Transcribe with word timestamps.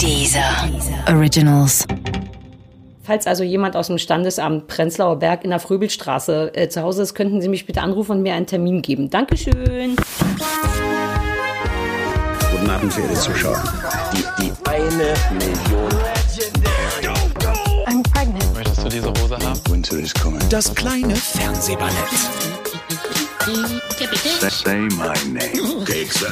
Dieser 0.00 0.68
Originals. 1.08 1.86
Falls 3.02 3.26
also 3.26 3.44
jemand 3.44 3.76
aus 3.76 3.88
dem 3.88 3.98
Standesamt 3.98 4.66
Prenzlauer 4.66 5.18
Berg 5.18 5.44
in 5.44 5.50
der 5.50 5.60
Fröbelstraße 5.60 6.54
äh, 6.54 6.68
zu 6.68 6.82
Hause 6.82 7.02
ist, 7.02 7.14
könnten 7.14 7.42
Sie 7.42 7.48
mich 7.48 7.66
bitte 7.66 7.82
anrufen 7.82 8.12
und 8.12 8.22
mir 8.22 8.34
einen 8.34 8.46
Termin 8.46 8.80
geben. 8.80 9.10
Dankeschön. 9.10 9.96
Guten 12.50 12.70
Abend, 12.70 12.92
verehrte 12.92 13.14
Zuschauer. 13.14 13.62
Die, 14.12 14.42
die 14.42 14.52
eine 14.68 15.14
Million. 15.32 15.90
I'm 17.86 18.02
pregnant. 18.10 18.54
Möchtest 18.54 18.84
du 18.84 18.88
diese 18.88 19.08
Hose 19.08 19.36
haben? 19.36 19.60
Winter 19.68 19.98
is 19.98 20.14
coming. 20.14 20.40
Das 20.48 20.74
kleine 20.74 21.14
Fernsehballett. 21.14 22.63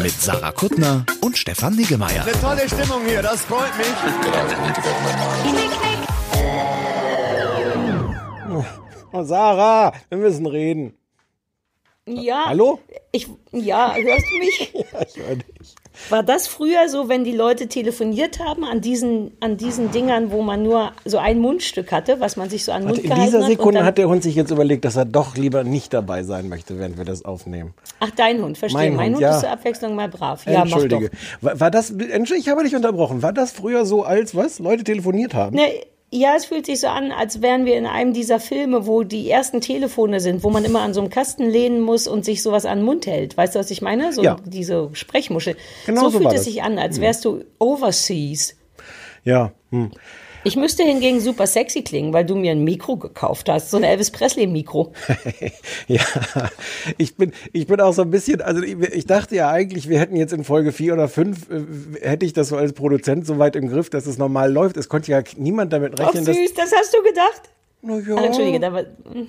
Mit 0.03 0.13
Sarah 0.13 0.53
Kuttner 0.53 1.05
und 1.21 1.37
Stefan 1.37 1.77
Niggemeier. 1.77 2.25
Tolle 2.41 2.67
Stimmung 2.67 3.05
hier, 3.07 3.21
das 3.23 3.43
freut 3.43 3.77
mich. 3.77 3.87
Oh, 9.13 9.23
Sarah, 9.25 9.93
wir 10.09 10.19
müssen 10.19 10.47
reden. 10.47 10.95
Ja. 12.07 12.47
Hallo? 12.47 12.81
Ich, 13.13 13.29
ja, 13.53 13.95
hörst 13.95 14.27
du 14.31 14.39
mich? 14.39 14.73
Ja, 14.93 15.03
ich 15.07 15.17
höre 15.17 15.37
dich. 15.37 15.75
War 16.11 16.23
das 16.23 16.47
früher 16.47 16.89
so, 16.89 17.09
wenn 17.09 17.25
die 17.25 17.33
Leute 17.33 17.69
telefoniert 17.69 18.39
haben 18.39 18.65
an 18.65 18.81
diesen, 18.81 19.33
an 19.41 19.57
diesen 19.57 19.91
Dingern, 19.91 20.31
wo 20.31 20.43
man 20.43 20.63
nur 20.63 20.93
so 21.05 21.19
ein 21.19 21.39
Mundstück 21.39 21.93
hatte, 21.93 22.21
was 22.21 22.37
man 22.37 22.51
sich 22.51 22.65
so 22.65 22.73
an 22.73 22.83
den 22.83 22.89
Mund 22.89 22.99
In 22.99 23.05
gehalten 23.05 23.25
dieser 23.25 23.39
hat? 23.39 23.45
und 23.45 23.51
Sekunde 23.51 23.79
dann, 23.79 23.87
hat 23.87 23.99
der 23.99 24.09
Hund 24.09 24.23
sich 24.23 24.35
jetzt 24.35 24.51
überlegt, 24.51 24.85
dass 24.85 24.97
er 24.97 25.05
doch 25.05 25.37
lieber 25.37 25.65
nicht 25.65 25.93
dabei 25.93 26.23
sein 26.23 26.49
möchte, 26.49 26.79
während 26.79 26.99
wir 26.99 27.05
das 27.05 27.25
aufnehmen. 27.25 27.75
Ach, 28.01 28.11
dein 28.17 28.43
Hund, 28.43 28.59
verstehe. 28.59 28.91
Mein 28.91 28.97
Mein, 28.97 29.07
Hund, 29.07 29.15
Hund, 29.17 29.23
ja. 29.23 29.35
ist 29.35 29.41
zur 29.41 29.51
Abwechslung 29.51 29.95
mal 29.95 30.09
brav. 30.09 30.45
Ja. 30.47 30.63
Entschuldige. 30.63 31.11
War, 31.41 31.59
war 31.61 31.71
das, 31.71 31.91
Entschuldige, 31.91 32.37
ich 32.37 32.49
habe 32.49 32.63
dich 32.65 32.75
unterbrochen. 32.75 33.23
War 33.23 33.33
das 33.33 33.53
früher 33.53 33.85
so, 33.85 34.03
als 34.03 34.35
was? 34.35 34.59
Leute 34.59 34.85
telefoniert 34.85 35.35
haben? 35.35 35.57
Ne, 35.57 35.71
ja, 36.15 36.35
es 36.37 36.45
fühlt 36.45 36.67
sich 36.67 36.81
so 36.81 36.89
an, 36.89 37.11
als 37.11 37.41
wären 37.41 37.65
wir 37.65 37.77
in 37.77 37.87
einem 37.87 38.13
dieser 38.13 38.39
Filme, 38.39 38.87
wo 38.87 39.03
die 39.03 39.31
ersten 39.31 39.63
Telefone 39.63 40.21
sind, 40.21 40.45
wo 40.45 40.51
man 40.51 40.65
immer 40.65 40.83
an 40.83 40.93
so 40.93 41.01
einem 41.01 41.09
Kasten 41.09 41.49
lehnen 41.49 41.81
muss 41.81 42.07
und 42.07 42.25
sich 42.27 42.43
sowas 42.43 42.67
an 42.67 42.81
den 42.81 42.85
Mund 42.85 43.07
hält. 43.07 43.37
Weißt 43.37 43.55
du, 43.55 43.59
was 43.59 43.71
ich 43.71 43.81
meine? 43.81 44.13
So 44.13 44.23
Ja. 44.23 44.37
diese 44.45 44.91
Sprechmuschel. 44.93 45.57
Genau 45.87 46.03
so 46.03 46.11
so 46.11 46.19
fühlt 46.19 46.35
es 46.35 46.45
sich 46.45 46.63
an, 46.63 46.79
als 46.79 47.01
wärst 47.01 47.25
du 47.25 47.45
overseas. 47.59 48.57
Ja. 49.25 49.53
Hm. 49.71 49.91
Ich 50.45 50.57
müsste 50.57 50.83
hingegen 50.83 51.21
super 51.21 51.47
sexy 51.47 51.83
klingen, 51.83 52.13
weil 52.13 52.25
du 52.25 52.35
mir 52.35 52.53
ein 52.53 52.65
Mikro 52.65 52.97
gekauft 52.97 53.49
hast. 53.49 53.71
So 53.71 53.77
ein 53.77 53.85
Elvis 53.85 54.11
Presley 54.11 54.47
Mikro. 54.47 54.93
Ja, 55.89 56.01
ich 56.97 57.17
bin, 57.17 57.33
ich 57.53 57.67
bin 57.67 57.81
auch 57.81 57.93
so 57.93 58.03
ein 58.03 58.11
bisschen, 58.11 58.41
also 58.41 58.63
ich, 58.63 58.79
ich 58.79 59.07
dachte 59.07 59.35
ja 59.35 59.51
eigentlich, 59.51 59.89
wir 59.89 59.99
hätten 59.99 60.17
jetzt 60.17 60.33
in 60.33 60.45
Folge 60.45 60.73
4 60.73 60.95
oder 60.95 61.09
5, 61.09 61.51
äh, 61.51 62.09
hätte 62.09 62.25
ich 62.25 62.33
das 62.33 62.49
so 62.49 62.57
als 62.57 62.73
Produzent 62.73 63.27
so 63.27 63.39
weit 63.39 63.57
im 63.57 63.69
Griff, 63.69 63.91
dass 63.91 64.07
es 64.07 64.17
normal 64.17 64.53
läuft. 64.53 64.77
Es 64.77 64.89
konnte 64.89 65.11
ja 65.11 65.23
niemand 65.37 65.73
damit 65.73 65.95
Ach 65.95 66.07
rechnen, 66.07 66.25
dass. 66.25 66.37
süß, 66.37 66.55
das 66.55 66.73
hast 66.73 66.95
du 66.95 67.03
gedacht? 67.03 67.51
Na 67.83 67.99
ja. 67.99 68.15
Ah, 68.15 68.25
Entschuldige, 68.25 68.61
war, 68.61 68.85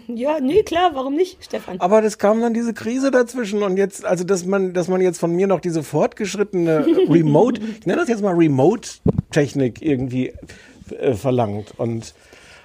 ja, 0.08 0.40
nee, 0.40 0.62
klar, 0.62 0.92
warum 0.94 1.16
nicht, 1.16 1.44
Stefan? 1.44 1.80
Aber 1.80 2.04
das 2.04 2.20
kam 2.20 2.40
dann 2.40 2.54
diese 2.54 2.74
Krise 2.74 3.10
dazwischen 3.10 3.64
und 3.64 3.78
jetzt, 3.78 4.06
also 4.06 4.24
dass 4.24 4.46
man, 4.46 4.74
dass 4.74 4.88
man 4.88 5.02
jetzt 5.02 5.20
von 5.20 5.32
mir 5.32 5.48
noch 5.48 5.60
diese 5.60 5.82
fortgeschrittene 5.82 6.86
Remote, 7.10 7.60
ich 7.80 7.86
nenne 7.88 8.00
das 8.00 8.10
jetzt 8.10 8.22
mal 8.22 8.36
Remote-Technik 8.36 9.82
irgendwie 9.82 10.34
äh, 11.00 11.14
verlangt 11.14 11.74
und, 11.78 12.14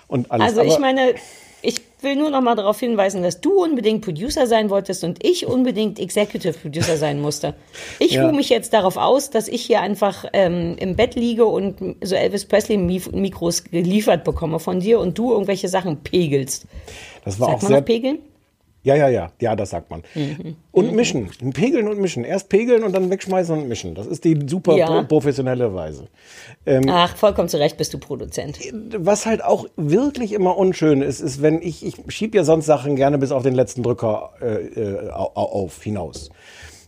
und 0.09 0.31
alles. 0.31 0.49
Also 0.49 0.63
ich 0.63 0.73
Aber- 0.73 0.81
meine, 0.81 1.15
ich 1.63 1.81
will 2.01 2.15
nur 2.15 2.31
noch 2.31 2.41
mal 2.41 2.55
darauf 2.55 2.79
hinweisen, 2.79 3.25
dass 3.25 3.41
du 3.41 3.61
unbedingt 3.65 4.05
Producer 4.05 4.47
sein 4.47 4.71
wolltest 4.71 5.03
und 5.03 5.25
ich 5.27 5.47
unbedingt 5.47 5.99
Executive 5.99 6.53
Producer 6.53 6.97
sein 6.97 7.21
musste. 7.21 7.55
Ich 7.99 8.13
Ja. 8.13 8.23
ruhe 8.25 8.33
mich 8.33 8.49
jetzt 8.49 8.73
darauf 8.73 8.97
aus, 8.97 9.31
dass 9.31 9.49
ich 9.49 9.63
hier 9.63 9.81
einfach 9.81 10.25
ähm, 10.33 10.77
im 10.79 10.95
Bett 10.95 11.17
liege 11.17 11.45
und 11.45 11.97
so 12.01 12.15
Elvis 12.15 12.45
Presley 12.45 12.77
Mikros 12.77 13.65
geliefert 13.65 14.23
bekomme 14.23 14.61
von 14.61 14.79
dir 14.79 15.01
und 15.01 15.19
du 15.19 15.33
irgendwelche 15.33 15.69
Sachen 15.69 15.97
pegelst. 16.05 16.67
das 17.25 17.41
war 17.41 17.49
Sagt 17.49 17.59
auch 17.59 17.63
man 17.63 17.69
sehr, 17.73 17.81
noch 17.81 17.85
pegeln? 17.87 18.19
Ja, 18.85 18.95
ja, 18.95 19.09
ja, 19.09 19.31
ja, 19.41 19.57
das 19.57 19.71
sagt 19.71 19.91
man. 19.91 20.03
Mhm. 20.15 20.57
Und 20.71 20.93
mischen. 20.95 21.29
Pegeln 21.53 21.89
und 21.89 21.99
mischen. 22.01 22.25
Erst 22.25 22.49
pegeln 22.49 22.85
und 22.85 22.93
dann 22.95 23.11
wegschmeißen 23.11 23.59
und 23.59 23.69
mischen. 23.69 23.95
Das 23.95 24.07
ist 24.07 24.25
die 24.25 24.39
super 24.47 24.77
Ja. 24.77 24.87
pro 24.87 25.03
professionelle 25.03 25.75
Weise. 25.75 26.07
Ähm, 26.65 26.85
Ach, 26.89 27.17
vollkommen 27.17 27.49
zu 27.49 27.59
Recht 27.59 27.77
bist 27.77 27.93
du 27.93 27.99
Produzent. 27.99 28.59
Was 28.97 29.27
halt 29.27 29.43
auch 29.43 29.67
wirklich 29.77 30.33
immer 30.33 30.57
unschön 30.57 31.03
ist, 31.03 31.21
ist, 31.21 31.43
wenn 31.43 31.61
ich, 31.61 31.85
ich 31.85 31.97
schieb 32.09 32.35
ja 32.35 32.45
sonst 32.45 32.67
Sachen 32.67 32.95
gerne 32.97 33.19
bis 33.19 33.33
auf 33.33 33.43
den 33.43 33.55
letzten 33.55 33.83
Drücker 33.83 34.31
äh, 34.41 34.47
äh, 34.47 35.11
au- 35.11 35.33
au- 35.35 35.65
auf, 35.65 35.83
hinaus. 35.83 36.31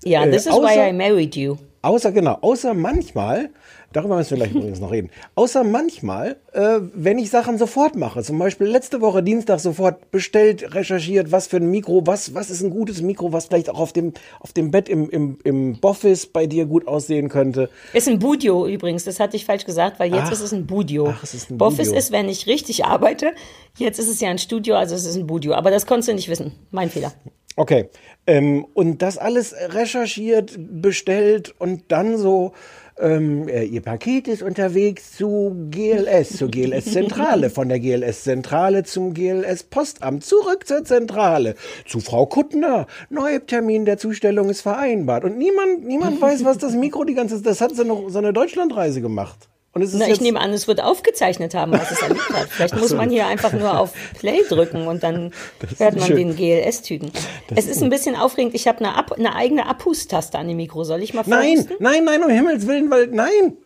Ja, 0.05 0.25
Äh, 0.25 0.31
this 0.31 0.47
is 0.47 0.53
außer- 0.53 0.63
why 0.63 0.91
I 0.91 0.93
married 0.93 1.35
you. 1.37 1.57
Außer, 1.83 2.13
genau, 2.13 2.39
außer 2.41 2.73
manchmal, 2.75 3.51
darüber 3.93 4.17
müssen 4.17 4.31
wir 4.31 4.39
gleich 4.39 4.55
übrigens 4.55 4.81
noch 4.81 4.93
reden, 4.93 5.11
außer 5.35 5.65
manchmal, 5.65 6.37
äh, 6.53 6.81
wenn 6.95 7.19
ich 7.19 7.31
Sachen 7.31 7.59
sofort 7.59 7.97
mache, 7.97 8.23
zum 8.23 8.39
Beispiel 8.39 8.67
letzte 8.67 9.01
Woche 9.01 9.23
Dienstag 9.23 9.61
sofort 9.61 10.11
bestellt, 10.11 10.75
recherchiert, 10.75 11.33
was 11.33 11.47
für 11.47 11.57
ein 11.57 11.71
Mikro, 11.71 12.07
was, 12.07 12.35
was 12.35 12.51
ist 12.51 12.63
ein 12.63 12.71
gutes 12.71 13.03
Mikro, 13.03 13.33
was 13.33 13.47
vielleicht 13.47 13.71
auch 13.71 13.79
auf 13.79 13.93
dem, 13.93 14.13
auf 14.41 14.53
dem 14.53 14.71
Bett 14.71 14.89
im, 14.89 15.11
im, 15.11 15.39
im 15.45 15.81
Boffice 15.81 16.27
bei 16.27 16.47
dir 16.47 16.67
gut 16.67 16.87
aussehen 16.87 17.29
könnte. 17.29 17.69
Ist 17.93 18.09
ein 18.09 18.19
Budio 18.19 18.67
übrigens, 18.67 19.05
das 19.05 19.21
hatte 19.21 19.37
ich 19.37 19.45
falsch 19.45 19.65
gesagt, 19.65 19.99
weil 19.99 20.13
jetzt 20.13 20.25
Ach. 20.27 20.33
ist 20.33 20.41
es 20.41 20.53
ein 20.53 20.67
Budio. 20.67 21.09
Ach, 21.09 21.23
es 21.23 21.35
ist 21.35 21.51
ein 21.51 21.59
Boffice 21.59 21.89
Budio. 21.89 21.99
ist, 21.99 22.13
wenn 22.13 22.29
ich 22.29 22.47
richtig 22.47 22.85
arbeite. 22.85 23.33
Jetzt 23.79 23.99
ist 23.99 24.09
es 24.09 24.21
ja 24.21 24.29
ein 24.29 24.39
Studio, 24.39 24.75
also 24.75 24.95
es 24.95 25.05
ist 25.05 25.17
ein 25.17 25.27
Budio. 25.27 25.55
Aber 25.55 25.71
das 25.71 25.87
konntest 25.87 26.09
du 26.09 26.15
nicht 26.15 26.29
wissen. 26.29 26.53
Mein 26.71 26.91
Fehler. 26.91 27.13
Okay. 27.57 27.91
Ähm, 28.27 28.67
und 28.75 29.03
das 29.03 29.19
alles 29.19 29.55
recherchiert, 29.55 30.57
bestellt 30.57 31.55
und 31.59 31.85
dann 31.89 32.17
so, 32.17 32.53
ähm, 33.01 33.49
äh, 33.49 33.65
Ihr 33.65 33.83
Paket 33.83 34.29
ist 34.29 34.43
unterwegs 34.43 35.13
zu 35.17 35.69
GLS, 35.71 36.37
zur 36.37 36.49
GLS-Zentrale, 36.49 37.51
von 37.51 37.69
der 37.69 37.81
GLS-Zentrale 37.81 38.85
zum 38.85 39.13
GLS-Postamt, 39.13 40.25
zurück 40.25 40.67
zur 40.67 40.85
Zentrale, 40.85 41.57
zu 41.87 42.01
Frau 42.01 42.27
Kuttner. 42.27 42.87
Neutermin 43.11 43.85
der 43.85 43.99
Zustellung 43.99 44.49
ist 44.49 44.63
vereinbart. 44.63 45.25
Und 45.25 45.37
niemand, 45.37 45.85
niemand 45.85 46.21
weiß, 46.23 46.45
was 46.45 46.59
das 46.59 46.75
Mikro 46.75 47.05
die 47.05 47.15
ganze 47.15 47.41
das 47.43 47.61
hat 47.61 47.75
so 47.75 47.83
eine, 47.83 48.11
so 48.11 48.19
eine 48.19 48.33
Deutschlandreise 48.33 49.01
gemacht. 49.01 49.50
Und 49.73 49.83
es 49.83 49.93
ist 49.93 50.01
Na, 50.01 50.09
ich 50.09 50.21
nehme 50.21 50.41
an, 50.41 50.53
es 50.53 50.67
wird 50.67 50.83
aufgezeichnet 50.83 51.55
haben, 51.55 51.71
was 51.73 51.93
es 51.93 52.03
erlebt 52.03 52.29
hat. 52.33 52.49
Vielleicht 52.49 52.77
muss 52.77 52.93
man 52.93 53.09
hier 53.09 53.27
einfach 53.29 53.53
nur 53.53 53.79
auf 53.79 53.93
Play 54.19 54.41
drücken 54.49 54.89
und 54.89 55.03
dann 55.05 55.33
hört 55.79 55.97
man 55.97 56.07
schön. 56.09 56.17
den 56.17 56.37
GLS-Tüten. 56.37 57.13
Es 57.55 57.67
ist 57.67 57.81
ein 57.81 57.89
bisschen 57.89 58.17
aufregend. 58.17 58.55
Ich 58.57 58.67
habe 58.67 58.79
eine, 58.79 58.97
Ab 58.97 59.13
eine 59.13 59.37
eigene 59.37 59.67
Abhustaste 59.67 60.39
an 60.39 60.49
dem 60.49 60.57
Mikro. 60.57 60.83
Soll 60.83 61.03
ich 61.05 61.15
mal 61.15 61.23
Nein, 61.27 61.69
nein, 61.79 62.05
nein, 62.05 62.25
um 62.25 62.31
Himmels 62.31 62.67
Willen, 62.67 62.91
weil, 62.91 63.07
nein. 63.09 63.57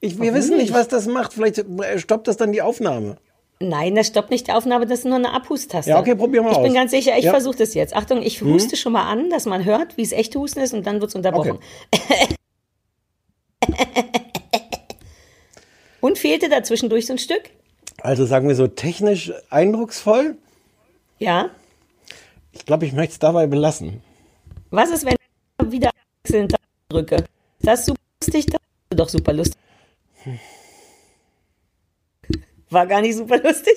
Ich, 0.00 0.20
wir 0.20 0.34
wissen 0.34 0.56
nicht, 0.56 0.72
was 0.72 0.88
das 0.88 1.06
macht. 1.06 1.32
Vielleicht 1.32 1.58
äh, 1.58 1.98
stoppt 1.98 2.26
das 2.26 2.36
dann 2.36 2.50
die 2.50 2.62
Aufnahme. 2.62 3.18
Nein, 3.60 3.94
das 3.96 4.06
stoppt 4.08 4.30
nicht 4.30 4.46
die 4.48 4.52
Aufnahme, 4.52 4.86
das 4.86 5.00
ist 5.00 5.04
nur 5.04 5.16
eine 5.16 5.32
Abhustaste. 5.32 5.90
Ja, 5.90 5.98
okay, 5.98 6.14
probier 6.14 6.42
mal 6.42 6.52
Ich 6.52 6.56
aus. 6.58 6.62
bin 6.62 6.74
ganz 6.74 6.90
sicher, 6.92 7.18
ich 7.18 7.24
Ja. 7.24 7.32
Hm? 7.32 7.36
versuche 7.40 7.56
das 7.58 7.74
jetzt. 7.74 7.94
Achtung, 7.96 8.22
ich 8.22 8.40
huste 8.42 8.76
schon 8.76 8.92
mal 8.92 9.08
an, 9.10 9.30
dass 9.30 9.46
man 9.46 9.64
hört, 9.64 9.96
wie 9.96 10.02
es 10.02 10.12
echt 10.12 10.34
Husten 10.36 10.60
ist 10.60 10.74
und 10.74 10.86
dann 10.86 11.00
wird 11.00 11.10
es 11.10 11.14
unterbrochen. 11.16 11.58
und 16.00 16.18
fehlte 16.18 16.48
da 16.48 16.62
zwischendurch 16.62 17.06
so 17.06 17.14
ein 17.14 17.18
Stück? 17.18 17.50
Also 18.00 18.26
sagen 18.26 18.48
wir 18.48 18.54
so 18.54 18.66
technisch 18.66 19.32
eindrucksvoll. 19.50 20.36
Ja. 21.18 21.50
Ich 22.52 22.64
glaube, 22.64 22.86
ich 22.86 22.92
möchte 22.92 23.12
es 23.12 23.18
dabei 23.18 23.46
belassen. 23.46 24.02
Was 24.70 24.90
ist, 24.90 25.04
wenn 25.04 25.14
ich 25.14 25.72
wieder 25.72 25.90
wechselnd 26.22 26.54
drücke? 26.88 27.16
Ist 27.16 27.26
das 27.60 27.86
super 27.86 28.00
lustig? 28.22 28.46
Das 28.46 28.60
ist 28.90 28.98
doch 29.00 29.08
super 29.08 29.32
lustig. 29.32 29.56
War 32.70 32.86
gar 32.86 33.00
nicht 33.00 33.16
super 33.16 33.38
lustig. 33.38 33.76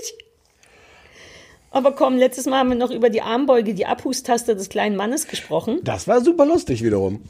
Aber 1.72 1.94
komm, 1.94 2.18
letztes 2.18 2.46
Mal 2.46 2.59
haben 2.59 2.70
wir 2.70 2.76
noch 2.76 2.92
über 2.92 3.09
die 3.09 3.22
Armbeuge, 3.22 3.74
die 3.74 3.86
Abhustaste 3.86 4.56
des 4.56 4.68
kleinen 4.68 4.98
Mannes 4.98 5.28
gesprochen. 5.28 5.80
Das 5.84 6.08
war 6.08 6.22
super 6.22 6.46
lustig 6.46 6.84
wiederum. 6.84 7.24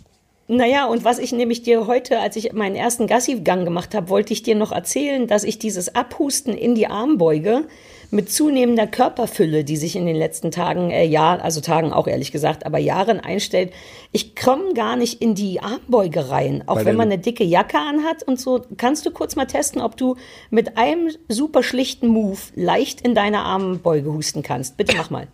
Naja, 0.54 0.86
und 0.86 1.06
was 1.06 1.18
ich 1.18 1.32
nämlich 1.32 1.64
dir 1.64 1.88
heute, 1.88 2.20
als 2.20 2.36
ich 2.36 2.52
meinen 2.52 2.76
ersten 2.76 3.08
Gassi-Gang 3.08 3.64
gemacht 3.64 3.96
habe, 3.96 4.10
wollte 4.10 4.34
ich 4.34 4.44
dir 4.44 4.54
noch 4.54 4.74
erzählen, 4.74 5.26
dass 5.26 5.46
ich 5.46 5.60
dieses 5.60 5.96
Abhusten 5.96 6.58
in 6.58 6.76
die 6.76 6.88
Armbeuge 6.88 7.64
mit 8.10 8.30
zunehmender 8.30 8.86
Körperfülle, 8.86 9.64
die 9.64 9.78
sich 9.78 9.96
in 9.96 10.06
den 10.06 10.18
letzten 10.18 10.52
Tagen, 10.52 10.92
äh, 10.92 11.06
Jahr, 11.06 11.42
also 11.42 11.62
Tagen 11.62 11.94
auch 11.94 12.06
ehrlich 12.06 12.34
gesagt, 12.34 12.66
aber 12.66 12.80
Jahren 12.80 13.22
einstellt, 13.22 13.72
ich 14.12 14.36
komme 14.36 14.74
gar 14.74 14.98
nicht 14.98 15.22
in 15.22 15.36
die 15.36 15.62
Armbeuge 15.62 16.30
rein. 16.30 16.64
Auch 16.66 16.76
Weil 16.76 16.86
wenn 16.86 16.98
man 16.98 17.10
eine 17.10 17.22
dicke 17.22 17.46
Jacke 17.46 17.78
anhat 17.78 18.24
und 18.24 18.38
so. 18.38 18.62
Kannst 18.76 19.06
du 19.06 19.12
kurz 19.12 19.38
mal 19.38 19.46
testen, 19.46 19.82
ob 19.82 19.96
du 19.96 20.18
mit 20.50 20.78
einem 20.78 21.12
super 21.30 21.64
schlichten 21.64 22.08
Move 22.08 22.40
leicht 22.56 23.00
in 23.00 23.16
deine 23.16 23.40
Armbeuge 23.44 24.12
husten 24.12 24.44
kannst? 24.44 24.76
Bitte 24.76 24.98
mach 24.98 25.10
mal. 25.10 25.30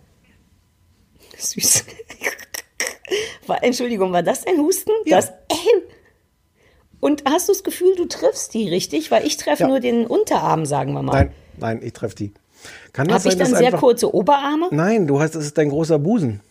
Süß. 1.36 1.86
War, 3.46 3.64
Entschuldigung, 3.64 4.12
war 4.12 4.24
das 4.24 4.44
dein 4.44 4.58
Husten? 4.60 4.92
Ja. 5.06 5.18
Das, 5.18 5.32
und 7.00 7.24
hast 7.30 7.48
du 7.48 7.54
das 7.54 7.64
Gefühl, 7.64 7.96
du 7.96 8.06
triffst 8.06 8.54
die 8.54 8.70
richtig? 8.70 9.12
Weil 9.12 9.26
ich 9.26 9.38
treffe 9.38 9.64
Ja. 9.64 9.68
nur 9.70 9.80
den 9.80 10.06
Unterarm, 10.06 10.66
sagen 10.66 10.94
wir 10.94 11.02
mal. 11.04 11.14
Nein, 11.14 11.32
nein, 11.58 11.80
ich 11.84 11.94
treffe 11.94 12.16
die. 12.16 12.34
Kann 12.92 13.08
das 13.08 13.24
Habe 13.24 13.34
ich 13.34 13.40
dann 13.40 13.54
sehr 13.54 13.68
einfach... 13.68 13.80
kurze 13.80 14.14
Oberarme? 14.14 14.68
Nein, 14.72 15.08
du 15.08 15.20
hast, 15.20 15.36
das 15.36 15.46
ist 15.46 15.58
dein 15.58 15.70
großer 15.70 16.00
Busen. 16.00 16.42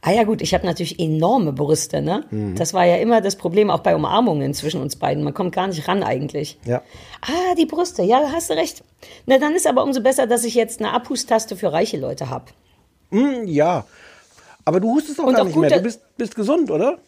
Ah 0.00 0.12
ja 0.12 0.24
gut, 0.24 0.42
ich 0.42 0.54
habe 0.54 0.64
natürlich 0.66 0.98
enorme 0.98 1.52
Brüste, 1.52 2.00
ne? 2.00 2.24
Mhm. 2.30 2.54
Das 2.56 2.74
war 2.74 2.84
ja 2.84 2.96
immer 2.96 3.20
das 3.20 3.36
Problem 3.36 3.70
auch 3.70 3.80
bei 3.80 3.94
Umarmungen 3.94 4.54
zwischen 4.54 4.80
uns 4.80 4.96
beiden. 4.96 5.22
Man 5.24 5.34
kommt 5.34 5.54
gar 5.54 5.66
nicht 5.66 5.86
ran 5.88 6.02
eigentlich. 6.02 6.58
Ja. 6.64 6.82
Ah, 7.20 7.54
die 7.56 7.66
Brüste, 7.66 8.02
ja, 8.02 8.20
da 8.20 8.32
hast 8.32 8.50
du 8.50 8.54
recht. 8.54 8.82
Na, 9.26 9.38
dann 9.38 9.54
ist 9.54 9.66
aber 9.66 9.82
umso 9.84 10.00
besser, 10.00 10.26
dass 10.26 10.44
ich 10.44 10.54
jetzt 10.54 10.80
eine 10.80 10.92
Abhustaste 10.92 11.56
für 11.56 11.72
reiche 11.72 11.96
Leute 11.96 12.30
habe. 12.30 12.46
Hm, 13.10 13.46
ja. 13.46 13.86
Aber 14.68 14.80
du 14.80 14.90
hustest 14.90 15.18
doch 15.18 15.24
Und 15.24 15.32
gar 15.32 15.42
auch 15.42 15.46
nicht 15.46 15.56
mehr. 15.56 15.70
Du 15.70 15.80
bist, 15.80 16.02
bist 16.18 16.34
gesund, 16.34 16.70
oder? 16.70 16.98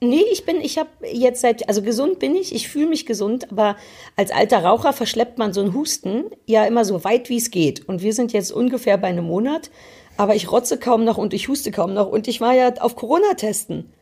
Nee, 0.00 0.24
ich 0.32 0.46
bin, 0.46 0.56
ich 0.62 0.78
habe 0.78 0.88
jetzt 1.12 1.42
seit, 1.42 1.68
also 1.68 1.82
gesund 1.82 2.18
bin 2.18 2.34
ich, 2.34 2.54
ich 2.54 2.66
fühle 2.66 2.86
mich 2.86 3.04
gesund, 3.04 3.52
aber 3.52 3.76
als 4.16 4.30
alter 4.30 4.64
Raucher 4.64 4.94
verschleppt 4.94 5.36
man 5.36 5.52
so 5.52 5.60
einen 5.60 5.74
Husten 5.74 6.24
ja 6.46 6.64
immer 6.64 6.86
so 6.86 7.04
weit 7.04 7.28
wie 7.28 7.36
es 7.36 7.50
geht. 7.50 7.86
Und 7.86 8.00
wir 8.00 8.14
sind 8.14 8.32
jetzt 8.32 8.52
ungefähr 8.52 8.96
bei 8.96 9.08
einem 9.08 9.26
Monat, 9.26 9.70
aber 10.16 10.34
ich 10.34 10.50
rotze 10.50 10.78
kaum 10.78 11.04
noch 11.04 11.18
und 11.18 11.34
ich 11.34 11.48
huste 11.48 11.70
kaum 11.72 11.92
noch 11.92 12.08
und 12.08 12.26
ich 12.26 12.40
war 12.40 12.54
ja 12.54 12.72
auf 12.80 12.96
Corona 12.96 13.34
testen. 13.34 13.92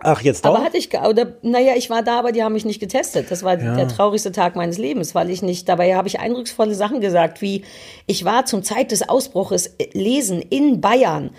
Ach, 0.00 0.20
jetzt 0.20 0.44
doch? 0.44 0.54
Aber 0.54 0.64
hatte 0.64 0.76
ich, 0.76 0.92
oder, 0.92 1.36
naja, 1.40 1.72
ich 1.76 1.88
war 1.88 2.02
da, 2.02 2.18
aber 2.18 2.32
die 2.32 2.42
haben 2.42 2.52
mich 2.52 2.66
nicht 2.66 2.80
getestet. 2.80 3.30
Das 3.30 3.42
war 3.42 3.56
der 3.56 3.88
traurigste 3.88 4.32
Tag 4.32 4.54
meines 4.54 4.76
Lebens, 4.76 5.14
weil 5.14 5.30
ich 5.30 5.40
nicht, 5.40 5.66
dabei 5.66 5.94
habe 5.94 6.08
ich 6.08 6.20
eindrucksvolle 6.20 6.74
Sachen 6.74 7.00
gesagt, 7.00 7.40
wie 7.40 7.64
ich 8.06 8.26
war 8.26 8.44
zum 8.44 8.62
Zeit 8.62 8.90
des 8.90 9.08
Ausbruches 9.08 9.68
äh, 9.78 9.88
lesen 9.94 10.42
in 10.42 10.82
Bayern. 10.82 11.30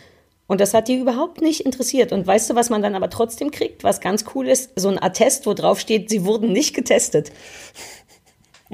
Und 0.54 0.62
das 0.62 0.76
hat 0.76 0.88
die 0.88 0.98
überhaupt 1.00 1.42
nicht 1.42 1.62
interessiert. 1.62 2.12
Und 2.12 2.28
weißt 2.28 2.48
du, 2.52 2.54
was 2.54 2.70
man 2.70 2.84
dann 2.84 2.94
aber 2.94 3.10
trotzdem 3.10 3.50
kriegt, 3.50 3.84
was 3.84 4.02
ganz 4.02 4.24
cool 4.36 4.48
ist? 4.48 4.70
So 4.76 4.88
ein 4.88 5.02
Attest, 5.02 5.48
wo 5.48 5.56
drauf 5.56 5.80
steht, 5.80 6.12
sie 6.12 6.26
wurden 6.26 6.52
nicht 6.52 6.76
getestet. 6.76 7.32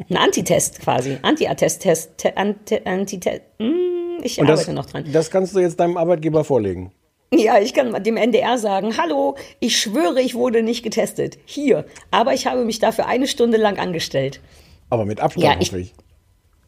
Ein 0.10 0.18
Antitest 0.18 0.82
quasi. 0.82 1.20
Anti-Attest-Test. 1.22 2.18
Te- 2.18 2.36
Anti- 2.36 2.82
Antitest. 2.84 3.44
Hm, 3.60 4.18
ich 4.24 4.42
Und 4.42 4.48
das, 4.48 4.60
arbeite 4.60 4.74
noch 4.74 4.88
dran. 4.88 5.06
das 5.10 5.32
kannst 5.32 5.56
du 5.56 5.60
jetzt 5.60 5.80
deinem 5.80 5.96
Arbeitgeber 5.96 6.44
vorlegen. 6.44 6.92
Ja, 7.34 7.60
ich 7.60 7.74
kann 7.74 8.04
dem 8.04 8.18
NDR 8.18 8.58
sagen, 8.58 8.98
hallo, 8.98 9.36
ich 9.62 9.80
schwöre, 9.80 10.20
ich 10.22 10.36
wurde 10.36 10.62
nicht 10.64 10.84
getestet. 10.84 11.38
Hier. 11.46 11.86
Aber 12.12 12.34
ich 12.34 12.46
habe 12.46 12.66
mich 12.66 12.80
dafür 12.80 13.06
eine 13.08 13.26
Stunde 13.28 13.58
lang 13.58 13.80
angestellt. 13.80 14.42
Aber 14.90 15.06
mit 15.06 15.22
Abstand 15.22 15.46
Ja, 15.46 15.56
ich- 15.62 15.72
ich. 15.72 15.94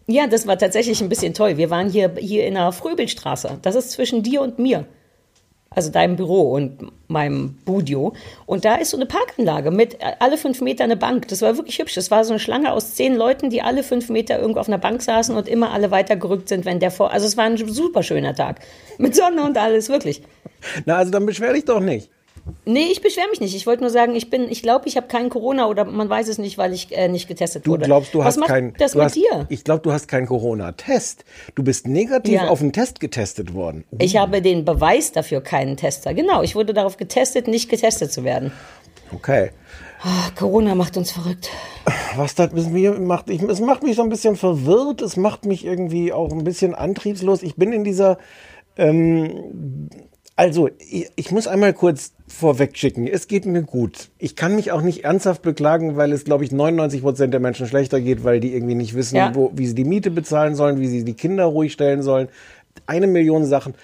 Ja, 0.08 0.28
das 0.28 0.48
war 0.48 0.58
tatsächlich 0.58 1.02
ein 1.02 1.10
bisschen 1.10 1.34
toll. 1.34 1.58
Wir 1.58 1.70
waren 1.70 1.90
hier, 1.90 2.14
hier 2.18 2.46
in 2.46 2.54
der 2.54 2.72
Fröbelstraße. 2.72 3.60
Das 3.62 3.76
ist 3.76 3.92
zwischen 3.92 4.24
dir 4.24 4.42
und 4.42 4.58
mir. 4.58 4.86
Also 5.74 5.90
deinem 5.90 6.18
Büro 6.18 6.52
und 6.52 6.92
meinem 7.08 7.56
Budio. 7.64 8.12
Und 8.46 8.66
da 8.66 8.76
ist 8.76 8.90
so 8.90 8.98
eine 8.98 9.06
Parkanlage 9.06 9.72
mit 9.72 9.94
äh, 9.96 10.16
alle 10.20 10.38
fünf 10.38 10.60
Meter 10.60 10.84
eine 10.84 10.98
Bank. 10.98 11.30
Das 11.30 11.42
war 11.42 11.56
wirklich 11.56 11.80
hübsch. 11.80 11.94
Das 11.96 12.12
war 12.12 12.26
so 12.26 12.34
eine 12.34 12.40
Schlange 12.40 12.74
aus 12.74 12.96
zehn 12.96 13.16
Leuten, 13.16 13.50
die 13.50 13.62
alle 13.62 13.84
fünf 13.84 14.10
Meter 14.10 14.38
irgendwo 14.38 14.60
auf 14.60 14.68
einer 14.68 14.78
Bank 14.78 15.02
saßen 15.02 15.34
und 15.34 15.48
immer 15.48 15.72
alle 15.72 15.90
weiter 15.90 16.18
gerückt 16.18 16.50
sind, 16.50 16.66
wenn 16.66 16.82
der 16.82 16.92
vor. 16.92 17.12
Also 17.12 17.26
es 17.26 17.38
war 17.38 17.46
ein 17.46 17.56
super 17.56 18.04
schöner 18.04 18.36
Tag. 18.36 18.60
Mit 18.98 19.16
Sonne 19.16 19.44
und 19.46 19.58
alles, 19.58 19.88
wirklich. 19.88 20.22
Na, 20.86 20.98
also 20.98 21.10
dann 21.10 21.26
beschwer 21.26 21.54
dich 21.54 21.64
doch 21.64 21.80
nicht. 21.80 22.10
Nee, 22.66 22.86
ich 22.92 23.02
beschwere 23.02 23.28
mich 23.30 23.40
nicht. 23.42 23.56
Ich 23.56 23.66
wollte 23.68 23.82
nur 23.82 23.90
sagen, 23.90 24.16
ich 24.16 24.30
bin, 24.30 24.50
ich 24.50 24.62
glaube, 24.62 24.88
ich 24.88 24.98
habe 24.98 25.08
keinen 25.08 25.30
Corona 25.30 25.68
oder 25.68 25.86
man 25.86 26.10
weiß 26.10 26.28
es 26.28 26.38
nicht, 26.38 26.58
weil 26.58 26.74
ich 26.74 26.96
äh, 26.96 27.08
nicht 27.08 27.28
getestet 27.28 27.66
Du 27.66 27.72
wurde. 27.72 27.86
glaubst, 27.86 28.14
du 28.14 28.20
Was 28.20 28.38
hast 28.38 28.46
keinen. 28.48 28.74
das 28.78 28.92
du 28.94 28.98
mit 29.00 29.06
hast, 29.06 29.16
dir? 29.16 29.46
Ich 29.50 29.64
glaube, 29.64 29.82
du 29.82 29.92
hast 29.92 30.08
keinen 30.08 30.28
Corona-Test. 30.28 31.26
Du 31.56 31.64
bist 31.64 31.88
negativ 31.88 32.34
Ja. 32.34 32.48
auf 32.48 32.62
einen 32.62 32.74
Test 32.74 33.00
getestet 33.00 33.54
worden. 33.54 33.84
Ich 34.00 34.18
habe 34.18 34.42
den 34.42 34.66
Beweis 34.66 35.12
dafür 35.12 35.42
keinen 35.42 35.78
Tester. 35.78 36.14
Genau, 36.14 36.42
ich 36.44 36.56
wurde 36.56 36.74
darauf 36.74 36.98
getestet, 36.98 37.48
nicht 37.48 37.70
getestet 37.70 38.12
zu 38.14 38.24
werden. 38.24 38.52
Okay. 39.14 39.52
Ach, 40.04 40.34
Corona 40.36 40.74
macht 40.74 40.98
uns 40.98 41.12
verrückt. 41.12 41.50
Was 42.16 42.34
das 42.34 42.52
mit 42.54 42.72
mir 42.72 42.94
macht, 42.94 43.30
ich, 43.30 43.42
es 43.44 43.60
macht 43.60 43.84
mich 43.84 43.96
so 43.98 44.02
ein 44.02 44.10
bisschen 44.10 44.36
verwirrt, 44.36 45.02
es 45.02 45.16
macht 45.16 45.46
mich 45.46 45.64
irgendwie 45.64 46.12
auch 46.12 46.32
ein 46.32 46.44
bisschen 46.44 46.74
antriebslos. 46.74 47.44
Ich 47.44 47.56
bin 47.56 47.72
in 47.72 47.84
dieser, 47.84 48.18
ähm, 48.78 49.90
also 50.36 50.70
ich, 50.80 51.10
ich 51.16 51.32
muss 51.32 51.46
einmal 51.48 51.74
kurz 51.74 52.14
vorweg 52.32 52.78
schicken, 52.78 53.08
es 53.08 53.28
geht 53.28 53.46
mir 53.46 53.62
gut. 53.62 54.10
Ich 54.18 54.36
kann 54.36 54.56
mich 54.56 54.72
auch 54.72 54.82
nicht 54.82 55.04
ernsthaft 55.04 55.42
beklagen, 55.42 55.98
weil 55.98 56.12
es, 56.12 56.24
glaube 56.24 56.44
ich, 56.44 56.52
99 56.52 57.02
Prozent 57.02 57.34
der 57.34 57.40
Menschen 57.42 57.68
schlechter 57.68 58.00
geht, 58.02 58.24
weil 58.24 58.40
die 58.40 58.54
irgendwie 58.54 58.76
nicht 58.76 58.96
wissen, 58.96 59.16
Ja. 59.18 59.32
wo, 59.36 59.52
wie 59.56 59.68
sie 59.68 59.76
die 59.76 59.84
Miete 59.84 60.12
bezahlen 60.12 60.56
sollen, 60.56 60.80
wie 60.80 60.88
sie 60.88 61.04
die 61.04 61.14
Kinder 61.14 61.46
ruhig 61.46 61.74
stellen 61.74 62.02
sollen. 62.02 62.30
Eine 62.88 63.08
Million 63.08 63.46
Sachen. 63.46 63.76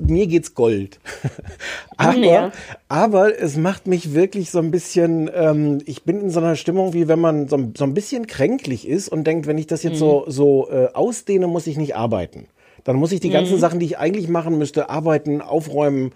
Mir 0.00 0.28
geht's 0.28 0.54
Gold. 0.54 1.00
aber, 1.96 2.16
Ja. 2.18 2.52
aber 2.88 3.40
es 3.40 3.56
macht 3.56 3.88
mich 3.88 4.14
wirklich 4.14 4.50
so 4.50 4.60
ein 4.60 4.70
bisschen, 4.70 5.28
ähm, 5.34 5.78
ich 5.86 6.04
bin 6.04 6.20
in 6.20 6.30
so 6.30 6.38
einer 6.38 6.54
Stimmung, 6.54 6.92
wie 6.94 7.08
wenn 7.08 7.18
man 7.18 7.48
so, 7.48 7.56
ein- 7.56 7.74
so 7.76 7.82
ein 7.84 7.94
bisschen 7.94 8.26
kränklich 8.28 8.86
ist 8.86 9.08
und 9.08 9.24
denkt, 9.26 9.46
wenn 9.48 9.58
ich 9.58 9.66
das 9.66 9.82
jetzt 9.82 9.98
so, 9.98 10.24
so 10.28 10.68
äh, 10.70 10.88
ausdehne, 10.94 11.48
muss 11.48 11.66
ich 11.66 11.76
nicht 11.76 11.96
arbeiten. 11.96 12.46
Dann 12.84 12.94
muss 12.96 13.10
ich 13.12 13.18
die 13.20 13.30
ganzen 13.30 13.58
Sachen, 13.58 13.80
die 13.80 13.86
ich 13.86 13.98
eigentlich 13.98 14.28
machen 14.28 14.56
müsste, 14.56 14.88
arbeiten, 14.88 15.40
aufräumen, 15.42 16.12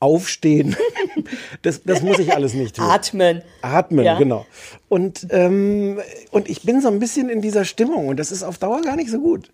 aufstehen. 0.00 0.76
das, 1.62 1.82
das 1.82 2.02
muss 2.02 2.18
ich 2.18 2.32
alles 2.34 2.54
nicht 2.54 2.76
tun. 2.76 2.84
Atmen. 2.84 3.42
Atmen, 3.62 4.04
Ja. 4.04 4.16
genau. 4.18 4.46
Und, 4.88 5.26
ähm, 5.30 5.98
und 6.30 6.48
ich 6.48 6.62
bin 6.62 6.80
so 6.80 6.88
ein 6.88 6.98
bisschen 6.98 7.28
in 7.28 7.40
dieser 7.40 7.64
Stimmung 7.64 8.08
und 8.08 8.18
das 8.18 8.30
ist 8.32 8.42
auf 8.42 8.58
Dauer 8.58 8.80
gar 8.82 8.96
nicht 8.96 9.10
so 9.10 9.18
gut. 9.18 9.50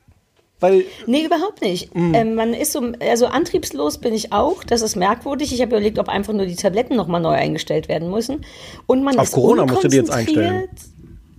Weil, 0.61 0.85
Nee, 1.07 1.25
überhaupt 1.27 1.63
nicht. 1.63 1.91
Ähm, 1.95 2.37
man 2.37 2.55
ist 2.55 2.73
so, 2.73 2.93
also 3.01 3.27
antriebslos 3.27 3.99
bin 3.99 4.15
ich 4.15 4.33
auch. 4.33 4.63
Das 4.65 4.83
ist 4.83 4.97
merkwürdig. 4.97 5.53
Ich 5.53 5.61
habe 5.61 5.73
überlegt, 5.77 5.99
ob 5.99 6.09
einfach 6.09 6.33
nur 6.33 6.47
die 6.47 6.55
Tabletten 6.55 6.97
nochmal 6.97 7.21
neu 7.21 7.33
eingestellt 7.35 7.89
werden 7.89 8.11
müssen. 8.11 8.47
Und 8.87 9.03
man 9.03 9.19
Auf 9.19 9.25
ist 9.27 9.33
Corona 9.33 9.67
musst 9.67 9.85
du 9.85 9.89
die 9.89 9.97
jetzt 9.97 10.11
unkonzentriert. 10.11 10.71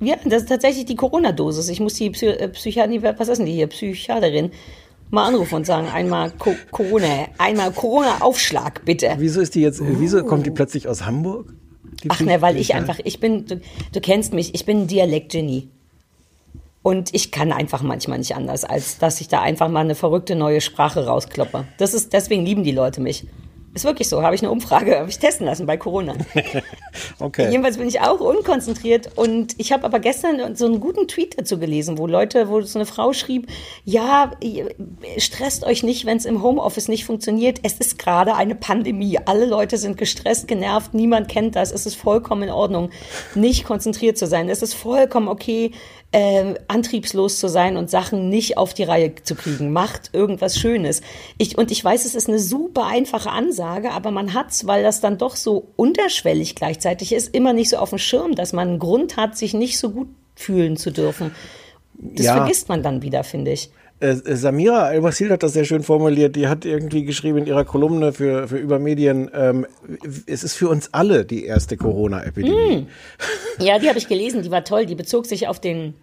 Ja, 0.02 0.16
das 0.26 0.44
ist 0.44 0.50
tatsächlich 0.50 0.86
die 0.86 0.96
Corona-Dosis. 0.96 1.70
Ich 1.70 1.80
muss 1.80 1.94
die 1.96 2.10
Psy 2.10 2.28
äh, 2.28 2.50
Psychiaterin, 2.50 3.02
was 3.18 3.30
ist 3.30 3.38
denn 3.38 3.46
die 3.46 3.54
hier, 3.54 3.68
Psychiaterin, 3.68 4.52
mal 5.10 5.28
anrufen 5.28 5.56
und 5.56 5.66
sagen, 5.66 5.88
einmal 5.88 6.32
Co 6.32 6.56
Corona, 6.72 7.28
einmal 7.38 7.72
Corona-Aufschlag, 7.72 8.86
bitte. 8.86 9.16
wieso 9.18 9.42
ist 9.42 9.56
die 9.56 9.62
jetzt, 9.62 9.82
wieso 9.82 10.24
kommt 10.24 10.46
die 10.46 10.52
plötzlich 10.52 10.88
aus 10.88 11.06
Hamburg? 11.06 11.54
Die 12.04 12.10
Ach 12.10 12.20
ne, 12.20 12.42
weil 12.42 12.58
ich 12.58 12.76
einfach, 12.76 13.00
ich 13.04 13.20
bin, 13.20 13.46
du, 13.46 13.62
du 13.92 14.02
kennst 14.02 14.34
mich, 14.34 14.54
ich 14.54 14.66
bin 14.66 14.82
ein 14.82 14.88
Dialektgenie. 14.88 15.70
Und 16.84 17.16
ich 17.16 17.32
kann 17.32 17.52
einfach 17.52 17.82
manchmal 17.82 18.20
nicht 18.20 18.36
anders, 18.36 18.64
als 18.64 19.00
dass 19.00 19.20
ich 19.20 19.28
da 19.28 19.42
einfach 19.42 19.70
mal 19.70 19.80
eine 19.80 19.96
verrückte 19.96 20.36
neue 20.36 20.62
Sprache 20.62 21.08
rauskloppe. 21.08 21.66
Das 21.80 21.96
ist, 21.96 22.14
deswegen 22.14 22.46
lieben 22.46 22.64
die 22.64 22.72
Leute 22.72 23.02
mich. 23.02 23.26
Ist 23.76 23.84
wirklich 23.84 24.08
so, 24.08 24.24
habe 24.24 24.34
ich 24.34 24.42
eine 24.42 24.52
Umfrage, 24.52 24.98
habe 24.98 25.10
ich 25.10 25.20
testen 25.20 25.46
lassen 25.46 25.66
bei 25.66 25.78
Corona. 25.78 26.16
Okay. 27.20 27.50
Jedenfalls 27.50 27.78
bin 27.78 27.90
ich 27.90 28.00
auch 28.00 28.22
unkonzentriert 28.22 29.10
und 29.18 29.56
ich 29.58 29.74
habe 29.74 29.84
aber 29.84 30.00
gestern 30.00 30.56
so 30.56 30.66
einen 30.66 30.80
guten 30.80 31.10
Tweet 31.10 31.38
dazu 31.38 31.60
gelesen, 31.60 31.98
wo 31.98 32.08
Leute, 32.08 32.48
wo 32.48 32.62
so 32.62 32.80
eine 32.80 32.86
Frau 32.86 33.12
schrieb, 33.12 33.48
ja, 33.84 34.32
stresst 35.18 35.66
euch 35.66 35.84
nicht, 35.84 36.06
wenn 36.06 36.18
es 36.18 36.24
im 36.24 36.42
Homeoffice 36.42 36.88
nicht 36.88 37.04
funktioniert. 37.04 37.60
Es 37.64 37.74
ist 37.74 38.00
gerade 38.00 38.36
eine 38.36 38.56
Pandemie. 38.56 39.20
Alle 39.26 39.46
Leute 39.46 39.78
sind 39.78 39.98
gestresst, 39.98 40.48
genervt, 40.48 40.94
niemand 40.94 41.28
kennt 41.28 41.58
das. 41.58 41.72
Es 41.72 41.86
ist 41.86 41.96
vollkommen 41.96 42.44
in 42.44 42.50
Ordnung, 42.50 42.92
nicht 43.34 43.66
konzentriert 43.66 44.18
zu 44.18 44.26
sein. 44.26 44.48
Es 44.48 44.62
ist 44.62 44.74
vollkommen 44.74 45.28
okay, 45.28 45.72
äh, 46.16 46.54
antriebslos 46.70 47.40
zu 47.40 47.50
sein 47.50 47.76
und 47.76 47.90
Sachen 47.90 48.30
nicht 48.30 48.58
auf 48.58 48.74
die 48.74 48.84
Reihe 48.84 49.14
zu 49.22 49.36
kriegen. 49.36 49.74
Macht 49.74 50.12
irgendwas 50.14 50.58
Schönes. 50.58 51.02
Ich, 51.38 51.58
und 51.58 51.72
ich 51.72 51.84
weiß, 51.84 52.06
es 52.06 52.16
ist 52.16 52.30
eine 52.30 52.40
super 52.40 52.88
einfache 52.88 53.32
Ansage, 53.32 53.92
aber 53.92 54.12
man 54.12 54.34
hat's, 54.34 54.66
weil 54.66 54.82
das 54.82 55.02
dann 55.02 55.18
doch 55.18 55.36
so 55.36 55.68
unterschwellig 55.76 56.56
gleichzeitig 56.56 57.12
ist, 57.12 57.36
immer 57.36 57.52
nicht 57.52 57.70
so 57.70 57.78
auf 57.78 57.90
dem 57.90 58.00
Schirm, 58.00 58.34
dass 58.34 58.54
man 58.54 58.70
einen 58.70 58.80
Grund 58.80 59.18
hat, 59.18 59.38
sich 59.38 59.54
nicht 59.54 59.78
so 59.78 59.90
gut 59.90 60.08
fühlen 60.36 60.78
zu 60.78 60.92
dürfen. 60.92 61.36
Das 61.96 62.28
Ja. 62.28 62.38
vergisst 62.38 62.70
man 62.70 62.82
dann 62.82 63.02
wieder, 63.02 63.26
finde 63.26 63.52
ich. 63.52 63.70
Äh, 64.00 64.16
Samira 64.36 64.84
Al-Wasil 64.86 65.30
hat 65.32 65.44
das 65.44 65.52
sehr 65.54 65.66
schön 65.66 65.84
formuliert. 65.84 66.38
Die 66.38 66.48
hat 66.48 66.64
irgendwie 66.64 67.04
geschrieben 67.04 67.40
in 67.40 67.46
ihrer 67.46 67.66
Kolumne 67.66 68.14
für, 68.14 68.48
für 68.48 68.58
Übermedien, 68.58 69.30
ähm, 69.34 69.66
es 70.28 70.44
ist 70.44 70.56
für 70.56 70.70
uns 70.70 70.94
alle 70.94 71.26
die 71.26 71.46
erste 71.46 71.76
Corona-Epidemie. 71.76 72.88
Ja, 73.60 73.80
die 73.80 73.88
habe 73.90 73.98
ich 73.98 74.08
gelesen, 74.08 74.44
die 74.44 74.52
war 74.52 74.64
toll. 74.64 74.86
Die 74.86 74.96
bezog 74.96 75.26
sich 75.26 75.48
auf 75.48 75.60
den 75.60 75.94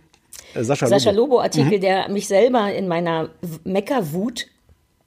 Sascha, 0.55 0.87
Sascha 0.87 1.11
Lobo. 1.11 1.35
Lobo-Artikel, 1.37 1.79
der 1.81 2.09
mich 2.09 2.29
selber 2.29 2.73
in 2.73 2.89
meiner 2.89 3.31
Meckerwut 3.65 4.47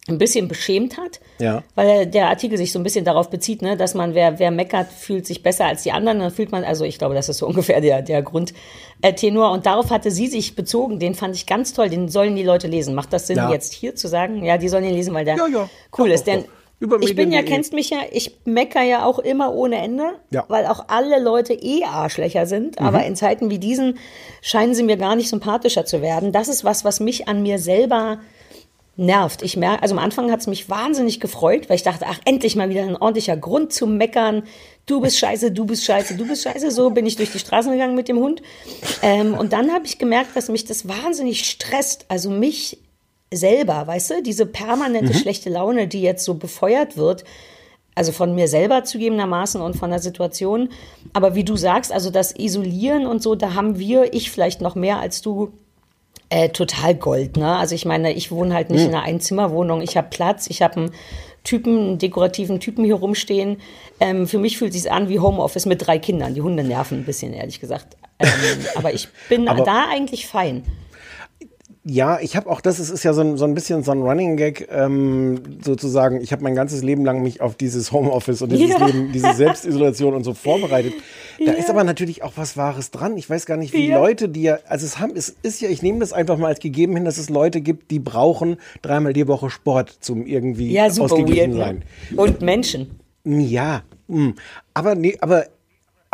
ein 0.07 0.19
bisschen 0.19 0.47
beschämt 0.47 0.97
hat, 0.99 1.19
Ja. 1.39 1.63
weil 1.73 2.05
der 2.05 2.29
Artikel 2.29 2.59
sich 2.59 2.71
so 2.71 2.77
ein 2.77 2.83
bisschen 2.83 3.05
darauf 3.05 3.31
bezieht, 3.31 3.63
ne, 3.63 3.75
dass 3.75 3.95
man, 3.95 4.13
wer, 4.13 4.37
wer 4.37 4.51
meckert, 4.51 4.91
fühlt 4.91 5.25
sich 5.25 5.41
besser 5.41 5.65
als 5.65 5.81
die 5.81 5.91
anderen, 5.91 6.19
dann 6.19 6.29
fühlt 6.29 6.51
man, 6.51 6.63
also 6.63 6.85
ich 6.85 6.99
glaube, 6.99 7.15
das 7.15 7.27
ist 7.27 7.39
so 7.39 7.47
ungefähr 7.47 7.81
der, 7.81 8.03
der 8.03 8.21
Grundtenor 8.21 9.51
und 9.51 9.65
darauf 9.65 9.89
hatte 9.89 10.11
sie 10.11 10.27
sich 10.27 10.55
bezogen, 10.55 10.99
den 10.99 11.15
fand 11.15 11.35
ich 11.35 11.47
ganz 11.47 11.73
toll, 11.73 11.89
den 11.89 12.07
sollen 12.09 12.35
die 12.35 12.43
Leute 12.43 12.67
lesen. 12.67 12.93
Macht 12.93 13.13
das 13.13 13.25
Sinn, 13.25 13.37
Ja. 13.37 13.51
jetzt 13.51 13.73
hier 13.73 13.95
zu 13.95 14.07
sagen? 14.07 14.45
Ja, 14.45 14.57
die 14.59 14.69
sollen 14.69 14.83
den 14.83 14.93
lesen, 14.93 15.13
weil 15.15 15.25
der 15.25 15.37
Ja, 15.37 15.69
cool 15.97 16.11
ist, 16.11 16.27
denn. 16.27 16.45
Über 16.79 16.97
ich 17.01 17.15
bin 17.15 17.31
ja, 17.31 17.41
kennst 17.41 17.71
mich 17.73 17.89
ja, 17.89 17.99
ich 18.11 18.37
mecker 18.43 18.81
ja 18.81 19.05
auch 19.05 19.19
immer 19.19 19.53
ohne 19.53 19.77
Ende, 19.77 20.15
Ja. 20.29 20.43
weil 20.49 20.65
auch 20.65 20.85
alle 20.89 21.21
Leute 21.21 21.53
eh 21.53 21.83
Arschlöcher 21.85 22.45
sind. 22.45 22.79
Aber 22.79 22.99
Mhm. 22.99 23.05
in 23.05 23.15
Zeiten 23.15 23.49
wie 23.49 23.59
diesen 23.59 23.97
scheinen 24.41 24.75
sie 24.75 24.83
mir 24.83 24.97
gar 24.97 25.15
nicht 25.15 25.29
sympathischer 25.29 25.85
zu 25.85 26.01
werden. 26.01 26.31
Das 26.33 26.47
ist 26.49 26.63
was, 26.65 26.83
was 26.83 26.99
mich 26.99 27.27
an 27.29 27.41
mir 27.43 27.59
selber 27.59 28.19
nervt. 28.97 29.41
Ich 29.41 29.57
merke, 29.57 29.81
also 29.83 29.95
am 29.95 29.99
Anfang 29.99 30.31
hat 30.31 30.39
es 30.39 30.47
mich 30.47 30.69
wahnsinnig 30.69 31.19
gefreut, 31.19 31.69
weil 31.69 31.75
ich 31.75 31.83
dachte, 31.83 32.05
ach, 32.07 32.19
endlich 32.25 32.55
mal 32.55 32.69
wieder 32.69 32.83
ein 32.83 32.95
ordentlicher 32.95 33.35
Grund 33.35 33.73
zum 33.73 33.97
Meckern. 33.97 34.43
Du 34.85 35.01
bist 35.01 35.17
scheiße, 35.19 35.51
du 35.51 35.65
bist 35.65 35.83
scheiße, 35.83 36.15
du 36.15 36.25
bist 36.27 36.43
scheiße. 36.43 36.71
So 36.71 36.91
bin 36.91 37.05
ich 37.05 37.15
durch 37.17 37.31
die 37.31 37.39
Straßen 37.39 37.71
gegangen 37.71 37.95
mit 37.95 38.07
dem 38.07 38.19
Hund. 38.19 38.41
Ähm, 39.01 39.33
und 39.33 39.51
dann 39.51 39.73
habe 39.73 39.85
ich 39.85 39.97
gemerkt, 39.97 40.35
dass 40.35 40.47
mich 40.49 40.63
das 40.65 40.87
wahnsinnig 40.87 41.45
stresst. 41.49 42.05
Also 42.07 42.29
mich 42.29 42.77
selber, 43.35 43.85
weißt 43.87 44.09
du, 44.11 44.23
diese 44.23 44.45
permanente 44.45 45.13
schlechte 45.13 45.49
Laune, 45.49 45.87
die 45.87 46.01
jetzt 46.01 46.25
so 46.25 46.33
befeuert 46.35 46.97
wird, 46.97 47.23
also 47.95 48.11
von 48.11 48.35
mir 48.35 48.47
selber 48.47 48.83
zugegebenermaßen 48.83 49.61
und 49.61 49.75
von 49.77 49.89
der 49.89 49.99
Situation. 49.99 50.69
Aber 51.13 51.35
wie 51.35 51.43
du 51.45 51.55
sagst, 51.55 51.91
also 51.93 52.09
das 52.09 52.35
Isolieren 52.37 53.05
und 53.07 53.23
so, 53.23 53.35
da 53.35 53.53
haben 53.53 53.79
wir, 53.79 54.13
ich 54.13 54.31
vielleicht 54.31 54.59
noch 54.61 54.75
mehr 54.75 54.99
als 54.99 55.21
du, 55.21 55.53
äh, 56.29 56.49
total 56.49 56.95
Gold. 56.95 57.37
Ne? 57.37 57.55
Also 57.55 57.75
ich 57.75 57.85
meine, 57.85 58.11
ich 58.13 58.31
wohne 58.31 58.53
halt 58.55 58.69
nicht 58.71 58.81
in 58.81 58.89
einer 58.89 59.03
Einzimmerwohnung. 59.03 59.81
Ich 59.81 59.95
habe 59.95 60.07
Platz, 60.09 60.47
ich 60.49 60.61
habe 60.61 60.75
einen 60.77 60.91
Typen, 61.43 61.77
einen 61.77 61.97
dekorativen 61.99 62.59
Typen 62.59 62.83
hier 62.83 62.95
rumstehen. 62.95 63.57
Ähm, 63.99 64.27
für 64.27 64.39
mich 64.39 64.57
fühlt 64.57 64.73
es 64.75 64.81
sich 64.83 64.91
an 64.91 65.07
wie 65.07 65.19
Homeoffice 65.19 65.67
mit 65.67 65.85
drei 65.85 65.99
Kindern. 65.99 66.33
Die 66.33 66.41
Hunde 66.41 66.63
nerven 66.63 66.99
ein 66.99 67.05
bisschen, 67.05 67.31
ehrlich 67.33 67.59
gesagt. 67.61 67.95
Ähm, 68.19 68.27
aber 68.75 68.93
ich 68.93 69.07
bin 69.29 69.47
Aber- 69.47 69.63
da 69.63 69.85
eigentlich 69.89 70.25
fein. 70.27 70.63
Ja, 71.87 72.17
ich 72.19 72.35
habe 72.35 72.49
auch 72.49 72.61
das, 72.61 72.79
es 72.79 72.89
ist 72.89 73.03
ja 73.03 73.13
so 73.13 73.21
ein, 73.21 73.37
so 73.37 73.45
ein 73.45 73.53
bisschen 73.53 73.83
so 73.83 73.91
ein 73.91 74.01
Running 74.01 74.37
Gag, 74.37 74.67
ähm, 74.71 75.39
sozusagen, 75.63 76.19
ich 76.19 76.31
habe 76.31 76.41
mein 76.41 76.55
ganzes 76.55 76.81
Leben 76.81 77.05
lang 77.05 77.21
mich 77.21 77.41
auf 77.41 77.53
dieses 77.55 77.91
Homeoffice 77.91 78.41
und 78.41 78.51
dieses 78.51 78.71
Ja. 78.71 78.87
Leben, 78.87 79.11
diese 79.11 79.33
Selbstisolation 79.35 80.15
und 80.15 80.23
so 80.23 80.33
vorbereitet. 80.33 80.93
Da 81.45 81.51
ist 81.51 81.69
aber 81.69 81.83
natürlich 81.83 82.23
auch 82.23 82.33
was 82.37 82.57
Wahres 82.57 82.89
dran. 82.89 83.17
Ich 83.17 83.29
weiß 83.29 83.45
gar 83.45 83.57
nicht, 83.57 83.71
wie 83.73 83.87
Ja. 83.89 83.99
Leute, 83.99 84.29
die 84.29 84.41
ja, 84.41 84.57
also 84.67 84.83
es 84.83 84.97
haben, 84.99 85.13
es 85.15 85.35
ist 85.43 85.61
ja, 85.61 85.69
ich 85.69 85.83
nehme 85.83 85.99
das 85.99 86.11
einfach 86.11 86.39
mal 86.39 86.47
als 86.47 86.59
gegeben 86.59 86.95
hin, 86.95 87.05
dass 87.05 87.19
es 87.19 87.29
Leute 87.29 87.61
gibt, 87.61 87.91
die 87.91 87.99
brauchen 87.99 88.57
dreimal 88.81 89.13
die 89.13 89.27
Woche 89.27 89.51
Sport 89.51 89.95
zum 89.99 90.25
irgendwie 90.25 90.71
Ja, 90.73 90.89
super 90.89 91.13
ausgeglichen 91.13 91.53
weird. 91.53 91.65
sein. 91.67 91.83
Und 92.15 92.41
Menschen. 92.41 92.99
Ja, 93.25 93.83
hm. 94.09 94.33
aber 94.73 94.95
nee, 94.95 95.17
aber 95.21 95.45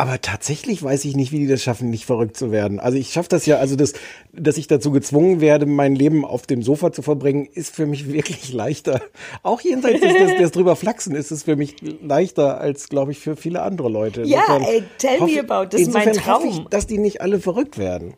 aber 0.02 0.20
tatsächlich 0.20 0.82
weiß 0.82 1.04
ich 1.04 1.14
nicht, 1.14 1.30
wie 1.30 1.38
die 1.38 1.46
das 1.46 1.62
schaffen, 1.62 1.88
nicht 1.88 2.06
verrückt 2.06 2.36
zu 2.36 2.50
werden. 2.50 2.80
Also 2.80 2.98
ich 2.98 3.12
schaffe 3.12 3.28
das 3.28 3.46
ja, 3.46 3.58
also 3.58 3.76
das, 3.76 3.92
dass 4.32 4.56
ich 4.56 4.66
dazu 4.66 4.90
gezwungen 4.90 5.40
werde, 5.40 5.64
mein 5.64 5.94
Leben 5.94 6.24
auf 6.24 6.44
dem 6.44 6.60
Sofa 6.64 6.90
zu 6.90 7.02
verbringen, 7.02 7.46
ist 7.46 7.72
für 7.72 7.86
mich 7.86 8.08
wirklich 8.12 8.52
leichter. 8.52 9.00
Auch 9.44 9.60
jenseits 9.60 10.00
des, 10.00 10.12
des, 10.12 10.38
des 10.38 10.50
drüber 10.50 10.74
Flachsen 10.74 11.14
ist 11.14 11.30
es 11.30 11.44
für 11.44 11.54
mich 11.54 11.76
leichter 12.02 12.60
als, 12.60 12.88
glaube 12.88 13.12
ich, 13.12 13.20
für 13.20 13.36
viele 13.36 13.62
andere 13.62 13.88
Leute. 13.88 14.22
Ja, 14.24 14.40
Insofern 14.40 14.62
ey, 14.62 14.82
tell 14.98 15.20
me 15.20 15.38
about, 15.38 15.68
das 15.70 15.82
ist 15.82 15.92
mein 15.92 16.08
insofern 16.08 16.34
hoffe 16.34 16.48
Traum. 16.48 16.62
Ich, 16.64 16.68
dass 16.70 16.88
die 16.88 16.98
nicht 16.98 17.20
alle 17.20 17.38
verrückt 17.38 17.78
werden. 17.78 18.14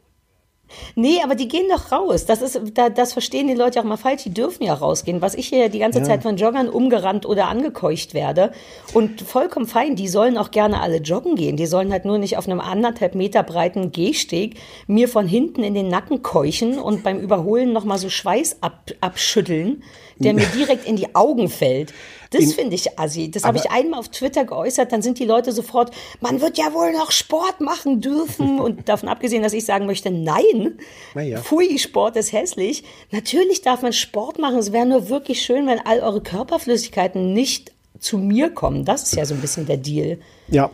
Nee, 0.94 1.20
aber 1.22 1.34
die 1.34 1.48
gehen 1.48 1.68
doch 1.68 1.92
raus. 1.92 2.26
Das 2.26 2.42
ist, 2.42 2.60
da, 2.74 2.88
das 2.88 3.12
verstehen 3.12 3.48
die 3.48 3.54
Leute 3.54 3.80
auch 3.80 3.84
mal 3.84 3.96
falsch. 3.96 4.24
Die 4.24 4.34
dürfen 4.34 4.64
ja 4.64 4.74
rausgehen. 4.74 5.20
Was 5.22 5.34
ich 5.34 5.48
hier 5.48 5.68
die 5.68 5.78
ganze 5.78 6.02
Zeit 6.02 6.22
von 6.22 6.36
Joggern 6.36 6.68
umgerannt 6.68 7.26
oder 7.26 7.48
angekeucht 7.48 8.14
werde. 8.14 8.52
Und 8.92 9.20
vollkommen 9.20 9.66
fein. 9.66 9.96
Die 9.96 10.08
sollen 10.08 10.38
auch 10.38 10.50
gerne 10.50 10.80
alle 10.80 10.98
joggen 10.98 11.36
gehen. 11.36 11.56
Die 11.56 11.66
sollen 11.66 11.92
halt 11.92 12.04
nur 12.04 12.18
nicht 12.18 12.36
auf 12.38 12.48
einem 12.48 12.60
anderthalb 12.60 13.14
Meter 13.14 13.42
breiten 13.42 13.92
Gehsteg 13.92 14.56
mir 14.86 15.08
von 15.08 15.26
hinten 15.26 15.62
in 15.62 15.74
den 15.74 15.88
Nacken 15.88 16.22
keuchen 16.22 16.78
und 16.78 17.02
beim 17.02 17.20
Überholen 17.20 17.72
nochmal 17.72 17.98
so 17.98 18.08
Schweiß 18.08 18.58
ab, 18.60 18.90
abschütteln, 19.00 19.82
der 20.18 20.34
mir 20.34 20.46
direkt 20.46 20.86
in 20.86 20.96
die 20.96 21.14
Augen 21.14 21.48
fällt. 21.48 21.92
Das 22.30 22.52
finde 22.54 22.74
ich 22.74 22.98
assi. 22.98 23.30
Das 23.30 23.44
habe 23.44 23.58
ich 23.58 23.70
einmal 23.70 24.00
auf 24.00 24.08
Twitter 24.08 24.44
geäußert, 24.44 24.92
dann 24.92 25.02
sind 25.02 25.18
die 25.18 25.24
Leute 25.24 25.52
sofort, 25.52 25.92
man 26.20 26.40
wird 26.40 26.58
ja 26.58 26.72
wohl 26.74 26.92
noch 26.92 27.10
Sport 27.10 27.60
machen 27.60 28.00
dürfen. 28.00 28.58
Und 28.64 28.88
davon 28.88 29.08
abgesehen, 29.08 29.42
dass 29.42 29.52
ich 29.52 29.64
sagen 29.64 29.86
möchte, 29.86 30.10
nein, 30.10 30.78
ja. 31.14 31.40
pfui, 31.40 31.78
Sport 31.78 32.16
ist 32.16 32.32
hässlich. 32.32 32.84
Natürlich 33.10 33.62
darf 33.62 33.82
man 33.82 33.92
Sport 33.92 34.38
machen. 34.38 34.58
Es 34.58 34.72
wäre 34.72 34.86
nur 34.86 35.08
wirklich 35.08 35.42
schön, 35.42 35.66
wenn 35.66 35.78
all 35.80 36.00
eure 36.00 36.22
Körperflüssigkeiten 36.22 37.32
nicht 37.32 37.72
zu 37.98 38.18
mir 38.18 38.50
kommen. 38.50 38.84
Das 38.84 39.04
ist 39.04 39.14
ja 39.14 39.24
so 39.24 39.34
ein 39.34 39.40
bisschen 39.40 39.66
der 39.66 39.76
Deal. 39.76 40.18
Ja. 40.48 40.70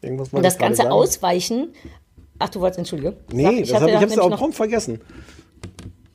Irgendwas 0.00 0.32
Und 0.32 0.44
das 0.44 0.58
ganze 0.58 0.82
sagen. 0.82 0.92
Ausweichen. 0.92 1.74
Ach, 2.38 2.48
du 2.48 2.60
wolltest, 2.60 2.78
entschuldige. 2.78 3.16
Nee, 3.32 3.64
Sag, 3.64 3.86
ich 3.86 3.94
habe 3.94 4.04
es 4.04 4.18
auch 4.18 4.36
prompt 4.36 4.56
vergessen. 4.56 5.00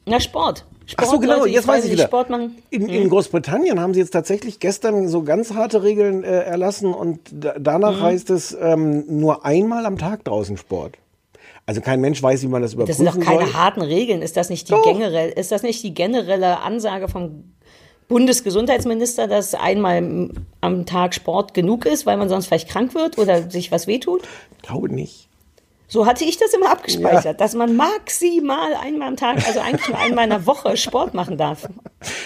Na, 0.05 0.19
Sport. 0.19 0.65
Ach 0.96 1.03
Sport, 1.03 1.10
so, 1.10 1.20
genau, 1.20 1.39
Leute, 1.39 1.50
jetzt 1.50 1.67
weiß 1.67 1.86
ich 1.86 1.91
wieder. 1.91 2.06
Sport 2.06 2.29
machen. 2.29 2.56
In, 2.70 2.88
in 2.88 3.10
Großbritannien 3.10 3.79
haben 3.79 3.94
sie 3.94 4.00
jetzt 4.00 4.12
tatsächlich 4.12 4.60
gestern 4.60 5.08
so 5.10 5.24
ganz 5.24 5.53
harte 5.53 5.84
Regeln 5.84 6.24
äh, 6.24 6.27
erlassen 6.44 6.94
und 6.94 7.20
da, 7.32 7.56
danach 7.60 7.98
Mhm. 7.98 8.01
heißt 8.03 8.29
es 8.29 8.56
ähm, 8.60 9.03
nur 9.20 9.46
einmal 9.46 9.86
am 9.86 9.98
Tag 9.98 10.24
draußen 10.24 10.56
Sport. 10.58 10.96
Also 11.65 11.82
kein 11.82 12.00
Mensch 12.00 12.24
weiß, 12.24 12.44
wie 12.44 12.48
man 12.48 12.62
das 12.62 12.72
Das 12.72 12.75
überprüfen 12.75 13.06
sind 13.12 13.17
doch 13.17 13.25
keine 13.25 13.46
soll. 13.46 13.53
harten 13.56 13.82
Regeln. 13.82 14.22
Ist 14.22 14.38
das 14.38 14.50
nicht 14.50 14.70
die 14.70 14.75
generell, 14.86 15.29
ist 15.32 15.51
das 15.51 15.63
nicht 15.63 15.84
die 15.84 15.94
generelle 15.94 16.62
Ansage 16.62 17.10
vom 17.10 17.44
Bundesgesundheitsminister, 18.08 19.27
dass 19.27 19.53
einmal 19.53 20.29
am 20.62 20.86
Tag 20.86 21.13
Sport 21.13 21.53
genug 21.53 21.86
ist, 21.86 22.06
weil 22.06 22.15
man 22.17 22.29
sonst 22.29 22.48
vielleicht 22.48 22.70
krank 22.70 22.96
wird 22.96 23.17
oder 23.17 23.50
sich 23.51 23.72
was 23.72 23.86
wehtut? 23.88 24.22
Ich 24.58 24.63
glaube 24.67 24.88
nicht. 24.94 25.26
So 25.89 26.06
hatte 26.06 26.25
ich 26.25 26.38
das 26.38 26.53
immer 26.53 26.70
abgespeichert, 26.70 27.24
Ja. 27.25 27.34
dass 27.34 27.56
man 27.56 27.75
maximal 27.77 28.74
einmal 28.84 29.08
am 29.08 29.15
Tag, 29.15 29.38
also 29.48 29.62
eigentlich 29.62 29.88
nur 29.88 29.98
einmal 29.98 30.25
in 30.25 30.32
der 30.32 30.46
Woche 30.46 30.75
Sport 30.75 31.13
machen 31.13 31.38
darf. 31.38 31.70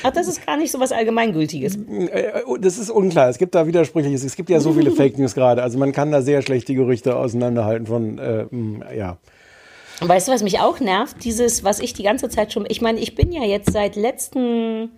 Ach, 0.01 0.11
das 0.11 0.27
ist 0.27 0.43
gar 0.45 0.57
nicht 0.57 0.71
so 0.71 0.79
was 0.79 0.91
Allgemeingültiges. 0.91 1.75
Äh, 1.75 2.41
Das 2.59 2.79
ist 2.79 2.89
unklar. 2.89 3.29
Es 3.29 3.37
gibt 3.37 3.53
da 3.53 3.67
Widersprüchliches. 3.67 4.23
Es 4.23 4.35
gibt 4.35 4.49
ja 4.49 4.59
so 4.59 4.73
viele 4.73 4.89
Fake 4.95 5.19
News 5.19 5.35
gerade. 5.35 5.61
Also 5.61 5.77
man 5.77 5.91
kann 5.91 6.11
da 6.11 6.21
sehr 6.23 6.41
schlecht 6.41 6.67
die 6.69 6.73
Gerüchte 6.75 7.15
auseinanderhalten 7.15 7.85
von, 7.85 8.17
äh, 8.17 8.45
mh, 8.49 8.93
ja. 8.93 9.17
Weißt 9.99 10.27
du, 10.27 10.31
was 10.31 10.41
mich 10.41 10.59
auch 10.59 10.79
nervt? 10.79 11.23
Dieses, 11.23 11.63
was 11.63 11.79
ich 11.79 11.93
die 11.93 12.01
ganze 12.01 12.29
Zeit 12.29 12.51
schon, 12.51 12.65
ich 12.67 12.81
meine, 12.81 12.99
ich 12.99 13.13
bin 13.13 13.31
ja 13.31 13.43
jetzt 13.43 13.71
seit 13.71 13.95
letzten 13.95 14.89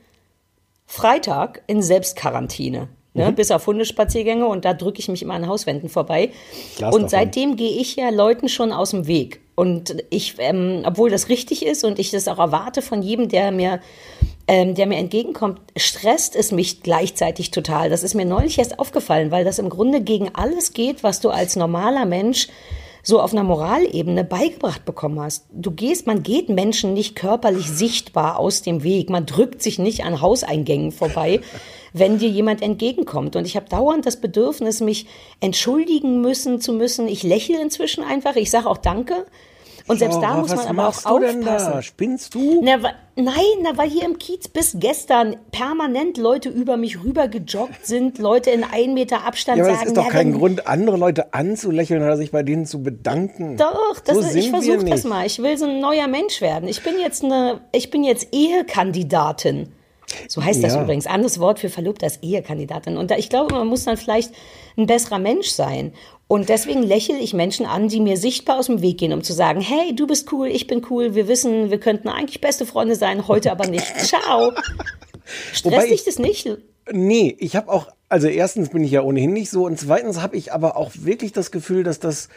Freitag 0.86 1.64
in 1.68 1.82
Selbstquarantäne. 1.82 2.88
Ne, 3.16 3.30
Mhm. 3.30 3.36
Bis 3.36 3.52
auf 3.52 3.68
Hundespaziergänge 3.68 4.48
und 4.48 4.66
da 4.66 4.74
drücke 4.74 5.00
ich 5.00 5.08
mich 5.08 5.22
immer 5.22 5.36
an 5.36 5.48
Hauswänden 5.48 5.88
vorbei. 5.88 6.32
Lass 6.80 6.96
und 6.96 7.10
seitdem 7.10 7.56
gehe 7.56 7.80
ich 7.80 7.96
ja 7.96 8.10
Leuten 8.10 8.50
schon 8.50 8.72
aus 8.72 8.92
dem 8.92 9.06
Weg. 9.06 9.40
Und 9.56 10.04
ich, 10.10 10.36
ähm, 10.40 10.82
obwohl 10.84 11.12
das 11.12 11.30
richtig 11.30 11.64
ist 11.64 11.84
und 11.84 12.00
ich 12.00 12.10
das 12.10 12.28
auch 12.28 12.40
erwarte 12.40 12.82
von 12.82 13.04
jedem, 13.04 13.30
der 13.30 13.52
mir, 13.52 13.82
ähm, 14.48 14.74
der 14.74 14.88
mir 14.88 14.98
entgegenkommt, 14.98 15.60
stresst 15.78 16.36
es 16.36 16.52
mich 16.52 16.82
gleichzeitig 16.82 17.52
total. 17.52 17.92
Das 17.92 18.02
ist 18.02 18.16
mir 18.16 18.26
neulich 18.26 18.58
erst 18.58 18.80
aufgefallen, 18.80 19.30
weil 19.30 19.46
das 19.46 19.60
im 19.60 19.70
Grunde 19.70 20.02
gegen 20.02 20.34
alles 20.34 20.74
geht, 20.74 21.04
was 21.04 21.20
du 21.20 21.30
als 21.30 21.56
normaler 21.56 22.06
Mensch 22.06 22.48
so 23.04 23.22
auf 23.22 23.34
einer 23.34 23.44
Moralebene 23.44 24.24
beigebracht 24.24 24.86
bekommen 24.86 25.20
hast. 25.20 25.46
Du 25.52 25.72
gehst, 25.72 26.08
man 26.08 26.24
geht 26.24 26.50
Menschen 26.50 26.94
nicht 26.94 27.16
körperlich 27.16 27.68
sichtbar 27.70 28.40
aus 28.40 28.62
dem 28.62 28.82
Weg. 28.82 29.10
Man 29.10 29.26
drückt 29.26 29.62
sich 29.62 29.78
nicht 29.78 30.06
an 30.06 30.22
Hauseingängen 30.22 30.94
vorbei, 30.94 31.42
wenn 31.94 32.18
dir 32.18 32.30
jemand 32.30 32.62
entgegenkommt. 32.62 33.36
Und 33.36 33.46
ich 33.46 33.56
habe 33.56 33.70
dauernd 33.70 34.06
das 34.06 34.18
Bedürfnis, 34.18 34.82
mich 34.82 35.08
entschuldigen 35.40 36.22
müssen 36.22 36.60
zu 36.60 36.74
müssen. 36.74 37.08
Ich 37.08 37.24
lächle 37.24 37.62
inzwischen 37.62 38.04
einfach. 38.04 38.36
Ich 38.36 38.52
sage 38.52 38.68
auch 38.68 38.78
Danke. 38.78 39.26
Und 39.88 40.00
selbst 40.00 40.16
da 40.16 40.30
Laura, 40.30 40.38
muss 40.38 40.56
man 40.56 40.68
aber 40.68 40.88
auch 40.88 41.06
aufpassen. 41.06 41.44
da? 41.44 41.82
Spinnst 41.82 42.34
du? 42.34 42.62
Na, 42.64 42.78
nein, 43.18 43.36
na, 43.62 43.78
weil 43.78 43.90
hier 43.90 44.06
im 44.06 44.18
Kiez 44.18 44.48
bis 44.48 44.78
gestern 44.80 45.36
permanent 45.52 46.18
Leute 46.18 46.50
über 46.50 46.78
mich 46.78 47.04
rüber 47.04 47.28
gejoggt 47.28 47.86
sind, 47.86 48.18
Leute 48.18 48.50
in 48.52 48.64
einen 48.64 48.94
Meter 48.94 49.26
Abstand 49.26 49.58
Ja, 49.58 49.66
aber 49.66 49.74
sagen, 49.74 49.84
es 49.84 49.90
ist 49.90 49.98
doch 49.98 50.06
ja, 50.06 50.12
kein 50.12 50.34
Grund, 50.34 50.68
andere 50.68 50.96
Leute 50.96 51.34
anzulächeln 51.34 52.02
oder 52.02 52.16
sich 52.16 52.32
bei 52.32 52.44
denen 52.44 52.66
zu 52.66 52.82
bedanken. 52.82 53.58
Doch, 53.58 54.00
das 54.00 54.16
so 54.16 54.22
ist, 54.22 54.36
ich 54.36 54.50
versuche 54.50 54.86
das 54.86 55.04
mal. 55.04 55.26
Ich 55.26 55.40
will 55.40 55.58
so 55.58 55.66
ein 55.66 55.82
neuer 55.82 56.08
Mensch 56.08 56.40
werden. 56.40 56.70
Ich 56.70 56.82
bin 56.82 56.94
jetzt 57.00 57.24
eine, 57.24 57.60
ich 57.74 57.92
bin 57.92 58.06
jetzt 58.06 58.30
Ehekandidatin. 58.32 59.74
So 60.28 60.44
heißt 60.44 60.64
das 60.64 60.74
Ja. 60.74 60.84
übrigens. 60.84 61.08
Anderes 61.08 61.40
Wort 61.40 61.60
für 61.60 61.70
verlobt 61.70 62.04
als 62.04 62.18
Ehekandidatin. 62.22 62.98
Und 62.98 63.12
da, 63.12 63.18
ich 63.18 63.30
glaube, 63.30 63.54
man 63.56 63.68
muss 63.68 63.84
dann 63.86 63.98
vielleicht 63.98 64.32
ein 64.78 64.86
besserer 64.88 65.20
Mensch 65.20 65.48
sein. 65.50 65.94
Und 66.28 66.50
deswegen 66.50 66.82
lächle 66.84 67.18
ich 67.20 67.34
Menschen 67.34 67.66
an, 67.66 67.90
die 67.90 68.00
mir 68.00 68.18
sichtbar 68.18 68.58
aus 68.60 68.66
dem 68.68 68.82
Weg 68.82 68.98
gehen, 68.98 69.14
um 69.14 69.24
zu 69.24 69.34
sagen, 69.34 69.62
hey, 69.62 69.96
du 69.96 70.08
bist 70.08 70.32
cool, 70.32 70.48
ich 70.48 70.68
bin 70.68 70.86
cool, 70.90 71.14
wir 71.16 71.28
wissen, 71.28 71.70
wir 71.70 71.80
könnten 71.80 72.08
eigentlich 72.10 72.42
beste 72.42 72.66
Freunde 72.66 72.96
sein, 72.96 73.28
heute 73.28 73.52
aber 73.52 73.68
nicht. 73.68 73.86
Ciao. 74.00 74.52
Stresst 75.54 75.86
dich 75.88 75.92
ich- 75.94 76.04
das 76.06 76.20
nicht? 76.20 76.50
Nee, 76.92 77.36
ich 77.40 77.56
habe 77.56 77.72
auch, 77.72 77.88
also 78.10 78.28
erstens 78.28 78.70
bin 78.70 78.84
ich 78.84 78.92
ja 78.92 79.02
ohnehin 79.04 79.32
nicht 79.32 79.50
so 79.50 79.66
und 79.66 79.80
zweitens 79.80 80.22
habe 80.22 80.36
ich 80.36 80.52
aber 80.52 80.76
auch 80.76 80.92
wirklich 80.96 81.32
das 81.32 81.50
Gefühl, 81.50 81.84
dass 81.84 82.00
das 82.00 82.28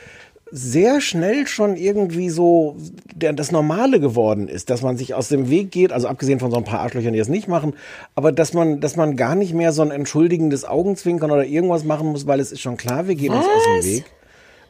sehr 0.56 1.02
schnell 1.02 1.46
schon 1.46 1.76
irgendwie 1.76 2.30
so 2.30 2.76
der, 3.14 3.34
das 3.34 3.52
Normale 3.52 4.00
geworden 4.00 4.48
ist, 4.48 4.70
dass 4.70 4.80
man 4.80 4.96
sich 4.96 5.12
aus 5.12 5.28
dem 5.28 5.50
Weg 5.50 5.70
geht, 5.70 5.92
also 5.92 6.08
abgesehen 6.08 6.40
von 6.40 6.50
so 6.50 6.56
ein 6.56 6.64
paar 6.64 6.80
Arschlöchern, 6.80 7.12
die 7.12 7.18
es 7.18 7.28
nicht 7.28 7.46
machen, 7.46 7.74
aber 8.14 8.32
dass 8.32 8.54
man, 8.54 8.80
dass 8.80 8.96
man 8.96 9.16
gar 9.16 9.34
nicht 9.34 9.52
mehr 9.52 9.72
so 9.72 9.82
ein 9.82 9.90
entschuldigendes 9.90 10.64
Augenzwinkern 10.64 11.30
oder 11.30 11.44
irgendwas 11.44 11.84
machen 11.84 12.08
muss, 12.08 12.26
weil 12.26 12.40
es 12.40 12.52
ist 12.52 12.62
schon 12.62 12.78
klar, 12.78 13.06
wir 13.06 13.16
gehen 13.16 13.34
uns 13.34 13.44
aus 13.44 13.52
Was? 13.66 13.84
dem 13.84 13.92
Weg. 13.96 14.04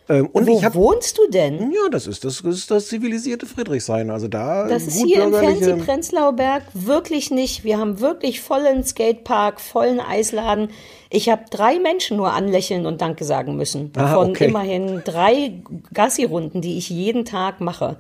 Ähm, 0.09 0.27
und 0.33 0.47
Wo 0.49 0.61
habe 0.63 0.75
wohnst 0.75 1.19
du 1.19 1.31
denn? 1.31 1.71
ja, 1.73 1.89
das 1.91 2.09
ist 2.09 2.25
das, 2.25 2.43
das 2.43 2.57
ist 2.57 2.71
das 2.71 2.89
zivilisierte 2.89 3.47
Friedrichshain. 3.47 4.11
Also 4.11 4.27
da 4.27 4.67
Das 4.67 4.89
ist 4.89 5.05
hier 5.05 5.25
im 5.25 5.33
Fancy 5.33 5.73
Prenzlauer 5.75 6.33
Berg 6.33 6.65
wirklich 6.75 7.31
nicht. 7.31 7.63
Wir 7.63 7.79
haben 7.79 8.01
wirklich 8.01 8.41
vollen 8.41 8.85
Skatepark, 8.85 9.61
vollen 9.61 10.01
Eisladen. 10.01 10.71
Ich 11.11 11.29
habe 11.29 11.43
drei 11.51 11.79
Menschen 11.79 12.17
nur 12.17 12.33
anlächeln 12.33 12.87
und 12.87 13.01
Danke 13.01 13.25
sagen 13.25 13.57
müssen. 13.57 13.93
Ah, 13.97 14.15
von 14.15 14.31
okay. 14.31 14.47
immerhin 14.47 15.03
drei 15.05 15.63
Gassi-Runden, 15.93 16.61
die 16.61 16.79
ich 16.79 16.91
jeden 16.91 17.25
Tag 17.25 17.61
mache. 17.61 17.97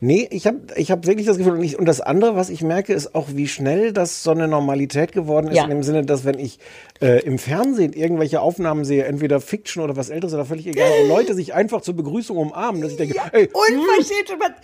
Nee, 0.00 0.26
ich 0.30 0.46
habe 0.46 0.58
ich 0.76 0.90
hab 0.90 1.06
wirklich 1.06 1.26
das 1.26 1.38
Gefühl, 1.38 1.54
und, 1.54 1.62
ich, 1.62 1.78
und 1.78 1.86
das 1.86 2.00
andere, 2.00 2.34
was 2.34 2.50
ich 2.50 2.62
merke, 2.62 2.92
ist 2.92 3.14
auch, 3.14 3.28
wie 3.34 3.46
schnell 3.48 3.92
das 3.92 4.22
so 4.22 4.32
eine 4.32 4.48
Normalität 4.48 5.12
geworden 5.12 5.48
ist, 5.48 5.56
Ja. 5.56 5.64
in 5.64 5.70
dem 5.70 5.82
Sinne, 5.82 6.04
dass 6.04 6.24
wenn 6.24 6.38
ich 6.38 6.58
äh, 7.00 7.20
im 7.24 7.38
Fernsehen 7.38 7.92
irgendwelche 7.92 8.40
Aufnahmen 8.40 8.84
sehe, 8.84 9.04
entweder 9.04 9.40
Fiction 9.40 9.82
oder 9.82 9.96
was 9.96 10.10
älteres 10.10 10.34
oder 10.34 10.44
völlig 10.44 10.66
egal, 10.66 10.88
wo 11.02 11.08
Leute 11.08 11.34
sich 11.34 11.54
einfach 11.54 11.80
zur 11.80 11.94
Begrüßung 11.94 12.36
umarmen, 12.36 12.82
dass 12.82 12.92
ich 12.92 12.98
denke, 12.98 13.18
ey, 13.32 13.48
Unverschämt. 13.52 14.30
Und 14.30 14.38
man, 14.38 14.54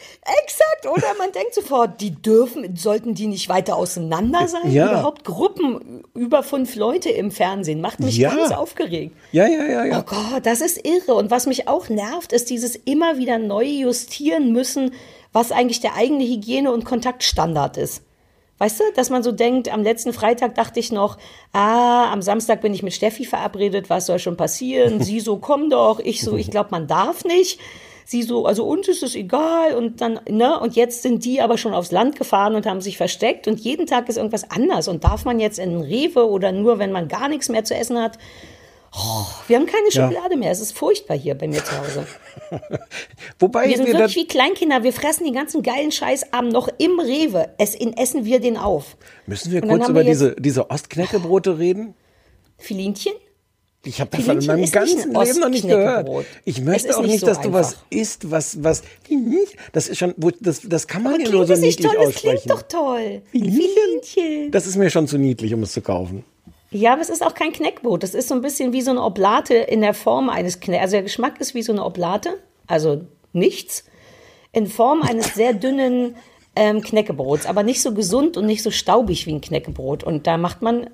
exakt. 0.44 0.86
Oder 0.86 1.14
man 1.18 1.32
denkt 1.32 1.54
sofort, 1.54 2.00
die 2.00 2.10
dürfen, 2.10 2.76
sollten 2.76 3.14
die 3.14 3.26
nicht 3.26 3.48
weiter 3.48 3.76
auseinander 3.76 4.46
sein? 4.48 4.70
Ja. 4.70 4.90
Überhaupt 4.90 5.24
Gruppen 5.24 6.02
über 6.14 6.42
fünf 6.42 6.74
Leute 6.76 7.08
im 7.10 7.30
Fernsehen. 7.30 7.80
Macht 7.80 8.00
mich 8.00 8.16
Ja. 8.18 8.34
ganz 8.34 8.52
aufgeregt. 8.52 9.14
ja, 9.32 9.46
ja, 9.46 9.64
ja, 9.64 9.82
Oh 9.82 9.86
ja. 9.86 10.00
Gott, 10.02 10.44
das 10.44 10.60
ist 10.60 10.86
irre. 10.86 11.14
Und 11.14 11.30
was 11.30 11.46
mich 11.46 11.68
auch 11.68 11.88
nervt, 11.88 12.32
ist 12.32 12.50
dieses 12.50 12.76
immer 12.76 13.18
wieder 13.18 13.38
neu 13.38 13.64
justieren 13.64 14.52
müssen, 14.52 14.92
was 15.32 15.52
eigentlich 15.52 15.80
der 15.80 15.94
eigene 15.94 16.24
Hygiene- 16.24 16.72
und 16.72 16.84
Kontaktstandard 16.84 17.76
ist. 17.78 18.02
Weißt 18.58 18.80
du, 18.80 18.84
dass 18.94 19.10
man 19.10 19.22
so 19.22 19.32
denkt, 19.32 19.72
am 19.72 19.82
letzten 19.82 20.12
Freitag 20.14 20.54
dachte 20.54 20.80
ich 20.80 20.90
noch, 20.90 21.18
ah, 21.52 22.10
am 22.10 22.22
Samstag 22.22 22.62
bin 22.62 22.72
ich 22.72 22.82
mit 22.82 22.94
Steffi 22.94 23.26
verabredet, 23.26 23.90
was 23.90 24.06
soll 24.06 24.18
schon 24.18 24.36
passieren? 24.36 25.00
Sie 25.02 25.20
so, 25.20 25.36
komm 25.36 25.68
doch. 25.68 26.00
Ich 26.00 26.22
so, 26.22 26.36
ich 26.36 26.50
glaube, 26.50 26.70
man 26.70 26.86
darf 26.86 27.24
nicht. 27.24 27.60
Sie 28.08 28.22
so, 28.22 28.46
also 28.46 28.64
uns 28.64 28.86
ist 28.86 29.02
es 29.02 29.16
egal 29.16 29.74
und 29.74 30.00
dann, 30.00 30.20
ne, 30.28 30.60
und 30.60 30.76
jetzt 30.76 31.02
sind 31.02 31.24
die 31.24 31.40
aber 31.40 31.58
schon 31.58 31.74
aufs 31.74 31.90
Land 31.90 32.14
gefahren 32.14 32.54
und 32.54 32.64
haben 32.64 32.80
sich 32.80 32.96
versteckt 32.96 33.48
und 33.48 33.58
jeden 33.58 33.86
Tag 33.86 34.08
ist 34.08 34.16
irgendwas 34.16 34.48
anders 34.48 34.86
und 34.86 35.02
darf 35.02 35.24
man 35.24 35.40
jetzt 35.40 35.58
in 35.58 35.80
Rewe 35.80 36.30
oder 36.30 36.52
nur, 36.52 36.78
wenn 36.78 36.92
man 36.92 37.08
gar 37.08 37.28
nichts 37.28 37.48
mehr 37.48 37.64
zu 37.64 37.74
essen 37.74 38.00
hat? 38.00 38.16
Oh, 38.98 39.26
wir 39.46 39.56
haben 39.58 39.66
keine 39.66 39.88
Ja. 39.90 40.08
Schokolade 40.08 40.36
mehr. 40.36 40.50
Es 40.50 40.60
ist 40.60 40.72
furchtbar 40.72 41.16
hier 41.18 41.34
bei 41.34 41.46
mir 41.48 41.62
zu 41.62 41.78
Hause. 41.78 42.06
Wobei 43.38 43.68
Wir 43.68 43.76
sind 43.76 43.86
wir 43.86 43.94
wirklich 43.94 44.16
wie 44.16 44.26
Kleinkinder. 44.26 44.82
Wir 44.84 44.92
fressen 44.92 45.24
den 45.24 45.34
ganzen 45.34 45.62
geilen 45.62 45.92
Scheißabend 45.92 46.52
noch 46.52 46.68
im 46.78 46.98
Rewe. 46.98 47.50
Es 47.58 47.74
in, 47.74 47.94
essen 47.94 48.24
wir 48.24 48.40
den 48.40 48.56
auf. 48.56 48.96
müssen 49.26 49.52
wir 49.52 49.60
kurz 49.60 49.88
über 49.88 50.00
wir 50.00 50.04
diese, 50.04 50.34
diese 50.36 50.70
Ostknäckebrote 50.70 51.58
reden? 51.58 51.94
Filinchen? 52.56 53.12
Ich 53.84 54.00
habe 54.00 54.16
davon 54.16 54.40
in 54.40 54.46
meinem 54.46 54.70
ganzen 54.70 55.12
Leben 55.12 55.40
noch 55.40 55.48
nicht 55.48 55.68
gehört. 55.68 56.08
Ich 56.44 56.60
möchte 56.60 56.96
auch 56.96 57.02
nicht 57.02 57.20
so 57.20 57.26
dass 57.26 57.40
du 57.40 57.52
was 57.52 57.74
einfach. 57.74 57.86
isst, 57.90 58.30
was, 58.30 58.64
was, 58.64 58.82
das 59.72 59.88
ist 59.88 59.98
schon, 59.98 60.14
das, 60.40 60.62
das 60.62 60.88
kann 60.88 61.04
man 61.04 61.14
Aber 61.14 61.22
ja 61.22 61.30
nur 61.30 61.46
so 61.46 61.52
das 61.52 61.60
nicht 61.60 61.78
niedlich 61.78 61.92
toll? 61.92 62.06
Das 62.06 62.16
aussprechen. 62.16 62.42
klingt 62.42 62.50
doch 62.50 62.62
toll. 62.62 63.22
Filinchen. 63.30 64.50
Das 64.50 64.66
ist 64.66 64.76
mir 64.76 64.90
schon 64.90 65.06
zu 65.06 65.18
niedlich, 65.18 65.54
um 65.54 65.62
es 65.62 65.72
zu 65.72 65.82
kaufen. 65.82 66.24
Ja, 66.76 66.92
aber 66.92 67.00
es 67.02 67.08
ist 67.08 67.24
auch 67.24 67.34
kein 67.34 67.52
Knäckbrot. 67.52 68.02
Das 68.02 68.14
ist 68.14 68.28
so 68.28 68.34
ein 68.34 68.42
bisschen 68.42 68.72
wie 68.72 68.82
so 68.82 68.90
eine 68.90 69.02
Oblate 69.02 69.54
in 69.54 69.80
der 69.80 69.94
Form 69.94 70.28
eines 70.28 70.60
Knäck. 70.60 70.80
Also 70.82 70.92
der 70.92 71.02
Geschmack 71.02 71.40
ist 71.40 71.54
wie 71.54 71.62
so 71.62 71.72
eine 71.72 71.84
Oblate, 71.84 72.34
also 72.66 73.02
nichts, 73.32 73.84
in 74.52 74.66
Form 74.66 75.02
eines 75.02 75.34
sehr 75.34 75.54
dünnen 75.54 76.16
ähm, 76.54 76.82
Knäckebrots, 76.82 77.46
aber 77.46 77.62
nicht 77.62 77.80
so 77.80 77.92
gesund 77.94 78.36
und 78.36 78.46
nicht 78.46 78.62
so 78.62 78.70
staubig 78.70 79.26
wie 79.26 79.32
ein 79.32 79.40
Knäckebrot. 79.40 80.04
Und 80.04 80.26
da 80.26 80.36
macht 80.36 80.60
man, 80.62 80.90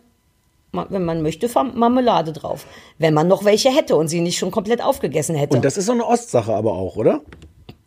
ma- 0.72 0.86
wenn 0.88 1.04
man 1.04 1.22
möchte, 1.22 1.48
Marmelade 1.74 2.32
drauf. 2.32 2.66
Wenn 2.98 3.14
man 3.14 3.26
noch 3.28 3.44
welche 3.44 3.70
hätte 3.70 3.96
und 3.96 4.08
sie 4.08 4.20
nicht 4.20 4.38
schon 4.38 4.50
komplett 4.52 4.82
aufgegessen 4.82 5.34
hätte. 5.34 5.56
Und 5.56 5.64
das 5.64 5.76
ist 5.76 5.86
so 5.86 5.92
eine 5.92 6.06
Ostsache 6.06 6.52
aber 6.54 6.72
auch, 6.74 6.96
oder? 6.96 7.22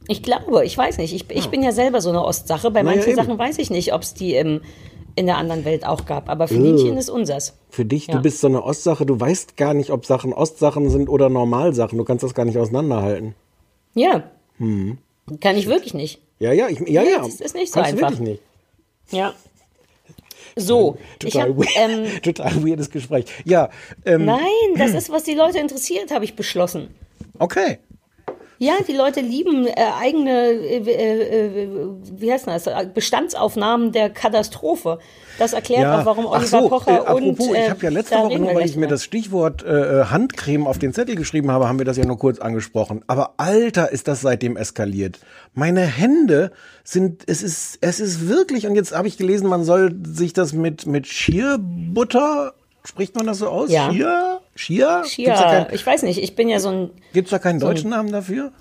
Ich 0.08 0.22
glaube, 0.22 0.66
ich 0.66 0.78
weiß 0.78 0.98
nicht. 0.98 1.14
Ich, 1.16 1.30
ich 1.32 1.48
bin 1.50 1.64
ja 1.64 1.72
selber 1.72 2.00
so 2.02 2.10
eine 2.10 2.24
Ostsache. 2.24 2.72
Bei 2.72 2.84
manchen 2.84 3.10
eben. 3.10 3.16
Sachen 3.16 3.38
weiß 3.38 3.58
ich 3.58 3.70
nicht, 3.70 3.94
ob 3.94 4.02
es 4.04 4.14
die 4.14 4.36
im, 4.36 4.62
in 5.16 5.26
der 5.28 5.38
anderen 5.38 5.64
Welt 5.66 5.86
auch 5.86 6.06
gab. 6.06 6.30
Aber 6.30 6.48
Filinchen 6.48 6.98
ist 6.98 7.10
unsers. 7.10 7.58
Für 7.70 7.86
dich, 7.86 8.08
Ja. 8.08 8.16
du 8.16 8.22
bist 8.22 8.42
so 8.42 8.48
eine 8.48 8.64
Ostsache, 8.64 9.06
du 9.06 9.20
weißt 9.20 9.56
gar 9.58 9.74
nicht, 9.74 9.90
ob 9.92 10.06
Sachen 10.06 10.34
Ostsachen 10.34 10.90
sind 10.90 11.08
oder 11.10 11.30
Normalsachen. 11.30 11.98
Du 11.98 12.04
kannst 12.04 12.24
das 12.24 12.34
gar 12.34 12.46
nicht 12.46 12.58
auseinanderhalten. 12.58 13.36
Ja. 13.94 14.24
Kann 15.40 15.56
ich 15.58 15.68
wirklich 15.68 15.94
nicht. 15.94 16.22
Ja, 16.40 16.52
ja, 16.52 16.68
ich, 16.68 16.80
ja, 16.82 17.02
ja. 17.04 17.20
das 17.20 17.40
ist 17.40 17.56
nicht 17.56 17.72
so 17.74 17.80
kannst 17.80 17.94
du 17.94 17.98
einfach. 18.06 18.20
wirklich 18.20 18.30
nicht. 18.30 18.42
Ja. 19.12 19.34
So, 20.58 20.98
Total, 21.20 21.50
hab, 21.50 21.58
weird, 21.58 21.70
ähm, 21.78 22.06
total 22.24 22.64
weirdes 22.66 22.90
Gespräch. 22.90 23.26
Ja, 23.44 23.70
ähm, 24.06 24.26
nein, 24.26 24.40
das 24.78 24.92
ist, 24.94 25.10
was 25.10 25.24
die 25.24 25.34
Leute 25.34 25.60
interessiert, 25.60 26.12
habe 26.14 26.24
ich 26.26 26.36
beschlossen. 26.36 26.94
okay. 27.40 27.80
Ja, 28.58 28.74
die 28.88 28.94
Leute 28.94 29.22
lieben 29.22 29.68
äh, 29.68 29.74
eigene, 30.00 30.50
äh, 30.52 30.78
äh, 30.78 31.68
wie 32.14 32.32
heißt 32.32 32.48
das, 32.48 32.68
äh, 32.68 32.88
Bestandsaufnahmen 32.94 33.92
der 33.92 34.10
Katastrophe. 34.10 35.00
Das 35.38 35.54
erklärt 35.54 35.86
auch, 35.86 36.06
warum 36.06 36.26
Oliver 36.26 36.62
so, 36.62 36.70
Pocher 36.70 36.92
äh, 36.92 37.00
apropos, 37.00 37.48
und 37.48 37.56
äh, 37.56 37.66
ich 37.66 37.70
habe 37.70 37.84
ja 37.84 37.90
letzte 37.90 38.16
Woche 38.16 38.40
nur, 38.40 38.56
weil 38.56 38.66
ich 38.66 38.78
mir 38.78 38.88
das 38.88 39.04
Stichwort 39.04 39.64
äh, 39.64 40.06
Handcreme 40.06 40.68
auf 40.68 40.80
den 40.80 40.94
Zettel 40.94 41.16
geschrieben 41.16 41.52
habe, 41.52 41.68
haben 41.68 41.80
wir 41.80 41.86
das 41.86 41.98
ja 41.98 42.06
nur 42.06 42.18
kurz 42.18 42.40
angesprochen. 42.40 43.04
Aber 43.08 43.34
Alter, 43.38 43.92
ist 43.92 44.08
das 44.08 44.22
seitdem 44.22 44.56
eskaliert. 44.56 45.20
Meine 45.54 45.82
Hände 45.82 46.52
sind, 46.84 47.24
es 47.28 47.44
ist, 47.44 47.80
es 47.82 48.00
ist 48.00 48.30
wirklich, 48.30 48.68
und 48.68 48.76
jetzt 48.76 48.96
habe 48.96 49.08
ich 49.08 49.18
gelesen, 49.18 49.50
man 49.50 49.64
soll 49.66 49.94
sich 50.06 50.32
das 50.32 50.54
mit, 50.54 50.86
mit 50.86 51.08
Schierbutter, 51.08 52.54
spricht 52.86 53.16
man 53.16 53.28
das 53.28 53.40
so 53.40 53.50
aus? 53.50 53.70
Ja. 53.72 53.92
Schier? 53.92 54.40
Schier? 54.56 55.04
Gibt's 55.26 55.42
da, 55.42 55.64
kein, 55.64 55.74
ich 55.74 55.86
weiß 55.86 56.04
nicht, 56.04 56.22
ich 56.22 56.36
bin 56.36 56.48
ja 56.50 56.60
so 56.60 56.70
ein, 56.70 56.92
gibt's 57.14 57.32
da 57.32 57.40
keinen 57.40 57.60
so 57.60 57.68
deutschen 57.68 57.90
Namen 57.90 58.12
dafür? 58.12 58.52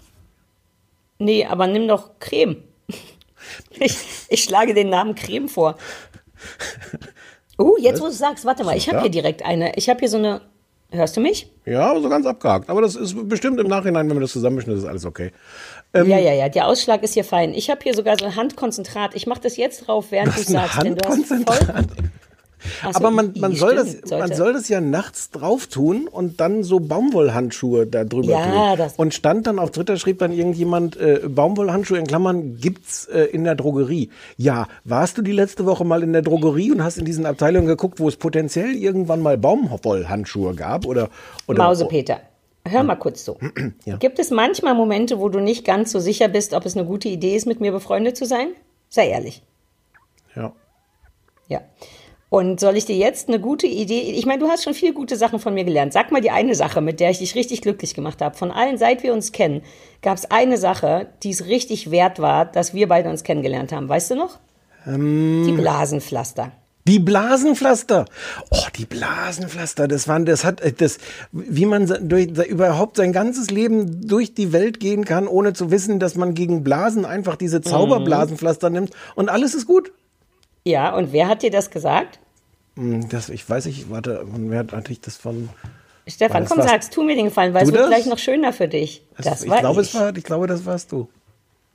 nee, 1.18 1.46
aber 1.46 1.66
nimm 1.66 1.88
doch 1.88 2.18
Creme. 2.18 2.56
Ich, 3.78 3.98
ich 4.30 4.42
schlage 4.42 4.72
den 4.72 4.88
Namen 4.88 5.14
Creme 5.14 5.48
vor. 5.48 5.76
Uh, 7.58 7.76
jetzt 7.78 8.00
wo 8.00 8.06
du 8.06 8.12
sagst, 8.12 8.46
warte 8.46 8.64
mal, 8.64 8.76
ich 8.76 8.88
habe 8.88 9.02
hier 9.02 9.10
direkt 9.10 9.44
eine, 9.44 9.76
ich 9.76 9.88
habe 9.90 10.00
hier 10.00 10.08
so 10.08 10.16
eine, 10.16 10.40
hörst 10.90 11.16
du 11.16 11.20
mich? 11.20 11.50
Ja, 11.66 11.98
so 12.00 12.08
ganz 12.08 12.24
abgehakt. 12.26 12.70
Aber 12.70 12.80
das 12.80 12.96
ist 12.96 13.28
bestimmt 13.28 13.60
im 13.60 13.68
Nachhinein, 13.68 14.08
wenn 14.08 14.16
wir 14.16 14.22
das 14.22 14.32
zusammenschneiden, 14.32 14.82
ist 14.82 14.88
alles 14.88 15.04
okay. 15.04 15.30
Ähm, 15.92 16.08
ja, 16.08 16.18
ja, 16.18 16.32
ja, 16.32 16.48
der 16.48 16.66
Ausschlag 16.66 17.02
ist 17.02 17.14
hier 17.14 17.24
fein. 17.24 17.52
Ich 17.52 17.70
habe 17.70 17.80
hier 17.82 17.94
sogar 17.94 18.16
so 18.18 18.24
ein 18.24 18.34
Handkonzentrat. 18.34 19.14
Ich 19.14 19.26
mache 19.26 19.40
das 19.42 19.56
jetzt 19.56 19.86
drauf, 19.86 20.06
während 20.10 20.34
du 20.34 20.40
ein 20.40 20.46
sagst. 20.46 20.82
denn 20.82 20.96
du 20.96 21.08
hast 21.08 21.26
voll- 21.26 21.84
Handkonzentrat. 22.64 22.82
Ach 22.82 22.92
so, 22.92 22.98
Aber 22.98 23.10
man, 23.10 23.34
man, 23.38 23.54
soll 23.54 23.74
das, 23.76 24.10
man 24.10 24.34
soll 24.34 24.52
das 24.52 24.68
ja 24.68 24.80
nachts 24.80 25.30
drauf 25.30 25.66
tun 25.66 26.08
und 26.08 26.40
dann 26.40 26.62
so 26.62 26.80
Baumwollhandschuhe 26.80 27.86
da 27.86 28.04
drüber 28.04 28.32
Ja, 28.32 28.76
tun. 28.76 28.86
und 28.96 29.14
stand 29.14 29.46
dann 29.46 29.58
auf 29.58 29.70
Twitter, 29.70 29.96
schrieb 29.96 30.18
dann 30.18 30.32
irgendjemand, 30.32 30.96
äh, 30.96 31.20
Baumwollhandschuhe 31.28 31.98
in 31.98 32.06
Klammern 32.06 32.56
gibt's 32.56 33.06
äh, 33.06 33.24
in 33.24 33.44
der 33.44 33.54
Drogerie. 33.54 34.10
Ja, 34.36 34.68
warst 34.84 35.18
du 35.18 35.22
die 35.22 35.32
letzte 35.32 35.66
Woche 35.66 35.84
mal 35.84 36.02
in 36.02 36.12
der 36.12 36.22
Drogerie 36.22 36.72
und 36.72 36.82
hast 36.82 36.98
in 36.98 37.04
diesen 37.04 37.26
Abteilungen 37.26 37.66
geguckt, 37.66 38.00
wo 38.00 38.08
es 38.08 38.16
potenziell 38.16 38.74
irgendwann 38.74 39.20
mal 39.20 39.38
Baumwollhandschuhe 39.38 40.54
gab? 40.54 40.86
Oder, 40.86 41.08
oder 41.46 41.64
Mausepeter. 41.64 42.20
Hör 42.66 42.82
mal 42.82 42.96
kurz 42.96 43.24
zu. 43.24 43.36
Ja. 43.84 43.96
Gibt 43.96 44.18
es 44.18 44.30
manchmal 44.30 44.74
Momente, 44.74 45.20
wo 45.20 45.28
du 45.28 45.40
nicht 45.40 45.66
ganz 45.66 45.92
so 45.92 46.00
sicher 46.00 46.28
bist, 46.28 46.54
ob 46.54 46.64
es 46.64 46.74
eine 46.76 46.86
gute 46.86 47.08
Idee 47.08 47.36
ist, 47.36 47.44
mit 47.46 47.60
mir 47.60 47.70
befreundet 47.70 48.16
zu 48.16 48.24
sein? 48.24 48.48
Sei 48.88 49.08
ehrlich. 49.08 49.42
Ja. 50.34 50.52
Ja. 51.48 51.60
Und 52.34 52.58
soll 52.58 52.76
ich 52.76 52.84
dir 52.84 52.96
jetzt 52.96 53.28
eine 53.28 53.38
gute 53.38 53.68
Idee, 53.68 54.00
ich 54.00 54.26
meine, 54.26 54.40
du 54.40 54.48
hast 54.48 54.64
schon 54.64 54.74
viele 54.74 54.92
gute 54.92 55.14
Sachen 55.14 55.38
von 55.38 55.54
mir 55.54 55.62
gelernt. 55.62 55.92
Sag 55.92 56.10
mal 56.10 56.20
die 56.20 56.32
eine 56.32 56.56
Sache, 56.56 56.80
mit 56.80 56.98
der 56.98 57.10
ich 57.10 57.18
dich 57.18 57.36
richtig 57.36 57.62
glücklich 57.62 57.94
gemacht 57.94 58.20
habe. 58.20 58.36
Von 58.36 58.50
allen, 58.50 58.76
seit 58.76 59.04
wir 59.04 59.12
uns 59.12 59.30
kennen, 59.30 59.62
gab 60.02 60.16
es 60.16 60.28
eine 60.32 60.58
Sache, 60.58 61.06
die 61.22 61.30
es 61.30 61.46
richtig 61.46 61.92
wert 61.92 62.18
war, 62.18 62.44
dass 62.44 62.74
wir 62.74 62.88
beide 62.88 63.08
uns 63.08 63.22
kennengelernt 63.22 63.70
haben. 63.70 63.88
Weißt 63.88 64.10
du 64.10 64.16
noch? 64.16 64.40
Ähm. 64.84 65.44
Die 65.46 65.52
Blasenpflaster. 65.52 66.50
Die 66.88 66.98
Blasenpflaster. 66.98 68.04
Oh, 68.50 68.66
die 68.76 68.86
Blasenpflaster, 68.86 69.86
das 69.86 70.08
waren, 70.08 70.24
das 70.24 70.44
hat, 70.44 70.60
äh, 70.60 70.72
das, 70.72 70.98
wie 71.30 71.66
man 71.66 71.86
durch, 72.08 72.26
überhaupt 72.48 72.96
sein 72.96 73.12
ganzes 73.12 73.52
Leben 73.52 74.08
durch 74.08 74.34
die 74.34 74.52
Welt 74.52 74.80
gehen 74.80 75.04
kann, 75.04 75.28
ohne 75.28 75.52
zu 75.52 75.70
wissen, 75.70 76.00
dass 76.00 76.16
man 76.16 76.34
gegen 76.34 76.64
Blasen 76.64 77.04
einfach 77.04 77.36
diese 77.36 77.60
Zauberblasenpflaster 77.60 78.70
nimmt 78.70 78.90
und 79.14 79.28
alles 79.28 79.54
ist 79.54 79.68
gut. 79.68 79.92
Ja, 80.64 80.96
und 80.96 81.12
wer 81.12 81.28
hat 81.28 81.42
dir 81.42 81.52
das 81.52 81.70
gesagt? 81.70 82.18
Hm, 82.76 83.08
Das, 83.08 83.28
ich 83.28 83.48
weiß 83.48 83.66
nicht, 83.66 83.90
warte, 83.90 84.24
wer 84.26 84.66
hatte 84.72 84.92
ich 84.92 85.00
das 85.00 85.16
von? 85.16 85.48
Stefan, 86.06 86.42
das 86.42 86.50
komm, 86.50 86.62
sag's, 86.62 86.90
tu 86.90 87.02
mir 87.02 87.16
den 87.16 87.26
Gefallen, 87.26 87.54
weil 87.54 87.62
es 87.64 87.72
wird 87.72 87.82
das? 87.82 87.88
gleich 87.88 88.06
noch 88.06 88.18
schöner 88.18 88.52
für 88.52 88.68
dich. 88.68 89.02
Das, 89.18 89.42
ich 89.42 89.50
war 89.50 89.60
glaube, 89.60 89.80
ich. 89.80 89.88
es 89.88 89.94
war, 89.94 90.14
ich 90.14 90.24
glaube, 90.24 90.46
das 90.46 90.66
warst 90.66 90.92
du. 90.92 91.08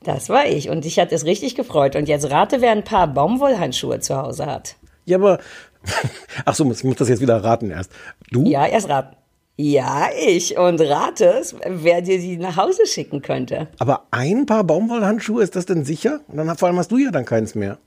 Das 0.04 0.30
war 0.30 0.46
ich 0.46 0.70
und 0.70 0.86
ich 0.86 1.00
hatte 1.00 1.16
es 1.16 1.26
richtig 1.26 1.56
gefreut. 1.56 1.96
Und 1.96 2.08
jetzt 2.08 2.30
rate, 2.30 2.62
wer 2.62 2.72
ein 2.72 2.84
paar 2.84 3.08
Baumwollhandschuhe 3.08 4.00
zu 4.00 4.16
Hause 4.16 4.46
hat. 4.46 4.76
Ja, 5.06 5.18
aber, 5.18 5.40
ach 6.46 6.56
so, 6.56 6.70
ich 6.72 6.84
muss 6.84 6.96
das 6.98 7.10
jetzt 7.10 7.22
wieder 7.22 7.44
raten 7.44 7.72
erst. 7.72 7.92
Du? 8.32 8.46
Ja, 8.46 8.66
erst 8.68 8.88
raten. 8.88 9.16
Ja, 9.58 10.08
ich. 10.18 10.58
Und 10.58 10.80
rate 10.80 11.26
es, 11.26 11.54
wer 11.68 12.02
dir 12.02 12.18
die 12.20 12.38
nach 12.38 12.56
Hause 12.56 12.86
schicken 12.86 13.22
könnte. 13.22 13.68
Aber 13.80 14.06
ein 14.12 14.46
paar 14.46 14.64
Baumwollhandschuhe, 14.64 15.44
ist 15.44 15.56
das 15.58 15.66
denn 15.66 15.84
sicher? 15.84 16.22
Und 16.30 16.38
dann, 16.38 16.56
vor 16.56 16.70
allem 16.70 16.78
hast 16.78 16.92
du 16.92 16.98
ja 16.98 17.12
dann 17.12 17.26
keins 17.26 17.56
mehr. 17.56 17.78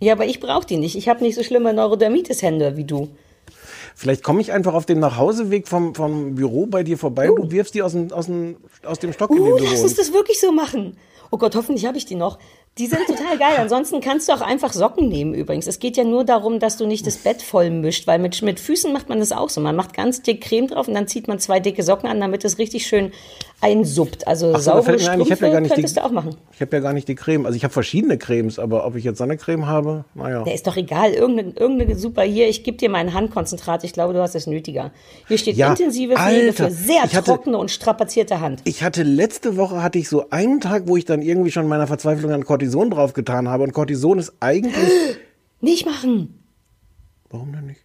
Ja, 0.00 0.12
aber 0.12 0.26
ich 0.26 0.40
brauche 0.40 0.66
die 0.66 0.76
nicht. 0.76 0.96
Ich 0.96 1.08
habe 1.08 1.22
nicht 1.22 1.34
so 1.34 1.42
schlimme 1.42 1.72
Neurodermitis-Hände 1.72 2.76
wie 2.76 2.84
du. 2.84 3.08
Vielleicht 3.94 4.24
komme 4.24 4.40
ich 4.40 4.52
einfach 4.52 4.74
auf 4.74 4.86
dem 4.86 4.98
Nachhauseweg 4.98 5.68
vom, 5.68 5.94
vom 5.94 6.34
Büro 6.34 6.66
bei 6.66 6.82
dir 6.82 6.98
vorbei 6.98 7.30
und 7.30 7.42
du 7.42 7.50
wirfst 7.52 7.74
die 7.74 7.82
aus 7.82 7.92
dem, 7.92 8.12
aus 8.12 8.26
dem, 8.26 8.56
aus 8.84 8.98
dem 8.98 9.12
Stock, 9.12 9.30
in 9.30 9.36
dem 9.36 9.44
Uh, 9.44 9.56
du 9.58 9.64
lass 9.64 9.82
uns 9.82 9.94
das 9.94 10.12
wirklich 10.12 10.40
so 10.40 10.50
machen. 10.50 10.96
Oh 11.30 11.38
Gott, 11.38 11.54
hoffentlich 11.54 11.86
habe 11.86 11.96
ich 11.96 12.04
die 12.04 12.16
noch. 12.16 12.38
Die 12.76 12.86
sind 12.86 13.06
total 13.06 13.38
geil. 13.38 13.56
Ansonsten 13.58 14.00
kannst 14.00 14.28
du 14.28 14.32
auch 14.32 14.40
einfach 14.40 14.72
Socken 14.72 15.08
nehmen 15.08 15.32
übrigens. 15.32 15.68
Es 15.68 15.78
geht 15.78 15.96
ja 15.96 16.04
nur 16.04 16.24
darum, 16.24 16.58
dass 16.58 16.76
du 16.76 16.86
nicht 16.86 17.06
das 17.06 17.18
Bett 17.18 17.40
voll 17.40 17.70
mischt, 17.70 18.06
weil 18.08 18.18
mit, 18.18 18.42
mit 18.42 18.58
Füßen 18.58 18.92
macht 18.92 19.08
man 19.08 19.20
das 19.20 19.30
auch 19.30 19.48
so. 19.48 19.60
Man 19.60 19.76
macht 19.76 19.94
ganz 19.94 20.22
dick 20.22 20.42
Creme 20.42 20.68
drauf 20.68 20.88
und 20.88 20.94
dann 20.94 21.06
zieht 21.06 21.28
man 21.28 21.38
zwei 21.38 21.60
dicke 21.60 21.84
Socken 21.84 22.08
an, 22.08 22.20
damit 22.20 22.44
es 22.44 22.58
richtig 22.58 22.86
schön 22.86 23.12
einsuppt. 23.64 24.28
Also 24.28 24.52
Ach 24.54 24.58
so, 24.58 24.62
saubere 24.64 24.92
ein, 24.92 24.96
ich 24.96 25.02
Strümpfe 25.04 25.30
habe 25.32 25.46
ja 25.46 25.52
gar 25.52 25.60
nicht 25.60 25.74
könntest 25.74 25.96
die, 25.96 26.00
du 26.00 26.06
auch 26.06 26.10
machen. 26.10 26.36
Ich 26.52 26.60
habe 26.60 26.76
ja 26.76 26.82
gar 26.82 26.92
nicht 26.92 27.08
die 27.08 27.14
Creme. 27.14 27.46
Also 27.46 27.56
ich 27.56 27.64
habe 27.64 27.72
verschiedene 27.72 28.18
Cremes, 28.18 28.58
aber 28.58 28.86
ob 28.86 28.94
ich 28.96 29.04
jetzt 29.04 29.18
Sonnencreme 29.18 29.66
habe, 29.66 30.04
naja. 30.14 30.42
Der 30.44 30.54
ist 30.54 30.66
doch 30.66 30.76
egal. 30.76 31.12
Irgendeine, 31.12 31.50
irgendeine 31.56 31.96
super 31.96 32.22
hier. 32.22 32.48
Ich 32.48 32.62
gebe 32.64 32.76
dir 32.76 32.90
mein 32.90 33.14
Handkonzentrat. 33.14 33.82
Ich 33.84 33.92
glaube, 33.92 34.12
du 34.12 34.20
hast 34.20 34.34
es 34.34 34.46
nötiger. 34.46 34.92
Hier 35.28 35.38
steht 35.38 35.56
Ja, 35.56 35.70
intensive 35.70 36.14
Pflege 36.16 36.52
für 36.52 36.70
sehr 36.70 37.02
ich 37.06 37.14
hatte- 37.16 37.24
trockene 37.30 37.56
und 37.58 37.70
strapazierte 37.70 38.40
Hand. 38.40 38.60
Ich 38.64 38.82
hatte 38.82 39.02
letzte 39.02 39.56
Woche 39.56 39.82
hatte 39.82 39.98
ich 39.98 40.08
so 40.08 40.28
einen 40.30 40.60
Tag, 40.60 40.84
wo 40.86 40.96
ich 40.96 41.04
dann 41.04 41.22
irgendwie 41.22 41.50
schon 41.50 41.66
meiner 41.66 41.86
Verzweiflung 41.86 42.30
an 42.32 42.44
Cortison 42.44 42.90
draufgetan 42.90 43.48
habe. 43.48 43.64
Und 43.64 43.72
Cortison 43.72 44.18
ist 44.18 44.32
eigentlich. 44.40 44.74
Nicht 45.60 45.86
machen. 45.86 46.44
Warum 47.30 47.52
denn 47.52 47.66
nicht? 47.66 47.83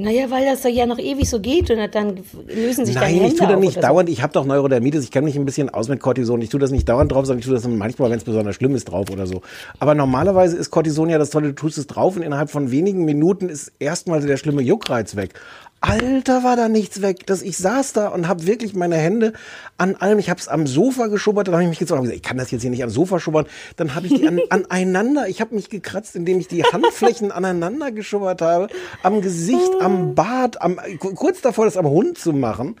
Naja, 0.00 0.30
weil 0.30 0.44
das 0.44 0.62
ja 0.62 0.86
noch 0.86 0.98
ewig 0.98 1.28
so 1.28 1.40
geht 1.40 1.70
und 1.72 1.78
dann 1.92 2.20
lösen 2.46 2.86
sich 2.86 2.94
deine 2.94 3.06
Nein, 3.06 3.14
Hände 3.14 3.34
ich 3.34 3.38
tue 3.38 3.48
das 3.48 3.58
nicht 3.58 3.76
oder 3.76 3.86
so. 3.86 3.92
dauernd. 3.92 4.08
Ich 4.08 4.22
habe 4.22 4.32
doch 4.32 4.44
Neurodermitis. 4.46 5.02
Ich 5.02 5.10
kenne 5.10 5.24
mich 5.24 5.36
ein 5.36 5.44
bisschen 5.44 5.70
aus 5.70 5.88
mit 5.88 5.98
Cortison. 5.98 6.40
Ich 6.40 6.50
tue 6.50 6.60
das 6.60 6.70
nicht 6.70 6.88
dauernd 6.88 7.10
drauf, 7.10 7.26
sondern 7.26 7.40
ich 7.40 7.46
tue 7.46 7.54
das 7.54 7.66
manchmal, 7.66 8.10
wenn 8.10 8.18
es 8.18 8.24
besonders 8.24 8.54
schlimm 8.54 8.76
ist, 8.76 8.84
drauf 8.84 9.10
oder 9.10 9.26
so. 9.26 9.42
Aber 9.80 9.96
normalerweise 9.96 10.56
ist 10.56 10.70
Cortison 10.70 11.10
ja 11.10 11.18
das 11.18 11.30
Tolle. 11.30 11.48
Du 11.48 11.54
tust 11.54 11.78
es 11.78 11.88
drauf 11.88 12.16
und 12.16 12.22
innerhalb 12.22 12.48
von 12.48 12.70
wenigen 12.70 13.04
Minuten 13.04 13.48
ist 13.48 13.72
erstmal 13.80 14.20
der 14.20 14.36
schlimme 14.36 14.62
Juckreiz 14.62 15.16
weg. 15.16 15.34
Alter, 15.80 16.42
war 16.42 16.56
da 16.56 16.68
nichts 16.68 17.02
weg. 17.02 17.24
Das, 17.26 17.40
ich 17.42 17.56
saß 17.56 17.92
da 17.92 18.08
und 18.08 18.26
habe 18.26 18.46
wirklich 18.46 18.74
meine 18.74 18.96
Hände 18.96 19.32
an 19.76 19.94
allem. 19.94 20.18
Ich 20.18 20.28
habe 20.28 20.40
es 20.40 20.48
am 20.48 20.66
Sofa 20.66 21.06
geschubbert. 21.06 21.46
Dann 21.46 21.54
habe 21.54 21.62
ich 21.64 21.68
mich 21.68 21.78
gezogen. 21.78 22.00
Gesagt, 22.02 22.16
ich 22.16 22.22
kann 22.22 22.36
das 22.36 22.50
jetzt 22.50 22.62
hier 22.62 22.70
nicht 22.70 22.82
am 22.82 22.90
Sofa 22.90 23.20
schubbern. 23.20 23.46
Dann 23.76 23.94
habe 23.94 24.06
ich 24.08 24.14
die 24.14 24.26
an, 24.26 24.40
aneinander. 24.50 25.28
Ich 25.28 25.40
habe 25.40 25.54
mich 25.54 25.70
gekratzt, 25.70 26.16
indem 26.16 26.40
ich 26.40 26.48
die 26.48 26.64
Handflächen 26.64 27.30
aneinander 27.30 27.92
geschubbert 27.92 28.42
habe. 28.42 28.68
Am 29.04 29.20
Gesicht, 29.22 29.70
am 29.80 30.14
Bart, 30.16 30.60
am, 30.62 30.80
kurz 30.98 31.40
davor, 31.42 31.64
das 31.66 31.76
am 31.76 31.86
Hund 31.88 32.18
zu 32.18 32.32
machen. 32.32 32.76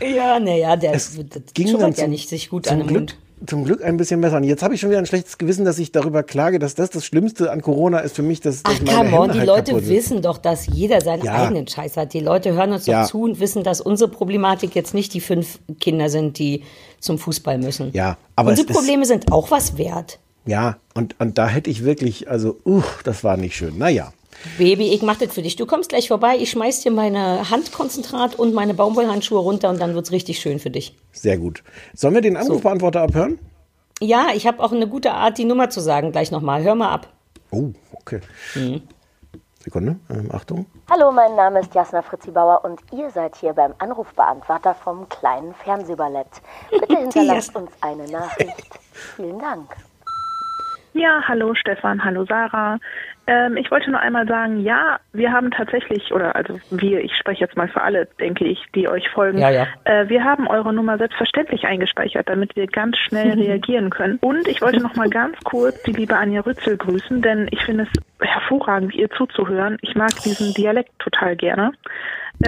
Ja, 0.00 0.38
naja, 0.38 0.76
der 0.76 0.94
Es 0.94 1.16
das 1.28 1.54
ging 1.54 1.72
dann 1.78 1.90
ja 1.90 1.96
zum- 2.04 2.10
nicht 2.10 2.28
sich 2.28 2.50
gut 2.50 2.68
an 2.68 2.78
dem 2.78 2.86
Glück, 2.86 3.00
Mund. 3.00 3.18
Zum 3.46 3.64
Glück 3.64 3.82
ein 3.84 3.96
bisschen 3.96 4.20
besser. 4.20 4.36
Und 4.38 4.44
jetzt 4.44 4.62
habe 4.62 4.74
ich 4.74 4.80
schon 4.80 4.90
wieder 4.90 4.98
ein 4.98 5.06
schlechtes 5.06 5.38
Gewissen, 5.38 5.64
dass 5.64 5.78
ich 5.78 5.92
darüber 5.92 6.22
klage, 6.22 6.58
dass 6.58 6.74
das 6.74 6.90
das 6.90 7.04
Schlimmste 7.04 7.50
an 7.50 7.62
Corona 7.62 7.98
ist 8.00 8.16
für 8.16 8.22
mich, 8.22 8.40
dass, 8.40 8.62
dass 8.62 8.74
Ach, 8.76 8.80
meine 8.84 9.10
come 9.10 9.20
on, 9.20 9.32
die 9.32 9.38
halt 9.38 9.46
Leute 9.48 9.88
wissen 9.88 10.22
doch, 10.22 10.38
dass 10.38 10.66
jeder 10.66 11.00
seinen 11.00 11.24
Ja. 11.24 11.44
eigenen 11.44 11.68
Scheiß 11.68 11.96
hat. 11.96 12.14
Die 12.14 12.20
Leute 12.20 12.52
hören 12.54 12.72
uns 12.72 12.86
Ja. 12.86 13.02
doch 13.02 13.10
zu 13.10 13.22
und 13.22 13.40
wissen, 13.40 13.62
dass 13.62 13.80
unsere 13.80 14.10
Problematik 14.10 14.74
jetzt 14.74 14.94
nicht 14.94 15.14
die 15.14 15.20
fünf 15.20 15.58
Kinder 15.80 16.08
sind, 16.10 16.38
die 16.38 16.64
zum 17.00 17.18
Fußball 17.18 17.58
müssen. 17.58 17.90
Ja, 17.92 18.16
aber 18.36 18.50
Unsere 18.50 18.72
Probleme 18.72 19.06
sind 19.06 19.30
auch 19.32 19.50
was 19.50 19.78
wert. 19.78 20.18
Ja, 20.46 20.78
und, 20.94 21.14
und 21.20 21.38
da 21.38 21.46
hätte 21.48 21.70
ich 21.70 21.84
wirklich, 21.84 22.28
also, 22.30 22.56
uh, 22.64 22.82
das 23.04 23.22
war 23.22 23.36
nicht 23.36 23.54
schön. 23.54 23.76
Naja. 23.78 24.12
Baby, 24.56 24.92
ich 24.94 25.02
mach 25.02 25.16
das 25.16 25.34
für 25.34 25.42
dich. 25.42 25.56
Du 25.56 25.66
kommst 25.66 25.88
gleich 25.88 26.08
vorbei, 26.08 26.36
ich 26.38 26.50
schmeiß 26.50 26.80
dir 26.82 26.92
meine 26.92 27.50
Handkonzentrat 27.50 28.36
und 28.36 28.54
meine 28.54 28.74
Baumwollhandschuhe 28.74 29.40
runter 29.40 29.68
und 29.68 29.80
dann 29.80 29.94
wird's 29.94 30.12
richtig 30.12 30.38
schön 30.38 30.58
für 30.58 30.70
dich. 30.70 30.96
Sehr 31.12 31.38
gut. 31.38 31.62
Sollen 31.94 32.14
wir 32.14 32.20
den 32.20 32.36
Anrufbeantworter 32.36 33.02
abhören? 33.02 33.38
Ja, 34.00 34.28
ich 34.34 34.46
habe 34.46 34.62
auch 34.62 34.72
eine 34.72 34.86
gute 34.86 35.12
Art, 35.12 35.38
die 35.38 35.44
Nummer 35.44 35.70
zu 35.70 35.80
sagen, 35.80 36.12
gleich 36.12 36.30
nochmal. 36.30 36.62
Hör 36.62 36.76
mal 36.76 36.90
ab. 36.90 37.08
Oh, 37.50 37.70
okay. 37.92 38.20
Mhm. 38.54 38.82
Sekunde, 39.58 39.96
ähm, 40.08 40.30
Achtung. 40.32 40.66
Hallo, 40.88 41.10
mein 41.10 41.34
Name 41.34 41.60
ist 41.60 41.74
Jasna 41.74 42.00
Fritzi 42.02 42.30
Bauer 42.30 42.64
und 42.64 42.80
ihr 42.92 43.10
seid 43.10 43.36
hier 43.36 43.52
beim 43.52 43.74
Anrufbeantworter 43.78 44.74
vom 44.74 45.08
kleinen 45.08 45.52
Fernsehballett. 45.54 46.28
Bitte 46.70 46.96
hinterlasst 47.00 47.54
uns 47.56 47.70
eine 47.80 48.08
Nachricht. 48.08 48.78
Vielen 49.16 49.38
Dank. 49.38 49.68
Ja, 50.94 51.20
hallo 51.28 51.54
Stefan, 51.54 52.02
hallo 52.02 52.24
Sarah. 52.24 52.78
Ähm, 53.28 53.58
ich 53.58 53.70
wollte 53.70 53.90
nur 53.90 54.00
einmal 54.00 54.26
sagen, 54.26 54.60
ja, 54.60 55.00
wir 55.12 55.30
haben 55.30 55.50
tatsächlich, 55.50 56.12
oder 56.12 56.34
also 56.34 56.58
wir, 56.70 57.04
ich 57.04 57.14
spreche 57.14 57.42
jetzt 57.42 57.58
mal 57.58 57.68
für 57.68 57.82
alle, 57.82 58.08
denke 58.18 58.46
ich, 58.46 58.58
die 58.74 58.88
euch 58.88 59.06
folgen, 59.10 59.36
Ja, 59.36 59.50
ja. 59.50 59.66
Äh, 59.84 60.08
wir 60.08 60.24
haben 60.24 60.48
eure 60.48 60.72
Nummer 60.72 60.96
selbstverständlich 60.96 61.66
eingespeichert, 61.66 62.26
damit 62.26 62.56
wir 62.56 62.66
ganz 62.66 62.96
schnell 62.96 63.32
reagieren 63.34 63.90
können. 63.90 64.18
Und 64.22 64.48
ich 64.48 64.62
wollte 64.62 64.80
noch 64.80 64.96
mal 64.96 65.10
ganz 65.10 65.36
kurz 65.44 65.82
die 65.82 65.92
liebe 65.92 66.16
Anja 66.16 66.40
Rützel 66.40 66.78
grüßen, 66.78 67.20
denn 67.20 67.48
ich 67.50 67.62
finde 67.62 67.86
es 67.92 68.26
hervorragend, 68.26 68.94
ihr 68.94 69.10
zuzuhören. 69.10 69.76
Ich 69.82 69.94
mag 69.94 70.10
diesen 70.24 70.54
Dialekt 70.54 70.98
total 70.98 71.36
gerne. 71.36 71.72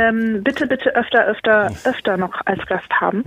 Ähm, 0.01 0.43
bitte, 0.43 0.66
bitte 0.66 0.97
öfter, 0.97 1.27
öfter, 1.27 1.71
öfter 1.85 2.16
noch 2.16 2.40
als 2.47 2.64
Gast 2.66 2.90
haben. 2.99 3.23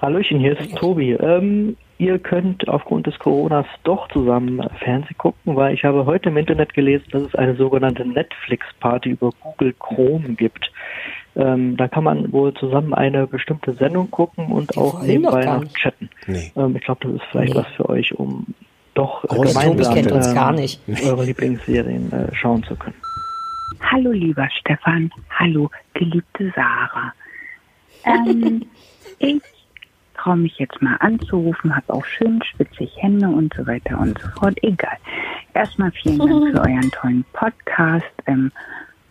Hallöchen, 0.00 0.40
hier 0.40 0.58
ist 0.58 0.74
Tobi. 0.76 1.12
Ähm, 1.12 1.76
ihr 1.98 2.18
könnt 2.18 2.68
aufgrund 2.68 3.06
des 3.06 3.18
Coronas 3.18 3.66
doch 3.84 4.08
zusammen 4.08 4.62
Fernsehen 4.80 5.16
gucken, 5.18 5.56
weil 5.56 5.74
ich 5.74 5.84
habe 5.84 6.06
heute 6.06 6.28
im 6.28 6.36
Internet 6.36 6.74
gelesen, 6.74 7.04
dass 7.10 7.22
es 7.22 7.34
eine 7.34 7.54
sogenannte 7.56 8.04
Netflix-Party 8.06 9.10
über 9.10 9.30
Google 9.42 9.74
Chrome 9.78 10.34
gibt. 10.34 10.70
Ähm, 11.36 11.76
da 11.76 11.88
kann 11.88 12.04
man 12.04 12.32
wohl 12.32 12.54
zusammen 12.54 12.94
eine 12.94 13.26
bestimmte 13.26 13.72
Sendung 13.74 14.10
gucken 14.10 14.46
und 14.52 14.74
Wir 14.76 14.82
auch 14.82 15.02
nebenbei 15.02 15.44
noch 15.44 15.60
nicht. 15.62 15.76
chatten. 15.76 16.08
Nee. 16.26 16.52
Ähm, 16.56 16.76
ich 16.76 16.82
glaube, 16.84 17.00
das 17.06 17.14
ist 17.16 17.24
vielleicht 17.30 17.54
Nee. 17.54 17.60
was 17.60 17.66
für 17.76 17.88
euch, 17.88 18.14
um 18.14 18.46
doch 18.94 19.22
Große 19.22 19.48
gemeinsam 19.58 19.76
Tobi 19.78 19.94
kennt 19.94 20.12
uns 20.12 20.34
gar 20.34 20.52
nicht. 20.52 20.80
eure 21.04 21.24
Lieblingsserien 21.24 22.12
äh, 22.12 22.34
schauen 22.34 22.62
zu 22.62 22.76
können. 22.76 22.94
Hallo 23.90 24.12
lieber 24.12 24.48
Stefan, 24.60 25.10
hallo 25.30 25.68
geliebte 25.94 26.52
Sarah. 26.54 27.12
Ähm, 28.04 28.62
ich 29.18 29.40
traue 30.24 30.36
mich 30.38 30.58
jetzt 30.58 30.80
mal 30.80 30.96
anzurufen, 31.00 31.76
habe 31.76 31.92
auch 31.92 32.04
schön 32.04 32.42
schwitzig 32.42 32.90
Hände 32.96 33.28
und 33.28 33.52
so 33.54 33.66
weiter 33.66 33.98
und 34.00 34.18
so 34.18 34.28
fort. 34.40 34.56
Egal. 34.62 34.96
Erstmal 35.52 35.90
vielen 35.92 36.18
Dank 36.18 36.50
für 36.50 36.60
euren 36.70 36.90
tollen 36.90 37.24
Podcast. 37.34 38.06
Ähm, 38.26 38.50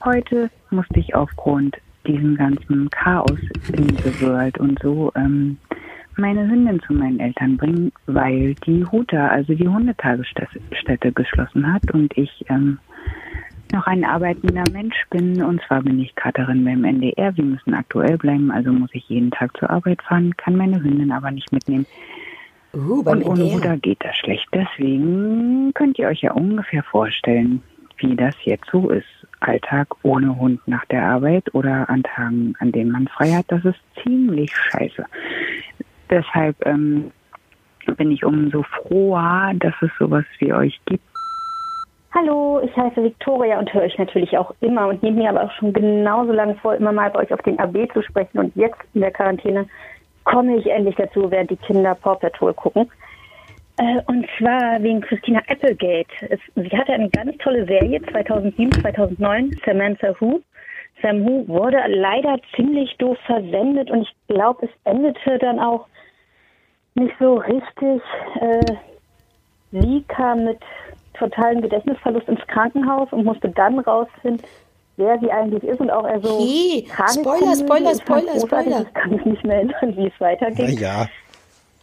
heute 0.03 0.49
musste 0.71 0.99
ich 0.99 1.13
aufgrund 1.13 1.77
diesem 2.07 2.35
ganzen 2.35 2.89
Chaos 2.89 3.39
in 3.71 3.95
the 3.97 4.21
World 4.21 4.57
und 4.57 4.79
so 4.81 5.11
ähm, 5.15 5.57
meine 6.17 6.49
Hündin 6.49 6.81
zu 6.81 6.93
meinen 6.93 7.19
Eltern 7.19 7.57
bringen, 7.57 7.91
weil 8.07 8.55
die 8.65 8.83
Huta, 8.85 9.27
also 9.27 9.53
die 9.53 9.67
Hundetagesstätte 9.67 11.11
geschlossen 11.11 11.71
hat 11.71 11.91
und 11.91 12.17
ich 12.17 12.43
ähm, 12.49 12.79
noch 13.73 13.87
ein 13.87 14.05
arbeitender 14.05 14.63
Mensch 14.71 14.95
bin. 15.09 15.41
Und 15.41 15.61
zwar 15.67 15.81
bin 15.81 15.99
ich 15.99 16.15
Katerin 16.15 16.63
beim 16.63 16.85
NDR. 16.85 17.35
Wir 17.35 17.43
müssen 17.43 17.73
aktuell 17.73 18.17
bleiben, 18.17 18.51
also 18.51 18.71
muss 18.71 18.91
ich 18.93 19.09
jeden 19.09 19.31
Tag 19.31 19.57
zur 19.57 19.69
Arbeit 19.69 20.01
fahren, 20.03 20.35
kann 20.37 20.55
meine 20.55 20.81
Hündin 20.81 21.11
aber 21.11 21.31
nicht 21.31 21.51
mitnehmen. 21.51 21.85
Uh, 22.73 23.03
beim 23.03 23.17
Und 23.17 23.25
ohne 23.25 23.41
NDR. 23.41 23.55
Mutter 23.55 23.77
geht 23.77 24.03
das 24.03 24.15
schlecht. 24.15 24.47
Deswegen 24.53 25.73
könnt 25.73 25.99
ihr 25.99 26.07
euch 26.07 26.21
ja 26.21 26.31
ungefähr 26.33 26.83
vorstellen, 26.83 27.61
wie 27.97 28.15
das 28.15 28.35
jetzt 28.43 28.69
so 28.71 28.89
ist. 28.89 29.07
Alltag 29.39 29.87
ohne 30.03 30.37
Hund 30.37 30.61
nach 30.67 30.85
der 30.85 31.03
Arbeit 31.03 31.53
oder 31.53 31.89
an 31.89 32.03
Tagen, 32.03 32.55
an 32.59 32.71
denen 32.71 32.91
man 32.91 33.09
frei 33.09 33.31
hat, 33.31 33.45
das 33.49 33.65
ist 33.65 33.79
ziemlich 34.01 34.55
scheiße. 34.55 35.05
Deshalb 36.09 36.55
ähm, 36.65 37.11
bin 37.97 38.11
ich 38.11 38.23
umso 38.23 38.63
froher, 38.63 39.51
dass 39.55 39.73
es 39.81 39.91
sowas 39.99 40.23
wie 40.39 40.53
euch 40.53 40.79
gibt. 40.85 41.03
Hallo, 42.15 42.61
ich 42.63 42.77
heiße 42.77 43.03
Viktoria 43.03 43.57
und 43.57 43.73
höre 43.73 43.81
euch 43.81 43.97
natürlich 43.97 44.37
auch 44.37 44.53
immer 44.61 44.87
und 44.87 45.01
nehme 45.01 45.23
mir 45.23 45.29
aber 45.29 45.45
auch 45.45 45.51
schon 45.53 45.73
genauso 45.73 46.31
lange 46.31 46.53
vor, 46.57 46.75
immer 46.75 46.91
mal 46.91 47.09
bei 47.09 47.21
euch 47.21 47.33
auf 47.33 47.41
den 47.41 47.57
AB 47.57 47.91
zu 47.91 48.03
sprechen. 48.03 48.37
Und 48.37 48.55
jetzt 48.55 48.77
in 48.93 49.01
der 49.01 49.09
Quarantäne 49.09 49.67
komme 50.23 50.57
ich 50.57 50.67
endlich 50.67 50.95
dazu, 50.95 51.31
während 51.31 51.49
die 51.49 51.55
Kinder 51.55 51.95
Paw 51.95 52.15
Patrol 52.19 52.53
gucken. 52.53 52.87
Äh, 53.79 53.99
und 54.05 54.27
zwar 54.37 54.83
wegen 54.83 55.01
Christina 55.01 55.39
Applegate. 55.47 56.39
Sie 56.55 56.77
hatte 56.77 56.93
eine 56.93 57.09
ganz 57.09 57.35
tolle 57.39 57.65
Serie 57.65 57.99
2007, 58.03 58.73
2009, 58.73 59.59
Samantha 59.65 60.13
Who. 60.19 60.39
Sam 61.01 61.25
Who 61.25 61.47
wurde 61.47 61.81
leider 61.87 62.37
ziemlich 62.55 62.95
doof 62.99 63.17
versendet 63.25 63.89
und 63.89 64.03
ich 64.03 64.15
glaube, 64.27 64.67
es 64.67 64.71
endete 64.83 65.39
dann 65.39 65.59
auch 65.59 65.87
nicht 66.93 67.15
so 67.19 67.37
richtig. 67.37 68.03
Äh, 68.39 68.75
Lee 69.71 70.03
kam 70.07 70.43
mit 70.43 70.59
totalem 71.13 71.61
Gedächtnisverlust 71.61 72.27
ins 72.27 72.45
Krankenhaus 72.47 73.11
und 73.11 73.25
musste 73.25 73.49
dann 73.49 73.79
rausfinden, 73.79 74.45
wer 74.97 75.19
sie 75.19 75.31
eigentlich 75.31 75.63
ist 75.63 75.79
und 75.79 75.89
auch 75.89 76.05
er 76.05 76.19
so 76.21 76.39
Tragikomödie. 76.39 76.87
Spoiler, 77.09 77.55
Spoiler, 77.55 77.95
Spoiler. 77.95 78.39
Spoiler. 78.39 78.81
Ich 78.81 78.93
kann 78.93 79.11
mich 79.11 79.25
nicht 79.25 79.43
mehr 79.43 79.57
erinnern, 79.57 79.95
wie 79.95 80.07
es 80.07 80.19
weitergeht. 80.19 80.79
Naja. 80.79 81.07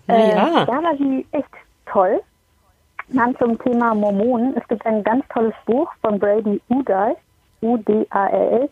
Naja. 0.06 0.62
Äh, 0.62 0.66
da 0.66 0.82
war 0.82 0.96
sie 0.96 1.26
echt 1.32 1.48
toll. 1.86 2.20
Dann 3.08 3.36
zum 3.38 3.58
Thema 3.58 3.94
Mormonen. 3.94 4.56
Es 4.56 4.66
gibt 4.68 4.86
ein 4.86 5.02
ganz 5.02 5.24
tolles 5.32 5.54
Buch 5.66 5.90
von 6.00 6.18
Brady 6.18 6.60
Udall, 6.68 7.16
U-D-A-L-L, 7.60 8.68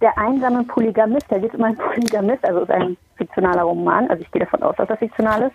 Der 0.00 0.16
einsame 0.18 0.62
Polygamist. 0.64 1.26
Da 1.28 1.38
geht 1.38 1.52
es 1.52 1.58
um 1.58 1.64
einen 1.64 1.76
Polygamist, 1.94 2.44
also 2.44 2.60
es 2.62 2.68
ist 2.68 2.74
ein 2.74 2.96
fiktionaler 3.16 3.62
Roman, 3.62 4.08
also 4.10 4.22
ich 4.22 4.30
gehe 4.32 4.40
davon 4.40 4.62
aus, 4.62 4.74
dass 4.76 4.90
er 4.90 4.96
fiktional 4.96 5.42
ist, 5.42 5.54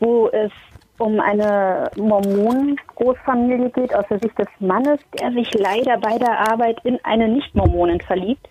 wo 0.00 0.28
es 0.28 0.50
um 0.98 1.20
eine 1.20 1.90
Mormonen-Großfamilie 1.96 3.70
geht 3.70 3.94
aus 3.94 4.04
der 4.10 4.18
Sicht 4.18 4.38
des 4.38 4.48
Mannes, 4.58 5.00
der 5.20 5.32
sich 5.32 5.52
leider 5.54 5.96
bei 5.98 6.18
der 6.18 6.50
Arbeit 6.50 6.78
in 6.84 6.98
eine 7.04 7.28
Nicht-Mormonin 7.28 8.00
verliebt 8.00 8.46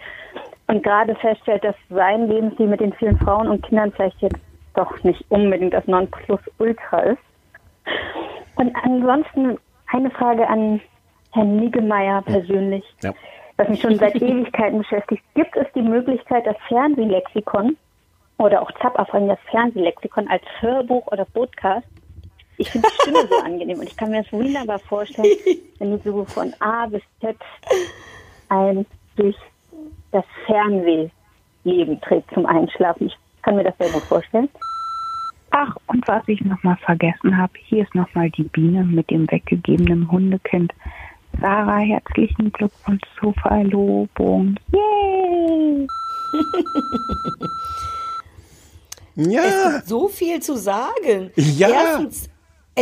und 0.68 0.84
gerade 0.84 1.16
feststellt, 1.16 1.64
dass 1.64 1.76
sein 1.90 2.28
Lebensstil 2.28 2.68
mit 2.68 2.80
den 2.80 2.94
vielen 2.94 3.18
Frauen 3.20 3.48
und 3.48 3.64
Kindern 3.66 3.92
vielleicht 3.92 4.20
jetzt 4.22 4.40
doch 4.76 5.04
nicht 5.04 5.24
unbedingt 5.30 5.74
das 5.74 5.86
Nonplusultra 5.88 7.00
ist. 7.02 7.20
Und 8.56 8.76
ansonsten 8.84 9.58
eine 9.92 10.10
Frage 10.12 10.48
an 10.48 10.82
Herrn 11.34 11.58
Niggemeier 11.58 12.22
persönlich, 12.24 12.84
Ja. 13.04 13.14
was 13.58 13.70
mich 13.70 13.82
schon 13.82 13.96
seit 13.96 14.16
Ewigkeiten 14.22 14.80
beschäftigt. 14.80 15.24
Gibt 15.36 15.56
es 15.56 15.68
die 15.76 15.82
Möglichkeit, 15.82 16.46
das 16.46 16.58
Fernsehlexikon 16.68 17.78
oder 18.38 18.62
auch 18.62 18.72
Zappaffreien 18.82 19.28
das 19.28 19.40
Fernsehlexikon 19.52 20.28
als 20.28 20.44
Hörbuch 20.60 21.08
oder 21.08 21.26
Podcast? 21.26 21.88
Ich 22.58 22.72
finde 22.72 22.88
die 22.89 23.02
Stimme 23.02 23.28
so 23.30 23.38
angenehm 23.38 23.80
und 23.80 23.88
ich 23.88 23.96
kann 23.96 24.10
mir 24.10 24.24
das 24.24 24.32
wunderbar 24.32 24.80
vorstellen, 24.80 25.38
wenn 25.80 25.91
du 25.91 26.00
so 26.04 26.26
von 26.26 26.54
A 26.60 26.88
bis 26.88 27.04
Z 27.22 27.36
ein 28.50 28.86
durch 29.15 29.36
das 30.12 30.26
Fernsehleben 30.46 32.02
trägt 32.02 32.34
zum 32.34 32.46
Einschlafen. 32.46 33.08
Ich 33.08 33.17
kann 33.43 33.56
mir 33.56 33.63
das 33.63 33.78
sehr 33.78 33.89
gut 33.89 34.04
vorstellen. 34.04 34.50
Ach, 35.52 35.76
und 35.88 36.08
was 36.08 36.24
ich 36.28 36.41
nochmal 36.41 36.78
vergessen 36.78 37.38
habe, 37.38 37.54
hier 37.65 37.84
ist 37.84 37.96
nochmal 37.96 38.30
die 38.32 38.43
Biene 38.43 38.84
mit 38.84 39.10
dem 39.10 39.30
weggegebenen 39.32 40.12
Hundekind. 40.12 40.74
Sarah, 41.39 41.80
herzlichen 41.80 42.52
Glückwunsch 42.52 43.04
zur 43.20 43.34
Verlobung. 43.34 44.56
Yay! 44.72 45.88
Ja. 49.17 49.41
Es 49.41 49.74
gibt 49.74 49.88
so 49.88 50.08
viel 50.08 50.39
zu 50.41 50.56
sagen. 50.56 51.32
Ja. 51.36 51.70
Erstens, 51.70 52.30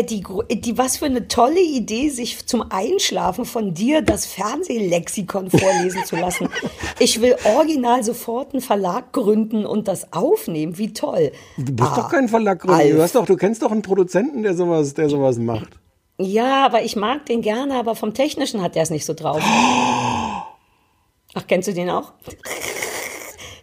die, 0.03 0.21
gro- 0.21 0.43
äh, 0.49 0.55
die, 0.55 0.77
was 0.77 0.97
für 0.97 1.05
eine 1.05 1.27
tolle 1.27 1.62
Idee, 1.62 2.10
sich 2.10 2.45
zum 2.47 2.65
Einschlafen 2.71 3.45
von 3.45 3.73
dir 3.73 4.01
das 4.01 4.25
Fernsehlexikon 4.25 5.49
vorlesen 5.49 6.03
zu 6.05 6.15
lassen. 6.15 6.49
Ich 6.99 7.19
will 7.21 7.36
original 7.43 8.03
sofort 8.05 8.53
einen 8.53 8.62
Verlag 8.62 9.12
gründen 9.12 9.65
und 9.65 9.88
das 9.89 10.13
aufnehmen. 10.13 10.77
Wie 10.77 10.93
toll. 10.93 11.31
Du 11.58 11.73
musst 11.84 11.97
Ah, 11.97 12.01
doch 12.03 12.10
keinen 12.10 12.29
Verlag 12.29 12.60
gründen. 12.62 12.95
Du, 12.95 13.01
hast 13.01 13.15
doch, 13.15 13.25
du 13.25 13.36
kennst 13.36 13.62
doch 13.62 13.71
einen 13.71 13.81
Produzenten, 13.81 14.43
der 14.43 14.53
sowas, 14.55 14.93
der 14.93 15.10
sowas 15.10 15.38
macht. 15.38 15.77
Ja, 16.17 16.65
aber 16.65 16.84
ich 16.84 16.95
mag 16.95 17.25
den 17.25 17.41
gerne, 17.41 17.75
aber 17.75 17.95
vom 17.95 18.13
Technischen 18.13 18.62
hat 18.62 18.77
er 18.77 18.84
es 18.84 18.89
nicht 18.91 19.03
so 19.05 19.13
drauf. 19.13 19.41
Ach, 21.34 21.47
kennst 21.47 21.67
du 21.67 21.73
den 21.73 21.89
auch? 21.89 22.13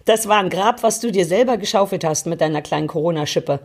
Das 0.04 0.28
war 0.28 0.38
ein 0.38 0.50
Grab, 0.50 0.82
was 0.82 1.00
du 1.00 1.10
dir 1.10 1.24
selber 1.24 1.56
geschaufelt 1.56 2.04
hast 2.04 2.26
mit 2.26 2.40
deiner 2.42 2.60
kleinen 2.60 2.86
Corona-Schippe. 2.88 3.60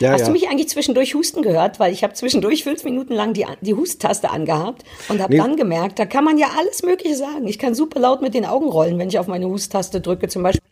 Ja, 0.00 0.12
Hast 0.12 0.20
ja. 0.20 0.26
du 0.26 0.32
mich 0.32 0.48
eigentlich 0.48 0.68
zwischendurch 0.68 1.14
husten 1.14 1.42
gehört? 1.42 1.80
Weil 1.80 1.92
ich 1.92 2.04
habe 2.04 2.12
zwischendurch 2.14 2.62
fünf 2.62 2.84
Minuten 2.84 3.14
lang 3.14 3.32
die, 3.32 3.46
die 3.62 3.74
Husttaste 3.74 4.30
angehabt 4.30 4.84
und 5.08 5.20
habe 5.20 5.32
Nee. 5.32 5.38
dann 5.38 5.56
gemerkt, 5.56 5.98
da 5.98 6.06
kann 6.06 6.24
man 6.24 6.38
ja 6.38 6.48
alles 6.58 6.82
Mögliche 6.82 7.16
sagen. 7.16 7.46
Ich 7.48 7.58
kann 7.58 7.74
super 7.74 7.98
laut 7.98 8.22
mit 8.22 8.34
den 8.34 8.44
Augen 8.44 8.68
rollen, 8.68 8.98
wenn 8.98 9.08
ich 9.08 9.18
auf 9.18 9.26
meine 9.26 9.46
Husttaste 9.48 10.00
drücke, 10.00 10.28
zum 10.28 10.42
Beispiel. 10.44 10.62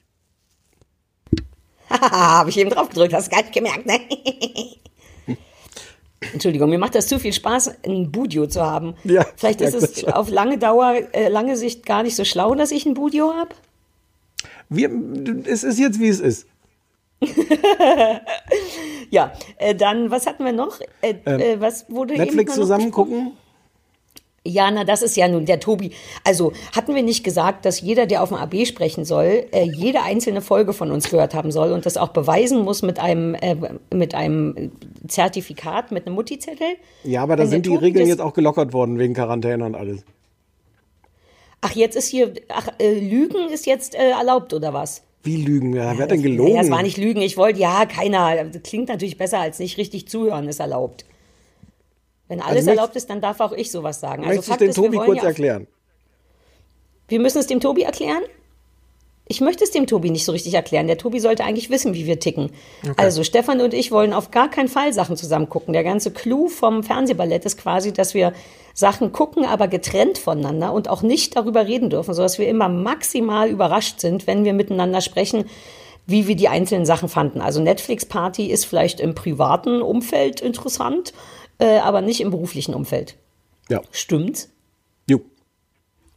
Haha, 1.90 2.38
habe 2.38 2.50
ich 2.50 2.58
eben 2.58 2.70
drauf 2.70 2.88
gedrückt, 2.88 3.14
hast 3.14 3.26
du 3.26 3.30
gar 3.36 3.42
nicht 3.42 3.52
gemerkt, 3.54 3.86
ne? 3.86 4.00
Entschuldigung, 6.32 6.70
mir 6.70 6.78
macht 6.78 6.94
das 6.94 7.06
zu 7.06 7.18
viel 7.20 7.32
Spaß, 7.32 7.72
ein 7.84 8.10
Budio 8.10 8.46
zu 8.46 8.62
haben. 8.62 8.94
Ja, 9.04 9.24
Vielleicht 9.36 9.60
ist 9.60 9.74
es 9.74 10.04
auf 10.04 10.30
lange 10.30 10.58
Dauer, 10.58 10.94
äh, 11.12 11.28
lange 11.28 11.56
Sicht 11.56 11.84
gar 11.86 12.02
nicht 12.02 12.16
so 12.16 12.24
schlau, 12.24 12.54
dass 12.54 12.70
ich 12.70 12.86
ein 12.86 12.94
Budio 12.94 13.34
habe. 13.34 13.50
Wir, 14.68 14.90
es 15.44 15.62
ist 15.62 15.78
jetzt, 15.78 16.00
wie 16.00 16.08
es 16.08 16.20
ist. 16.20 16.46
Ja, 19.10 19.32
äh, 19.58 19.74
dann, 19.74 20.10
was 20.10 20.26
hatten 20.26 20.44
wir 20.44 20.52
noch? 20.52 20.80
Äh, 21.00 21.14
äh, 21.24 21.60
was 21.60 21.86
wurde 21.88 22.14
Ähm, 22.14 22.20
Netflix 22.20 22.54
zusammen 22.54 22.90
gucken? 22.90 23.32
Ja, 24.44 24.70
na, 24.70 24.84
das 24.84 25.02
ist 25.02 25.16
ja 25.16 25.26
nun 25.26 25.44
der 25.44 25.58
Tobi. 25.58 25.90
Also 26.22 26.52
hatten 26.74 26.94
wir 26.94 27.02
nicht 27.02 27.24
gesagt, 27.24 27.64
dass 27.64 27.80
jeder, 27.80 28.06
der 28.06 28.22
auf 28.22 28.28
dem 28.28 28.38
AB 28.38 28.64
sprechen 28.64 29.04
soll, 29.04 29.46
äh, 29.50 29.64
jede 29.64 30.02
einzelne 30.02 30.40
Folge 30.40 30.72
von 30.72 30.92
uns 30.92 31.10
gehört 31.10 31.34
haben 31.34 31.50
soll 31.50 31.72
und 31.72 31.84
das 31.84 31.96
auch 31.96 32.08
beweisen 32.08 32.60
muss 32.60 32.82
mit 32.82 33.00
einem, 33.00 33.34
äh, 33.34 33.56
mit 33.92 34.14
einem 34.14 34.70
Zertifikat, 35.08 35.90
mit 35.90 36.06
einem 36.06 36.14
Mutti-Zettel? 36.14 36.76
Ja, 37.02 37.22
aber 37.22 37.34
da 37.34 37.42
Wenn 37.42 37.50
sind 37.50 37.66
die 37.66 37.70
Tobi 37.70 37.86
Regeln 37.86 38.06
jetzt 38.06 38.20
auch 38.20 38.34
gelockert 38.34 38.72
worden 38.72 38.98
wegen 38.98 39.14
Quarantäne 39.14 39.64
und 39.64 39.74
alles. 39.74 40.04
Ach, 41.60 41.72
jetzt 41.72 41.96
ist 41.96 42.08
hier, 42.08 42.32
ach, 42.48 42.68
äh, 42.78 43.00
Lügen 43.00 43.48
ist 43.48 43.66
jetzt 43.66 43.96
äh, 43.96 44.10
erlaubt 44.10 44.54
oder 44.54 44.72
was? 44.72 45.02
Wie 45.26 45.42
lügen? 45.42 45.74
Ja, 45.74 45.96
wer 45.96 46.04
hat 46.04 46.10
denn 46.12 46.22
gelogen? 46.22 46.52
Naja, 46.52 46.62
es 46.62 46.70
war 46.70 46.82
nicht 46.82 46.96
Lügen. 46.96 47.20
Ich 47.20 47.36
wollte, 47.36 47.58
ja, 47.58 47.84
keiner. 47.84 48.44
Das 48.44 48.62
klingt 48.62 48.88
natürlich 48.88 49.18
besser 49.18 49.40
als 49.40 49.58
nicht 49.58 49.76
richtig 49.76 50.08
zuhören, 50.08 50.48
ist 50.48 50.60
erlaubt. 50.60 51.04
Wenn 52.28 52.40
alles 52.40 52.66
Also 52.66 52.70
erlaubt 52.70 52.96
ist, 52.96 53.10
dann 53.10 53.20
darf 53.20 53.40
auch 53.40 53.52
ich 53.52 53.70
sowas 53.70 54.00
sagen. 54.00 54.22
Also 54.24 54.28
Möchtest 54.28 54.48
du 54.48 54.50
Fakt 54.52 54.60
den 54.62 54.70
ist, 54.70 54.76
wir 54.76 54.84
Tobi 54.84 54.96
kurz 54.98 55.22
ja 55.22 55.28
erklären? 55.28 55.66
Wir 57.08 57.20
müssen 57.20 57.38
es 57.38 57.46
dem 57.46 57.60
Tobi 57.60 57.82
erklären? 57.82 58.22
Ich 59.28 59.40
möchte 59.40 59.64
es 59.64 59.72
dem 59.72 59.88
Tobi 59.88 60.10
nicht 60.10 60.24
so 60.24 60.30
richtig 60.30 60.54
erklären. 60.54 60.86
Der 60.86 60.98
Tobi 60.98 61.18
sollte 61.18 61.42
eigentlich 61.44 61.68
wissen, 61.68 61.94
wie 61.94 62.06
wir 62.06 62.20
ticken. 62.20 62.50
Also 62.96 63.24
Stefan 63.24 63.60
und 63.60 63.74
ich 63.74 63.90
wollen 63.90 64.12
auf 64.12 64.30
gar 64.30 64.48
keinen 64.48 64.68
Fall 64.68 64.92
Sachen 64.92 65.16
zusammen 65.16 65.48
gucken. 65.48 65.72
Der 65.72 65.82
ganze 65.82 66.12
Clou 66.12 66.48
vom 66.48 66.84
Fernsehballett 66.84 67.44
ist 67.44 67.58
quasi, 67.58 67.92
dass 67.92 68.14
wir 68.14 68.32
Sachen 68.78 69.10
gucken, 69.10 69.46
aber 69.46 69.68
getrennt 69.68 70.18
voneinander 70.18 70.72
und 70.74 70.88
auch 70.90 71.00
nicht 71.00 71.34
darüber 71.34 71.66
reden 71.66 71.88
dürfen, 71.88 72.12
sodass 72.12 72.38
wir 72.38 72.46
immer 72.46 72.68
maximal 72.68 73.48
überrascht 73.48 74.00
sind, 74.00 74.26
wenn 74.26 74.44
wir 74.44 74.52
miteinander 74.52 75.00
sprechen, 75.00 75.46
wie 76.06 76.28
wir 76.28 76.36
die 76.36 76.48
einzelnen 76.48 76.84
Sachen 76.84 77.08
fanden. 77.08 77.40
Also 77.40 77.62
Netflix 77.62 78.04
Party 78.04 78.46
ist 78.46 78.66
vielleicht 78.66 79.00
im 79.00 79.14
privaten 79.14 79.80
Umfeld 79.80 80.42
interessant, 80.42 81.14
äh, 81.58 81.78
aber 81.78 82.02
nicht 82.02 82.20
im 82.20 82.30
beruflichen 82.30 82.74
Umfeld. 82.74 83.16
Ja. 83.70 83.80
Stimmt's? 83.92 84.50
Jo. 85.08 85.22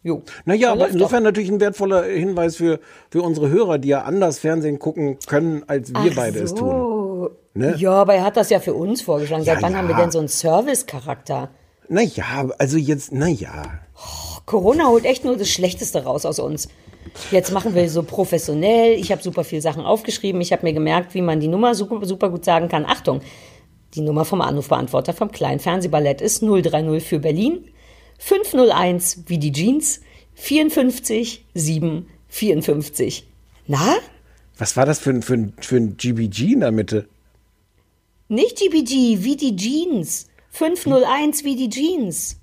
Jo. 0.04 0.24
Naja, 0.44 0.60
Ja, 0.68 0.72
aber 0.74 0.90
insofern 0.90 1.24
natürlich 1.24 1.50
ein 1.50 1.62
wertvoller 1.62 2.04
Hinweis 2.04 2.58
für, 2.58 2.82
für 3.10 3.22
unsere 3.22 3.50
Hörer, 3.50 3.78
die 3.78 3.88
ja 3.88 4.02
anders 4.02 4.38
Fernsehen 4.40 4.80
gucken 4.80 5.18
können, 5.28 5.64
als 5.68 5.92
wir 5.94 6.12
Ach 6.12 6.16
beide 6.16 6.40
es 6.40 6.54
tun. 6.54 6.70
so. 6.70 7.30
Ne? 7.54 7.76
Ja, 7.78 7.94
aber 7.94 8.16
er 8.16 8.24
hat 8.26 8.36
das 8.36 8.50
ja 8.50 8.60
für 8.60 8.74
uns 8.74 9.02
vorgeschlagen. 9.02 9.44
Seit 9.46 9.56
Ja, 9.58 9.62
wann 9.62 9.72
ja. 9.72 9.78
haben 9.80 9.88
wir 9.88 9.96
denn 9.96 10.12
so 10.12 10.20
einen 10.20 10.28
Service-Charakter? 10.28 11.50
Naja, 11.90 12.50
also 12.60 12.78
jetzt, 12.78 13.12
naja. 13.12 13.80
Corona 14.46 14.88
holt 14.88 15.06
echt 15.06 15.26
nur 15.26 15.38
das 15.38 15.50
Schlechteste 15.50 16.04
raus 16.04 16.26
aus 16.26 16.40
uns. 16.40 16.70
Jetzt 17.32 17.52
machen 17.52 17.76
wir 17.76 17.90
so 17.90 18.04
professionell. 18.04 18.94
Ich 18.94 19.12
habe 19.12 19.22
super 19.22 19.44
viele 19.44 19.62
Sachen 19.62 19.84
aufgeschrieben. 19.84 20.40
Ich 20.42 20.52
habe 20.52 20.66
mir 20.66 20.74
gemerkt, 20.74 21.14
wie 21.16 21.22
man 21.22 21.40
die 21.40 21.48
Nummer 21.48 21.76
super, 21.76 22.06
super 22.06 22.30
gut 22.30 22.46
sagen 22.46 22.70
kann. 22.70 22.86
Achtung, 22.86 23.22
die 23.96 24.02
Nummer 24.02 24.24
vom 24.24 24.42
Anrufbeantworter 24.42 25.14
vom 25.14 25.32
kleinen 25.32 25.60
Fernsehballett 25.60 26.22
ist 26.22 26.44
030 26.44 27.04
für 27.04 27.20
Berlin, 27.20 27.66
501 28.20 29.24
wie 29.28 29.40
die 29.40 29.52
Jeans, 29.52 30.02
54 30.36 31.46
7 31.54 32.08
54. 32.28 33.28
Na? 33.68 33.98
Was 34.58 34.78
war 34.78 34.86
das 34.86 35.00
für 35.00 35.10
ein, 35.10 35.22
für 35.24 35.34
ein, 35.34 35.54
für 35.60 35.78
ein 35.78 35.98
GBG 35.98 36.54
in 36.54 36.60
der 36.60 36.72
Mitte? 36.72 37.08
Nicht 38.28 38.58
GBG, 38.58 39.24
wie 39.24 39.36
die 39.36 39.56
Jeans. 39.56 40.29
501 40.52 41.44
wie 41.44 41.56
die 41.56 41.70
Jeans. 41.70 42.38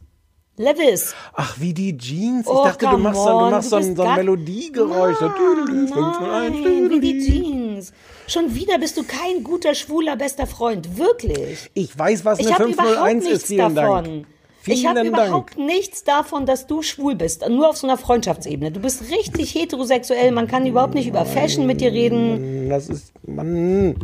Levis. 0.59 1.15
Ach, 1.35 1.57
wie 1.61 1.75
die 1.75 1.97
Jeans. 1.99 2.47
Ich 2.47 2.53
Oh, 2.53 2.65
dachte, 2.65 2.87
du 2.87 2.97
machst, 2.97 3.21
so, 3.21 3.29
du 3.29 3.35
on, 3.37 3.51
machst 3.51 3.67
du 3.67 3.71
so 3.71 3.77
ein, 3.77 3.97
so 3.97 4.03
ein 4.05 4.15
Melodiegeräusch. 4.17 5.19
Tüdelü, 5.19 5.87
fünf, 5.89 6.21
Nein, 6.21 6.31
eins, 6.33 6.91
wie 6.91 7.01
die. 7.01 7.21
Jeans. 7.21 7.93
Schon 8.27 8.55
wieder 8.55 8.79
bist 8.79 8.97
du 8.97 9.03
kein 9.05 9.45
guter, 9.45 9.75
schwuler, 9.75 10.17
bester 10.17 10.47
Freund. 10.47 10.97
Wirklich. 10.99 11.71
Ich 11.75 11.97
weiß, 11.97 12.25
was 12.25 12.39
Ich 12.39 12.47
eine 12.47 12.73
überhaupt 12.73 12.89
501 12.89 13.25
nichts 13.25 13.39
ist. 13.43 13.47
Vielen 13.49 13.75
davon. 13.75 14.05
Dank. 14.05 14.27
ich 14.67 14.87
habe 14.87 15.01
Vielen 15.01 15.13
überhaupt 15.13 15.59
nichts 15.59 16.05
davon, 16.05 16.47
dass 16.47 16.67
du 16.67 16.81
schwul 16.83 17.17
bist. 17.17 17.47
Nur 17.49 17.69
auf 17.69 17.77
so 17.77 17.87
einer 17.87 17.99
Freundschaftsebene. 17.99 18.73
Du 18.73 18.81
bist 18.81 19.03
richtig 19.11 19.55
heterosexuell. 19.55 20.33
Man 20.33 20.47
kann 20.49 20.67
überhaupt 20.67 20.95
nicht 20.95 21.07
über 21.07 21.27
Fashion 21.27 21.67
mit 21.67 21.83
dir 21.83 21.93
reden. 21.93 22.71
Das 22.71 22.89
ist, 22.89 23.13
Mann. 23.27 23.95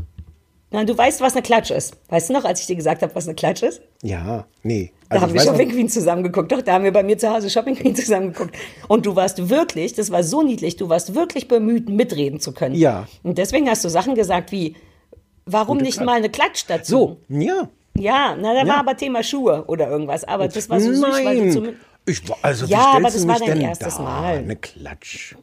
Nein, 0.73 0.87
du 0.87 0.97
weißt, 0.97 1.21
was 1.21 1.35
eine 1.35 1.43
Klatsch 1.43 1.71
ist. 1.71 1.95
Weißt 2.09 2.31
du 2.31 2.33
noch, 2.33 2.45
als 2.45 2.61
ich 2.61 2.67
dir 2.67 2.77
gesagt 2.77 3.03
habe, 3.03 3.15
was 3.15 3.27
eine 3.27 3.35
Klatsch 3.35 3.63
ist? 3.63 3.83
Ja, 4.03 4.47
nee. 4.63 4.91
Da 5.09 5.17
Also 5.17 5.27
haben 5.27 5.35
ich 5.37 5.43
wir 5.43 5.51
Shopping 5.51 5.71
Queen 5.71 5.89
zusammengeguckt. 5.89 6.51
Doch, 6.51 6.63
da 6.63 6.73
haben 6.73 6.85
wir 6.85 6.93
bei 6.93 7.03
mir 7.03 7.19
zu 7.19 7.31
Hause 7.31 7.51
Shopping 7.51 7.75
Queen 7.77 7.95
zusammengeguckt. 7.95 8.55
Und 8.89 9.05
du 9.07 9.15
warst 9.15 9.51
wirklich, 9.51 9.93
das 9.95 10.11
war 10.11 10.23
so 10.25 10.43
niedlich, 10.43 10.77
du 10.77 10.89
warst 10.89 11.15
wirklich 11.15 11.47
bemüht, 11.49 11.89
mitreden 11.89 12.41
zu 12.41 12.53
können. 12.53 12.75
Ja. 12.75 13.07
Und 13.23 13.37
deswegen 13.39 13.69
hast 13.69 13.85
du 13.85 13.91
Sachen 13.91 14.15
gesagt 14.15 14.51
wie, 14.53 14.75
warum 15.45 15.75
Gute 15.79 15.85
nicht 15.85 15.95
Klatsch. 15.99 16.07
mal 16.07 16.17
eine 16.17 16.31
Klatsch 16.31 16.65
dazu? 16.69 16.91
So, 16.93 17.17
ja. 17.29 17.69
Ja, 17.95 18.37
na, 18.41 18.55
da 18.55 18.61
Ja. 18.61 18.69
war 18.69 18.77
aber 18.79 18.97
Thema 18.97 19.23
Schuhe 19.23 19.65
oder 19.67 19.91
irgendwas. 19.91 20.25
Aber 20.25 20.49
das 20.49 20.71
war 20.71 20.81
so 20.81 20.93
süß, 20.95 21.03
weil 21.03 21.37
du 21.37 21.43
Nein. 21.43 21.53
zum, 21.53 21.69
Ich, 22.07 22.27
war- 22.29 22.39
also, 22.41 22.65
Ja, 22.67 22.93
aber 22.95 23.03
das 23.03 23.29
war 23.29 23.39
dein 23.39 23.61
erstes 23.61 23.97
da? 23.99 24.03
Mal. 24.03 24.39
Eine 24.39 24.57
Klatsch. 24.57 25.35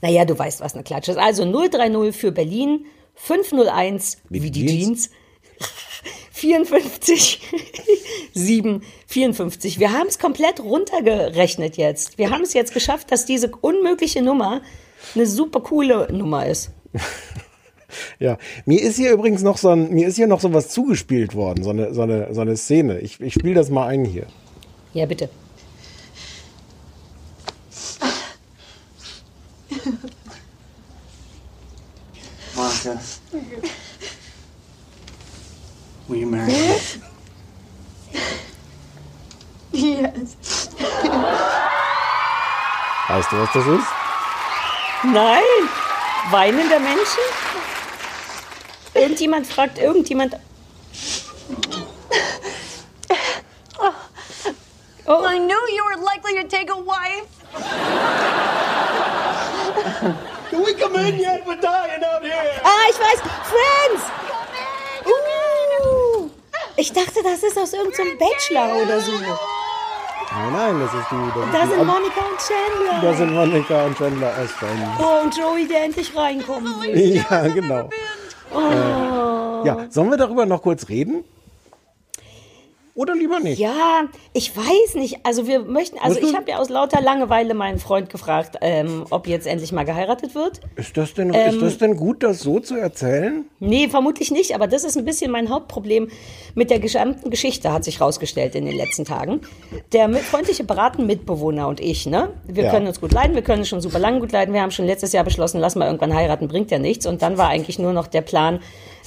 naja, 0.00 0.24
du 0.24 0.38
weißt, 0.38 0.62
was 0.62 0.72
eine 0.74 0.82
Klatsch 0.84 1.08
ist. 1.10 1.18
Also 1.18 1.44
030 1.44 2.16
für 2.16 2.32
Berlin, 2.32 2.86
501 3.14 4.18
wie, 4.28 4.42
Wie 4.42 4.50
die 4.50 4.66
Jeans. 4.66 5.10
Jeans. 5.10 5.10
54, 6.32 7.40
7, 8.34 8.82
54. 9.06 9.78
Wir 9.78 9.92
haben 9.92 10.08
es 10.08 10.18
komplett 10.18 10.58
runtergerechnet 10.58 11.76
jetzt. 11.76 12.18
Wir 12.18 12.30
haben 12.30 12.42
es 12.42 12.52
jetzt 12.52 12.74
geschafft, 12.74 13.12
dass 13.12 13.26
diese 13.26 13.48
unmögliche 13.60 14.22
Nummer 14.22 14.60
eine 15.14 15.26
super 15.26 15.60
coole 15.60 16.12
Nummer 16.12 16.46
ist. 16.46 16.70
Ja, 18.18 18.38
mir 18.64 18.80
ist 18.80 18.96
hier 18.96 19.12
übrigens 19.12 19.42
noch 19.42 19.58
so 19.58 19.68
ein, 19.68 19.92
mir 19.92 20.08
ist 20.08 20.16
hier 20.16 20.26
noch 20.26 20.40
so 20.40 20.54
was 20.54 20.70
zugespielt 20.70 21.34
worden, 21.34 21.62
so 21.62 21.68
eine, 21.68 21.92
so 21.92 22.00
eine, 22.00 22.32
so 22.32 22.40
eine 22.40 22.56
Szene. 22.56 23.00
Ich, 23.00 23.20
ich 23.20 23.34
spiele 23.34 23.54
das 23.54 23.68
mal 23.68 23.86
ein 23.86 24.06
hier. 24.06 24.26
Ja, 24.94 25.04
bitte. 25.04 25.28
Will 36.08 36.16
you 36.16 36.26
marry 36.26 36.50
me? 36.50 36.80
Yes. 39.72 40.36
Weißt 43.08 43.30
du, 43.30 43.36
was 43.36 43.52
das 43.52 43.66
ist? 43.66 43.86
Nein. 45.04 45.42
Weinende 46.30 46.80
Menschen? 46.80 47.22
Irgendjemand 48.94 49.46
fragt 49.46 49.78
irgendjemand. 49.78 50.36
Oh. 55.06 55.24
I 55.24 55.38
knew 55.38 55.68
you 55.68 55.84
were 55.84 55.96
likely 56.02 56.34
to 56.34 56.44
take 56.48 56.68
a 56.70 56.76
wife. 56.76 57.28
Can 60.50 60.62
we 60.62 60.74
come 60.74 60.96
in 60.96 61.18
yet? 61.18 61.46
We're 61.46 61.56
dying 61.56 62.04
out 62.04 62.22
here. 62.22 62.41
Ah, 62.64 62.88
ich 62.90 62.98
weiß. 62.98 63.20
Friends! 63.50 64.02
Uh, 65.04 66.28
ich 66.76 66.92
dachte, 66.92 67.22
das 67.22 67.42
ist 67.42 67.58
aus 67.58 67.72
irgendeinem 67.72 68.18
Bachelor 68.18 68.82
oder 68.82 69.00
so. 69.00 69.12
Nein, 69.12 70.52
nein, 70.52 70.80
das 70.80 70.94
ist 70.94 71.10
die. 71.10 71.16
Das 71.34 71.52
Da 71.52 71.62
ist 71.62 71.72
die 71.72 71.76
sind 71.76 71.86
Monika 71.86 72.20
und 72.20 72.38
Chandler. 72.38 73.00
Da 73.02 73.14
sind 73.14 73.34
Monika 73.34 73.84
und 73.84 73.98
Chandler 73.98 74.34
als 74.34 74.50
Freunde. 74.52 74.86
Oh, 74.98 75.24
und 75.24 75.36
Joey, 75.36 75.68
der 75.68 75.84
endlich 75.84 76.16
reinkommen 76.16 76.80
will. 76.80 77.24
Ja, 77.30 77.48
genau. 77.48 77.90
Oh. 78.54 79.64
Ja, 79.64 79.86
sollen 79.90 80.10
wir 80.10 80.16
darüber 80.16 80.46
noch 80.46 80.62
kurz 80.62 80.88
reden? 80.88 81.24
Oder 82.94 83.14
lieber 83.14 83.40
nicht? 83.40 83.58
Ja, 83.58 84.02
ich 84.34 84.54
weiß 84.54 84.96
nicht. 84.96 85.20
Also 85.24 85.46
wir 85.46 85.60
möchten, 85.60 85.96
also 85.98 86.20
du- 86.20 86.26
ich 86.26 86.34
habe 86.36 86.50
ja 86.50 86.58
aus 86.58 86.68
lauter 86.68 87.00
Langeweile 87.00 87.54
meinen 87.54 87.78
Freund 87.78 88.10
gefragt, 88.10 88.56
ähm, 88.60 89.06
ob 89.08 89.26
jetzt 89.26 89.46
endlich 89.46 89.72
mal 89.72 89.84
geheiratet 89.84 90.34
wird. 90.34 90.60
Ist 90.76 90.94
das, 90.98 91.14
denn, 91.14 91.32
Ähm, 91.32 91.54
ist 91.54 91.62
das 91.62 91.78
denn 91.78 91.96
gut, 91.96 92.22
das 92.22 92.40
so 92.40 92.60
zu 92.60 92.76
erzählen? 92.76 93.46
Nee, 93.60 93.88
vermutlich 93.88 94.30
nicht, 94.30 94.54
aber 94.54 94.66
das 94.66 94.84
ist 94.84 94.98
ein 94.98 95.06
bisschen 95.06 95.30
mein 95.30 95.48
Hauptproblem 95.48 96.08
mit 96.54 96.68
der 96.68 96.80
gesamten 96.80 97.30
Geschichte, 97.30 97.72
hat 97.72 97.82
sich 97.82 97.98
rausgestellt 97.98 98.54
in 98.56 98.66
den 98.66 98.76
letzten 98.76 99.06
Tagen. 99.06 99.40
Der 99.94 100.06
mit, 100.08 100.20
freundliche 100.20 100.64
Beraten-Mitbewohner 100.64 101.68
und 101.68 101.80
ich, 101.80 102.04
ne? 102.04 102.28
Wir 102.46 102.64
Ja. 102.64 102.70
können 102.72 102.86
uns 102.86 103.00
gut 103.00 103.12
leiden, 103.12 103.34
wir 103.34 103.42
können 103.42 103.60
uns 103.60 103.68
schon 103.70 103.80
super 103.80 103.98
lange 104.00 104.20
gut 104.20 104.32
leiden. 104.32 104.52
Wir 104.52 104.60
haben 104.60 104.70
schon 104.70 104.84
letztes 104.86 105.12
Jahr 105.12 105.24
beschlossen, 105.24 105.60
lass 105.60 105.76
mal 105.76 105.86
irgendwann 105.86 106.14
heiraten, 106.14 106.46
bringt 106.46 106.70
ja 106.70 106.78
nichts. 106.78 107.06
Und 107.06 107.22
dann 107.22 107.38
war 107.38 107.48
eigentlich 107.48 107.78
nur 107.78 107.94
noch 107.94 108.06
der 108.06 108.20
Plan, 108.20 108.60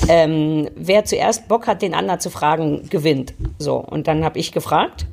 ähm, 0.08 0.69
wer 0.75 1.05
zuerst 1.05 1.47
Bock 1.47 1.67
hat, 1.67 1.81
den 1.81 1.93
anderen 1.93 2.19
zu 2.19 2.29
fragen, 2.29 2.89
gewinnt. 2.89 3.34
So, 3.58 3.77
und 3.77 4.08
dann 4.08 4.23
habe 4.23 4.39
ich 4.39 4.51
gefragt. 4.51 5.05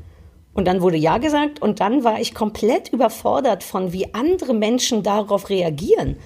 Und 0.54 0.66
dann 0.66 0.82
wurde 0.82 0.98
Ja 0.98 1.16
gesagt 1.16 1.62
und 1.62 1.80
dann 1.80 2.04
war 2.04 2.20
ich 2.20 2.34
komplett 2.34 2.90
überfordert 2.90 3.64
von, 3.64 3.92
wie 3.92 4.12
andere 4.12 4.52
Menschen 4.52 5.02
darauf 5.02 5.48
reagieren. 5.48 6.16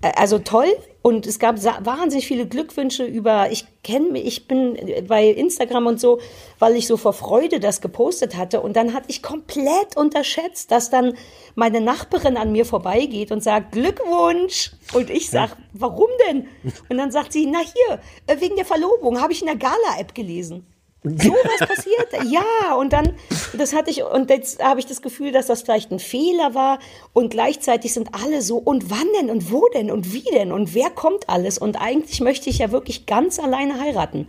Also 0.00 0.38
toll 0.38 0.72
und 1.02 1.26
es 1.26 1.38
gab 1.40 1.62
wahnsinnig 1.62 2.26
viele 2.26 2.46
Glückwünsche 2.46 3.04
über, 3.04 3.50
ich 3.50 3.66
kenne 3.82 4.10
mich, 4.10 4.24
ich 4.24 4.48
bin 4.48 4.78
bei 5.08 5.26
Instagram 5.26 5.86
und 5.86 6.00
so, 6.00 6.20
weil 6.60 6.76
ich 6.76 6.86
so 6.86 6.96
vor 6.96 7.12
Freude 7.12 7.58
das 7.58 7.80
gepostet 7.80 8.36
hatte 8.36 8.60
und 8.60 8.76
dann 8.76 8.94
hatte 8.94 9.06
ich 9.08 9.22
komplett 9.22 9.96
unterschätzt, 9.96 10.70
dass 10.70 10.90
dann 10.90 11.14
meine 11.56 11.80
Nachbarin 11.80 12.36
an 12.36 12.52
mir 12.52 12.64
vorbeigeht 12.64 13.32
und 13.32 13.42
sagt 13.42 13.72
Glückwunsch 13.72 14.72
und 14.94 15.10
ich 15.10 15.28
sag, 15.28 15.56
warum 15.72 16.08
denn? 16.28 16.46
Und 16.88 16.98
dann 16.98 17.10
sagt 17.10 17.32
sie, 17.32 17.46
na 17.46 17.58
hier, 17.58 18.00
äh, 18.26 18.40
wegen 18.40 18.56
der 18.56 18.64
Verlobung, 18.64 19.20
habe 19.20 19.32
ich 19.32 19.40
in 19.40 19.46
der 19.46 19.56
Gala-App 19.56 20.14
gelesen. 20.14 20.66
So 21.04 21.32
was 21.32 21.68
passiert. 21.68 22.30
Ja, 22.30 22.74
und 22.76 22.92
dann, 22.92 23.14
das 23.58 23.74
hatte 23.74 23.90
ich, 23.90 24.04
und 24.04 24.30
jetzt 24.30 24.62
habe 24.62 24.78
ich 24.78 24.86
das 24.86 25.02
Gefühl, 25.02 25.32
dass 25.32 25.46
das 25.46 25.62
vielleicht 25.62 25.90
ein 25.90 25.98
Fehler 25.98 26.54
war. 26.54 26.78
Und 27.12 27.30
gleichzeitig 27.30 27.92
sind 27.92 28.10
alle 28.12 28.40
so, 28.40 28.58
und 28.58 28.88
wann 28.88 29.08
denn 29.18 29.28
und 29.28 29.50
wo 29.50 29.68
denn 29.74 29.90
und 29.90 30.12
wie 30.12 30.22
denn 30.32 30.52
und 30.52 30.74
wer 30.74 30.90
kommt 30.90 31.28
alles? 31.28 31.58
Und 31.58 31.76
eigentlich 31.80 32.20
möchte 32.20 32.50
ich 32.50 32.58
ja 32.58 32.70
wirklich 32.70 33.06
ganz 33.06 33.40
alleine 33.40 33.80
heiraten. 33.80 34.28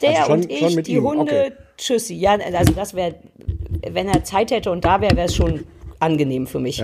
Der 0.00 0.10
Also 0.10 0.22
schon- 0.22 0.40
und 0.40 0.50
ich, 0.50 0.82
die 0.84 0.94
ihm, 0.94 1.04
Hunde, 1.04 1.22
okay. 1.22 1.52
tschüssi. 1.76 2.14
Ja, 2.14 2.38
also 2.38 2.72
das 2.72 2.94
wäre, 2.94 3.16
wenn 3.86 4.08
er 4.08 4.24
Zeit 4.24 4.50
hätte 4.50 4.70
und 4.70 4.86
da 4.86 5.00
wäre, 5.02 5.14
wäre 5.14 5.26
es 5.26 5.36
schon 5.36 5.66
angenehm 6.00 6.46
für 6.46 6.58
mich. 6.58 6.82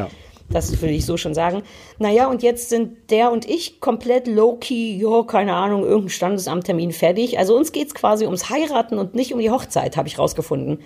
Das 0.50 0.80
will 0.80 0.90
ich 0.90 1.04
so 1.04 1.16
schon 1.16 1.34
sagen. 1.34 1.62
Naja, 1.98 2.28
und 2.28 2.42
jetzt 2.42 2.70
sind 2.70 3.10
der 3.10 3.30
und 3.32 3.48
ich 3.48 3.80
komplett 3.80 4.26
low-key, 4.26 4.96
ja, 4.96 5.22
keine 5.24 5.54
Ahnung, 5.54 5.82
irgendein 5.82 6.08
Standesamttermin 6.08 6.92
fertig. 6.92 7.38
Also 7.38 7.54
uns 7.54 7.72
geht's 7.72 7.94
quasi 7.94 8.24
ums 8.24 8.48
Heiraten 8.48 8.98
und 8.98 9.14
nicht 9.14 9.34
um 9.34 9.40
die 9.40 9.50
Hochzeit, 9.50 9.96
habe 9.96 10.08
ich 10.08 10.18
rausgefunden. 10.18 10.80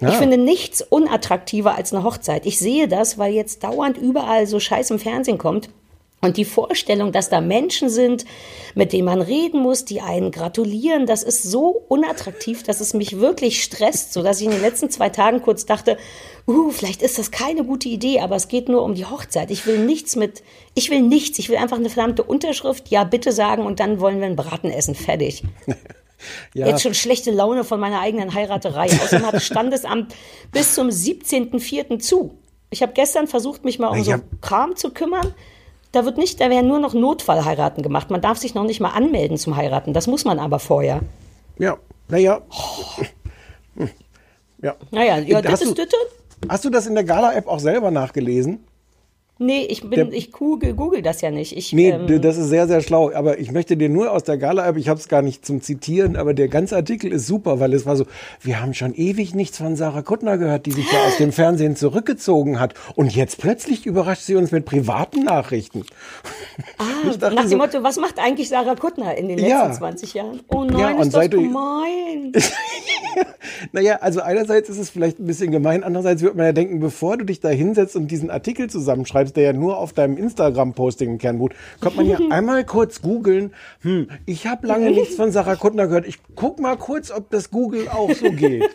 Ja. 0.00 0.08
Ich 0.08 0.16
finde 0.16 0.36
nichts 0.36 0.82
unattraktiver 0.82 1.76
als 1.76 1.94
eine 1.94 2.02
Hochzeit. 2.02 2.46
Ich 2.46 2.58
sehe 2.58 2.88
das, 2.88 3.16
weil 3.16 3.32
jetzt 3.32 3.62
dauernd 3.62 3.96
überall 3.96 4.46
so 4.46 4.58
Scheiß 4.58 4.90
im 4.90 4.98
Fernsehen 4.98 5.38
kommt. 5.38 5.70
Und 6.24 6.38
die 6.38 6.46
Vorstellung, 6.46 7.12
dass 7.12 7.28
da 7.28 7.42
Menschen 7.42 7.90
sind, 7.90 8.24
mit 8.74 8.94
denen 8.94 9.04
man 9.04 9.20
reden 9.20 9.60
muss, 9.60 9.84
die 9.84 10.00
einen 10.00 10.30
gratulieren, 10.30 11.04
das 11.04 11.22
ist 11.22 11.42
so 11.42 11.84
unattraktiv, 11.88 12.62
dass 12.62 12.80
es 12.80 12.94
mich 12.94 13.18
wirklich 13.18 13.62
stresst, 13.62 14.14
sodass 14.14 14.40
ich 14.40 14.46
in 14.46 14.52
den 14.52 14.62
letzten 14.62 14.88
zwei 14.88 15.10
Tagen 15.10 15.42
kurz 15.42 15.66
dachte, 15.66 15.98
uh, 16.48 16.70
vielleicht 16.70 17.02
ist 17.02 17.18
das 17.18 17.30
keine 17.30 17.62
gute 17.62 17.90
Idee, 17.90 18.20
aber 18.20 18.36
es 18.36 18.48
geht 18.48 18.70
nur 18.70 18.84
um 18.84 18.94
die 18.94 19.04
Hochzeit. 19.04 19.50
Ich 19.50 19.66
will 19.66 19.84
nichts 19.84 20.16
mit, 20.16 20.42
ich 20.74 20.88
will 20.88 21.02
nichts, 21.02 21.38
ich 21.38 21.50
will 21.50 21.58
einfach 21.58 21.76
eine 21.76 21.90
verdammte 21.90 22.22
Unterschrift, 22.22 22.88
ja, 22.88 23.04
bitte 23.04 23.30
sagen 23.30 23.66
und 23.66 23.78
dann 23.78 24.00
wollen 24.00 24.20
wir 24.20 24.26
ein 24.26 24.36
Braten 24.36 24.70
essen, 24.70 24.94
fertig. 24.94 25.42
Ja. 26.54 26.68
Jetzt 26.68 26.82
schon 26.82 26.94
schlechte 26.94 27.30
Laune 27.32 27.64
von 27.64 27.78
meiner 27.78 28.00
eigenen 28.00 28.32
Heiraterei. 28.32 28.86
Außerdem 28.86 29.26
hat 29.26 29.34
das 29.34 29.44
Standesamt 29.44 30.14
bis 30.52 30.74
zum 30.74 30.88
17.04. 30.88 31.98
zu. 31.98 32.38
Ich 32.70 32.80
habe 32.80 32.94
gestern 32.94 33.26
versucht, 33.26 33.66
mich 33.66 33.78
mal 33.78 33.88
um 33.88 34.02
so 34.02 34.14
Kram 34.40 34.74
zu 34.74 34.90
kümmern. 34.90 35.34
Da 35.94 36.04
wird 36.04 36.18
nicht, 36.18 36.40
da 36.40 36.50
werden 36.50 36.66
nur 36.66 36.80
noch 36.80 36.92
Notfallheiraten 36.92 37.84
gemacht. 37.84 38.10
Man 38.10 38.20
darf 38.20 38.38
sich 38.38 38.54
noch 38.54 38.64
nicht 38.64 38.80
mal 38.80 38.90
anmelden 38.90 39.36
zum 39.36 39.56
Heiraten. 39.56 39.92
Das 39.92 40.08
muss 40.08 40.24
man 40.24 40.40
aber 40.40 40.58
vorher. 40.58 41.00
Ja, 41.56 41.76
naja. 42.08 42.40
Hm. 43.76 43.88
Ja. 44.60 44.74
Naja, 44.90 45.18
ja, 45.18 45.42
das 45.42 45.52
hast, 45.52 45.62
ist 45.62 45.70
du, 45.70 45.82
Dütte. 45.82 45.96
hast 46.48 46.64
du 46.64 46.70
das 46.70 46.86
in 46.86 46.94
der 46.94 47.04
Gala-App 47.04 47.46
auch 47.46 47.60
selber 47.60 47.90
nachgelesen? 47.90 48.64
Nee, 49.38 49.66
ich 49.68 49.80
bin, 49.80 49.90
Der- 49.90 50.12
ich 50.12 50.30
google, 50.30 50.74
google 50.74 51.02
das 51.02 51.20
ja 51.20 51.32
nicht. 51.32 51.56
Ich, 51.56 51.72
Nee, 51.72 51.90
ähm, 51.90 52.20
das 52.22 52.36
ist 52.36 52.50
sehr, 52.50 52.68
sehr 52.68 52.80
schlau. 52.80 53.10
Aber 53.12 53.40
ich 53.40 53.50
möchte 53.50 53.76
dir 53.76 53.88
nur 53.88 54.12
aus 54.12 54.22
der 54.22 54.38
Gala-App, 54.38 54.76
ich 54.76 54.88
habe 54.88 55.00
es 55.00 55.08
gar 55.08 55.22
nicht 55.22 55.44
zum 55.44 55.60
Zitieren, 55.60 56.14
aber 56.14 56.34
der 56.34 56.46
ganze 56.46 56.76
Artikel 56.76 57.10
ist 57.12 57.26
super, 57.26 57.58
weil 57.58 57.74
es 57.74 57.84
war 57.84 57.96
so, 57.96 58.04
wir 58.42 58.60
haben 58.62 58.74
schon 58.74 58.94
ewig 58.94 59.34
nichts 59.34 59.58
von 59.58 59.74
Sarah 59.74 60.02
Kuttner 60.02 60.38
gehört, 60.38 60.66
die 60.66 60.70
sich 60.70 60.86
ja 60.92 61.00
aus 61.08 61.16
dem 61.16 61.32
Fernsehen 61.32 61.74
zurückgezogen 61.74 62.60
hat. 62.60 62.74
Und 62.94 63.12
jetzt 63.16 63.38
plötzlich 63.38 63.86
überrascht 63.86 64.22
sie 64.22 64.36
uns 64.36 64.52
mit 64.52 64.66
privaten 64.66 65.24
Nachrichten. 65.24 65.82
ah, 66.78 66.84
nach 67.20 67.40
dem 67.42 67.48
so- 67.48 67.56
Motto, 67.56 67.82
was 67.82 67.96
macht 67.96 68.20
eigentlich 68.20 68.48
Sarah 68.48 68.76
Kuttner 68.76 69.16
in 69.16 69.26
den 69.26 69.38
letzten 69.38 69.50
Ja. 69.50 69.72
20 69.72 70.14
Jahren? 70.14 70.40
Oh 70.48 70.62
Ja, 70.64 70.70
nein, 70.90 70.94
und 70.96 71.06
ist 71.08 71.16
das 71.16 71.28
gemein. 71.30 72.32
Naja, 73.72 73.98
also 74.00 74.20
einerseits 74.20 74.68
ist 74.68 74.78
es 74.78 74.90
vielleicht 74.90 75.18
ein 75.20 75.26
bisschen 75.26 75.50
gemein, 75.50 75.84
andererseits 75.84 76.22
wird 76.22 76.34
man 76.34 76.46
ja 76.46 76.52
denken, 76.52 76.80
bevor 76.80 77.16
du 77.16 77.24
dich 77.24 77.40
da 77.40 77.48
hinsetzt 77.48 77.94
und 77.96 78.08
diesen 78.10 78.30
Artikel 78.30 78.68
zusammenschreibst, 78.68 79.23
der 79.32 79.44
ja 79.44 79.52
nur 79.52 79.78
auf 79.78 79.92
deinem 79.92 80.16
Instagram-Posting 80.16 81.10
im 81.10 81.18
Kern 81.18 81.38
beruht, 81.38 81.54
könnte 81.80 81.96
man 81.98 82.06
ja 82.06 82.18
einmal 82.30 82.64
kurz 82.64 83.02
googeln, 83.02 83.52
hm, 83.80 84.08
ich 84.26 84.46
habe 84.46 84.66
lange 84.66 84.90
nichts 84.90 85.16
von 85.16 85.32
Sarah 85.32 85.56
Kuttner 85.56 85.86
gehört, 85.86 86.06
ich 86.06 86.18
guck 86.34 86.60
mal 86.60 86.76
kurz, 86.76 87.10
ob 87.10 87.30
das 87.30 87.50
Google 87.50 87.88
auch 87.88 88.12
so 88.12 88.30
geht. 88.30 88.64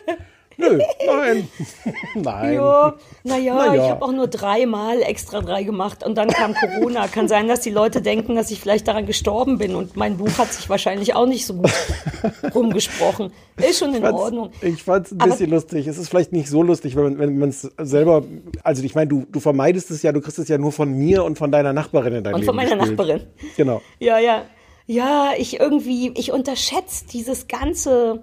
Nö, 0.60 0.78
nein, 1.06 1.48
nein. 2.14 2.54
Ja, 2.54 2.94
naja, 3.24 3.54
Na 3.54 3.74
ja. 3.74 3.84
ich 3.84 3.90
habe 3.90 4.02
auch 4.04 4.12
nur 4.12 4.26
dreimal 4.28 5.00
extra 5.02 5.40
drei 5.40 5.62
gemacht 5.62 6.04
und 6.04 6.16
dann 6.16 6.28
kam 6.28 6.54
Corona. 6.54 7.08
Kann 7.08 7.28
sein, 7.28 7.48
dass 7.48 7.60
die 7.60 7.70
Leute 7.70 8.02
denken, 8.02 8.34
dass 8.36 8.50
ich 8.50 8.60
vielleicht 8.60 8.86
daran 8.88 9.06
gestorben 9.06 9.58
bin 9.58 9.74
und 9.74 9.96
mein 9.96 10.16
Buch 10.18 10.36
hat 10.38 10.52
sich 10.52 10.68
wahrscheinlich 10.68 11.14
auch 11.14 11.26
nicht 11.26 11.46
so 11.46 11.54
gut 11.54 11.70
rumgesprochen. 12.54 13.32
Ist 13.56 13.78
schon 13.78 13.94
in 13.94 14.04
Ich 14.04 14.10
Ordnung. 14.10 14.50
Ich 14.62 14.82
fand 14.82 15.06
es 15.06 15.12
ein 15.12 15.20
Aber- 15.20 15.30
bisschen 15.32 15.50
lustig. 15.50 15.86
Es 15.86 15.98
ist 15.98 16.08
vielleicht 16.08 16.32
nicht 16.32 16.48
so 16.48 16.62
lustig, 16.62 16.96
wenn 16.96 17.38
man 17.38 17.48
es 17.50 17.62
selber, 17.78 18.22
also 18.62 18.82
ich 18.82 18.94
meine, 18.94 19.08
du, 19.08 19.26
du 19.30 19.40
vermeidest 19.40 19.90
es 19.90 20.02
ja, 20.02 20.12
du 20.12 20.20
kriegst 20.20 20.38
es 20.38 20.48
ja 20.48 20.58
nur 20.58 20.72
von 20.72 20.92
mir 20.92 21.24
und 21.24 21.38
von 21.38 21.50
deiner 21.50 21.72
Nachbarin 21.72 22.14
in 22.16 22.24
dein 22.24 22.34
Und 22.34 22.40
Leben 22.40 22.46
von 22.48 22.56
meiner 22.56 22.76
gespielt. 22.76 22.98
Nachbarin. 22.98 23.22
Genau. 23.56 23.82
Ja, 23.98 24.18
ja. 24.18 24.42
Ja, 24.86 25.30
ich 25.38 25.60
irgendwie, 25.60 26.12
ich 26.16 26.32
unterschätze 26.32 27.04
dieses 27.12 27.46
ganze 27.46 28.22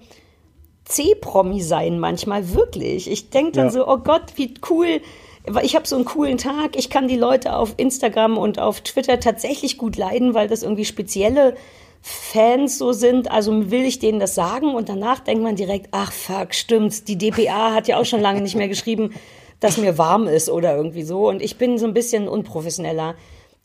C-Promi-Sein 0.88 2.00
manchmal 2.00 2.54
wirklich. 2.54 3.10
Ich 3.10 3.30
denke 3.30 3.54
dann 3.54 3.66
Ja. 3.66 3.72
so, 3.72 3.88
oh 3.88 3.98
Gott, 3.98 4.24
wie 4.36 4.54
cool. 4.70 5.02
Weil 5.46 5.66
Ich 5.66 5.76
habe 5.76 5.88
so 5.88 5.96
einen 5.96 6.06
coolen 6.06 6.38
Tag. 6.38 6.76
Ich 6.76 6.90
kann 6.90 7.08
die 7.08 7.16
Leute 7.18 7.56
auf 7.56 7.74
Instagram 7.78 8.38
und 8.38 8.60
auf 8.60 8.82
Twitter 8.82 9.20
tatsächlich 9.20 9.78
gut 9.78 9.96
leiden, 9.96 10.34
weil 10.34 10.48
das 10.48 10.64
irgendwie 10.64 10.86
spezielle 10.86 11.56
Fans 12.02 12.78
so 12.78 12.92
sind. 12.92 13.32
Also 13.32 13.72
will 13.72 13.84
ich 13.86 14.00
denen 14.00 14.20
das 14.20 14.36
sagen 14.36 14.76
und 14.76 14.90
danach 14.90 15.20
denkt 15.20 15.44
man 15.44 15.56
direkt, 15.56 15.88
ach 15.92 16.12
fuck, 16.12 16.54
stimmt. 16.54 17.08
Die 17.08 17.18
DPA 17.18 17.74
hat 17.74 17.88
ja 17.88 18.00
auch 18.00 18.06
schon 18.06 18.22
lange 18.22 18.42
nicht 18.42 18.56
mehr 18.56 18.68
geschrieben, 18.68 19.14
dass 19.60 19.78
mir 19.78 19.98
warm 19.98 20.28
ist 20.28 20.50
oder 20.50 20.76
irgendwie 20.76 21.04
so. 21.04 21.28
Und 21.28 21.42
ich 21.42 21.58
bin 21.58 21.78
so 21.78 21.86
ein 21.86 21.94
bisschen 21.94 22.28
unprofessioneller. 22.28 23.16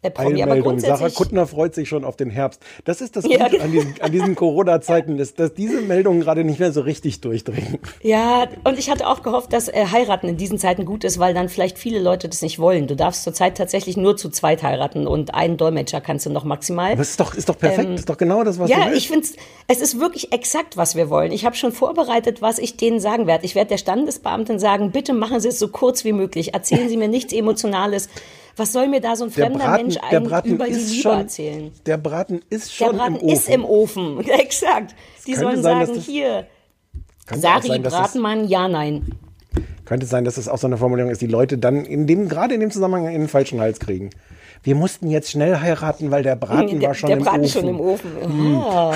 Äh, 0.03 0.11
Promi. 0.11 0.43
Eilmeldung. 0.43 0.79
Sarah 0.81 1.09
Kuttner 1.11 1.47
freut 1.47 1.75
sich 1.75 1.89
schon 1.89 2.05
auf 2.05 2.17
den 2.17 2.31
Herbst. 2.31 2.61
Das 2.85 3.01
ist 3.01 3.17
das 3.17 3.25
Ja, 3.29 3.49
Gute 3.49 3.63
an 3.63 3.73
diesen, 3.73 3.95
an 4.01 4.13
diesen 4.13 4.35
Corona-Zeiten, 4.35 5.19
ist, 5.19 5.39
dass 5.41 5.55
diese 5.55 5.81
Meldungen 5.81 6.21
gerade 6.21 6.45
nicht 6.45 6.59
mehr 6.61 6.73
so 6.73 6.81
richtig 6.83 7.21
durchdringen. 7.21 7.79
ja, 8.03 8.47
und 8.65 8.79
ich 8.79 8.91
hatte 8.91 9.07
auch 9.09 9.23
gehofft, 9.23 9.53
dass 9.53 9.69
äh, 9.69 9.87
heiraten 9.91 10.29
in 10.29 10.37
diesen 10.37 10.59
Zeiten 10.59 10.85
gut 10.85 11.05
ist, 11.05 11.19
weil 11.19 11.35
dann 11.35 11.49
vielleicht 11.49 11.79
viele 11.79 12.01
Leute 12.01 12.29
das 12.29 12.43
nicht 12.43 12.59
wollen. 12.59 12.87
Du 12.87 12.97
darfst 12.97 13.23
zurzeit 13.25 13.57
tatsächlich 13.57 13.97
nur 13.97 14.17
zu 14.17 14.29
zweit 14.29 14.63
heiraten 14.63 15.07
und 15.07 15.35
einen 15.35 15.57
Dolmetscher 15.57 16.01
kannst 16.01 16.27
du 16.27 16.31
noch 16.31 16.45
maximal. 16.45 16.93
Es 16.99 17.11
ist 17.11 17.21
doch, 17.21 17.35
ist 17.35 17.49
doch 17.49 17.59
perfekt, 17.59 17.89
Ähm, 17.89 17.95
ist 17.95 18.09
doch 18.09 18.19
genau 18.19 18.45
das, 18.45 18.59
was 18.59 18.69
du 18.71 18.77
Ja, 18.77 18.87
willst. 18.87 18.99
ich 18.99 19.09
finde 19.09 19.27
es 19.69 19.81
ist 19.81 20.01
wirklich 20.01 20.33
exakt, 20.33 20.77
was 20.77 20.97
wir 20.97 21.09
wollen. 21.09 21.31
Ich 21.33 21.45
habe 21.45 21.55
schon 21.57 21.73
vorbereitet, 21.73 22.43
was 22.43 22.59
ich 22.59 22.77
denen 22.77 22.99
sagen 23.01 23.27
werde. 23.27 23.45
Ich 23.45 23.55
werde 23.55 23.69
der 23.71 23.79
Standesbeamtin 23.79 24.59
sagen, 24.59 24.91
bitte 24.91 25.13
machen 25.13 25.41
Sie 25.41 25.49
es 25.49 25.59
so 25.59 25.69
kurz 25.69 26.05
wie 26.05 26.13
möglich. 26.13 26.53
Erzählen 26.55 26.89
Sie 26.89 26.97
mir 26.97 27.09
nichts 27.09 27.33
Emotionales. 27.33 28.09
Was 28.57 28.73
soll 28.73 28.89
mir 28.89 29.01
da 29.01 29.17
so 29.17 29.25
ein 29.25 29.33
der 29.33 29.47
fremder 29.47 29.65
Braten, 29.65 29.83
Mensch 29.83 29.95
der 29.95 30.05
eigentlich 30.05 30.29
Braten 30.31 30.51
über 30.53 30.67
die 30.67 30.73
Liebe 30.75 31.03
schon, 31.03 31.19
erzählen? 31.19 31.73
Der 31.87 31.97
Braten 31.97 32.41
ist 32.51 32.69
Der 32.81 32.87
schon 32.87 32.97
Braten 32.97 33.17
im 33.17 33.23
Ofen. 33.23 33.29
ist 33.33 33.49
im 33.49 33.65
Ofen. 33.65 34.21
Exakt. 34.29 34.95
Die 35.27 35.35
sollen 35.35 35.63
sein, 35.63 35.87
sagen, 35.87 35.95
das- 35.97 36.05
hier, 36.05 36.47
Sari 37.35 37.69
sein, 37.69 37.83
Bratenmann, 37.83 38.49
ja, 38.49 38.69
nein. 38.69 39.13
Könnte 39.85 40.07
sein, 40.07 40.25
dass 40.25 40.37
es 40.37 40.49
auch 40.49 40.59
so 40.59 40.67
eine 40.67 40.77
Formulierung 40.77 41.11
ist, 41.11 41.23
die 41.23 41.27
Leute 41.27 41.59
dann 41.59 41.85
in 41.85 42.07
dem, 42.07 42.29
gerade 42.29 42.55
in 42.55 42.61
dem 42.61 42.71
Zusammenhang 42.71 43.07
in 43.15 43.21
den 43.23 43.29
falschen 43.29 43.61
Hals 43.61 43.81
kriegen. 43.81 44.11
Wir 44.65 44.75
mussten 44.77 45.11
jetzt 45.11 45.31
schnell 45.31 45.59
heiraten, 45.59 46.11
weil 46.11 46.23
der 46.23 46.37
Braten 46.37 46.79
der, 46.79 46.91
war 46.91 46.95
schon 46.95 47.09
der 47.09 47.17
im 47.19 47.25
Braten 47.25 47.41
Ofen. 47.41 47.51
schon 47.51 47.69
im 47.69 47.81
Ofen. 47.81 48.11
Ah. 48.57 48.95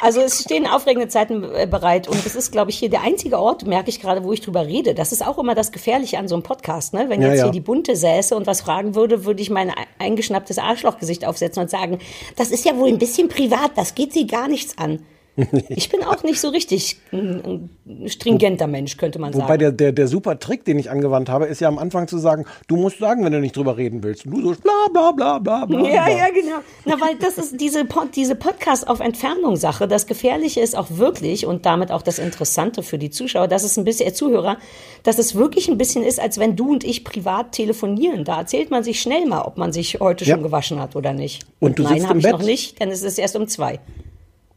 Also 0.00 0.20
es 0.20 0.40
stehen 0.40 0.66
aufregende 0.66 1.08
Zeiten 1.08 1.44
äh, 1.54 1.66
bereit 1.66 2.08
und 2.08 2.24
es 2.24 2.34
ist, 2.34 2.52
glaube 2.52 2.70
ich, 2.70 2.78
hier 2.78 2.88
der 2.88 3.02
einzige 3.02 3.38
Ort, 3.38 3.66
merke 3.66 3.90
ich 3.90 4.00
gerade, 4.00 4.24
wo 4.24 4.32
ich 4.32 4.40
drüber 4.40 4.66
rede. 4.66 4.94
Das 4.94 5.12
ist 5.12 5.26
auch 5.26 5.38
immer 5.38 5.54
das 5.54 5.72
Gefährliche 5.72 6.18
an 6.18 6.26
so 6.28 6.34
einem 6.34 6.42
Podcast. 6.42 6.94
Ne? 6.94 7.06
Wenn 7.08 7.20
Ja, 7.20 7.28
jetzt 7.28 7.38
ja. 7.38 7.44
hier 7.44 7.52
die 7.52 7.60
Bunte 7.60 7.94
säße 7.94 8.34
und 8.34 8.46
was 8.46 8.62
fragen 8.62 8.94
würde, 8.94 9.24
würde 9.26 9.42
ich 9.42 9.50
mein 9.50 9.72
eingeschnapptes 9.98 10.58
Arschlochgesicht 10.58 11.26
aufsetzen 11.26 11.62
und 11.62 11.70
sagen, 11.70 11.98
das 12.36 12.50
ist 12.50 12.64
ja 12.64 12.76
wohl 12.76 12.88
ein 12.88 12.98
bisschen 12.98 13.28
privat, 13.28 13.72
das 13.76 13.94
geht 13.94 14.12
Sie 14.14 14.26
gar 14.26 14.48
nichts 14.48 14.78
an. 14.78 15.00
Ich 15.68 15.88
bin 15.90 16.02
auch 16.04 16.22
nicht 16.22 16.40
so 16.40 16.48
richtig 16.48 16.98
ein, 17.12 17.68
ein 17.86 18.08
stringenter 18.08 18.66
Mensch, 18.66 18.96
könnte 18.96 19.18
man 19.18 19.34
Wobei 19.34 19.46
sagen. 19.46 19.58
der, 19.58 19.72
der, 19.72 19.92
der 19.92 20.08
super 20.08 20.38
Trick, 20.38 20.64
den 20.64 20.78
ich 20.78 20.90
angewandt 20.90 21.28
habe, 21.28 21.46
ist 21.46 21.60
ja 21.60 21.68
am 21.68 21.78
Anfang 21.78 22.06
zu 22.08 22.18
sagen, 22.18 22.44
du 22.68 22.76
musst 22.76 22.98
sagen, 22.98 23.24
wenn 23.24 23.32
du 23.32 23.40
nicht 23.40 23.56
drüber 23.56 23.76
reden 23.76 24.02
willst. 24.02 24.26
Und 24.26 24.32
du 24.42 24.54
so 24.54 24.60
bla 24.60 24.72
bla 24.92 25.10
bla 25.12 25.38
bla 25.38 25.64
bla. 25.66 25.80
Ja, 25.88 26.08
ja, 26.08 26.28
genau. 26.30 26.58
Na, 26.84 27.00
weil 27.00 27.16
das 27.16 27.38
ist 27.38 27.60
diese, 27.60 27.84
Pod, 27.84 28.14
diese 28.14 28.36
Podcast 28.36 28.86
auf 28.86 29.00
Entfernung 29.00 29.56
Sache. 29.56 29.88
Das 29.88 30.06
Gefährliche 30.06 30.60
ist 30.60 30.76
auch 30.76 30.86
wirklich 30.90 31.46
und 31.46 31.66
damit 31.66 31.90
auch 31.90 32.02
das 32.02 32.18
Interessante 32.18 32.82
für 32.82 32.98
die 32.98 33.10
Zuschauer, 33.10 33.48
dass 33.48 33.64
es 33.64 33.76
ein 33.76 33.84
bisschen, 33.84 34.06
äh, 34.08 34.12
Zuhörer, 34.12 34.58
dass 35.02 35.18
es 35.18 35.34
wirklich 35.34 35.68
ein 35.68 35.78
bisschen 35.78 36.04
ist, 36.04 36.20
als 36.20 36.38
wenn 36.38 36.54
du 36.56 36.70
und 36.70 36.84
ich 36.84 37.04
privat 37.04 37.52
telefonieren. 37.52 38.24
Da 38.24 38.38
erzählt 38.38 38.70
man 38.70 38.84
sich 38.84 39.00
schnell 39.00 39.26
mal, 39.26 39.42
ob 39.42 39.56
man 39.56 39.72
sich 39.72 39.98
heute 40.00 40.24
Ja. 40.24 40.34
schon 40.34 40.44
gewaschen 40.44 40.80
hat 40.80 40.94
oder 40.96 41.12
nicht. 41.12 41.44
Und 41.60 41.78
du 41.78 41.82
nein, 41.82 41.94
sitzt 41.94 42.08
habe 42.08 42.18
ich 42.20 42.26
noch 42.28 42.42
nicht, 42.42 42.80
denn 42.80 42.90
es 42.90 43.02
ist 43.02 43.18
erst 43.18 43.34
um 43.36 43.48
zwei. 43.48 43.80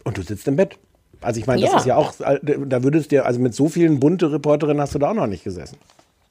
Und 0.08 0.18
du 0.18 0.22
sitzt 0.22 0.48
im 0.48 0.56
Bett. 0.56 0.78
Also 1.22 1.40
ich 1.40 1.48
meine, 1.48 1.62
das 1.62 1.72
Ja. 1.72 1.78
ist 1.78 1.86
ja 1.86 1.96
auch, 1.98 2.14
da 2.18 2.84
würdest 2.84 3.12
dir, 3.12 3.26
also 3.26 3.40
mit 3.40 3.54
so 3.54 3.68
vielen 3.70 4.00
bunte 4.00 4.32
Reporterinnen 4.32 4.80
hast 4.82 4.94
du 4.96 5.00
da 5.00 5.10
auch 5.12 5.16
noch 5.16 5.28
nicht 5.28 5.44
gesessen. 5.44 5.78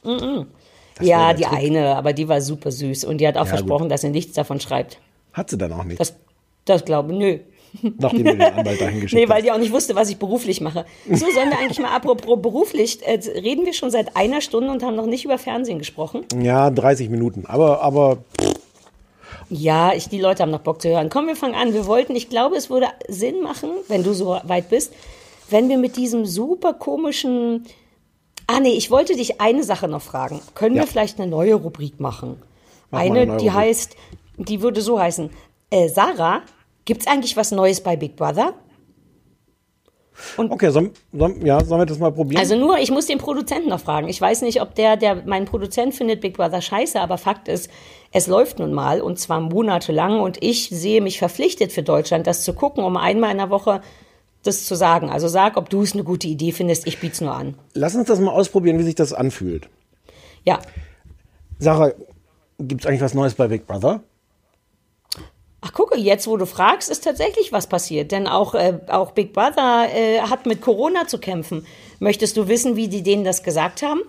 Mhm. 0.04 0.46
Das 0.94 1.06
Ja, 1.06 1.34
die 1.34 1.42
Trick. 1.42 1.58
eine, 1.58 1.96
aber 1.96 2.12
die 2.12 2.28
war 2.28 2.40
super 2.40 2.70
süß 2.70 3.04
und 3.04 3.18
die 3.18 3.26
hat 3.28 3.36
auch 3.36 3.40
Ja, 3.44 3.46
versprochen, 3.46 3.88
dass 3.88 4.00
sie 4.00 4.08
nichts 4.10 4.32
davon 4.34 4.60
schreibt. 4.60 4.98
Hat 5.32 5.50
sie 5.50 5.58
dann 5.58 5.72
auch 5.72 5.84
nicht. 5.84 6.00
Das, 6.00 6.14
das 6.64 6.84
glaube 6.84 7.12
ich, 7.12 7.18
nö. 7.18 7.38
Nachdem 7.98 8.24
du 8.24 8.32
den 8.36 8.40
Anwalt 8.42 8.80
dahin 8.80 9.00
geschickt 9.00 9.20
Nee, 9.20 9.28
weil 9.28 9.42
die 9.42 9.52
auch 9.52 9.58
nicht 9.58 9.72
wusste, 9.72 9.94
was 9.94 10.08
ich 10.08 10.16
beruflich 10.16 10.60
mache. 10.62 10.86
So, 11.10 11.26
sollen 11.30 11.50
wir 11.50 11.58
eigentlich 11.58 11.80
mal 11.80 11.94
apropos 11.94 12.40
beruflich, 12.40 13.00
äh, 13.06 13.18
reden 13.40 13.66
wir 13.66 13.74
schon 13.74 13.90
seit 13.90 14.16
einer 14.16 14.40
Stunde 14.40 14.70
und 14.70 14.82
haben 14.82 14.96
noch 14.96 15.04
nicht 15.06 15.24
über 15.26 15.36
Fernsehen 15.36 15.78
gesprochen? 15.78 16.24
Ja, 16.40 16.70
30 16.70 17.10
Minuten. 17.10 17.44
Aber, 17.46 17.82
aber 17.82 18.18
Ja, 19.48 19.92
ich, 19.92 20.08
die 20.08 20.20
Leute 20.20 20.42
haben 20.42 20.50
noch 20.50 20.60
Bock 20.60 20.82
zu 20.82 20.88
hören. 20.88 21.08
Komm, 21.08 21.26
wir 21.28 21.36
fangen 21.36 21.54
an. 21.54 21.72
Wir 21.72 21.86
wollten, 21.86 22.16
ich 22.16 22.28
glaube, 22.28 22.56
es 22.56 22.68
würde 22.70 22.88
Sinn 23.08 23.42
machen, 23.42 23.70
wenn 23.88 24.02
du 24.02 24.12
so 24.12 24.38
weit 24.44 24.68
bist, 24.70 24.92
wenn 25.50 25.68
wir 25.68 25.78
mit 25.78 25.96
diesem 25.96 26.26
super 26.26 26.74
komischen. 26.74 27.64
Ah, 28.48 28.60
nee, 28.60 28.72
ich 28.74 28.90
wollte 28.90 29.14
dich 29.16 29.40
eine 29.40 29.62
Sache 29.64 29.88
noch 29.88 30.02
fragen. 30.02 30.40
Können 30.54 30.76
Ja. 30.76 30.82
wir 30.82 30.88
vielleicht 30.88 31.20
eine 31.20 31.30
neue 31.30 31.54
Rubrik 31.54 32.00
machen? 32.00 32.42
Mach 32.90 33.00
eine, 33.00 33.20
eine 33.20 33.36
die 33.36 33.48
Rubrik. 33.48 33.52
heißt, 33.52 33.96
die 34.36 34.62
würde 34.62 34.80
so 34.80 34.98
heißen: 34.98 35.30
äh, 35.70 35.88
Sarah, 35.88 36.42
gibt's 36.84 37.06
eigentlich 37.06 37.36
was 37.36 37.50
Neues 37.52 37.80
bei 37.80 37.96
Big 37.96 38.16
Brother? 38.16 38.54
Okay, 40.36 40.70
sollen, 40.70 40.90
sollen, 41.12 41.44
ja, 41.44 41.62
sollen 41.64 41.80
wir 41.80 41.86
das 41.86 41.98
mal 41.98 42.12
probieren? 42.12 42.40
Also 42.40 42.56
nur, 42.56 42.78
ich 42.78 42.90
muss 42.90 43.06
den 43.06 43.18
Produzenten 43.18 43.68
noch 43.68 43.80
fragen. 43.80 44.08
Ich 44.08 44.20
weiß 44.20 44.42
nicht, 44.42 44.62
ob 44.62 44.74
der, 44.74 44.96
der, 44.96 45.22
mein 45.26 45.44
Produzent 45.44 45.94
findet 45.94 46.20
Big 46.20 46.36
Brother 46.36 46.60
scheiße, 46.60 47.00
aber 47.00 47.18
Fakt 47.18 47.48
ist, 47.48 47.70
es 48.12 48.26
läuft 48.26 48.58
nun 48.58 48.72
mal 48.72 49.00
und 49.00 49.18
zwar 49.18 49.40
monatelang 49.40 50.20
und 50.20 50.42
ich 50.42 50.68
sehe 50.70 51.00
mich 51.00 51.18
verpflichtet 51.18 51.72
für 51.72 51.82
Deutschland, 51.82 52.26
das 52.26 52.42
zu 52.42 52.54
gucken, 52.54 52.84
um 52.84 52.96
einmal 52.96 53.30
in 53.30 53.38
der 53.38 53.50
Woche 53.50 53.80
das 54.42 54.64
zu 54.64 54.74
sagen. 54.74 55.10
Also 55.10 55.28
sag, 55.28 55.56
ob 55.56 55.68
du 55.70 55.82
es 55.82 55.92
eine 55.92 56.04
gute 56.04 56.28
Idee 56.28 56.52
findest, 56.52 56.86
ich 56.86 57.00
biet's 57.00 57.20
nur 57.20 57.34
an. 57.34 57.56
Lass 57.74 57.94
uns 57.94 58.08
das 58.08 58.20
mal 58.20 58.30
ausprobieren, 58.32 58.78
wie 58.78 58.84
sich 58.84 58.94
das 58.94 59.12
anfühlt. 59.12 59.68
Ja. 60.44 60.60
Sarah, 61.58 61.92
gibt 62.58 62.82
es 62.82 62.86
eigentlich 62.86 63.00
was 63.00 63.14
Neues 63.14 63.34
bei 63.34 63.48
Big 63.48 63.66
Brother? 63.66 64.02
Ach, 65.66 65.72
gucke, 65.72 65.98
jetzt 65.98 66.28
wo 66.28 66.36
du 66.36 66.46
fragst, 66.46 66.88
ist 66.90 67.02
tatsächlich 67.02 67.50
was 67.52 67.66
passiert. 67.66 68.12
Denn 68.12 68.28
auch, 68.28 68.54
äh, 68.54 68.78
auch 68.88 69.10
Big 69.12 69.32
Brother 69.32 69.88
äh, 69.92 70.20
hat 70.20 70.46
mit 70.46 70.60
Corona 70.60 71.08
zu 71.08 71.18
kämpfen. 71.18 71.66
Möchtest 71.98 72.36
du 72.36 72.46
wissen, 72.46 72.76
wie 72.76 72.86
die 72.88 73.02
denen 73.02 73.24
das 73.24 73.42
gesagt 73.42 73.82
haben? 73.82 74.00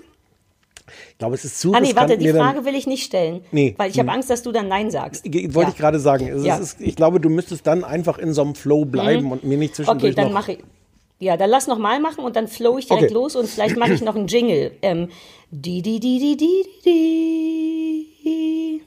Ich 1.12 1.18
glaube, 1.18 1.34
es 1.36 1.43
ist 1.43 1.60
zu 1.60 1.74
Ah, 1.74 1.80
nee, 1.80 1.95
warte, 1.95 2.18
die 2.18 2.30
Frage 2.30 2.64
will 2.64 2.76
ich 2.76 2.86
nicht 2.86 3.03
stellen. 3.03 3.43
Nee. 3.51 3.74
Weil 3.78 3.89
ich 3.89 3.97
habe 3.97 4.10
Hm. 4.10 4.16
Angst, 4.18 4.30
dass 4.30 4.43
du 4.43 4.51
dann 4.51 4.68
Nein 4.68 4.91
sagst. 4.91 5.26
Wollte 5.26 5.60
Ja. 5.62 5.70
ich 5.70 5.76
gerade 5.78 5.99
sagen. 5.99 6.28
Es 6.28 6.45
Ja. 6.45 6.58
ist, 6.58 6.80
ich 6.80 6.95
glaube, 6.95 7.20
du 7.20 7.30
müsstest 7.30 7.66
dann 7.66 7.84
einfach 7.84 8.20
in 8.20 8.34
so 8.34 8.41
einem 8.43 8.53
Flow 8.55 8.86
bleiben 8.86 9.26
Mhm. 9.26 9.32
und 9.32 9.43
mir 9.43 9.58
nicht 9.58 9.76
zwischendurch 9.76 10.14
Okay, 10.14 10.22
dann 10.22 10.32
mache 10.34 10.53
ich. 10.53 10.60
Ja, 11.20 11.36
dann 11.36 11.49
lass 11.49 11.66
noch 11.66 11.80
mal 11.80 11.99
machen 11.99 12.24
und 12.24 12.36
dann 12.36 12.47
flow 12.47 12.78
ich 12.78 12.86
direkt 12.86 13.05
Okay. 13.05 13.14
los 13.16 13.36
und 13.36 13.49
vielleicht 13.49 13.76
mache 13.78 13.93
ich 13.93 14.01
noch 14.01 14.16
einen 14.16 14.28
Jingle. 14.28 14.74
Ähm, 14.84 15.10
die, 15.49 15.82
die, 15.82 15.99
die, 15.99 16.20
die, 16.20 16.38
die, 16.38 18.08
die. 18.24 18.82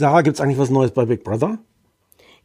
Sarah, 0.00 0.22
gibt 0.22 0.36
es 0.36 0.40
eigentlich 0.40 0.56
was 0.56 0.70
Neues 0.70 0.92
bei 0.92 1.04
Big 1.04 1.24
Brother? 1.24 1.58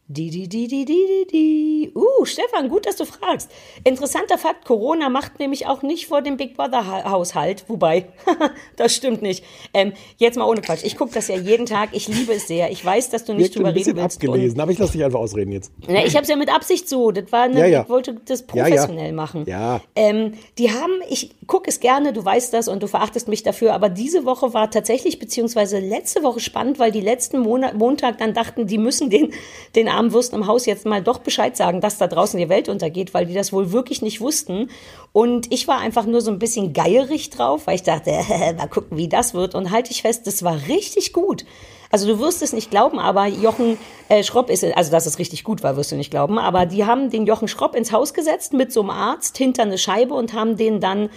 Die, 0.08 0.30
die, 0.30 0.48
die, 0.48 0.68
die, 0.68 0.84
die, 0.84 1.26
die. 1.32 1.90
Uh, 1.96 2.24
Stefan, 2.24 2.68
gut, 2.68 2.86
dass 2.86 2.94
du 2.94 3.04
fragst. 3.04 3.50
Interessanter 3.82 4.38
Fakt, 4.38 4.64
Corona 4.64 5.08
macht 5.08 5.40
nämlich 5.40 5.66
auch 5.66 5.82
nicht 5.82 6.06
vor 6.06 6.22
dem 6.22 6.36
Big 6.36 6.56
Brother 6.56 6.86
Ha- 6.86 7.10
Haushalt. 7.10 7.64
Wobei, 7.66 8.06
das 8.76 8.94
stimmt 8.94 9.20
nicht. 9.22 9.42
Ähm, 9.74 9.94
jetzt 10.16 10.36
mal 10.38 10.44
ohne 10.48 10.60
Quatsch. 10.60 10.84
Ich 10.84 10.96
gucke 10.96 11.12
das 11.12 11.26
ja 11.26 11.36
jeden 11.36 11.66
Tag. 11.66 11.88
Ich 11.92 12.06
liebe 12.06 12.32
es 12.34 12.46
sehr. 12.46 12.70
Ich 12.70 12.84
weiß, 12.84 13.10
dass 13.10 13.24
du 13.24 13.32
nicht 13.34 13.46
Wirkt 13.46 13.56
ein 13.56 13.58
drüber 13.64 13.72
bisschen 13.72 13.92
reden 13.94 14.02
willst. 14.04 14.16
abgelesen, 14.24 14.60
aber 14.60 14.70
ich 14.70 14.78
lasse 14.78 14.92
dich 14.92 15.04
einfach 15.04 15.18
ausreden 15.18 15.50
jetzt. 15.50 15.72
Na, 15.88 16.04
ich 16.04 16.14
habe 16.14 16.22
es 16.22 16.28
ja 16.28 16.36
mit 16.36 16.54
Absicht 16.54 16.88
so. 16.88 17.10
Das 17.10 17.32
war 17.32 17.42
eine, 17.42 17.58
Ja, 17.58 17.66
ja. 17.66 17.82
Ich 17.82 17.88
wollte 17.88 18.14
das 18.26 18.44
Ja, 18.54 18.68
ja. 18.68 18.74
professionell 18.76 19.12
machen. 19.12 19.44
Ja. 19.48 19.80
Ähm, 19.96 20.34
die 20.58 20.70
haben, 20.70 20.92
ich 21.10 21.34
gucke 21.48 21.68
es 21.68 21.80
gerne, 21.80 22.12
du 22.12 22.24
weißt 22.24 22.52
das 22.52 22.68
und 22.68 22.80
du 22.80 22.86
verachtest 22.86 23.26
mich 23.26 23.42
dafür, 23.42 23.74
aber 23.74 23.88
diese 23.88 24.24
Woche 24.24 24.54
war 24.54 24.70
tatsächlich, 24.70 25.18
beziehungsweise 25.18 25.80
letzte 25.80 26.22
Woche 26.22 26.38
spannend, 26.38 26.78
weil 26.78 26.92
die 26.92 27.00
letzten 27.00 27.40
Monat, 27.40 27.74
Montag 27.74 28.18
dann 28.18 28.34
dachten, 28.34 28.68
die 28.68 28.78
müssen 28.78 29.10
den, 29.10 29.32
den 29.74 29.88
armen 29.96 30.12
Würsten 30.12 30.38
im 30.38 30.46
Haus 30.46 30.66
jetzt 30.66 30.86
mal 30.86 31.02
doch 31.02 31.18
Bescheid 31.18 31.56
sagen, 31.56 31.80
dass 31.80 31.98
da 31.98 32.06
draußen 32.06 32.38
die 32.38 32.48
Welt 32.48 32.68
untergeht, 32.68 33.14
weil 33.14 33.26
die 33.26 33.34
das 33.34 33.52
wohl 33.52 33.72
wirklich 33.72 34.02
nicht 34.02 34.20
wussten. 34.20 34.70
Und 35.12 35.52
ich 35.52 35.66
war 35.66 35.78
einfach 35.78 36.06
nur 36.06 36.20
so 36.20 36.30
ein 36.30 36.38
bisschen 36.38 36.72
geierig 36.72 37.30
drauf, 37.30 37.66
weil 37.66 37.76
ich 37.76 37.82
dachte, 37.82 38.10
mal 38.56 38.68
gucken, 38.68 38.96
wie 38.96 39.08
das 39.08 39.34
wird. 39.34 39.54
Und 39.54 39.70
halte 39.70 39.90
ich 39.90 40.02
fest, 40.02 40.26
das 40.26 40.42
war 40.42 40.68
richtig 40.68 41.12
gut. 41.12 41.44
Also 41.90 42.06
du 42.08 42.18
wirst 42.18 42.42
es 42.42 42.52
nicht 42.52 42.70
glauben, 42.70 42.98
aber 42.98 43.26
Jochen 43.26 43.78
äh, 44.08 44.22
Schropp 44.22 44.50
ist, 44.50 44.64
also 44.64 44.90
dass 44.90 45.06
es 45.06 45.18
richtig 45.18 45.44
gut 45.44 45.62
war, 45.62 45.76
wirst 45.76 45.92
du 45.92 45.96
nicht 45.96 46.10
glauben, 46.10 46.38
aber 46.38 46.66
die 46.66 46.84
haben 46.84 47.10
den 47.10 47.26
Jochen 47.26 47.48
Schropp 47.48 47.74
ins 47.74 47.92
Haus 47.92 48.12
gesetzt 48.12 48.52
mit 48.52 48.72
so 48.72 48.80
einem 48.80 48.90
Arzt 48.90 49.38
hinter 49.38 49.62
eine 49.62 49.78
Scheibe 49.78 50.14
und 50.14 50.32
haben 50.32 50.56
den 50.56 50.80
dann, 50.80 51.10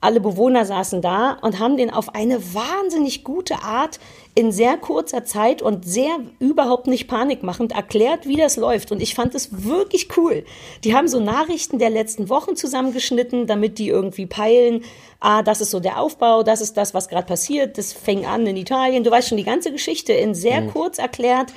alle 0.00 0.20
Bewohner 0.20 0.64
saßen 0.64 1.02
da 1.02 1.36
und 1.42 1.58
haben 1.58 1.76
den 1.76 1.90
auf 1.90 2.14
eine 2.14 2.54
wahnsinnig 2.54 3.22
gute 3.22 3.62
Art 3.62 4.00
in 4.34 4.52
sehr 4.52 4.76
kurzer 4.76 5.24
Zeit 5.24 5.60
und 5.60 5.84
sehr 5.84 6.16
überhaupt 6.38 6.86
nicht 6.86 7.08
panikmachend 7.08 7.72
erklärt, 7.72 8.26
wie 8.26 8.36
das 8.36 8.56
läuft. 8.56 8.92
Und 8.92 9.02
ich 9.02 9.14
fand 9.14 9.34
es 9.34 9.64
wirklich 9.64 10.16
cool. 10.16 10.44
Die 10.84 10.94
haben 10.94 11.08
so 11.08 11.20
Nachrichten 11.20 11.78
der 11.78 11.90
letzten 11.90 12.28
Wochen 12.28 12.56
zusammengeschnitten, 12.56 13.46
damit 13.46 13.78
die 13.78 13.88
irgendwie 13.88 14.26
peilen, 14.26 14.84
ah, 15.18 15.42
das 15.42 15.60
ist 15.60 15.70
so 15.70 15.80
der 15.80 16.00
Aufbau, 16.00 16.42
das 16.42 16.60
ist 16.60 16.76
das, 16.76 16.94
was 16.94 17.08
gerade 17.08 17.26
passiert, 17.26 17.76
das 17.76 17.92
fängt 17.92 18.26
an 18.26 18.46
in 18.46 18.56
Italien. 18.56 19.04
Du 19.04 19.10
weißt 19.10 19.28
schon 19.28 19.38
die 19.38 19.44
ganze 19.44 19.72
Geschichte 19.72 20.12
in 20.12 20.34
sehr 20.34 20.62
Mhm. 20.62 20.70
kurz 20.70 20.98
erklärt. 20.98 21.52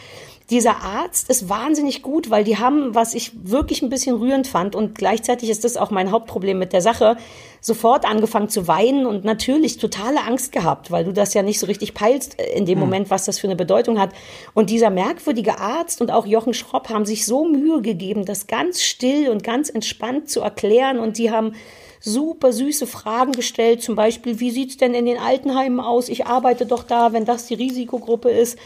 Dieser 0.53 0.83
Arzt 0.83 1.29
ist 1.29 1.49
wahnsinnig 1.49 2.03
gut, 2.03 2.29
weil 2.29 2.43
die 2.43 2.57
haben, 2.57 2.93
was 2.93 3.15
ich 3.15 3.31
wirklich 3.43 3.81
ein 3.81 3.89
bisschen 3.89 4.15
rührend 4.15 4.45
fand 4.45 4.75
und 4.75 4.93
gleichzeitig 4.95 5.49
ist 5.49 5.63
das 5.63 5.77
auch 5.77 5.89
mein 5.89 6.11
Hauptproblem 6.11 6.59
mit 6.59 6.73
der 6.73 6.81
Sache, 6.81 7.17
sofort 7.59 8.05
angefangen 8.05 8.49
zu 8.49 8.67
weinen 8.67 9.07
und 9.07 9.25
natürlich 9.25 9.77
totale 9.77 10.21
Angst 10.21 10.51
gehabt, 10.51 10.91
weil 10.91 11.05
du 11.05 11.11
das 11.11 11.33
ja 11.33 11.41
nicht 11.41 11.59
so 11.59 11.65
richtig 11.65 11.95
peilst 11.95 12.39
äh, 12.39 12.55
in 12.55 12.67
dem 12.67 12.75
Hm. 12.75 12.81
Moment, 12.81 13.09
was 13.09 13.25
das 13.25 13.39
für 13.39 13.47
eine 13.47 13.55
Bedeutung 13.55 13.99
hat. 13.99 14.11
Und 14.53 14.69
dieser 14.69 14.91
merkwürdige 14.91 15.57
Arzt 15.57 16.01
und 16.01 16.11
auch 16.11 16.27
Jochen 16.27 16.53
Schropp 16.53 16.89
haben 16.89 17.05
sich 17.05 17.25
so 17.25 17.45
Mühe 17.45 17.81
gegeben, 17.81 18.25
das 18.25 18.45
ganz 18.45 18.83
still 18.83 19.29
und 19.29 19.43
ganz 19.43 19.69
entspannt 19.69 20.29
zu 20.29 20.41
erklären 20.41 20.99
und 20.99 21.17
die 21.17 21.31
haben 21.31 21.53
super 21.99 22.53
süße 22.53 22.85
Fragen 22.85 23.31
gestellt, 23.31 23.81
zum 23.81 23.95
Beispiel, 23.95 24.39
wie 24.39 24.51
sieht's 24.51 24.77
denn 24.77 24.93
in 24.93 25.05
den 25.05 25.17
Altenheimen 25.17 25.79
aus? 25.79 26.09
Ich 26.09 26.27
arbeite 26.27 26.65
doch 26.65 26.83
da, 26.83 27.13
wenn 27.13 27.25
das 27.25 27.47
die 27.47 27.55
Risikogruppe 27.55 28.29
ist. 28.29 28.59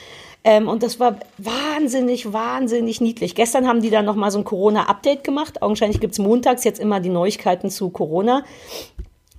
Ähm, 0.47 0.69
und 0.69 0.81
das 0.81 0.97
war 0.97 1.19
wahnsinnig, 1.37 2.31
wahnsinnig 2.31 3.01
niedlich. 3.01 3.35
Gestern 3.35 3.67
haben 3.67 3.81
die 3.81 3.89
dann 3.89 4.05
nochmal 4.05 4.31
so 4.31 4.37
ein 4.37 4.45
Corona-Update 4.45 5.25
gemacht. 5.25 5.61
Augenscheinlich 5.61 5.99
gibt's 5.99 6.19
montags 6.19 6.63
jetzt 6.63 6.79
immer 6.79 7.01
die 7.01 7.09
Neuigkeiten 7.09 7.69
zu 7.69 7.89
Corona. 7.89 8.45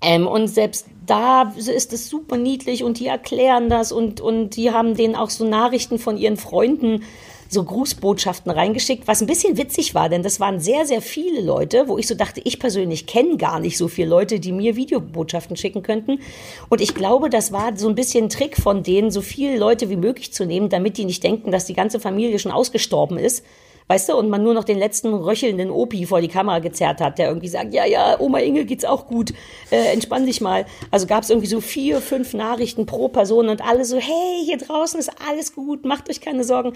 Ähm, 0.03 0.27
und 0.27 0.49
selbst 0.49 0.87
da 1.07 1.55
ist 1.57 1.95
es 1.95 2.11
super 2.11 2.37
niedlich 2.37 2.85
und 2.85 3.01
die 3.01 3.07
erklären 3.07 3.71
das 3.71 3.91
und, 3.91 4.21
und 4.21 4.51
die 4.57 4.71
haben 4.71 4.95
denen 4.97 5.17
auch 5.17 5.31
so 5.31 5.49
Nachrichten 5.49 5.99
von 5.99 6.19
ihren 6.19 6.37
Freunden, 6.37 7.03
so 7.49 7.65
Grußbotschaften 7.65 8.51
reingeschickt, 8.51 9.09
was 9.09 9.21
ein 9.21 9.27
bisschen 9.27 9.57
witzig 9.57 9.95
war, 9.95 10.09
denn 10.09 10.23
das 10.23 10.39
waren 10.39 10.61
sehr, 10.61 10.87
sehr 10.87 11.01
viele 11.01 11.41
Leute, 11.41 11.89
wo 11.89 11.99
ich 11.99 12.07
so 12.07 12.15
dachte, 12.15 12.41
ich 12.45 12.59
persönlich 12.59 13.07
kenne 13.07 13.37
gar 13.37 13.59
nicht 13.59 13.79
so 13.79 13.89
viele 13.89 14.09
Leute, 14.09 14.39
die 14.39 14.53
mir 14.53 14.77
Videobotschaften 14.77 15.57
schicken 15.57 15.83
könnten. 15.83 16.21
Und 16.69 16.81
ich 16.81 16.95
glaube, 16.95 17.31
das 17.31 17.53
war 17.53 17.77
so 17.77 17.89
ein 17.89 17.95
bisschen 17.95 18.27
ein 18.27 18.31
Trick 18.31 18.57
von 18.57 18.83
denen, 18.83 19.11
so 19.11 19.23
viele 19.23 19.59
Leute 19.59 19.89
wie 19.91 19.97
möglich 19.97 20.33
zu 20.33 20.45
nehmen, 20.45 20.69
damit 20.69 20.99
die 20.99 21.05
nicht 21.05 21.23
denken, 21.23 21.51
dass 21.51 21.65
die 21.65 21.75
ganze 21.75 22.01
Familie 22.01 22.39
schon 22.39 22.53
ausgestorben 22.53 23.19
ist. 23.19 23.45
Weißt 23.89 24.09
du, 24.09 24.17
und 24.17 24.29
man 24.29 24.43
nur 24.43 24.55
noch 24.55 24.65
den 24.65 24.79
letzten 24.79 25.15
röchelnden 25.15 25.71
Opi 25.71 26.05
vor 26.05 26.21
die 26.21 26.29
Kamera 26.29 26.59
gezerrt 26.59 27.01
hat, 27.01 27.19
der 27.19 27.29
irgendwie 27.29 27.49
sagt, 27.49 27.73
ja, 27.73 27.87
ja, 27.87 28.21
Oma 28.21 28.39
Inge 28.39 28.67
geht's 28.67 28.85
auch 28.85 29.07
gut, 29.07 29.33
äh, 29.71 29.93
entspann 29.93 30.27
dich 30.27 30.41
mal. 30.43 30.67
Also 30.91 31.07
gab 31.07 31.23
es 31.23 31.31
irgendwie 31.31 31.49
so 31.49 31.61
vier, 31.61 32.01
fünf 32.01 32.35
Nachrichten 32.35 32.85
pro 32.85 33.09
Person 33.09 33.49
und 33.49 33.67
alle 33.67 33.85
so, 33.87 33.97
hey, 33.97 34.45
hier 34.45 34.59
draußen 34.59 35.01
ist 35.01 35.11
alles 35.29 35.55
gut, 35.55 35.87
macht 35.87 36.11
euch 36.11 36.21
keine 36.21 36.45
Sorgen. 36.45 36.75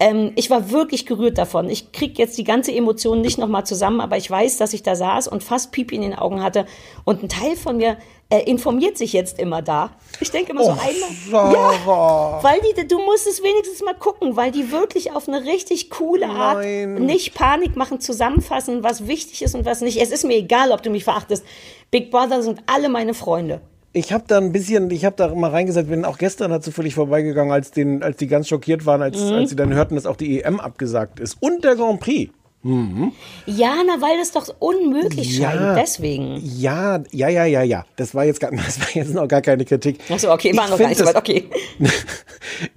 Ähm, 0.00 0.32
ich 0.34 0.50
war 0.50 0.70
wirklich 0.70 1.06
gerührt 1.06 1.38
davon. 1.38 1.70
Ich 1.70 1.92
krieg 1.92 2.18
jetzt 2.18 2.36
die 2.38 2.44
ganze 2.44 2.72
Emotion 2.72 3.20
nicht 3.20 3.38
nochmal 3.38 3.64
zusammen, 3.64 4.00
aber 4.00 4.16
ich 4.16 4.30
weiß, 4.30 4.58
dass 4.58 4.72
ich 4.72 4.82
da 4.82 4.96
saß 4.96 5.28
und 5.28 5.44
fast 5.44 5.72
Pipi 5.72 5.94
in 5.94 6.02
den 6.02 6.14
Augen 6.14 6.42
hatte 6.42 6.66
und 7.04 7.22
ein 7.22 7.28
Teil 7.28 7.56
von 7.56 7.76
mir 7.76 7.96
äh, 8.30 8.40
informiert 8.40 8.98
sich 8.98 9.12
jetzt 9.14 9.38
immer 9.38 9.62
da. 9.62 9.90
Ich 10.20 10.30
denke 10.30 10.52
immer 10.52 10.62
so 10.64 10.72
Och, 10.72 10.82
einmal. 10.84 11.10
Sarah. 11.30 12.42
Weil 12.42 12.60
die, 12.60 12.86
du 12.86 12.98
musst 12.98 13.26
es 13.26 13.42
wenigstens 13.42 13.82
mal 13.82 13.94
gucken, 13.94 14.36
weil 14.36 14.50
die 14.50 14.70
wirklich 14.70 15.12
auf 15.12 15.28
eine 15.28 15.44
richtig 15.44 15.88
coole 15.90 16.28
Art 16.28 16.58
Nein. 16.58 16.94
nicht 17.06 17.34
Panik 17.34 17.76
machen, 17.76 18.00
zusammenfassen, 18.00 18.82
was 18.82 19.06
wichtig 19.06 19.42
ist 19.42 19.54
und 19.54 19.64
was 19.64 19.80
nicht. 19.80 20.00
Es 20.00 20.10
ist 20.10 20.24
mir 20.24 20.36
egal, 20.36 20.72
ob 20.72 20.82
du 20.82 20.90
mich 20.90 21.04
verachtest. 21.04 21.44
Big 21.90 22.10
Brother 22.10 22.42
sind 22.42 22.60
alle 22.66 22.88
meine 22.90 23.14
Freunde. 23.14 23.60
Ich 23.94 24.12
habe 24.12 24.24
da 24.28 24.36
ein 24.36 24.52
bisschen, 24.52 24.90
ich 24.90 25.06
habe 25.06 25.16
da 25.16 25.34
mal 25.34 25.50
reingesetzt, 25.50 25.88
bin 25.88 26.04
auch 26.04 26.18
gestern 26.18 26.50
dazu 26.50 26.70
völlig 26.70 26.94
vorbeigegangen, 26.94 27.50
als, 27.50 27.70
den, 27.70 28.02
als 28.02 28.18
die 28.18 28.26
ganz 28.26 28.46
schockiert 28.46 28.84
waren, 28.84 29.00
als, 29.00 29.18
Mhm. 29.18 29.32
als 29.32 29.50
sie 29.50 29.56
dann 29.56 29.72
hörten, 29.72 29.94
dass 29.94 30.04
auch 30.04 30.16
die 30.16 30.42
EM 30.42 30.60
abgesagt 30.60 31.18
ist. 31.18 31.38
Und 31.40 31.64
der 31.64 31.74
Grand 31.76 31.98
Prix. 32.00 32.30
Mhm. 32.62 33.12
Ja, 33.46 33.76
na, 33.86 34.00
weil 34.02 34.18
das 34.18 34.32
doch 34.32 34.52
unmöglich 34.58 35.38
Ja. 35.38 35.52
scheint. 35.52 35.78
Deswegen. 35.78 36.40
Ja, 36.42 37.02
ja, 37.12 37.28
ja, 37.28 37.44
ja, 37.44 37.62
ja. 37.62 37.84
Das 37.96 38.14
war 38.16 38.24
jetzt, 38.24 38.40
gar, 38.40 38.50
das 38.56 38.80
war 38.80 38.88
jetzt 38.94 39.14
noch 39.14 39.28
gar 39.28 39.42
keine 39.42 39.64
Kritik. 39.64 39.98
Achso, 40.10 40.32
okay, 40.32 40.56
war 40.56 40.64
Ich 40.64 40.70
noch 40.70 40.78
gar 40.78 40.88
nicht 40.88 40.98
so 40.98 41.06
weit. 41.06 41.14
Okay. 41.16 41.44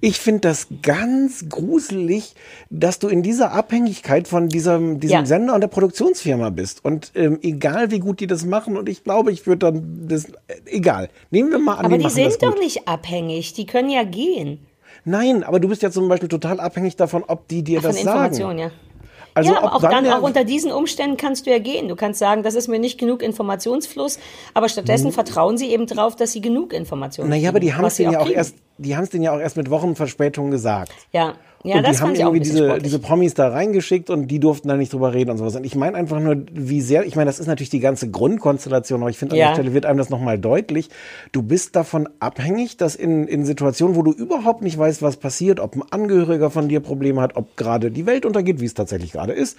Ich 0.00 0.18
finde 0.20 0.40
das 0.42 0.68
ganz 0.82 1.48
gruselig, 1.48 2.34
dass 2.70 3.00
du 3.00 3.08
in 3.08 3.22
dieser 3.24 3.52
Abhängigkeit 3.52 4.28
von 4.28 4.48
diesem, 4.48 5.00
diesem 5.00 5.14
Ja. 5.18 5.26
Sender 5.26 5.54
und 5.54 5.60
der 5.62 5.68
Produktionsfirma 5.68 6.50
bist. 6.50 6.84
Und 6.84 7.10
ähm, 7.16 7.38
egal 7.42 7.90
wie 7.90 7.98
gut 7.98 8.20
die 8.20 8.28
das 8.28 8.44
machen, 8.44 8.76
und 8.76 8.88
ich 8.88 9.02
glaube, 9.02 9.32
ich 9.32 9.46
würde 9.48 9.72
dann 9.72 10.06
das. 10.08 10.26
Äh, 10.26 10.30
egal. 10.66 11.08
Nehmen 11.30 11.50
wir 11.50 11.58
mal 11.58 11.74
an, 11.74 11.86
Aber 11.86 11.98
die 11.98 12.04
die 12.04 12.10
sind 12.10 12.40
doch 12.42 12.56
nicht 12.58 12.86
abhängig. 12.86 13.52
Die 13.54 13.66
können 13.66 13.90
ja 13.90 14.04
gehen. 14.04 14.64
Nein, 15.04 15.42
aber 15.42 15.58
du 15.58 15.66
bist 15.68 15.82
ja 15.82 15.90
zum 15.90 16.08
Beispiel 16.08 16.28
total 16.28 16.60
abhängig 16.60 16.94
davon, 16.94 17.24
ob 17.26 17.48
die 17.48 17.64
dir 17.64 17.80
Von 17.82 17.90
das 17.90 18.02
sagen. 18.02 18.58
ja. 18.58 18.70
Also 19.34 19.52
ja, 19.52 19.58
aber 19.62 19.74
auch 19.76 19.80
dann, 19.80 20.06
auch 20.08 20.22
unter 20.22 20.44
diesen 20.44 20.70
Umständen 20.72 21.16
kannst 21.16 21.46
du 21.46 21.50
ja 21.50 21.58
gehen. 21.58 21.88
Du 21.88 21.96
kannst 21.96 22.18
sagen, 22.18 22.42
das 22.42 22.54
ist 22.54 22.68
mir 22.68 22.78
nicht 22.78 22.98
genug 22.98 23.22
Informationsfluss, 23.22 24.18
aber 24.54 24.68
stattdessen 24.68 25.06
Hm. 25.06 25.12
vertrauen 25.12 25.56
sie 25.56 25.70
eben 25.70 25.86
drauf, 25.86 26.16
dass 26.16 26.32
sie 26.32 26.40
genug 26.40 26.72
Informationen 26.72 27.30
Naja, 27.30 27.48
aber 27.48 27.60
die 27.60 27.68
kriegen, 27.68 27.78
haben 27.78 27.84
es 27.86 27.96
denen 27.96 28.12
ja 28.12 28.18
auch 28.20 28.24
kriegen. 28.24 28.36
erst, 28.36 28.56
die 28.78 28.96
haben 28.96 29.04
es 29.04 29.10
denen 29.10 29.24
ja 29.24 29.34
auch 29.34 29.38
erst 29.40 29.56
mit 29.56 29.70
Wochenverspätung 29.70 30.50
gesagt. 30.50 30.92
Ja, 31.12 31.34
ja 31.64 31.76
und 31.76 31.86
das 31.86 31.96
die 31.96 32.02
haben 32.02 32.14
irgendwie 32.14 32.40
diese, 32.40 32.58
sportlich. 32.58 32.82
diese 32.84 32.98
Promis 32.98 33.34
da 33.34 33.48
reingeschickt 33.48 34.10
und 34.10 34.28
die 34.28 34.40
durften 34.40 34.68
da 34.68 34.76
nicht 34.76 34.92
drüber 34.92 35.12
reden 35.14 35.30
und 35.30 35.38
sowas. 35.38 35.54
Und 35.56 35.64
ich 35.64 35.74
meine 35.74 35.96
einfach 35.96 36.20
nur, 36.20 36.36
wie 36.52 36.80
sehr, 36.80 37.04
ich 37.06 37.16
meine, 37.16 37.28
das 37.28 37.38
ist 37.38 37.46
natürlich 37.46 37.70
die 37.70 37.80
ganze 37.80 38.10
Grundkonstellation, 38.10 39.00
aber 39.00 39.10
ich 39.10 39.18
finde, 39.18 39.34
an 39.34 39.38
Ja. 39.38 39.46
der 39.48 39.54
Stelle 39.54 39.74
wird 39.74 39.86
einem 39.86 39.98
das 39.98 40.10
nochmal 40.10 40.38
deutlich. 40.38 40.88
Du 41.32 41.42
bist 41.42 41.76
davon 41.76 42.08
abhängig, 42.20 42.76
dass 42.76 42.94
in, 42.96 43.26
in 43.28 43.44
Situationen, 43.44 43.96
wo 43.96 44.02
du 44.02 44.12
überhaupt 44.12 44.62
nicht 44.62 44.78
weißt, 44.78 45.02
was 45.02 45.16
passiert, 45.16 45.60
ob 45.60 45.76
ein 45.76 45.82
Angehöriger 45.90 46.50
von 46.50 46.68
dir 46.68 46.80
Probleme 46.80 47.20
hat, 47.20 47.36
ob 47.36 47.56
gerade 47.56 47.90
die 47.90 48.06
Welt 48.06 48.26
untergeht, 48.26 48.60
wie 48.60 48.66
es 48.66 48.74
tatsächlich 48.74 49.12
gerade 49.12 49.32
ist, 49.32 49.56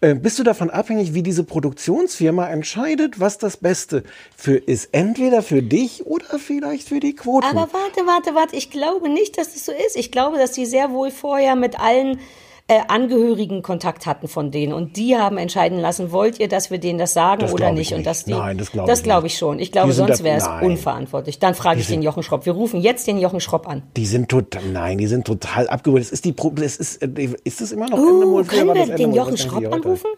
äh, 0.00 0.14
bist 0.14 0.38
du 0.38 0.42
davon 0.42 0.70
abhängig, 0.70 1.14
wie 1.14 1.22
diese 1.22 1.44
Produktionsfirma 1.44 2.48
entscheidet, 2.48 3.20
was 3.20 3.38
das 3.38 3.56
Beste 3.56 4.02
für 4.36 4.56
ist. 4.56 4.88
Entweder 4.92 5.42
für 5.42 5.62
dich 5.62 6.06
oder 6.06 6.38
vielleicht 6.38 6.88
für 6.88 7.00
die 7.00 7.14
Quoten. 7.14 7.46
Aber 7.46 7.68
warte, 7.72 8.00
warte, 8.06 8.34
warte. 8.34 8.56
Ich 8.56 8.70
glaube 8.70 9.08
nicht, 9.08 9.38
dass 9.38 9.52
das 9.52 9.66
so 9.66 9.72
ist. 9.72 9.96
Ich 9.96 10.10
glaube, 10.10 10.38
dass 10.38 10.52
die 10.52 10.66
sehr 10.66 10.90
wohl 10.90 11.10
vorher 11.10 11.43
mit 11.54 11.78
allen 11.78 12.18
äh, 12.66 12.80
Angehörigen 12.88 13.60
Kontakt 13.60 14.06
hatten 14.06 14.26
von 14.26 14.50
denen 14.50 14.72
und 14.72 14.96
die 14.96 15.16
haben 15.18 15.36
entscheiden 15.36 15.78
lassen, 15.78 16.12
wollt 16.12 16.40
ihr, 16.40 16.48
dass 16.48 16.70
wir 16.70 16.78
denen 16.78 16.98
das 16.98 17.12
sagen 17.12 17.42
Das 17.42 17.52
oder 17.52 17.66
glaub 17.66 17.72
ich 17.72 17.78
nicht? 17.78 17.92
Und 17.92 17.98
nicht. 17.98 18.06
dass 18.06 18.24
die, 18.24 18.30
Nein, 18.32 18.56
das 18.56 18.72
glaub 18.72 18.86
das 18.86 19.00
ich 19.00 19.04
glaube 19.04 19.24
nicht. 19.24 19.32
ich 19.34 19.38
schon. 19.38 19.58
Ich 19.58 19.70
glaube, 19.70 19.92
sind 19.92 20.06
sonst 20.06 20.24
wäre 20.24 20.38
es 20.38 20.48
unverantwortlich. 20.62 21.38
Dann 21.38 21.54
frage 21.54 21.80
ich 21.80 21.88
den 21.88 22.00
Jochen 22.00 22.22
Schropp. 22.22 22.46
Wir 22.46 22.54
rufen 22.54 22.80
jetzt 22.80 23.06
den 23.06 23.18
Jochen 23.18 23.40
Schropp 23.40 23.68
an. 23.68 23.82
Die 23.98 24.06
sind 24.06 24.30
total, 24.30 24.62
nein, 24.72 24.96
die 24.96 25.06
sind 25.06 25.26
total 25.26 25.68
abgeholt. 25.68 26.02
Das 26.02 26.10
ist 26.10 26.24
die, 26.24 26.34
das 26.34 26.76
ist, 26.78 27.02
äh, 27.02 27.28
ist 27.44 27.60
das 27.60 27.70
immer 27.72 27.90
noch 27.90 27.98
Uh, 27.98 28.08
Endemol? 28.08 28.44
Früher 28.44 28.58
können 28.60 28.68
wir 28.68 28.74
den 28.86 28.90
Endemol. 28.92 29.16
Jochen 29.16 29.36
Schropp 29.36 29.70
anrufen? 29.72 30.08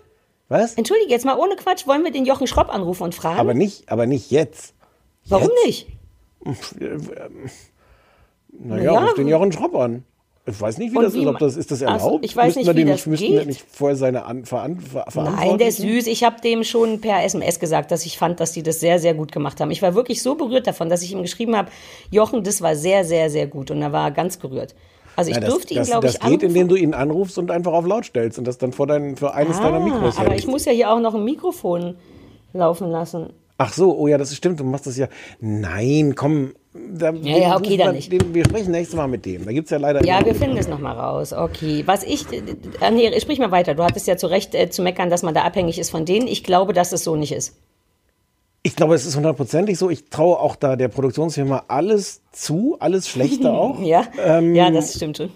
Was? 0.49 0.75
Entschuldige, 0.75 1.11
jetzt 1.11 1.25
mal 1.25 1.37
ohne 1.37 1.57
Quatsch, 1.57 1.89
wollen 1.89 2.05
wir 2.05 2.13
den 2.13 2.25
Jochen 2.27 2.47
Schropp 2.47 2.73
anrufen 2.73 3.03
und 3.03 3.15
fragen? 3.17 3.41
Aber 3.41 3.55
nicht, 3.55 3.89
aber 3.91 4.07
nicht 4.07 4.31
jetzt. 4.31 4.75
Warum 5.29 5.51
nicht? 5.65 5.89
Naja, 8.53 8.83
Ja. 8.93 9.01
ruf 9.05 9.15
den 9.15 9.27
Jochen 9.29 9.51
Schropp 9.51 9.75
an. 9.75 10.05
Ich 10.49 10.61
weiß 10.61 10.79
nicht, 10.79 10.93
wie 10.93 10.99
Und 10.99 11.05
das 11.05 11.15
wie 11.15 11.23
ist. 11.23 11.27
Ob 11.27 11.39
das, 11.39 11.57
ist 11.57 11.71
das 11.73 11.83
erlaubt? 11.83 12.25
ich 12.25 12.37
weiß 12.37 12.55
müssten 12.55 12.75
nicht, 12.75 12.77
wie 12.77 12.91
das 12.91 13.07
müssten 13.07 13.33
wir 13.33 13.39
geht. 13.39 13.49
nicht 13.49 13.65
vorher 13.69 13.97
seine 13.97 14.27
An 14.27 14.45
Veran 14.45 14.79
Ver 14.81 15.05
Nein, 15.15 15.59
der 15.59 15.69
ist 15.69 15.79
süß. 15.79 16.07
Ich 16.07 16.23
habe 16.23 16.41
dem 16.41 16.63
schon 16.63 17.01
per 17.01 17.25
SMS 17.25 17.59
gesagt, 17.59 17.91
dass 17.91 18.07
ich 18.07 18.17
fand, 18.17 18.39
dass 18.39 18.53
die 18.53 18.63
das 18.63 18.79
sehr, 18.79 19.01
sehr 19.01 19.15
gut 19.15 19.33
gemacht 19.33 19.61
haben. 19.61 19.73
Ich 19.73 19.83
war 19.83 19.97
wirklich 19.97 20.23
so 20.23 20.37
berührt 20.37 20.69
davon, 20.69 20.89
dass 20.89 21.03
ich 21.03 21.13
ihm 21.13 21.23
geschrieben 21.23 21.57
habe, 21.57 21.71
Jochen, 22.11 22.45
das 22.45 22.63
war 22.63 22.77
sehr, 22.77 23.05
sehr, 23.05 23.29
sehr 23.29 23.49
gut. 23.49 23.73
Und 23.73 23.83
er 23.83 23.93
war 23.93 24.13
ganz 24.13 24.39
gerührt. 24.39 24.75
Also 25.17 25.31
ich 25.31 25.37
Ja, 25.37 25.41
das, 25.41 25.51
durfte 25.51 25.75
ihn, 25.75 25.83
glaube 25.83 26.07
ich, 26.07 26.13
das 26.13 26.21
geht, 26.21 26.43
anrufen. 26.43 26.47
indem 26.47 26.69
du 26.69 26.77
ihn 26.77 26.95
anrufst 26.95 27.39
und 27.39 27.51
einfach 27.51 27.73
auf 27.73 27.87
laut 27.87 28.05
stellst 28.05 28.39
und 28.39 28.47
das 28.47 28.59
dann 28.59 28.73
vor 28.73 28.87
dein, 28.87 29.17
für 29.17 29.35
eines 29.35 29.59
deiner 29.59 29.79
ah, 29.79 29.81
Mikros 29.81 30.19
aber 30.19 30.31
hältst. 30.31 30.45
ich 30.45 30.51
muss 30.51 30.65
ja 30.67 30.73
hier 30.73 30.91
auch 30.93 31.01
noch 31.01 31.15
ein 31.15 31.25
Mikrofon 31.25 31.97
laufen 32.53 32.91
lassen. 32.91 33.31
Ach 33.59 33.73
so, 33.73 33.97
oh 33.97 34.07
ja, 34.07 34.19
das 34.19 34.35
stimmt, 34.37 34.61
du 34.61 34.65
machst 34.65 34.87
das 34.87 34.99
ja. 34.99 35.09
Nein, 35.41 36.15
komm. 36.15 36.53
Da, 36.93 37.11
Ja, 37.13 37.39
ja, 37.39 37.57
okay, 37.57 37.77
dann 37.77 37.89
wir 37.89 37.93
nicht. 37.93 38.13
Den, 38.13 38.35
wir 38.35 38.45
sprechen 38.45 38.71
nächstes 38.71 38.97
Mal 38.97 39.07
mit 39.09 39.25
dem. 39.27 39.45
Da 39.45 39.53
gibt's 39.53 39.71
ja 39.71 39.79
leider. 39.79 40.05
Ja, 40.05 40.25
wir 40.25 40.35
finden 40.35 40.57
es 40.57 40.69
nochmal 40.69 40.97
raus. 40.97 41.33
Okay. 41.33 41.83
Was 41.87 42.03
ich, 42.03 42.27
äh, 42.33 42.91
nee, 42.91 43.19
sprich 43.21 43.39
mal 43.39 43.51
weiter. 43.51 43.75
Du 43.75 43.83
hattest 43.83 44.07
ja 44.07 44.17
zu 44.17 44.27
Recht 44.27 44.55
äh, 44.55 44.71
zu 44.71 44.83
meckern, 44.83 45.11
dass 45.11 45.23
man 45.23 45.35
da 45.35 45.43
abhängig 45.43 45.79
ist 45.79 45.91
von 45.91 46.05
denen. 46.05 46.27
Ich 46.27 46.45
glaube, 46.45 46.73
dass 46.73 46.93
es 46.93 47.05
so 47.05 47.17
nicht 47.17 47.33
ist. 47.33 47.57
Ich 48.63 48.75
glaube, 48.75 48.95
es 48.95 49.07
ist 49.07 49.17
hundertprozentig 49.17 49.79
so. 49.79 49.91
Ich 49.91 50.11
traue 50.11 50.41
auch 50.41 50.57
da 50.57 50.75
der 50.75 50.89
Produktionsfirma 50.89 51.65
alles 51.69 52.23
zu, 52.33 52.77
alles 52.81 53.09
Schlechte 53.09 53.53
auch. 53.53 53.81
Ja, 53.81 54.07
Ähm, 54.25 54.55
ja, 54.55 54.71
das 54.71 54.95
stimmt 54.95 55.19
schon. 55.19 55.31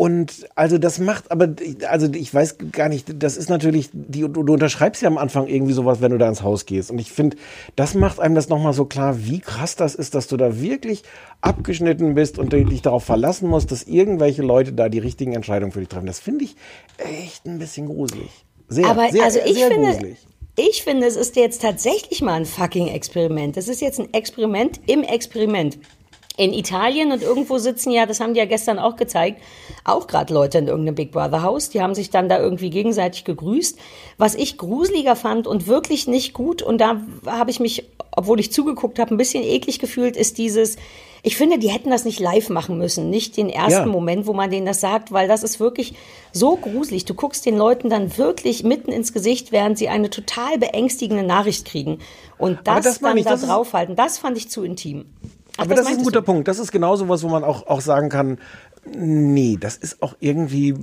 Und 0.00 0.48
also 0.54 0.78
das 0.78 0.98
macht, 0.98 1.30
aber 1.30 1.50
also 1.86 2.10
ich 2.10 2.32
weiß 2.32 2.56
gar 2.72 2.88
nicht, 2.88 3.22
das 3.22 3.36
ist 3.36 3.50
natürlich, 3.50 3.90
die, 3.92 4.20
du, 4.20 4.28
du 4.28 4.54
unterschreibst 4.54 5.02
ja 5.02 5.08
am 5.08 5.18
Anfang 5.18 5.46
irgendwie 5.46 5.74
sowas, 5.74 6.00
wenn 6.00 6.10
du 6.10 6.16
da 6.16 6.26
ins 6.26 6.42
Haus 6.42 6.64
gehst. 6.64 6.90
Und 6.90 6.98
ich 6.98 7.12
finde, 7.12 7.36
das 7.76 7.92
macht 7.92 8.18
einem 8.18 8.34
das 8.34 8.48
nochmal 8.48 8.72
so 8.72 8.86
klar, 8.86 9.26
wie 9.26 9.40
krass 9.40 9.76
das 9.76 9.94
ist, 9.94 10.14
dass 10.14 10.26
du 10.26 10.38
da 10.38 10.58
wirklich 10.58 11.02
abgeschnitten 11.42 12.14
bist 12.14 12.38
und 12.38 12.54
dich 12.54 12.80
darauf 12.80 13.04
verlassen 13.04 13.50
musst, 13.50 13.72
dass 13.72 13.82
irgendwelche 13.82 14.40
Leute 14.40 14.72
da 14.72 14.88
die 14.88 15.00
richtigen 15.00 15.34
Entscheidungen 15.34 15.70
für 15.70 15.80
dich 15.80 15.90
treffen. 15.90 16.06
Das 16.06 16.18
finde 16.18 16.46
ich 16.46 16.56
echt 16.96 17.44
ein 17.44 17.58
bisschen 17.58 17.84
gruselig. 17.84 18.30
Sehr, 18.68 18.86
Aber 18.86 19.10
sehr, 19.10 19.24
also 19.24 19.40
ich 19.44 19.58
sehr 19.58 19.68
finde, 19.68 19.86
gruselig. 19.90 20.18
ich 20.56 20.82
finde, 20.82 21.08
es 21.08 21.16
ist 21.16 21.36
jetzt 21.36 21.60
tatsächlich 21.60 22.22
mal 22.22 22.36
ein 22.36 22.46
fucking 22.46 22.88
Experiment. 22.88 23.58
Es 23.58 23.68
ist 23.68 23.82
jetzt 23.82 24.00
ein 24.00 24.14
Experiment 24.14 24.80
im 24.86 25.02
Experiment. 25.02 25.78
In 26.40 26.54
Italien 26.54 27.12
und 27.12 27.22
irgendwo 27.22 27.58
sitzen 27.58 27.90
ja, 27.90 28.06
das 28.06 28.18
haben 28.18 28.32
die 28.32 28.38
ja 28.38 28.46
gestern 28.46 28.78
auch 28.78 28.96
gezeigt, 28.96 29.42
auch 29.84 30.06
gerade 30.06 30.32
Leute 30.32 30.56
in 30.56 30.68
irgendeinem 30.68 30.94
Big 30.94 31.12
Brother 31.12 31.42
Haus, 31.42 31.68
die 31.68 31.82
haben 31.82 31.94
sich 31.94 32.08
dann 32.08 32.30
da 32.30 32.40
irgendwie 32.40 32.70
gegenseitig 32.70 33.24
gegrüßt. 33.24 33.78
Was 34.16 34.34
ich 34.34 34.56
gruseliger 34.56 35.16
fand 35.16 35.46
und 35.46 35.66
wirklich 35.66 36.06
nicht 36.06 36.32
gut 36.32 36.62
und 36.62 36.80
da 36.80 37.02
habe 37.26 37.50
ich 37.50 37.60
mich, 37.60 37.90
obwohl 38.16 38.40
ich 38.40 38.52
zugeguckt 38.52 38.98
habe, 38.98 39.14
ein 39.14 39.18
bisschen 39.18 39.44
eklig 39.44 39.80
gefühlt, 39.80 40.16
ist 40.16 40.38
dieses, 40.38 40.76
ich 41.22 41.36
finde, 41.36 41.58
die 41.58 41.68
hätten 41.68 41.90
das 41.90 42.06
nicht 42.06 42.20
live 42.20 42.48
machen 42.48 42.78
müssen, 42.78 43.10
nicht 43.10 43.36
den 43.36 43.50
ersten 43.50 43.72
Ja. 43.72 43.86
Moment, 43.86 44.26
wo 44.26 44.32
man 44.32 44.50
denen 44.50 44.64
das 44.64 44.80
sagt, 44.80 45.12
weil 45.12 45.28
das 45.28 45.42
ist 45.42 45.60
wirklich 45.60 45.92
so 46.32 46.56
gruselig. 46.56 47.04
Du 47.04 47.12
guckst 47.12 47.44
den 47.44 47.58
Leuten 47.58 47.90
dann 47.90 48.16
wirklich 48.16 48.64
mitten 48.64 48.92
ins 48.92 49.12
Gesicht, 49.12 49.52
während 49.52 49.76
sie 49.76 49.90
eine 49.90 50.08
total 50.08 50.56
beängstigende 50.56 51.22
Nachricht 51.22 51.66
kriegen. 51.66 51.98
Und 52.38 52.60
das, 52.64 52.84
das 52.84 53.00
dann 53.00 53.18
ich, 53.18 53.24
da 53.24 53.32
das 53.32 53.42
draufhalten, 53.42 53.94
das 53.94 54.16
fand 54.16 54.38
ich 54.38 54.48
zu 54.48 54.62
intim. 54.62 55.04
Ach, 55.60 55.64
Aber 55.66 55.74
das, 55.74 55.88
ist 55.90 55.98
ein 55.98 56.04
guter 56.04 56.20
du? 56.20 56.26
Punkt. 56.26 56.48
Das 56.48 56.58
ist 56.58 56.72
genau 56.72 56.96
sowas, 56.96 57.22
wo 57.22 57.28
man 57.28 57.44
auch, 57.44 57.66
auch 57.66 57.80
sagen 57.80 58.08
kann, 58.08 58.38
nee, 58.86 59.58
das 59.60 59.76
ist 59.76 60.02
auch 60.02 60.14
irgendwie 60.20 60.74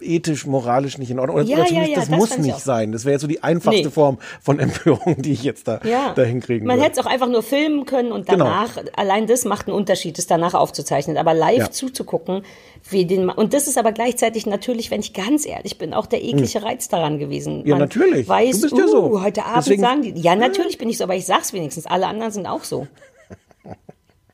ethisch, 0.00 0.46
moralisch 0.46 0.96
nicht 0.96 1.10
in 1.10 1.18
Ordnung. 1.18 1.36
Oder, 1.36 1.44
Ja, 1.44 1.56
oder 1.56 1.62
ja, 1.64 1.68
zumindest, 1.68 1.90
ja, 1.92 2.00
das 2.00 2.08
das 2.08 2.18
muss 2.18 2.38
nicht 2.38 2.58
sein. 2.60 2.92
Das 2.92 3.04
wäre 3.04 3.12
jetzt 3.12 3.20
so 3.20 3.26
die 3.26 3.42
einfachste 3.42 3.84
Nee. 3.84 3.90
Form 3.90 4.18
von 4.40 4.58
Empörung, 4.58 5.20
die 5.20 5.32
ich 5.32 5.42
jetzt 5.42 5.68
da, 5.68 5.78
Ja. 5.84 6.14
da 6.14 6.22
hinkriegen 6.22 6.66
Man 6.66 6.80
hätte 6.80 6.98
es 6.98 7.06
auch 7.06 7.10
einfach 7.10 7.28
nur 7.28 7.42
filmen 7.42 7.84
können 7.84 8.10
und 8.10 8.26
Genau. 8.26 8.46
danach, 8.46 8.78
allein 8.96 9.26
das 9.26 9.44
macht 9.44 9.66
einen 9.68 9.76
Unterschied, 9.76 10.18
es 10.18 10.26
danach 10.26 10.54
aufzuzeichnen. 10.54 11.18
Aber 11.18 11.34
live 11.34 11.58
Ja. 11.58 11.70
zuzugucken, 11.70 12.42
wie 12.88 13.04
den, 13.04 13.28
und 13.28 13.52
das 13.52 13.68
ist 13.68 13.76
aber 13.76 13.92
gleichzeitig 13.92 14.46
natürlich, 14.46 14.90
wenn 14.90 15.00
ich 15.00 15.12
ganz 15.12 15.44
ehrlich 15.46 15.76
bin, 15.76 15.92
auch 15.92 16.06
der 16.06 16.24
eklige 16.24 16.62
Reiz 16.62 16.88
daran 16.88 17.18
gewesen. 17.18 17.60
Hm. 17.60 17.66
Ja, 17.68 17.78
natürlich. 17.78 18.26
Weiß, 18.26 18.60
Du 18.60 18.70
bist 18.70 18.78
ja 18.78 18.84
uh, 18.84 18.88
so. 18.88 19.22
heute 19.22 19.44
Abend 19.44 19.58
Deswegen- 19.58 19.82
sagen 19.82 20.02
die, 20.02 20.18
ja, 20.18 20.34
natürlich 20.36 20.78
bin 20.78 20.88
ich 20.88 20.96
so, 20.96 21.04
aber 21.04 21.16
ich 21.16 21.26
sag's 21.26 21.52
wenigstens, 21.52 21.84
alle 21.86 22.06
anderen 22.06 22.32
sind 22.32 22.46
auch 22.46 22.64
so. 22.64 22.86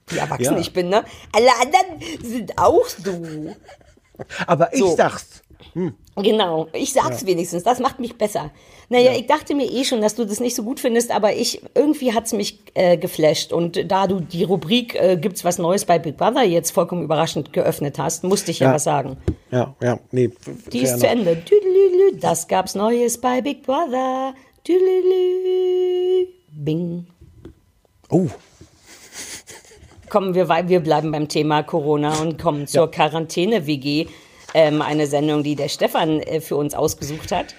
Wie 0.09 0.19
erwachsen 0.19 0.55
Ja. 0.55 0.59
ich 0.59 0.73
bin, 0.73 0.89
ne? 0.89 1.05
Alle 1.33 1.51
anderen 1.61 2.01
sind 2.23 2.59
auch 2.59 2.87
so. 2.87 3.55
Aber 4.47 4.73
ich 4.73 4.81
So. 4.81 4.97
sag's. 4.97 5.43
Genau, 6.17 6.67
ich 6.73 6.93
sag's 6.93 7.25
wenigstens, 7.27 7.63
das 7.63 7.79
macht 7.79 8.01
mich 8.01 8.17
besser. 8.17 8.51
Naja, 8.89 9.13
ich 9.13 9.27
dachte 9.27 9.55
mir 9.55 9.71
eh 9.71 9.85
schon, 9.85 10.01
dass 10.01 10.17
du 10.17 10.25
das 10.25 10.41
nicht 10.41 10.57
so 10.57 10.65
gut 10.65 10.81
findest, 10.81 11.11
aber 11.13 11.35
ich 11.35 11.61
irgendwie 11.75 12.13
hat's 12.15 12.33
mich 12.33 12.59
äh, 12.75 12.97
geflasht 12.97 13.53
und 13.53 13.89
da 13.91 14.07
du 14.09 14.19
die 14.19 14.43
Rubrik 14.43 14.95
äh, 14.97 15.17
gibt's 15.17 15.45
was 15.45 15.59
Neues 15.59 15.85
bei 15.85 15.99
Big 16.01 16.17
Brother 16.17 16.43
jetzt 16.43 16.71
vollkommen 16.73 17.03
überraschend 17.05 17.53
geöffnet 17.53 17.99
hast, 17.99 18.25
musste 18.25 18.51
ich 18.51 18.59
ja, 18.61 18.69
Ja. 18.69 18.75
was 18.75 18.85
sagen. 18.85 19.19
Ja, 19.53 19.77
ja, 19.81 20.01
nee. 20.11 20.31
Die 20.73 20.81
ist 20.83 20.99
zu 20.99 21.07
enough. 21.07 21.27
Ende. 21.29 21.45
Tüdelülü, 21.45 22.19
Das 22.19 22.49
gab's 22.49 22.75
Neues 22.75 23.19
bei 23.21 23.41
Big 23.41 23.63
Brother. 23.63 24.35
Tüdelülü. 24.65 26.29
Bing. 26.53 27.07
Oh, 28.11 28.27
Kommen 30.09 30.35
wir, 30.35 30.49
wir 30.49 30.81
bleiben 30.81 31.13
beim 31.13 31.29
Thema 31.29 31.63
Corona 31.63 32.21
und 32.21 32.39
kommen 32.39 32.67
zur 32.67 32.91
Quarantäne-WG. 32.91 34.07
Ähm, 34.55 34.81
eine 34.81 35.07
Sendung, 35.07 35.43
die 35.43 35.55
der 35.55 35.69
Stefan 35.69 36.21
äh, 36.21 36.41
für 36.41 36.57
uns 36.57 36.73
ausgesucht 36.75 37.33
hat. 37.33 37.55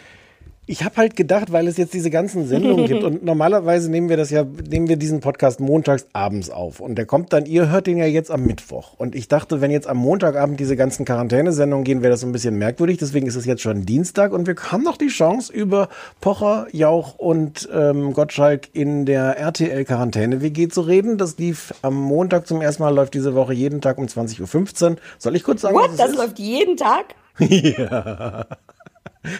Ich 0.71 0.83
habe 0.83 0.97
halt 0.97 1.15
gedacht, 1.15 1.51
weil 1.51 1.67
es 1.67 1.77
jetzt 1.77 1.95
diese 1.95 2.11
ganzen 2.11 2.45
Sendungen 2.47 2.85
gibt 2.85 3.03
und 3.09 3.23
normalerweise 3.25 3.89
nehmen 3.89 4.07
wir 4.07 4.17
das 4.17 4.29
ja, 4.29 4.43
nehmen 4.69 4.87
wir 4.87 4.97
diesen 4.97 5.19
Podcast 5.19 5.59
montags 5.59 6.05
abends 6.13 6.51
auf 6.51 6.79
und 6.79 6.93
der 6.95 7.07
kommt 7.07 7.33
dann, 7.33 7.47
ihr 7.47 7.71
hört 7.71 7.87
den 7.87 7.97
ja 7.97 8.05
jetzt 8.05 8.29
am 8.29 8.45
Mittwoch 8.45 8.93
und 8.99 9.15
ich 9.15 9.27
dachte, 9.27 9.61
wenn 9.61 9.71
jetzt 9.71 9.87
am 9.87 9.97
Montagabend 9.97 10.59
diese 10.59 10.75
ganzen 10.75 11.05
Quarantänesendungen 11.05 11.83
gehen, 11.83 12.03
wäre 12.03 12.11
das 12.11 12.21
so 12.21 12.27
ein 12.27 12.31
bisschen 12.33 12.55
merkwürdig, 12.59 12.99
deswegen 12.99 13.25
ist 13.25 13.35
es 13.35 13.45
jetzt 13.45 13.63
schon 13.63 13.87
Dienstag 13.87 14.31
und 14.31 14.45
wir 14.45 14.55
haben 14.71 14.83
noch 14.83 14.97
die 14.97 15.07
Chance 15.07 15.51
über 15.51 15.89
Pocher, 16.21 16.67
Jauch 16.71 17.15
und 17.17 17.67
ähm, 17.73 18.13
Gottschalk 18.13 18.69
in 18.73 19.07
der 19.07 19.37
RTL 19.39 19.85
Quarantäne 19.85 20.43
WG 20.43 20.67
zu 20.67 20.81
reden. 20.81 21.17
Das 21.17 21.39
lief 21.39 21.73
am 21.81 21.95
Montag 21.95 22.45
zum 22.45 22.61
ersten 22.61 22.83
Mal, 22.83 22.93
läuft 22.93 23.15
diese 23.15 23.33
Woche 23.33 23.53
jeden 23.53 23.81
Tag 23.81 23.97
um 23.97 24.05
20.15 24.05 24.91
Uhr. 24.91 24.95
Soll 25.17 25.35
ich 25.35 25.43
kurz 25.43 25.61
sagen, 25.61 25.73
What? 25.75 25.89
was 25.89 25.97
Das 25.97 26.11
ist? 26.11 26.17
läuft 26.17 26.37
jeden 26.37 26.77
Tag? 26.77 27.15
ja. 27.39 28.45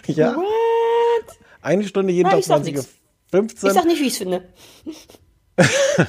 ja. 0.08 0.34
What? 0.34 0.44
Eine 1.62 1.84
Stunde 1.84 2.12
jeden 2.12 2.24
Na, 2.24 2.30
Tag 2.30 2.40
ich 2.40 2.46
sag 2.46 2.56
20 2.56 2.74
nix. 2.74 2.86
Uhr. 2.86 2.92
15. 3.32 3.68
Ich 3.68 3.74
sag 3.74 3.84
nicht, 3.84 4.00
wie 4.00 4.06
ich 4.06 4.12
es 4.12 4.18
finde. 4.18 4.48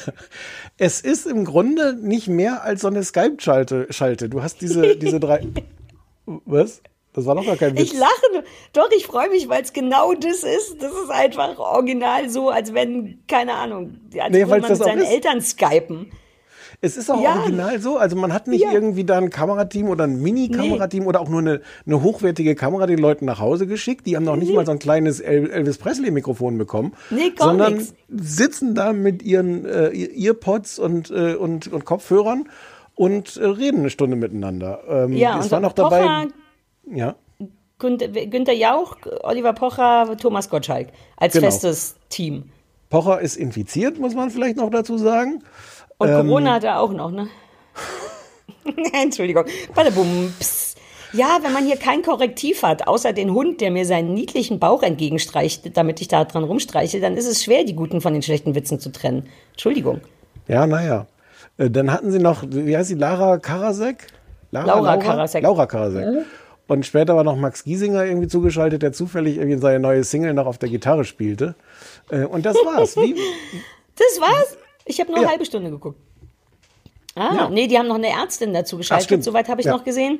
Es 0.78 1.02
ist 1.02 1.28
im 1.28 1.46
Grunde 1.46 1.94
nicht 1.94 2.28
mehr 2.28 2.64
als 2.64 2.82
so 2.82 2.88
eine 2.88 3.04
Skype-Schalte. 3.04 3.86
Schalte. 3.92 4.30
Du 4.30 4.42
hast 4.42 4.62
diese, 4.62 4.96
diese 4.98 5.20
drei. 5.20 5.46
Was? 6.26 6.82
Das 7.14 7.26
war 7.26 7.36
doch 7.36 7.46
gar 7.46 7.58
kein 7.58 7.78
Witz. 7.78 7.92
Ich 7.92 8.00
lache. 8.00 8.32
nur. 8.34 8.44
Doch, 8.74 8.90
ich 8.96 9.06
freue 9.06 9.30
mich, 9.30 9.50
weil 9.50 9.62
es 9.62 9.74
genau 9.74 10.14
das 10.14 10.44
ist. 10.44 10.82
Das 10.82 10.92
ist 10.92 11.12
einfach 11.12 11.60
original 11.60 12.30
so, 12.30 12.50
als 12.50 12.74
wenn, 12.74 13.22
keine 13.28 13.54
Ahnung, 13.54 14.00
als 14.18 14.32
Nee, 14.32 14.48
würde 14.48 14.62
man 14.62 14.72
mit 14.72 14.78
seinen. 14.78 15.04
Eltern 15.04 15.42
skypen. 15.42 16.12
Es 16.84 16.98
ist 16.98 17.12
auch 17.12 17.22
Ja. 17.22 17.36
original 17.40 17.80
so. 17.80 17.98
Also 17.98 18.16
man 18.16 18.34
hat 18.34 18.48
nicht 18.48 18.64
Ja. 18.64 18.72
irgendwie 18.72 19.04
da 19.04 19.18
ein 19.20 19.30
Kamerateam 19.30 19.88
oder 19.88 20.06
ein 20.06 20.20
Mini-Kamerateam 20.22 21.06
oder 21.06 21.22
auch 21.22 21.30
nur 21.30 21.40
eine, 21.40 21.62
eine 21.86 22.02
hochwertige 22.02 22.56
Kamera 22.56 22.88
den 22.88 22.98
Leuten 22.98 23.26
nach 23.26 23.40
Hause 23.40 23.68
geschickt. 23.68 24.08
Die 24.08 24.16
haben 24.16 24.24
noch 24.24 24.36
nicht 24.36 24.52
mal 24.54 24.66
so 24.66 24.72
ein 24.72 24.80
kleines 24.80 25.20
El 25.20 25.52
Elvis 25.52 25.78
Presley-Mikrofon 25.78 26.58
bekommen. 26.58 26.94
Nee, 27.12 27.30
gar 27.36 27.50
sondern 27.50 27.76
nix. 27.76 27.94
sitzen 28.10 28.74
da 28.74 28.94
mit 28.94 29.22
ihren 29.22 29.66
äh, 29.66 29.92
Earpods 30.26 30.80
und, 30.80 31.12
äh, 31.12 31.36
und, 31.36 31.68
und 31.72 31.86
Kopfhörern 31.86 32.50
und 32.96 33.38
äh, 33.38 33.46
reden 33.46 33.82
eine 33.82 33.90
Stunde 33.92 34.16
miteinander. 34.16 34.80
Ähm, 34.90 35.14
Ja, 35.14 35.40
es 35.40 35.52
war 35.52 35.60
noch 35.60 35.74
dabei. 35.74 36.00
Pocher, 36.02 36.28
Ja. 36.92 37.16
Günther, 37.78 38.08
Günther 38.10 38.54
Jauch, 38.54 38.96
Oliver 39.22 39.54
Pocher, 39.54 40.16
Thomas 40.20 40.50
Gottschalk 40.50 40.88
als 41.18 41.34
Genau. 41.34 41.46
festes 41.46 41.96
Team. 42.10 42.46
Pocher 42.90 43.22
ist 43.22 43.38
infiziert, 43.38 44.00
muss 44.00 44.14
man 44.16 44.30
vielleicht 44.32 44.58
noch 44.58 44.70
dazu 44.70 44.98
sagen. 44.98 45.44
Und 46.02 46.10
Ähm, 46.10 46.28
Corona 46.28 46.54
hat 46.54 46.64
er 46.64 46.80
auch 46.80 46.92
noch, 46.92 47.12
ne? 47.12 47.28
Entschuldigung. 48.94 49.46
Badabum, 49.76 50.34
pss. 50.40 50.76
Ja, 51.14 51.40
wenn 51.42 51.52
man 51.52 51.66
hier 51.66 51.76
kein 51.76 52.04
Korrektiv 52.04 52.64
hat, 52.64 52.88
außer 52.88 53.12
den 53.12 53.34
Hund, 53.34 53.60
der 53.60 53.70
mir 53.70 53.86
seinen 53.86 54.14
niedlichen 54.14 54.60
Bauch 54.60 54.82
entgegenstreicht, 54.82 55.76
damit 55.76 56.00
ich 56.00 56.08
da 56.08 56.24
dran 56.24 56.44
rumstreiche, 56.46 57.02
dann 57.02 57.18
ist 57.18 57.28
es 57.28 57.44
schwer, 57.44 57.66
die 57.66 57.76
guten 57.76 58.00
von 58.00 58.14
den 58.14 58.22
schlechten 58.22 58.56
Witzen 58.56 58.80
zu 58.80 58.92
trennen. 58.92 59.28
Entschuldigung. 59.52 60.00
Ja, 60.48 60.66
naja. 60.68 61.08
Äh, 61.58 61.70
Dann 61.70 61.92
hatten 61.92 62.12
sie 62.12 62.20
noch, 62.20 62.44
wie 62.48 62.76
heißt 62.78 62.88
sie, 62.90 62.96
Lara 62.96 63.38
Karasek? 63.40 64.08
Laura 64.52 64.98
Karasek. 64.98 65.44
Laura 65.44 65.66
Karasek. 65.66 66.06
Und 66.68 66.86
später 66.86 67.16
war 67.18 67.26
noch 67.26 67.36
Max 67.36 67.66
Giesinger 67.66 68.06
irgendwie 68.06 68.28
zugeschaltet, 68.30 68.82
der 68.82 68.94
zufällig 68.94 69.38
irgendwie 69.38 69.60
seine 69.60 69.80
neue 69.80 70.06
Single 70.06 70.34
noch 70.34 70.46
auf 70.46 70.58
der 70.58 70.70
Gitarre 70.70 71.04
spielte. 71.04 71.56
Äh, 72.10 72.24
Und 72.24 72.46
das 72.46 72.56
war's. 72.56 72.96
Wie, 72.96 73.16
Das 73.98 74.22
war's? 74.22 74.58
Ich 74.86 75.00
habe 75.00 75.10
nur 75.12 75.18
Ja. 75.20 75.24
eine 75.24 75.32
halbe 75.32 75.46
Stunde 75.46 75.70
geguckt. 75.70 76.00
Ah, 77.16 77.34
Ja. 77.36 77.50
nee, 77.50 77.68
die 77.68 77.78
haben 77.78 77.88
noch 77.88 77.96
eine 77.96 78.10
Ärztin 78.10 78.54
dazu 78.54 78.78
geschaltet. 78.78 79.24
Soweit 79.24 79.50
habe 79.50 79.62
ich 79.62 79.68
Ja. 79.68 79.74
noch 79.74 79.84
gesehen. 79.84 80.20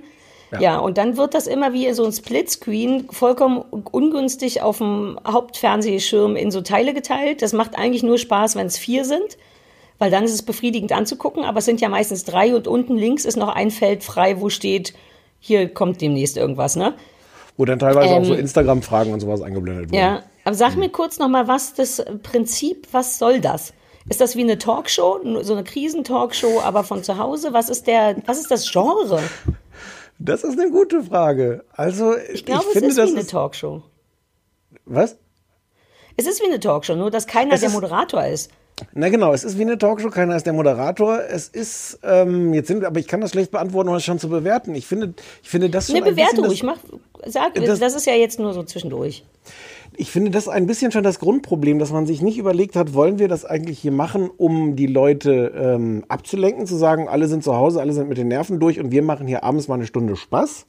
Ja. 0.54 0.60
Ja. 0.60 0.78
und 0.80 0.98
dann 0.98 1.16
wird 1.16 1.34
das 1.34 1.48
immer 1.48 1.72
wie 1.72 1.90
so 1.94 2.04
ein 2.04 2.12
Splitscreen 2.12 3.08
vollkommen 3.10 3.60
ungünstig 3.62 4.62
auf 4.62 4.80
dem 4.80 5.18
Hauptfernsehschirm 5.26 6.36
in 6.36 6.52
so 6.52 6.60
Teile 6.60 6.94
geteilt. 6.94 7.42
Das 7.42 7.54
macht 7.54 7.78
eigentlich 7.78 8.04
nur 8.04 8.18
Spaß, 8.18 8.58
wenn 8.58 8.68
es 8.68 8.78
vier 8.78 9.06
sind, 9.06 9.38
weil 9.98 10.12
dann 10.12 10.26
ist 10.26 10.34
es 10.34 10.42
befriedigend 10.42 10.92
anzugucken. 10.92 11.46
Aber 11.46 11.60
es 11.60 11.66
sind 11.66 11.80
ja 11.80 11.88
meistens 11.88 12.26
drei 12.26 12.54
und 12.54 12.68
unten 12.68 12.98
links 12.98 13.24
ist 13.24 13.38
noch 13.38 13.48
ein 13.48 13.72
Feld 13.72 14.04
frei, 14.04 14.42
wo 14.42 14.50
steht, 14.50 14.94
hier 15.40 15.74
kommt 15.74 16.02
demnächst 16.02 16.36
irgendwas, 16.36 16.76
ne? 16.76 16.96
wo 17.56 17.64
dann 17.66 17.80
teilweise 17.80 18.10
auch 18.16 18.26
so 18.26 18.34
Ähm, 18.34 18.40
Instagram-Fragen 18.42 19.14
und 19.14 19.20
sowas 19.22 19.42
eingeblendet 19.42 19.86
wurden. 19.86 19.96
Ja, 19.96 20.24
aber 20.44 20.56
sag 20.56 20.76
mir 20.76 20.90
kurz 20.90 21.18
noch 21.20 21.28
mal, 21.30 21.48
was 21.48 21.76
das 21.76 22.04
Prinzip, 22.24 22.88
was 22.92 23.20
soll 23.20 23.40
das? 23.40 23.74
Ist 24.10 24.20
das 24.22 24.36
wie 24.36 24.42
eine 24.42 24.58
Talkshow, 24.58 25.20
so 25.42 25.54
eine 25.54 25.64
Krisentalkshow, 25.64 26.60
aber 26.62 26.84
von 26.84 27.04
zu 27.04 27.18
Hause? 27.18 27.54
Was 27.54 27.70
ist 27.70 27.88
der, 27.88 28.16
was 28.26 28.40
ist 28.40 28.50
das 28.52 28.70
Genre? 28.72 29.22
Das 30.20 30.44
ist 30.44 30.60
eine 30.60 30.70
gute 30.72 31.04
Frage. 31.04 31.64
Also, 31.72 32.16
Ich 32.34 32.46
glaube, 32.46 32.66
es 32.68 32.74
finde, 32.74 32.90
ist 32.90 32.98
das 32.98 33.08
wie 33.10 33.12
eine 33.14 33.22
ist, 33.22 33.32
Talkshow. 33.32 33.84
Was? 34.86 35.18
Es 36.18 36.28
ist 36.28 36.42
wie 36.42 36.48
eine 36.48 36.60
Talkshow, 36.60 36.96
nur 36.96 37.10
dass 37.12 37.26
keiner 37.28 37.54
Es 37.54 37.62
der 37.62 37.70
ist- 37.70 37.74
Moderator 37.76 38.26
ist. 38.26 38.52
Na 38.94 39.10
genau, 39.10 39.32
es 39.34 39.44
ist 39.44 39.58
wie 39.60 39.62
eine 39.64 39.78
Talkshow, 39.78 40.10
keiner 40.10 40.36
ist 40.36 40.46
der 40.48 40.54
Moderator. 40.54 41.22
Es 41.30 41.48
ist, 41.50 42.00
ähm, 42.04 42.52
jetzt 42.54 42.68
sind 42.68 42.84
aber 42.84 43.00
ich 43.00 43.08
kann 43.08 43.22
das 43.22 43.30
schlecht 43.32 43.52
beantworten, 43.52 43.90
um 43.90 43.96
das 43.96 44.04
schon 44.04 44.18
zu 44.18 44.28
bewerten. 44.28 44.74
Ich 44.74 44.88
finde, 44.88 45.14
ich 45.44 45.50
finde 45.50 45.70
das 45.70 45.88
schon 45.88 45.98
Eine 45.98 46.06
ein 46.08 46.16
bisschen 46.16 46.28
Bewertung, 46.30 46.44
das- 46.46 46.54
ich 46.54 46.64
mach, 46.64 46.78
sag, 47.28 47.54
Das- 47.56 47.80
das, 47.80 47.94
ist 47.96 48.06
ja 48.08 48.14
jetzt 48.14 48.40
nur 48.40 48.54
so 48.54 48.64
zwischendurch. 48.64 49.24
Ich 49.98 50.10
finde 50.10 50.32
das 50.32 50.48
ein 50.48 50.68
bisschen 50.68 50.92
schon 50.92 51.04
das 51.04 51.20
Grundproblem, 51.20 51.78
dass 51.78 51.92
man 51.92 52.06
sich 52.06 52.22
nicht 52.22 52.38
überlegt 52.38 52.76
hat, 52.76 52.94
wollen 52.94 53.20
wir 53.20 53.28
das 53.28 53.44
eigentlich 53.46 53.80
hier 53.80 53.92
machen, 53.92 54.30
um 54.36 54.76
die 54.76 54.88
Leute 54.88 55.52
ähm, 55.56 56.04
abzulenken, 56.08 56.66
zu 56.66 56.76
sagen, 56.78 57.08
alle 57.10 57.28
sind 57.28 57.44
zu 57.44 57.56
Hause, 57.56 57.82
alle 57.82 57.94
sind 57.94 58.08
mit 58.10 58.18
den 58.18 58.30
Nerven 58.30 58.60
durch 58.60 58.80
und 58.80 58.92
wir 58.92 59.04
machen 59.04 59.28
hier 59.28 59.44
abends 59.44 59.68
mal 59.68 59.76
eine 59.76 59.86
Stunde 59.86 60.16
Spaß. 60.16 60.66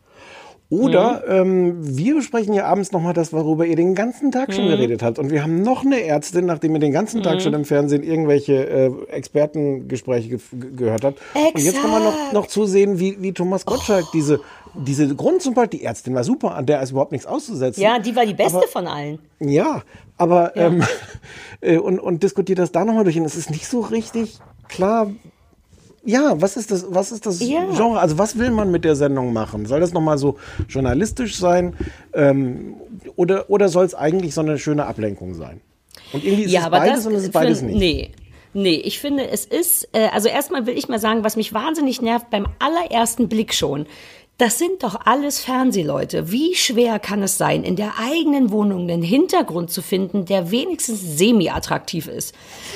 Oder 0.70 1.22
ähm, 1.28 1.76
wir 1.82 2.14
besprechen 2.14 2.54
hier 2.54 2.64
abends 2.66 2.92
nochmal 2.92 3.12
das, 3.12 3.30
worüber 3.34 3.66
ihr 3.66 3.76
den 3.76 3.94
ganzen 3.94 4.32
Tag 4.32 4.54
schon 4.54 4.64
Mhm. 4.64 4.70
geredet 4.70 5.02
habt. 5.02 5.18
Und 5.18 5.30
wir 5.30 5.42
haben 5.42 5.60
noch 5.60 5.84
eine 5.84 6.02
Ärztin, 6.02 6.46
nachdem 6.46 6.72
ihr 6.72 6.78
den 6.78 6.92
ganzen 6.92 7.22
Tag 7.22 7.34
Mhm. 7.34 7.40
schon 7.40 7.52
im 7.52 7.64
Fernsehen 7.66 8.02
irgendwelche 8.02 8.66
äh, 8.70 8.90
Expertengespräche 9.10 10.28
ge 10.30 10.38
gehört 10.74 11.04
habt. 11.04 11.20
Und 11.34 11.60
jetzt 11.62 11.80
kann 11.80 11.90
man 11.90 12.02
noch, 12.02 12.14
Exakt. 12.14 12.32
noch 12.32 12.46
zusehen, 12.46 12.98
wie, 12.98 13.20
wie 13.20 13.32
Thomas 13.32 13.66
Gottschalk 13.66 14.06
diese, 14.14 14.40
diese 14.74 15.14
Grundsympathie, 15.14 15.78
die 15.78 15.84
Ärztin 15.84 16.14
war 16.14 16.24
super, 16.24 16.54
an 16.54 16.66
der 16.66 16.82
ist 16.82 16.90
überhaupt 16.92 17.12
nichts 17.12 17.26
auszusetzen. 17.26 17.82
Ja, 17.82 17.98
die 17.98 18.14
war 18.16 18.24
die 18.26 18.34
beste 18.34 18.58
Aber- 18.58 18.66
von 18.68 18.86
allen. 18.86 19.18
Ja, 19.40 19.82
aber 20.16 20.56
Ähm, 20.56 20.82
äh, 21.60 21.78
und, 21.78 21.98
und 22.00 22.22
diskutiert 22.22 22.58
das 22.58 22.72
da 22.72 22.84
nochmal 22.84 23.04
durch. 23.04 23.18
Und 23.18 23.24
es 23.24 23.36
ist 23.36 23.50
nicht 23.50 23.66
so 23.66 23.80
richtig 23.80 24.38
klar, 24.68 25.10
ja, 26.04 26.40
was 26.40 26.56
ist 26.56 26.70
das, 26.70 26.86
was 26.88 27.12
ist 27.12 27.26
das 27.26 27.40
Ja. 27.40 27.64
Genre? 27.76 28.00
Also 28.00 28.18
was 28.18 28.36
will 28.38 28.50
man 28.50 28.70
mit 28.70 28.84
der 28.84 28.96
Sendung 28.96 29.32
machen? 29.32 29.66
Soll 29.66 29.80
das 29.80 29.92
nochmal 29.92 30.18
so 30.18 30.36
journalistisch 30.68 31.36
sein? 31.38 31.74
Ähm, 32.12 32.74
oder 33.16 33.48
oder 33.50 33.68
soll 33.68 33.84
es 33.84 33.94
eigentlich 33.94 34.34
so 34.34 34.40
eine 34.40 34.58
schöne 34.58 34.86
Ablenkung 34.86 35.34
sein? 35.34 35.60
Und 36.12 36.24
irgendwie 36.24 36.44
ist 36.44 36.54
es 36.56 36.70
beides 36.70 37.06
und 37.06 37.14
es 37.14 37.22
ist 37.24 37.32
beides 37.32 37.62
nicht. 37.62 37.76
Nee. 37.78 38.10
Nee, 38.54 38.74
ich 38.74 38.98
finde, 39.00 39.28
es 39.30 39.46
ist, 39.46 39.88
äh, 39.92 40.08
also 40.12 40.28
erstmal 40.28 40.66
will 40.66 40.76
ich 40.76 40.86
mal 40.86 40.98
sagen, 40.98 41.24
was 41.24 41.36
mich 41.36 41.54
wahnsinnig 41.54 42.02
nervt 42.02 42.28
beim 42.28 42.46
allerersten 42.58 43.28
Blick 43.28 43.54
schon. 43.54 43.86
Das 44.38 44.58
sind 44.58 44.82
doch 44.82 44.98
alles 45.04 45.40
Fernsehleute. 45.40 46.32
Wie 46.32 46.54
schwer 46.54 46.98
kann 46.98 47.22
es 47.22 47.38
sein, 47.38 47.62
in 47.62 47.76
der 47.76 47.98
eigenen 47.98 48.50
Wohnung 48.50 48.90
einen 48.90 49.02
Hintergrund 49.02 49.70
zu 49.70 49.82
finden, 49.82 50.24
der 50.24 50.50
wenigstens 50.50 51.18
semi-attraktiv 51.18 52.08
ist? 52.08 52.34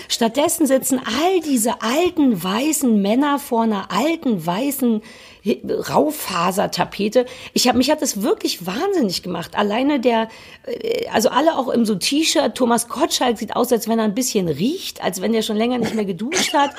Stattdessen 0.09 0.66
sitzen 0.66 1.00
all 1.00 1.40
diese 1.40 1.82
alten 1.82 2.42
weißen 2.42 3.00
Männer 3.00 3.38
vor 3.38 3.62
einer 3.62 3.90
alten 3.90 4.44
weißen 4.44 5.02
Raufasertapete. 5.47 7.26
Ich 7.53 7.68
habe 7.68 7.78
mich 7.78 7.90
hat 7.90 8.03
das 8.03 8.22
wirklich 8.22 8.66
wahnsinnig 8.66 9.22
gemacht. 9.22 9.57
Alleine 9.57 10.01
der, 10.01 10.28
äh, 10.66 11.09
also 11.09 11.28
alle 11.28 11.57
auch 11.57 11.68
im 11.68 11.84
so 11.84 11.94
T-Shirt. 11.94 12.55
Thomas 12.55 12.88
Gottschalk 12.88 13.38
sieht 13.38 13.55
aus, 13.55 13.72
als 13.72 13.88
wenn 13.88 13.99
er 13.99 14.05
ein 14.05 14.14
bisschen 14.14 14.49
riecht, 14.49 15.03
als 15.03 15.20
wenn 15.20 15.34
er 15.34 15.42
schon 15.42 15.57
länger 15.57 15.78
nicht 15.78 15.94
mehr 15.94 16.05
geduscht 16.05 16.53
hat. 16.55 16.70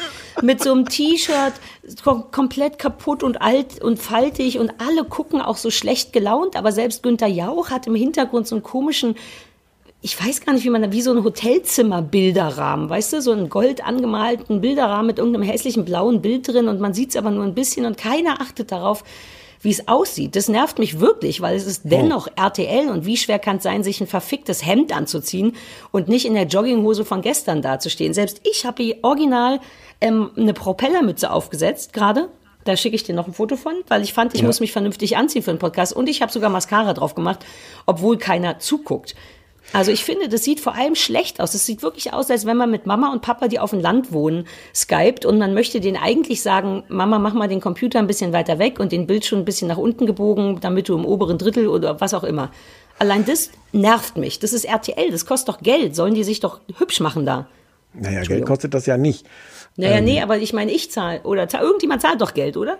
Mit 0.42 0.64
so 0.64 0.72
einem 0.72 0.88
T-Shirt 0.88 1.54
kom 2.04 2.32
komplett 2.32 2.80
kaputt 2.80 3.24
und 3.24 3.42
alt 3.42 3.82
und 3.82 3.98
faltig 3.98 4.60
und 4.60 4.74
alle 4.80 5.06
gucken 5.06 5.42
auch 5.42 5.58
so 5.58 5.72
schlecht 5.72 6.14
gelaunt. 6.14 6.56
Aber 6.56 6.72
selbst 6.72 7.04
Günther 7.04 7.28
Jauch 7.28 7.70
hat 7.70 7.88
im 7.88 7.96
Hintergrund 7.96 8.48
so 8.48 8.56
einen 8.56 8.64
komischen 8.64 9.16
ich 10.02 10.24
weiß 10.24 10.42
gar 10.42 10.54
nicht, 10.54 10.64
wie 10.64 10.70
man 10.70 10.82
da, 10.84 10.92
wie 10.92 11.02
so 11.02 11.12
ein 11.12 11.24
Hotelzimmer-Bilderrahmen, 11.24 12.90
weißt 12.90 13.14
du, 13.14 13.22
so 13.22 13.32
einen 13.32 13.50
gold 13.50 13.84
angemalten 13.86 14.62
Bilderrahmen 14.62 15.08
mit 15.08 15.18
irgendeinem 15.18 15.44
hässlichen 15.48 15.86
blauen 15.86 16.22
Bild 16.22 16.48
drin 16.48 16.68
und 16.68 16.80
man 16.80 16.94
sieht 16.94 17.10
es 17.12 17.16
aber 17.16 17.32
nur 17.32 17.44
ein 17.44 17.56
bisschen 17.56 17.86
und 17.86 17.98
keiner 17.98 18.40
achtet 18.42 18.72
darauf, 18.72 19.04
wie 19.62 19.72
es 19.72 19.88
aussieht. 19.88 20.36
Das 20.36 20.50
nervt 20.50 20.78
mich 20.78 21.00
wirklich, 21.00 21.42
weil 21.42 21.56
es 21.56 21.66
ist 21.66 21.82
dennoch 21.86 22.28
RTL 22.36 22.90
und 22.90 23.06
wie 23.06 23.18
schwer 23.18 23.40
kann 23.40 23.58
es 23.58 23.64
sein, 23.64 23.84
sich 23.84 24.00
ein 24.00 24.08
verficktes 24.08 24.64
Hemd 24.64 24.96
anzuziehen 24.96 25.56
und 25.92 26.08
nicht 26.08 26.26
in 26.26 26.36
der 26.36 26.46
Jogginghose 26.46 27.04
von 27.04 27.22
gestern 27.22 27.64
dazustehen. 27.64 28.14
Selbst 28.14 28.42
ich 28.50 28.66
habe 28.66 28.84
hier 28.84 28.98
original 29.02 29.60
ähm, 30.00 30.30
eine 30.38 30.54
Propellermütze 30.54 31.32
aufgesetzt 31.32 31.92
gerade. 31.94 32.30
Da 32.66 32.78
schicke 32.78 32.96
ich 32.96 33.04
dir 33.04 33.16
noch 33.16 33.28
ein 33.28 33.34
Foto 33.34 33.56
von, 33.56 33.74
weil 33.88 34.04
ich 34.04 34.14
fand, 34.14 34.36
ich 34.36 34.42
Ja. 34.42 34.48
muss 34.48 34.60
mich 34.60 34.74
vernünftig 34.74 35.18
anziehen 35.18 35.42
für 35.42 35.52
den 35.52 35.60
Podcast 35.60 35.94
und 35.94 36.08
ich 36.08 36.22
habe 36.22 36.32
sogar 36.32 36.50
Mascara 36.52 36.94
drauf 36.94 37.16
gemacht, 37.16 37.40
obwohl 37.88 38.18
keiner 38.18 38.60
zuguckt. 38.60 39.16
Also 39.74 39.92
ich 39.92 40.04
finde, 40.04 40.30
das 40.30 40.44
sieht 40.44 40.60
vor 40.60 40.76
allem 40.76 40.96
schlecht 40.96 41.42
aus. 41.42 41.54
Es 41.54 41.66
sieht 41.66 41.84
wirklich 41.84 42.14
aus, 42.14 42.32
als 42.32 42.46
wenn 42.46 42.58
man 42.58 42.72
mit 42.72 42.86
Mama 42.86 43.12
und 43.12 43.22
Papa, 43.22 43.48
die 43.48 43.60
auf 43.60 43.72
dem 43.72 43.80
Land 43.82 44.12
wohnen, 44.14 44.48
skypt 44.74 45.26
und 45.26 45.38
man 45.38 45.54
möchte 45.54 45.82
denen 45.82 45.98
eigentlich 45.98 46.42
sagen, 46.42 46.84
Mama, 46.88 47.20
mach 47.20 47.34
mal 47.34 47.48
den 47.48 47.60
Computer 47.62 48.00
ein 48.00 48.08
bisschen 48.08 48.34
weiter 48.34 48.60
weg 48.60 48.80
und 48.80 48.92
den 48.92 49.08
Bildschirm 49.08 49.40
ein 49.40 49.46
bisschen 49.46 49.68
nach 49.68 49.78
unten 49.78 50.06
gebogen, 50.06 50.60
damit 50.62 50.88
du 50.90 50.96
im 50.96 51.06
oberen 51.06 51.38
Drittel 51.38 51.68
oder 51.68 52.00
was 52.00 52.14
auch 52.14 52.24
immer. 52.24 52.52
Allein 53.00 53.26
das 53.26 53.52
nervt 53.74 54.18
mich. 54.18 54.40
Das 54.40 54.54
ist 54.54 54.66
RTL, 54.66 55.12
das 55.12 55.26
kostet 55.26 55.50
doch 55.50 55.62
Geld. 55.62 55.96
Sollen 55.96 56.16
die 56.16 56.24
sich 56.24 56.40
doch 56.40 56.62
hübsch 56.78 57.00
machen 57.00 57.26
da? 57.26 57.48
Naja, 57.94 58.22
Geld 58.24 58.46
kostet 58.46 58.74
das 58.74 58.86
ja 58.86 58.98
nicht. 58.98 59.26
Naja, 59.76 59.98
Ähm, 59.98 60.06
nee, 60.06 60.22
aber 60.22 60.38
ich 60.38 60.54
meine, 60.54 60.72
ich 60.72 60.92
zahle. 60.92 61.22
Oder 61.24 61.48
zahl, 61.48 61.62
irgendjemand 61.62 62.02
zahlt 62.02 62.22
doch 62.22 62.34
Geld, 62.34 62.58
oder? 62.58 62.80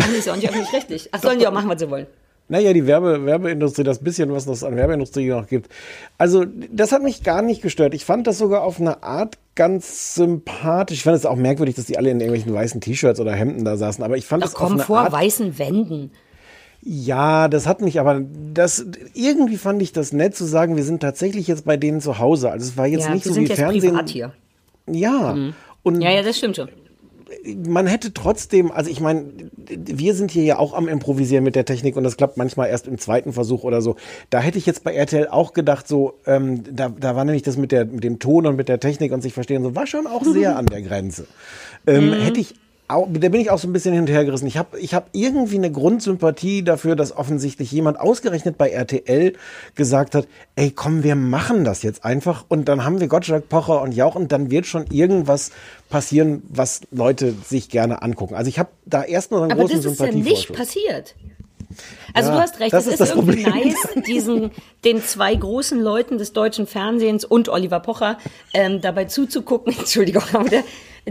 Ach, 0.00 0.08
nee, 0.08 0.18
ist 0.18 0.26
ja 0.26 0.32
auch 0.32 0.36
nicht 0.36 0.48
öffentlich-rechtlich. 0.48 1.08
Ach, 1.12 1.20
sollen 1.20 1.38
die 1.38 1.46
auch 1.46 1.52
machen, 1.52 1.68
was 1.68 1.80
sie 1.80 1.90
wollen. 1.90 2.06
Naja, 2.48 2.72
die 2.72 2.86
Werbe, 2.86 3.26
Werbeindustrie, 3.26 3.84
das 3.84 3.98
bisschen, 3.98 4.32
was 4.32 4.46
es 4.46 4.64
an 4.64 4.74
Werbeindustrie 4.76 5.28
noch 5.28 5.46
gibt. 5.46 5.70
Also, 6.16 6.44
das 6.70 6.92
hat 6.92 7.02
mich 7.02 7.22
gar 7.22 7.42
nicht 7.42 7.60
gestört. 7.60 7.92
Ich 7.92 8.06
fand 8.06 8.26
das 8.26 8.38
sogar 8.38 8.62
auf 8.62 8.80
eine 8.80 9.02
Art 9.02 9.36
ganz 9.54 10.14
sympathisch. 10.14 10.98
Ich 10.98 11.04
fand 11.04 11.16
es 11.16 11.26
auch 11.26 11.36
merkwürdig, 11.36 11.74
dass 11.74 11.84
die 11.84 11.98
alle 11.98 12.10
in 12.10 12.20
irgendwelchen 12.20 12.54
weißen 12.54 12.80
T-Shirts 12.80 13.20
oder 13.20 13.32
Hemden 13.32 13.64
da 13.64 13.76
saßen. 13.76 14.02
Aber 14.02 14.16
ich 14.16 14.24
fand 14.24 14.42
das 14.42 14.54
auf 14.54 14.60
komm, 14.60 14.72
eine 14.74 14.82
vor 14.82 15.00
Art, 15.00 15.12
weißen 15.12 15.58
Wänden. 15.58 16.10
Ja, 16.80 17.48
das 17.48 17.66
hat 17.66 17.82
mich 17.82 18.00
aber, 18.00 18.22
das, 18.54 18.86
irgendwie 19.12 19.56
fand 19.56 19.82
ich 19.82 19.92
das 19.92 20.12
nett 20.12 20.34
zu 20.34 20.44
sagen, 20.44 20.76
wir 20.76 20.84
sind 20.84 21.00
tatsächlich 21.00 21.48
jetzt 21.48 21.64
bei 21.66 21.76
denen 21.76 22.00
zu 22.00 22.18
Hause. 22.18 22.50
Also 22.50 22.66
es 22.66 22.76
war 22.76 22.86
jetzt 22.86 23.06
ja, 23.06 23.14
nicht 23.14 23.24
wir 23.26 23.30
so 23.30 23.34
sind 23.34 23.44
wie 23.44 23.48
jetzt 23.48 23.58
Fernsehen. 23.58 23.90
privat 23.90 24.08
hier. 24.08 24.32
Ja. 24.86 25.36
Und 25.82 26.00
Ja, 26.00 26.12
ja, 26.12 26.22
das 26.22 26.38
stimmt 26.38 26.56
schon. 26.56 26.68
Man 27.66 27.86
hätte 27.86 28.12
trotzdem, 28.12 28.70
also 28.70 28.90
ich 28.90 29.00
meine, 29.00 29.24
wir 29.66 30.14
sind 30.14 30.30
hier 30.30 30.44
ja 30.44 30.58
auch 30.58 30.74
am 30.74 30.88
Improvisieren 30.88 31.44
mit 31.44 31.56
der 31.56 31.64
Technik 31.64 31.96
und 31.96 32.04
das 32.04 32.16
klappt 32.16 32.36
manchmal 32.36 32.68
erst 32.68 32.86
im 32.86 32.98
zweiten 32.98 33.32
Versuch 33.32 33.64
oder 33.64 33.82
so. 33.82 33.96
Da 34.30 34.40
hätte 34.40 34.58
ich 34.58 34.66
jetzt 34.66 34.84
bei 34.84 34.94
RTL 34.94 35.28
auch 35.28 35.52
gedacht, 35.52 35.88
so, 35.88 36.14
ähm, 36.26 36.64
da, 36.70 36.88
da 36.88 37.16
war 37.16 37.24
nämlich 37.24 37.42
das 37.42 37.56
mit, 37.56 37.72
der, 37.72 37.84
mit 37.84 38.04
dem 38.04 38.18
Ton 38.18 38.46
und 38.46 38.56
mit 38.56 38.68
der 38.68 38.80
Technik 38.80 39.12
und 39.12 39.22
sich 39.22 39.34
verstehen, 39.34 39.62
so 39.62 39.74
war 39.74 39.86
schon 39.86 40.06
auch 40.06 40.24
sehr 40.24 40.56
an 40.56 40.66
der 40.66 40.82
Grenze. 40.82 41.26
Ähm, 41.86 42.12
Hätte 42.12 42.40
ich 42.40 42.54
auch, 42.88 43.06
da 43.10 43.28
bin 43.28 43.40
ich 43.40 43.50
auch 43.50 43.58
so 43.58 43.68
ein 43.68 43.72
bisschen 43.72 43.92
hin 43.92 44.02
und 44.02 44.08
her 44.10 44.24
gerissen. 44.24 44.46
Ich 44.46 44.56
habe 44.56 44.78
ich 44.78 44.94
hab 44.94 45.10
irgendwie 45.12 45.56
eine 45.56 45.70
Grundsympathie 45.70 46.62
dafür, 46.62 46.96
dass 46.96 47.14
offensichtlich 47.14 47.70
jemand 47.70 48.00
ausgerechnet 48.00 48.56
bei 48.56 48.70
RTL 48.70 49.34
gesagt 49.74 50.14
hat, 50.14 50.26
ey 50.56 50.70
komm, 50.70 51.02
wir 51.02 51.14
machen 51.14 51.64
das 51.64 51.82
jetzt 51.82 52.04
einfach 52.04 52.46
und 52.48 52.66
dann 52.66 52.84
haben 52.84 52.98
wir 53.00 53.08
Gottschalk, 53.08 53.48
Pocher 53.48 53.82
und 53.82 53.92
Jauch 53.92 54.14
und 54.14 54.32
dann 54.32 54.50
wird 54.50 54.66
schon 54.66 54.86
irgendwas 54.90 55.50
passieren, 55.90 56.42
was 56.48 56.80
Leute 56.90 57.34
sich 57.44 57.68
gerne 57.68 58.02
angucken. 58.02 58.34
Also 58.34 58.48
ich 58.48 58.58
habe 58.58 58.70
da 58.86 59.04
erst 59.04 59.30
noch 59.32 59.42
einen 59.42 59.52
Aber 59.52 59.62
großen 59.62 59.82
das 59.82 59.92
ist 59.92 60.00
ja 60.00 60.06
Sympathie 60.06 60.30
nicht 60.30 60.52
passiert. 60.54 61.14
Also 62.14 62.30
Ja, 62.30 62.36
du 62.36 62.42
hast 62.42 62.60
recht, 62.60 62.72
das 62.72 62.86
es 62.86 62.94
ist 62.94 63.00
ist, 63.00 63.14
irgendwie 63.14 63.42
Problem. 63.42 63.68
nice, 63.68 64.04
diesen, 64.06 64.50
den 64.84 65.02
zwei 65.02 65.34
großen 65.34 65.78
Leuten 65.80 66.16
des 66.16 66.32
deutschen 66.32 66.66
Fernsehens 66.66 67.24
und 67.24 67.48
Oliver 67.50 67.80
Pocher 67.80 68.18
ähm, 68.54 68.80
dabei 68.80 69.04
zuzugucken. 69.04 69.74
Entschuldigung, 69.78 70.22
aber 70.32 70.48
der, 70.48 70.64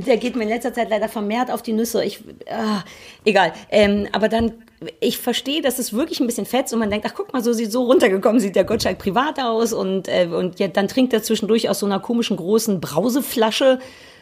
der 0.05 0.17
geht 0.17 0.35
mir 0.35 0.43
in 0.43 0.49
letzter 0.49 0.73
Zeit 0.73 0.89
leider 0.89 1.09
vermehrt 1.09 1.51
auf 1.51 1.61
die 1.61 1.73
Nüsse. 1.73 2.03
Ich, 2.03 2.23
ah, 2.49 2.83
egal. 3.25 3.53
Ähm, 3.69 4.07
aber 4.11 4.29
dann, 4.29 4.53
ich 4.99 5.17
verstehe, 5.17 5.61
dass 5.61 5.79
es 5.79 5.93
wirklich 5.93 6.19
ein 6.19 6.27
bisschen 6.27 6.45
fetzt 6.45 6.73
und 6.73 6.79
man 6.79 6.89
denkt, 6.89 7.05
ach 7.09 7.13
guck 7.15 7.33
mal, 7.33 7.43
so 7.43 7.53
sieht 7.53 7.71
so 7.71 7.83
runtergekommen 7.83 8.39
sieht 8.39 8.55
der 8.55 8.63
Gottschalk 8.63 8.99
privat 8.99 9.39
aus 9.39 9.73
und, 9.73 10.07
äh, 10.07 10.27
und 10.31 10.59
ja, 10.59 10.67
dann 10.67 10.87
trinkt 10.87 11.13
er 11.13 11.23
zwischendurch 11.23 11.69
aus 11.69 11.79
so 11.79 11.85
einer 11.85 11.99
komischen 11.99 12.37
großen 12.37 12.79
Brauseflasche 12.79 13.79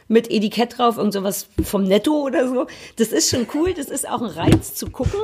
mit 0.08 0.30
Etikett 0.32 0.78
drauf, 0.78 0.98
irgend 0.98 1.14
sowas 1.14 1.48
vom 1.64 1.84
Netto 1.84 2.14
oder 2.22 2.48
so. 2.48 2.68
Das 2.98 3.10
ist 3.10 3.30
schon 3.30 3.48
cool, 3.54 3.74
das 3.74 3.88
ist 3.88 4.08
auch 4.08 4.22
ein 4.22 4.30
Reiz 4.30 4.76
zu 4.76 4.90
gucken. 4.90 5.20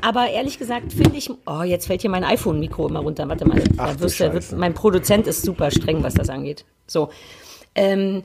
Aber 0.00 0.28
ehrlich 0.28 0.58
gesagt 0.58 0.92
finde 0.92 1.16
ich, 1.16 1.30
oh, 1.46 1.62
jetzt 1.62 1.86
fällt 1.86 2.02
hier 2.02 2.10
mein 2.10 2.24
iPhone-Mikro 2.24 2.88
immer 2.88 3.00
runter. 3.00 3.28
Warte 3.28 3.46
mal, 3.46 3.62
Ach 3.76 3.98
wirst, 3.98 4.20
wird, 4.20 4.52
mein 4.52 4.74
Produzent 4.74 5.26
ist 5.26 5.42
super 5.42 5.70
streng, 5.70 6.02
was 6.02 6.14
das 6.14 6.28
angeht. 6.28 6.64
So, 6.86 7.10
ähm, 7.74 8.22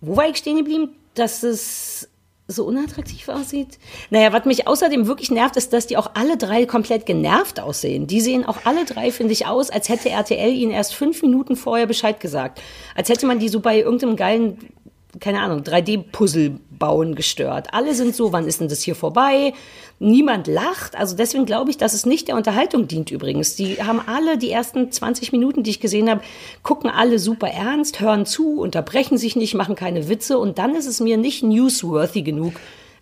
wo 0.00 0.16
war 0.16 0.28
ich 0.28 0.36
stehen 0.36 0.56
geblieben? 0.56 0.96
Dass 1.14 1.42
es 1.42 2.08
so 2.46 2.64
unattraktiv 2.64 3.28
aussieht? 3.28 3.78
Naja, 4.10 4.32
was 4.32 4.44
mich 4.44 4.66
außerdem 4.66 5.06
wirklich 5.06 5.30
nervt, 5.30 5.56
ist, 5.56 5.72
dass 5.72 5.86
die 5.86 5.96
auch 5.96 6.10
alle 6.14 6.36
drei 6.36 6.66
komplett 6.66 7.06
genervt 7.06 7.60
aussehen. 7.60 8.06
Die 8.06 8.20
sehen 8.20 8.44
auch 8.44 8.58
alle 8.64 8.84
drei, 8.84 9.12
finde 9.12 9.32
ich, 9.32 9.46
aus, 9.46 9.70
als 9.70 9.88
hätte 9.88 10.10
RTL 10.10 10.52
ihnen 10.52 10.72
erst 10.72 10.94
fünf 10.94 11.22
Minuten 11.22 11.56
vorher 11.56 11.86
Bescheid 11.86 12.20
gesagt. 12.20 12.60
Als 12.94 13.08
hätte 13.08 13.26
man 13.26 13.38
die 13.38 13.48
so 13.48 13.60
bei 13.60 13.78
irgendeinem 13.78 14.16
geilen, 14.16 14.58
keine 15.18 15.40
Ahnung, 15.40 15.62
3D-Puzzle 15.62 16.60
bauen 16.78 17.14
gestört. 17.14 17.68
Alle 17.72 17.94
sind 17.94 18.14
so, 18.14 18.32
wann 18.32 18.46
ist 18.46 18.60
denn 18.60 18.68
das 18.68 18.82
hier 18.82 18.94
vorbei? 18.94 19.52
Niemand 19.98 20.46
lacht. 20.46 20.96
Also 20.96 21.16
deswegen 21.16 21.44
glaube 21.44 21.70
ich, 21.70 21.76
dass 21.76 21.94
es 21.94 22.06
nicht 22.06 22.28
der 22.28 22.36
Unterhaltung 22.36 22.88
dient 22.88 23.10
übrigens. 23.10 23.56
Die 23.56 23.82
haben 23.82 24.00
alle 24.06 24.38
die 24.38 24.50
ersten 24.50 24.90
20 24.90 25.32
Minuten, 25.32 25.62
die 25.62 25.70
ich 25.70 25.80
gesehen 25.80 26.08
habe, 26.08 26.22
gucken 26.62 26.88
alle 26.88 27.18
super 27.18 27.48
ernst, 27.48 28.00
hören 28.00 28.24
zu, 28.24 28.60
unterbrechen 28.60 29.18
sich 29.18 29.36
nicht, 29.36 29.54
machen 29.54 29.74
keine 29.74 30.08
Witze 30.08 30.38
und 30.38 30.58
dann 30.58 30.74
ist 30.74 30.86
es 30.86 31.00
mir 31.00 31.16
nicht 31.16 31.42
newsworthy 31.42 32.22
genug, 32.22 32.54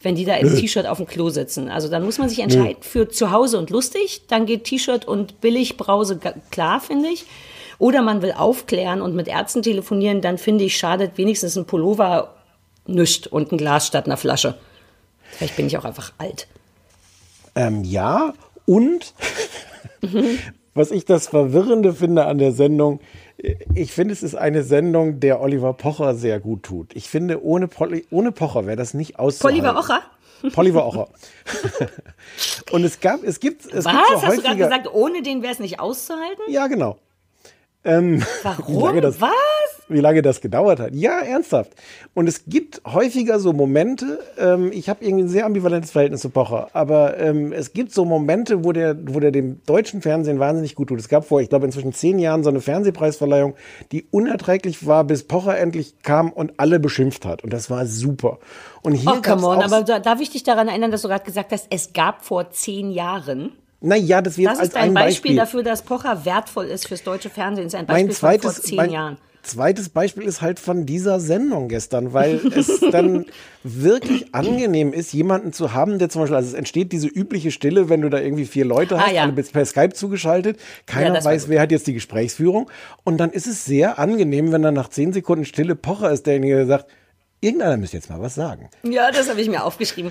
wenn 0.02 0.16
die 0.16 0.24
da 0.24 0.34
im 0.34 0.54
T-Shirt 0.56 0.86
auf 0.86 0.98
dem 0.98 1.06
Klo 1.06 1.28
sitzen. 1.28 1.68
Also 1.68 1.88
dann 1.88 2.04
muss 2.04 2.18
man 2.18 2.28
sich 2.28 2.40
entscheiden 2.40 2.82
für 2.82 3.08
zu 3.08 3.30
Hause 3.30 3.58
und 3.58 3.70
lustig, 3.70 4.22
dann 4.28 4.46
geht 4.46 4.64
T-Shirt 4.64 5.06
und 5.06 5.40
billig 5.40 5.76
Brause 5.76 6.18
klar, 6.50 6.80
finde 6.80 7.10
ich. 7.10 7.26
Oder 7.78 8.02
man 8.02 8.22
will 8.22 8.32
aufklären 8.32 9.00
und 9.00 9.14
mit 9.14 9.28
Ärzten 9.28 9.62
telefonieren, 9.62 10.20
dann 10.20 10.38
finde 10.38 10.64
ich, 10.64 10.76
schadet 10.76 11.16
wenigstens 11.16 11.56
ein 11.56 11.64
Pullover 11.64 12.34
nischt 12.86 13.26
und 13.26 13.52
ein 13.52 13.58
Glas 13.58 13.86
statt 13.86 14.06
einer 14.06 14.16
Flasche. 14.16 14.58
Vielleicht 15.30 15.56
bin 15.56 15.66
ich 15.66 15.78
auch 15.78 15.84
einfach 15.84 16.12
alt. 16.18 16.48
Ähm, 17.54 17.84
ja, 17.84 18.32
und 18.66 19.14
was 20.74 20.90
ich 20.90 21.04
das 21.04 21.28
Verwirrende 21.28 21.92
finde 21.92 22.26
an 22.26 22.38
der 22.38 22.52
Sendung, 22.52 23.00
ich 23.74 23.92
finde, 23.92 24.12
es 24.12 24.22
ist 24.22 24.34
eine 24.34 24.64
Sendung, 24.64 25.20
der 25.20 25.40
Oliver 25.40 25.72
Pocher 25.72 26.14
sehr 26.14 26.40
gut 26.40 26.64
tut. 26.64 26.96
Ich 26.96 27.08
finde, 27.08 27.42
ohne, 27.44 27.68
Poli, 27.68 28.06
ohne 28.10 28.32
Pocher 28.32 28.66
wäre 28.66 28.76
das 28.76 28.94
nicht 28.94 29.18
auszuhalten. 29.18 29.60
Oliver 29.60 29.78
Ocher? 29.78 30.02
Oliver 30.56 30.86
Ocher. 30.86 31.08
Und 32.72 32.84
es 32.84 33.00
gab, 33.00 33.22
es 33.22 33.38
gibt, 33.38 33.64
es 33.66 33.84
Was? 33.84 33.92
gibt 33.92 34.06
so 34.08 34.22
Hast 34.22 34.38
du 34.38 34.42
gerade 34.42 34.56
gesagt, 34.56 34.92
ohne 34.92 35.22
den 35.22 35.42
wäre 35.42 35.52
es 35.52 35.60
nicht 35.60 35.78
auszuhalten? 35.78 36.42
Ja, 36.48 36.66
genau. 36.66 36.98
Ähm, 37.88 38.22
Warum? 38.42 39.00
Das- 39.00 39.20
Was? 39.20 39.30
wie 39.88 40.00
lange 40.00 40.22
das 40.22 40.40
gedauert 40.40 40.80
hat. 40.80 40.94
Ja, 40.94 41.20
ernsthaft. 41.20 41.72
Und 42.14 42.28
es 42.28 42.44
gibt 42.46 42.82
häufiger 42.86 43.40
so 43.40 43.52
Momente, 43.52 44.20
ähm, 44.38 44.70
ich 44.72 44.88
habe 44.88 45.04
irgendwie 45.04 45.24
ein 45.24 45.28
sehr 45.28 45.46
ambivalentes 45.46 45.90
Verhältnis 45.90 46.20
zu 46.20 46.30
Pocher, 46.30 46.68
aber 46.72 47.18
ähm, 47.18 47.52
es 47.52 47.72
gibt 47.72 47.92
so 47.92 48.04
Momente, 48.04 48.64
wo 48.64 48.72
der, 48.72 48.96
wo 49.08 49.20
der 49.20 49.30
dem 49.30 49.60
deutschen 49.66 50.02
Fernsehen 50.02 50.38
wahnsinnig 50.38 50.74
gut 50.74 50.88
tut. 50.88 51.00
Es 51.00 51.08
gab 51.08 51.24
vor, 51.24 51.40
ich 51.40 51.48
glaube, 51.48 51.66
inzwischen 51.66 51.92
zehn 51.92 52.18
Jahren 52.18 52.44
so 52.44 52.50
eine 52.50 52.60
Fernsehpreisverleihung, 52.60 53.54
die 53.92 54.06
unerträglich 54.10 54.86
war, 54.86 55.04
bis 55.04 55.26
Pocher 55.26 55.56
endlich 55.58 56.02
kam 56.02 56.30
und 56.32 56.54
alle 56.58 56.80
beschimpft 56.80 57.24
hat. 57.24 57.42
Und 57.42 57.52
das 57.52 57.70
war 57.70 57.86
super. 57.86 58.38
Und 58.82 58.92
hier 58.92 59.10
Oh, 59.10 59.22
come 59.22 59.46
on, 59.46 59.62
aber 59.62 59.82
da, 59.82 59.98
darf 59.98 60.20
ich 60.20 60.30
dich 60.30 60.42
daran 60.44 60.68
erinnern, 60.68 60.90
dass 60.90 61.02
du 61.02 61.08
gerade 61.08 61.24
gesagt 61.24 61.52
hast, 61.52 61.66
es 61.70 61.92
gab 61.92 62.24
vor 62.24 62.50
zehn 62.50 62.90
Jahren. 62.90 63.52
Naja, 63.80 64.20
das 64.22 64.36
wird 64.38 64.50
Das 64.50 64.58
als 64.58 64.68
ist 64.68 64.76
ein 64.76 64.82
ein 64.88 64.94
Beispiel, 64.94 65.10
Beispiel. 65.32 65.36
dafür, 65.36 65.62
dass 65.62 65.82
Pocher 65.82 66.24
wertvoll 66.24 66.66
ist 66.66 66.88
fürs 66.88 67.02
deutsche 67.04 67.30
Fernsehen. 67.30 67.64
Das 67.64 67.74
ist 67.74 67.78
ein 67.78 67.86
Beispiel 67.86 68.06
mein 68.06 68.14
zweites, 68.14 68.54
vor 68.56 68.64
zehn 68.64 68.76
mein 68.76 68.90
Jahren. 68.90 69.16
zweites 69.42 69.88
Beispiel 69.88 70.24
ist 70.24 70.42
halt 70.42 70.58
von 70.58 70.84
dieser 70.84 71.20
Sendung 71.20 71.68
gestern, 71.68 72.12
weil 72.12 72.40
es 72.54 72.80
dann 72.92 73.24
wirklich 73.62 74.34
angenehm 74.34 74.92
ist, 74.92 75.12
jemanden 75.12 75.52
zu 75.52 75.72
haben, 75.74 75.98
der 75.98 76.08
zum 76.08 76.22
Beispiel, 76.22 76.36
also 76.36 76.48
es 76.48 76.54
entsteht 76.54 76.90
diese 76.92 77.06
übliche 77.06 77.50
Stille, 77.50 77.88
wenn 77.88 78.00
du 78.02 78.08
da 78.10 78.18
irgendwie 78.18 78.46
vier 78.46 78.64
Leute 78.64 78.96
Ah, 78.96 79.02
hast, 79.06 79.12
ja. 79.12 79.22
alle 79.22 79.32
per 79.32 79.64
Skype 79.64 79.92
zugeschaltet, 79.94 80.58
keiner 80.86 81.14
war 81.14 81.24
weiß, 81.24 81.48
wer 81.48 81.60
hat 81.60 81.70
jetzt 81.70 81.86
die 81.86 81.94
Gesprächsführung 81.94 82.68
und 83.04 83.18
dann 83.18 83.30
ist 83.30 83.46
es 83.46 83.64
sehr 83.64 83.98
angenehm, 83.98 84.50
wenn 84.52 84.62
dann 84.62 84.74
nach 84.74 84.88
zehn 84.88 85.12
Sekunden 85.12 85.44
Stille 85.44 85.76
Pocher 85.76 86.10
ist, 86.10 86.26
derjenige, 86.26 86.56
der 86.56 86.66
sagt, 86.66 86.86
irgendeiner 87.40 87.76
müsste 87.76 87.96
jetzt 87.96 88.10
mal 88.10 88.20
was 88.20 88.34
sagen. 88.34 88.68
Ja, 88.82 89.10
das 89.12 89.30
habe 89.30 89.40
ich 89.40 89.48
mir 89.48 89.62
aufgeschrieben. 89.64 90.10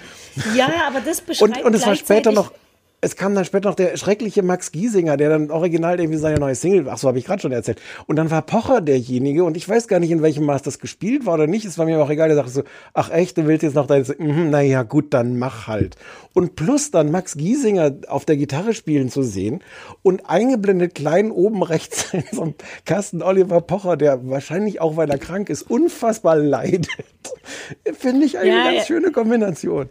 Ja, 0.55 0.69
aber 0.87 1.01
das 1.01 1.19
beschreibt 1.21 1.57
Und, 1.57 1.65
und 1.65 1.73
es 1.73 1.85
war 1.85 1.95
später 1.95 2.31
noch, 2.31 2.51
es 2.99 3.15
kam 3.15 3.35
dann 3.35 3.45
später 3.45 3.69
noch 3.69 3.75
der 3.75 3.95
schreckliche 3.95 4.41
Max 4.41 4.71
Giesinger, 4.71 5.17
der 5.17 5.29
dann 5.29 5.51
original 5.51 5.99
irgendwie 5.99 6.17
seine 6.17 6.39
neue 6.39 6.55
Single, 6.55 6.89
ach 6.89 6.97
so 6.97 7.07
habe 7.07 7.19
ich 7.19 7.25
gerade 7.25 7.41
schon 7.41 7.51
erzählt. 7.51 7.79
Und 8.07 8.15
dann 8.15 8.31
war 8.31 8.41
Pocher 8.41 8.81
derjenige 8.81 9.43
und 9.43 9.55
ich 9.55 9.69
weiß 9.69 9.87
gar 9.87 9.99
nicht, 9.99 10.09
in 10.09 10.23
welchem 10.23 10.45
Maß 10.45 10.63
das 10.63 10.79
gespielt 10.79 11.27
war 11.27 11.35
oder 11.35 11.45
nicht. 11.45 11.65
Es 11.65 11.77
war 11.77 11.85
mir 11.85 12.01
auch 12.01 12.09
egal. 12.09 12.29
Der 12.29 12.35
sagte 12.35 12.51
so, 12.51 12.63
ach 12.95 13.11
echt, 13.11 13.37
du 13.37 13.45
willst 13.45 13.61
jetzt 13.61 13.75
noch 13.75 13.85
deine, 13.85 14.03
mhm, 14.17 14.49
naja 14.49 14.81
gut, 14.81 15.13
dann 15.13 15.37
mach 15.37 15.67
halt. 15.67 15.95
Und 16.33 16.55
plus 16.55 16.89
dann 16.89 17.11
Max 17.11 17.35
Giesinger 17.37 17.97
auf 18.07 18.25
der 18.25 18.35
Gitarre 18.35 18.73
spielen 18.73 19.09
zu 19.09 19.21
sehen 19.21 19.63
und 20.01 20.27
eingeblendet 20.27 20.95
klein 20.95 21.29
oben 21.29 21.61
rechts 21.61 22.07
in 22.13 22.23
so 22.31 22.41
einem 22.41 22.55
Kasten 22.85 23.21
Oliver 23.21 23.61
Pocher, 23.61 23.95
der 23.95 24.27
wahrscheinlich 24.27 24.81
auch, 24.81 24.97
weil 24.97 25.09
er 25.11 25.19
krank 25.19 25.49
ist, 25.49 25.61
unfassbar 25.61 26.35
leidet. 26.35 26.87
Finde 27.93 28.25
ich 28.25 28.39
eine 28.39 28.49
Ja, 28.49 28.63
ganz 28.63 28.77
ja. 28.77 28.85
schöne 28.85 29.11
Kombination. 29.11 29.87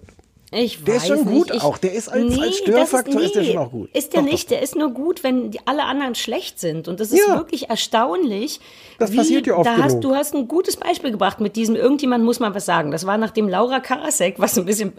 Ich 0.53 0.85
Der 0.85 0.95
ist 0.97 1.03
weiß 1.03 1.09
schon 1.09 1.25
gut 1.27 1.49
nicht. 1.49 1.57
Ich, 1.57 1.63
auch. 1.63 1.77
Der 1.77 1.93
ist 1.93 2.09
als- 2.09 2.39
als 2.39 2.49
das 2.51 2.57
Störfaktor 2.59 3.21
ist 3.21 3.35
der 3.35 3.43
schon 3.45 3.59
auch 3.59 3.71
gut. 3.73 3.91
Ist 3.95 4.13
der 4.13 4.23
Doch, 4.23 4.29
nicht. 4.31 4.51
Der 4.51 4.63
ist 4.63 4.77
nur 4.77 4.91
gut, 4.91 5.25
wenn 5.25 5.51
die, 5.51 5.59
alle 5.65 5.83
anderen 5.85 6.15
schlecht 6.15 6.61
sind. 6.61 6.87
Und 6.87 7.01
das 7.01 7.11
ist 7.11 7.27
Ja. 7.27 7.35
wirklich 7.37 7.69
erstaunlich. 7.69 8.61
Das 8.99 9.11
wie, 9.13 9.17
passiert 9.17 9.47
ja 9.49 9.57
oft 9.57 9.67
da 9.67 9.77
hast, 9.77 9.89
genug. 10.01 10.03
Du 10.03 10.15
hast 10.15 10.35
ein 10.35 10.47
gutes 10.47 10.77
Beispiel 10.77 11.11
gebracht 11.11 11.41
mit 11.41 11.57
diesem, 11.57 11.75
irgendjemand 11.75 12.25
muss 12.25 12.39
mal 12.39 12.55
was 12.55 12.65
sagen. 12.65 12.93
Das 12.93 13.07
war 13.07 13.19
nachdem 13.19 13.49
Laura 13.49 13.81
Karasek, 13.81 14.37
was 14.39 14.57
ein 14.57 14.65
bisschen 14.67 14.93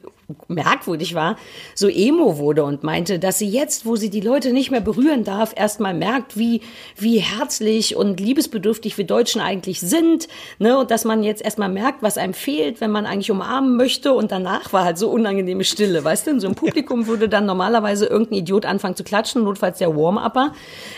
merkwürdig 0.49 1.15
war, 1.15 1.37
so 1.73 1.87
emo 1.87 2.37
wurde 2.37 2.65
und 2.65 2.83
meinte, 2.83 3.17
dass 3.17 3.39
sie 3.39 3.47
jetzt, 3.47 3.85
wo 3.85 3.95
sie 3.95 4.09
die 4.09 4.19
Leute 4.19 4.51
nicht 4.51 4.71
mehr 4.71 4.81
berühren 4.81 5.23
darf, 5.23 5.53
erstmal 5.55 5.93
merkt, 5.93 6.37
wie, 6.37 6.59
wie 6.97 7.19
herzlich 7.19 7.95
und 7.95 8.19
liebesbedürftig 8.19 8.97
wir 8.97 9.05
Deutschen 9.05 9.39
eigentlich 9.39 9.79
sind. 9.79 10.27
Ne? 10.59 10.77
Und 10.77 10.91
dass 10.91 11.05
man 11.05 11.23
jetzt 11.23 11.41
erstmal 11.41 11.69
merkt, 11.69 12.03
was 12.03 12.17
einem 12.17 12.33
fehlt, 12.33 12.81
wenn 12.81 12.91
man 12.91 13.05
eigentlich 13.05 13.31
umarmen 13.31 13.77
möchte. 13.77 14.11
Und 14.13 14.31
danach 14.33 14.73
war 14.73 14.83
halt 14.83 14.97
so 14.97 15.09
unangenehme 15.37 15.63
Stille. 15.63 16.03
Weißt 16.03 16.27
du, 16.27 16.31
in 16.31 16.39
so 16.39 16.47
einem 16.47 16.55
Publikum 16.67 17.07
würde 17.07 17.29
dann 17.29 17.45
normalerweise 17.45 18.07
irgendein 18.07 18.39
Idiot 18.39 18.65
anfangen 18.65 18.95
zu 18.95 19.03
klatschen, 19.03 19.43
notfalls 19.43 19.77
der 19.77 19.95
Warm-Upper. 19.95 20.53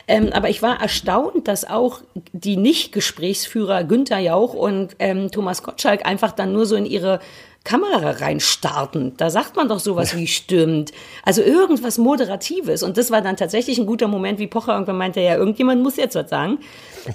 Ähm, 0.07 0.29
aber 0.33 0.49
ich 0.49 0.61
war 0.61 0.81
erstaunt, 0.81 1.47
dass 1.47 1.69
auch 1.69 2.01
die 2.31 2.57
Nicht-Gesprächsführer 2.57 3.83
Günther 3.83 4.19
Jauch 4.19 4.53
und 4.53 4.95
ähm, 4.99 5.31
Thomas 5.31 5.63
Gottschalk 5.63 6.05
einfach 6.05 6.31
dann 6.31 6.53
nur 6.53 6.65
so 6.65 6.75
in 6.75 6.85
ihre 6.85 7.19
Kamera 7.63 8.11
reinstarten. 8.11 9.15
Da 9.17 9.29
sagt 9.29 9.55
man 9.55 9.67
doch 9.67 9.79
sowas 9.79 10.15
wie 10.15 10.27
stimmt. 10.27 10.91
Also 11.23 11.41
irgendwas 11.41 11.97
Moderatives. 11.97 12.83
Und 12.83 12.97
das 12.97 13.11
war 13.11 13.21
dann 13.21 13.37
tatsächlich 13.37 13.77
ein 13.77 13.85
guter 13.85 14.07
Moment, 14.07 14.39
wie 14.39 14.47
Pocher 14.47 14.73
irgendwann 14.73 14.97
meinte, 14.97 15.19
ja, 15.19 15.35
irgendjemand 15.35 15.83
muss 15.83 15.97
jetzt 15.97 16.15
was 16.15 16.29
sagen. 16.29 16.59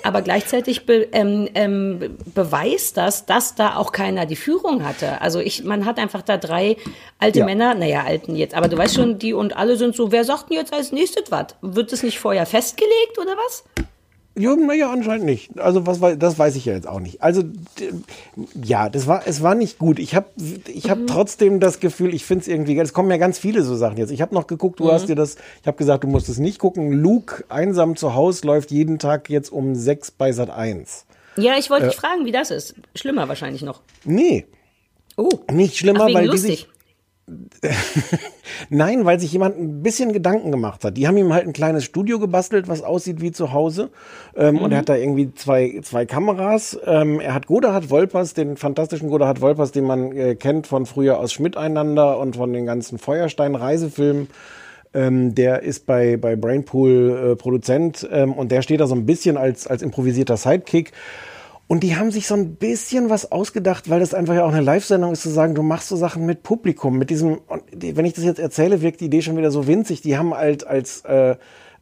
Aber 0.02 0.22
gleichzeitig 0.22 0.86
be, 0.86 1.08
ähm, 1.12 1.48
ähm, 1.54 2.16
beweist 2.34 2.96
das, 2.96 3.26
dass 3.26 3.54
da 3.54 3.76
auch 3.76 3.92
keiner 3.92 4.26
die 4.26 4.36
Führung 4.36 4.84
hatte. 4.84 5.20
Also 5.20 5.40
ich, 5.40 5.64
man 5.64 5.86
hat 5.86 5.98
einfach 5.98 6.22
da 6.22 6.36
drei 6.36 6.76
alte 7.18 7.40
Ja. 7.40 7.44
Männer, 7.44 7.74
naja, 7.74 8.04
alten 8.04 8.36
jetzt, 8.36 8.54
aber 8.54 8.68
du 8.68 8.76
weißt 8.76 8.94
schon, 8.94 9.18
die 9.18 9.32
und 9.32 9.56
alle 9.56 9.76
sind 9.76 9.96
so, 9.96 10.12
wer 10.12 10.24
sagt 10.24 10.50
denn 10.50 10.58
jetzt 10.58 10.72
als 10.72 10.92
nächstes 10.92 11.30
was? 11.30 11.46
Wird 11.62 11.92
das 11.92 12.02
nicht 12.02 12.18
vorher 12.18 12.46
festgelegt 12.46 13.18
oder 13.20 13.32
was? 13.46 13.64
Ja, 14.36 14.56
naja, 14.56 14.90
anscheinend 14.90 15.26
nicht. 15.26 15.60
Also 15.60 15.86
was 15.86 16.00
wei- 16.00 16.16
das 16.16 16.36
weiß 16.38 16.56
ich 16.56 16.64
ja 16.64 16.72
jetzt 16.72 16.88
auch 16.88 16.98
nicht. 16.98 17.22
Also 17.22 17.42
ja, 18.62 18.88
das 18.88 19.06
war 19.06 19.22
es 19.26 19.42
war 19.42 19.54
nicht 19.54 19.78
gut. 19.78 19.98
Ich 19.98 20.14
habe 20.16 20.26
ich 20.66 20.90
habe 20.90 21.06
trotzdem 21.06 21.60
das 21.60 21.78
Gefühl, 21.78 22.12
ich 22.14 22.24
finde 22.24 22.42
es 22.42 22.48
irgendwie. 22.48 22.76
Es 22.78 22.92
kommen 22.92 23.10
ja 23.10 23.16
ganz 23.16 23.38
viele 23.38 23.62
so 23.62 23.76
Sachen 23.76 23.96
jetzt. 23.96 24.10
Ich 24.10 24.20
habe 24.20 24.34
noch 24.34 24.46
geguckt, 24.48 24.80
du 24.80 24.84
Mhm. 24.86 24.90
hast 24.90 25.08
dir 25.08 25.14
das 25.14 25.36
ich 25.60 25.66
habe 25.68 25.76
gesagt, 25.76 26.02
du 26.04 26.08
musst 26.08 26.28
es 26.28 26.38
nicht 26.38 26.58
gucken. 26.58 26.90
Luke 26.92 27.44
einsam 27.48 27.94
zu 27.96 28.14
Hause 28.14 28.46
läuft 28.46 28.70
jeden 28.72 28.98
Tag 28.98 29.30
jetzt 29.30 29.52
um 29.52 29.74
sechs 29.76 30.10
bei 30.10 30.32
Sat 30.32 30.50
1. 30.50 31.04
Ja, 31.36 31.56
ich 31.58 31.70
wollte 31.70 31.86
Äh. 31.86 31.88
dich 31.90 31.98
fragen, 31.98 32.24
wie 32.24 32.32
das 32.32 32.50
ist. 32.50 32.74
Schlimmer 32.96 33.28
wahrscheinlich 33.28 33.62
noch. 33.62 33.82
Nee, 34.04 34.46
Oh, 35.16 35.28
nicht 35.52 35.76
schlimmer, 35.76 36.06
ach, 36.08 36.12
weil 36.14 36.24
die 36.24 36.30
lustig. 36.30 36.50
sich 36.60 36.68
Nein, 38.68 39.04
weil 39.06 39.18
sich 39.18 39.32
jemand 39.32 39.58
ein 39.58 39.82
bisschen 39.82 40.12
Gedanken 40.12 40.50
gemacht 40.50 40.84
hat. 40.84 40.96
Die 40.96 41.08
haben 41.08 41.16
ihm 41.16 41.32
halt 41.32 41.46
ein 41.46 41.54
kleines 41.54 41.84
Studio 41.84 42.18
gebastelt, 42.18 42.68
was 42.68 42.82
aussieht 42.82 43.22
wie 43.22 43.32
zu 43.32 43.52
Hause. 43.52 43.90
Ähm, 44.36 44.58
Und 44.58 44.72
er 44.72 44.78
hat 44.78 44.90
da 44.90 44.96
irgendwie 44.96 45.32
zwei, 45.34 45.80
zwei 45.82 46.04
Kameras. 46.04 46.78
Ähm, 46.84 47.20
er 47.20 47.32
hat 47.32 47.46
Godehard 47.46 47.88
Wolpers, 47.88 48.34
den 48.34 48.56
fantastischen 48.56 49.08
Godehard 49.08 49.40
Wolpers, 49.40 49.72
den 49.72 49.84
man 49.84 50.12
äh, 50.12 50.34
kennt 50.34 50.66
von 50.66 50.84
früher 50.84 51.18
aus 51.18 51.32
Schmidt 51.32 51.56
einander 51.56 52.18
und 52.18 52.36
von 52.36 52.52
den 52.52 52.66
ganzen 52.66 52.98
Feuerstein-Reisefilmen. 52.98 54.28
Ähm, 54.92 55.34
der 55.34 55.62
ist 55.62 55.86
bei, 55.86 56.16
bei 56.16 56.36
Brainpool 56.36 57.32
äh, 57.32 57.36
Produzent 57.36 58.06
ähm, 58.12 58.34
und 58.34 58.52
der 58.52 58.62
steht 58.62 58.80
da 58.80 58.86
so 58.86 58.94
ein 58.94 59.06
bisschen 59.06 59.36
als, 59.36 59.66
als 59.66 59.82
improvisierter 59.82 60.36
Sidekick. 60.36 60.92
Und 61.66 61.82
die 61.82 61.96
haben 61.96 62.10
sich 62.10 62.26
so 62.26 62.34
ein 62.34 62.56
bisschen 62.56 63.08
was 63.08 63.32
ausgedacht, 63.32 63.88
weil 63.88 64.00
das 64.00 64.12
einfach 64.12 64.34
ja 64.34 64.44
auch 64.44 64.52
eine 64.52 64.60
Live-Sendung 64.60 65.12
ist, 65.12 65.22
zu 65.22 65.30
sagen, 65.30 65.54
du 65.54 65.62
machst 65.62 65.88
so 65.88 65.96
Sachen 65.96 66.26
mit 66.26 66.42
Publikum, 66.42 66.98
mit 66.98 67.08
diesem, 67.08 67.40
wenn 67.72 68.04
ich 68.04 68.12
das 68.12 68.24
jetzt 68.24 68.38
erzähle, 68.38 68.82
wirkt 68.82 69.00
die 69.00 69.06
Idee 69.06 69.22
schon 69.22 69.36
wieder 69.36 69.50
so 69.50 69.66
winzig. 69.66 70.02
Die 70.02 70.18
haben 70.18 70.34
halt 70.34 70.66
als, 70.66 71.00
äh, 71.06 71.36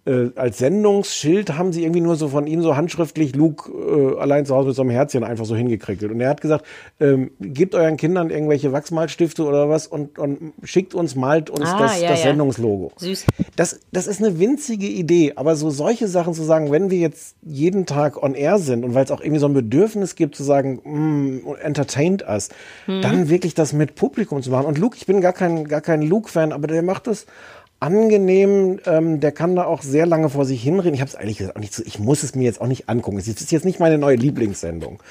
äh, 0.04 0.30
als 0.34 0.58
Sendungsschild 0.58 1.56
haben 1.56 1.72
sie 1.72 1.82
irgendwie 1.82 2.00
nur 2.00 2.16
so 2.16 2.28
von 2.28 2.46
ihm 2.46 2.60
so 2.62 2.76
handschriftlich 2.76 3.36
Luke 3.36 3.70
äh, 3.70 4.18
allein 4.20 4.44
zu 4.46 4.54
Hause 4.54 4.68
mit 4.68 4.76
so 4.76 4.82
einem 4.82 4.90
Herzchen 4.90 5.22
einfach 5.22 5.44
so 5.44 5.54
hingekrickelt. 5.54 6.10
Und 6.10 6.20
er 6.20 6.30
hat 6.30 6.40
gesagt, 6.40 6.64
ähm, 7.00 7.30
gebt 7.40 7.74
euren 7.74 7.96
Kindern 7.96 8.30
irgendwelche 8.30 8.72
Wachsmalstifte 8.72 9.44
oder 9.44 9.68
was 9.68 9.86
und, 9.86 10.18
und 10.18 10.52
schickt 10.64 10.94
uns, 10.94 11.14
malt 11.14 11.50
uns 11.50 11.68
Ah, 11.68 11.78
das, 11.78 12.00
ja, 12.00 12.08
das 12.08 12.20
ja. 12.20 12.30
Sendungslogo. 12.30 12.92
Süß. 12.96 13.26
Das, 13.56 13.80
das 13.92 14.06
ist 14.08 14.20
eine 14.22 14.38
winzige 14.38 14.86
Idee, 14.86 15.34
aber 15.36 15.54
so 15.54 15.70
solche 15.70 16.08
Sachen 16.08 16.34
zu 16.34 16.42
sagen, 16.42 16.70
wenn 16.72 16.90
wir 16.90 16.98
jetzt 16.98 17.36
jeden 17.42 17.86
Tag 17.86 18.20
on 18.22 18.34
air 18.34 18.58
sind 18.58 18.84
und 18.84 18.94
weil 18.94 19.04
es 19.04 19.10
auch 19.10 19.20
irgendwie 19.20 19.38
so 19.40 19.46
ein 19.46 19.54
Bedürfnis 19.54 20.16
gibt 20.16 20.34
zu 20.34 20.42
sagen, 20.42 20.80
mm, 20.84 21.54
entertained 21.62 22.22
us, 22.28 22.48
Mhm. 22.86 23.02
dann 23.02 23.28
wirklich 23.28 23.54
das 23.54 23.72
mit 23.72 23.94
Publikum 23.94 24.42
zu 24.42 24.50
machen. 24.50 24.66
Und 24.66 24.78
Luke, 24.78 24.96
ich 24.96 25.06
bin 25.06 25.20
gar 25.20 25.32
kein, 25.32 25.68
gar 25.68 25.80
kein 25.80 26.02
Luke-Fan, 26.02 26.52
aber 26.52 26.66
der 26.66 26.82
macht 26.82 27.06
das 27.06 27.26
angenehm, 27.82 28.78
ähm, 28.86 29.18
der 29.20 29.32
kann 29.32 29.56
da 29.56 29.64
auch 29.64 29.82
sehr 29.82 30.06
lange 30.06 30.28
vor 30.30 30.44
sich 30.44 30.62
hinreden. 30.62 30.94
Ich 30.94 31.00
habe 31.00 31.08
es 31.08 31.16
eigentlich 31.16 31.38
gesagt 31.38 31.56
auch 31.56 31.60
nicht 31.60 31.74
so, 31.74 31.82
ich 31.84 31.98
muss 31.98 32.22
es 32.22 32.34
mir 32.34 32.44
jetzt 32.44 32.60
auch 32.60 32.68
nicht 32.68 32.88
angucken. 32.88 33.18
Es 33.18 33.26
ist 33.26 33.50
jetzt 33.50 33.64
nicht 33.64 33.80
meine 33.80 33.98
neue 33.98 34.16
Lieblingssendung. 34.16 35.02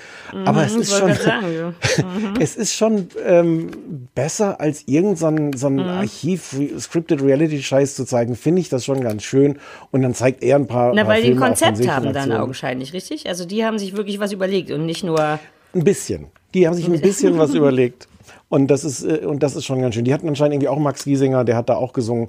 aber 0.45 0.65
es 0.65 0.73
Mhm, 0.75 0.81
ist 0.81 0.97
schon, 0.97 1.13
sagen, 1.13 1.45
ja. 1.53 1.69
Mhm. 2.03 2.33
es 2.39 2.55
ist 2.55 2.73
schon 2.73 3.09
ähm, 3.25 3.71
besser 4.15 4.59
als 4.61 4.83
irgendein 4.87 5.17
so 5.17 5.27
ein, 5.27 5.53
so 5.53 5.67
ein 5.67 5.75
Mhm. 5.75 5.81
Archiv-Scripted 5.81 7.21
Reality-Scheiß 7.21 7.95
zu 7.95 8.05
zeigen, 8.05 8.35
finde 8.35 8.61
ich 8.61 8.69
das 8.69 8.85
schon 8.85 9.01
ganz 9.01 9.23
schön. 9.23 9.59
Und 9.91 10.01
dann 10.01 10.13
zeigt 10.13 10.41
er 10.41 10.55
ein 10.55 10.67
paar. 10.67 10.93
Na, 10.95 11.03
paar 11.03 11.13
weil 11.13 11.21
die 11.21 11.29
ein 11.29 11.33
Filme 11.33 11.51
auch 11.51 11.57
von 11.57 11.67
Konzept 11.67 11.89
haben 11.89 12.13
dann 12.13 12.31
augenscheinlich, 12.31 12.93
richtig? 12.93 13.27
Also 13.27 13.45
die 13.45 13.65
haben 13.65 13.79
sich 13.79 13.95
wirklich 13.97 14.19
was 14.19 14.31
überlegt 14.31 14.71
und 14.71 14.85
nicht 14.85 15.03
nur. 15.03 15.39
Ein 15.73 15.83
bisschen. 15.83 16.27
Die 16.53 16.67
haben 16.67 16.73
sich 16.73 16.85
ein 16.87 16.99
bisschen 17.01 17.37
was 17.37 17.53
überlegt. 17.53 18.07
Und 18.51 18.67
das 18.67 18.83
ist, 18.83 19.03
äh, 19.03 19.25
und 19.25 19.41
das 19.43 19.55
ist 19.55 19.65
schon 19.65 19.81
ganz 19.81 19.95
schön. 19.95 20.03
Die 20.03 20.13
hatten 20.13 20.27
anscheinend 20.27 20.55
irgendwie 20.55 20.67
auch 20.67 20.77
Max 20.77 21.05
Giesinger, 21.05 21.45
der 21.45 21.55
hat 21.55 21.69
da 21.69 21.75
auch 21.75 21.93
gesungen. 21.93 22.27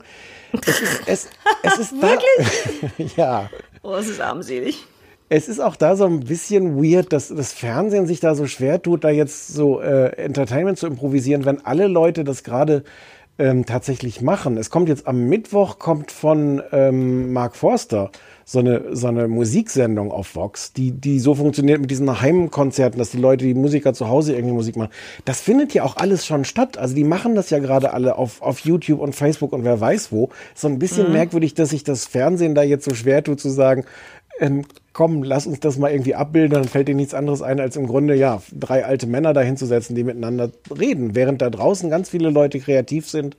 Es 0.67 0.81
ist, 0.81 1.03
es, 1.07 1.29
es 1.65 1.79
ist 1.79 1.95
da, 2.01 2.17
ja. 3.17 3.51
Oh, 3.83 3.97
es 3.97 4.09
ist 4.09 4.21
armselig. 4.21 4.87
Es 5.29 5.49
ist 5.49 5.59
auch 5.59 5.75
da 5.75 5.97
so 5.97 6.05
ein 6.07 6.21
bisschen 6.21 6.77
weird, 6.81 7.13
dass 7.13 7.29
das 7.29 7.53
Fernsehen 7.53 8.07
sich 8.07 8.21
da 8.21 8.37
so 8.37 8.47
schwer 8.47 8.81
tut, 8.81 9.03
da 9.03 9.11
jetzt 9.11 9.49
so 9.49 9.81
äh, 9.81 10.11
Entertainment 10.17 10.79
zu 10.79 10.87
improvisieren, 10.87 11.45
wenn 11.45 11.67
alle 11.67 11.89
Leute 11.89 12.23
das 12.23 12.45
gerade 12.45 12.85
ähm, 13.39 13.67
tatsächlich 13.67 14.21
machen. 14.21 14.57
Es 14.57 14.71
kommt 14.71 14.89
jetzt 14.89 15.09
am 15.09 15.25
Mittwoch, 15.29 15.81
kommt 15.81 16.13
von 16.13 16.63
ähm, 16.71 17.33
Mark 17.33 17.57
Forster 17.57 18.13
so 18.45 18.59
eine, 18.59 18.95
so 18.97 19.09
eine 19.09 19.29
Musiksendung 19.29 20.11
auf 20.11 20.35
Vox, 20.37 20.73
die, 20.73 20.91
die 20.93 21.21
so 21.21 21.35
funktioniert 21.35 21.81
mit 21.81 21.91
diesen 21.91 22.21
Heimkonzerten, 22.21 22.99
dass 22.99 23.11
die 23.11 23.19
Leute, 23.19 23.45
die 23.45 23.55
Musiker 23.55 23.95
zu 23.95 24.09
Hause 24.09 24.35
irgendwie 24.35 24.55
Musik 24.55 24.77
machen. 24.77 24.91
Das 25.25 25.41
findet 25.41 25.75
ja 25.75 25.85
auch 25.85 25.97
alles 25.97 26.27
schon 26.27 26.45
statt. 26.45 26.79
Also 26.79 26.95
die 26.95 27.05
machen 27.05 27.35
das 27.35 27.51
ja 27.51 27.59
gerade 27.59 27.93
alle 27.93 28.17
auf, 28.17 28.43
auf 28.43 28.61
YouTube 28.61 29.01
und 29.01 29.15
Facebook 29.15 29.53
und 29.53 29.65
wer 29.65 29.81
weiß 29.81 30.13
wo. 30.13 30.31
So 30.55 30.69
ein 30.69 30.79
bisschen 30.79 31.07
Mhm. 31.07 31.13
merkwürdig, 31.13 31.55
dass 31.55 31.71
sich 31.71 31.85
das 31.85 32.07
Fernsehen 32.07 32.55
da 32.55 32.63
jetzt 32.63 32.85
so 32.85 32.95
schwer 32.95 33.23
tut 33.25 33.41
zu 33.41 33.49
sagen, 33.51 33.85
ähm, 34.41 34.65
komm, 34.93 35.23
lass 35.23 35.47
uns 35.47 35.61
das 35.61 35.79
mal 35.79 35.91
irgendwie 35.91 36.15
abbilden, 36.15 36.53
dann 36.55 36.65
fällt 36.65 36.89
dir 36.89 36.95
nichts 36.95 37.15
anderes 37.15 37.43
ein, 37.43 37.61
als 37.61 37.77
im 37.77 37.87
Grunde, 37.87 38.15
ja, 38.15 38.43
drei 38.53 38.85
alte 38.85 39.07
Männer 39.07 39.33
dahinzusetzen, 39.33 39.95
die 39.95 40.05
miteinander 40.05 40.51
reden, 40.79 41.15
während 41.15 41.43
da 41.43 41.51
draußen 41.51 41.91
ganz 41.91 42.11
viele 42.11 42.31
Leute 42.31 42.59
kreativ 42.59 43.09
sind 43.09 43.37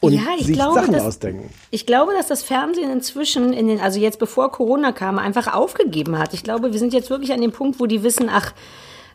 und 0.00 0.12
Ja, 0.12 0.22
ich 0.38 0.46
sich 0.46 0.56
glaube, 0.56 0.74
Sachen 0.80 0.92
dass- 0.92 1.02
ausdenken. 1.04 1.50
Ich 1.70 1.86
glaube, 1.86 2.12
dass 2.12 2.26
das 2.28 2.42
Fernsehen 2.42 2.90
inzwischen 2.90 3.52
in 3.52 3.66
den, 3.68 3.80
also 3.80 3.98
jetzt 3.98 4.18
bevor 4.18 4.52
Corona 4.52 4.92
kam, 4.92 5.18
einfach 5.18 5.52
aufgegeben 5.54 6.18
hat. 6.18 6.34
Ich 6.34 6.42
glaube, 6.44 6.72
wir 6.72 6.78
sind 6.78 6.92
jetzt 6.92 7.10
wirklich 7.10 7.32
an 7.32 7.40
dem 7.40 7.52
Punkt, 7.52 7.80
wo 7.80 7.86
die 7.86 8.02
wissen, 8.02 8.28
ach, 8.30 8.52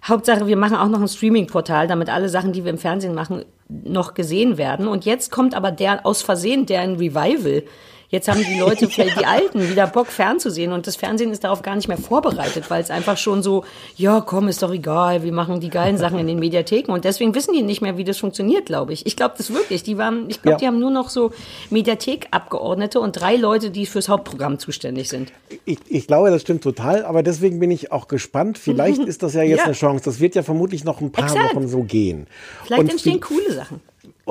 Hauptsache, 0.04 0.48
wir 0.48 0.58
machen 0.58 0.76
auch 0.76 0.88
noch 0.88 1.00
ein 1.00 1.08
Streaming-Portal, 1.08 1.88
damit 1.88 2.10
alle 2.10 2.28
Sachen, 2.28 2.54
die 2.54 2.64
wir 2.64 2.72
im 2.72 2.80
Fernsehen 2.80 3.14
machen, 3.14 3.46
noch 3.70 4.16
gesehen 4.16 4.58
werden. 4.58 4.88
Und 4.88 5.06
jetzt 5.06 5.32
kommt 5.32 5.54
aber 5.54 5.72
der 5.72 6.06
aus 6.06 6.24
Versehen, 6.24 6.66
der 6.66 6.82
ein 6.82 6.96
Revival. 6.96 7.64
Jetzt 8.12 8.28
haben 8.28 8.44
die 8.44 8.60
Leute, 8.60 8.88
vielleicht 8.90 9.20
die 9.20 9.26
Alten, 9.26 9.70
wieder 9.70 9.88
Bock 9.88 10.08
fernzusehen 10.08 10.74
und 10.74 10.86
das 10.86 10.96
Fernsehen 10.98 11.32
ist 11.32 11.44
darauf 11.44 11.62
gar 11.64 11.76
nicht 11.76 11.88
mehr 11.88 11.98
vorbereitet, 11.98 12.66
weil 12.70 12.82
es 12.84 12.92
einfach 12.92 13.18
schon 13.18 13.42
so, 13.42 13.64
ja, 13.96 14.22
komm, 14.22 14.48
ist 14.50 14.62
doch 14.62 14.72
egal, 14.74 15.24
wir 15.24 15.32
machen 15.32 15.60
die 15.62 15.70
geilen 15.70 15.98
Sachen 15.98 16.20
in 16.20 16.28
den 16.28 16.38
Mediatheken 16.38 16.92
und 16.92 17.06
deswegen 17.06 17.34
wissen 17.34 17.54
die 17.54 17.64
nicht 17.64 17.82
mehr, 17.82 17.98
wie 17.98 18.04
das 18.04 18.18
funktioniert, 18.20 18.66
glaube 18.66 18.94
ich. 18.94 19.06
Ich 19.06 19.16
glaube 19.16 19.36
das 19.38 19.54
wirklich. 19.54 19.82
Die 19.84 19.98
waren, 19.98 20.26
ich 20.30 20.42
glaube, 20.42 20.52
Ja. 20.54 20.58
die 20.60 20.68
haben 20.68 20.80
nur 20.80 20.92
noch 20.92 21.10
so 21.10 21.32
Mediathekabgeordnete 21.70 23.00
und 23.00 23.14
drei 23.20 23.36
Leute, 23.36 23.72
die 23.72 23.86
fürs 23.86 24.10
Hauptprogramm 24.10 24.60
zuständig 24.60 25.10
sind. 25.10 25.32
Ich, 25.66 25.80
ich 25.88 26.08
glaube, 26.08 26.30
das 26.32 26.42
stimmt 26.42 26.64
total, 26.64 27.06
aber 27.06 27.24
deswegen 27.24 27.60
bin 27.60 27.72
ich 27.72 27.92
auch 27.92 28.08
gespannt. 28.08 28.58
Vielleicht 28.58 29.00
ist 29.06 29.24
das 29.24 29.34
ja 29.34 29.44
jetzt 29.44 29.60
Ja. 29.60 29.66
eine 29.66 29.74
Chance. 29.74 30.04
Das 30.06 30.20
wird 30.20 30.36
ja 30.36 30.44
vermutlich 30.44 30.84
noch 30.84 31.02
ein 31.02 31.12
paar 31.12 31.26
Exakt. 31.26 31.56
Wochen 31.56 31.68
so 31.68 31.84
gehen. 31.84 32.28
Vielleicht 32.66 32.82
Und 32.84 32.90
entstehen 32.92 33.20
coole 33.20 33.54
Sachen. 33.54 33.82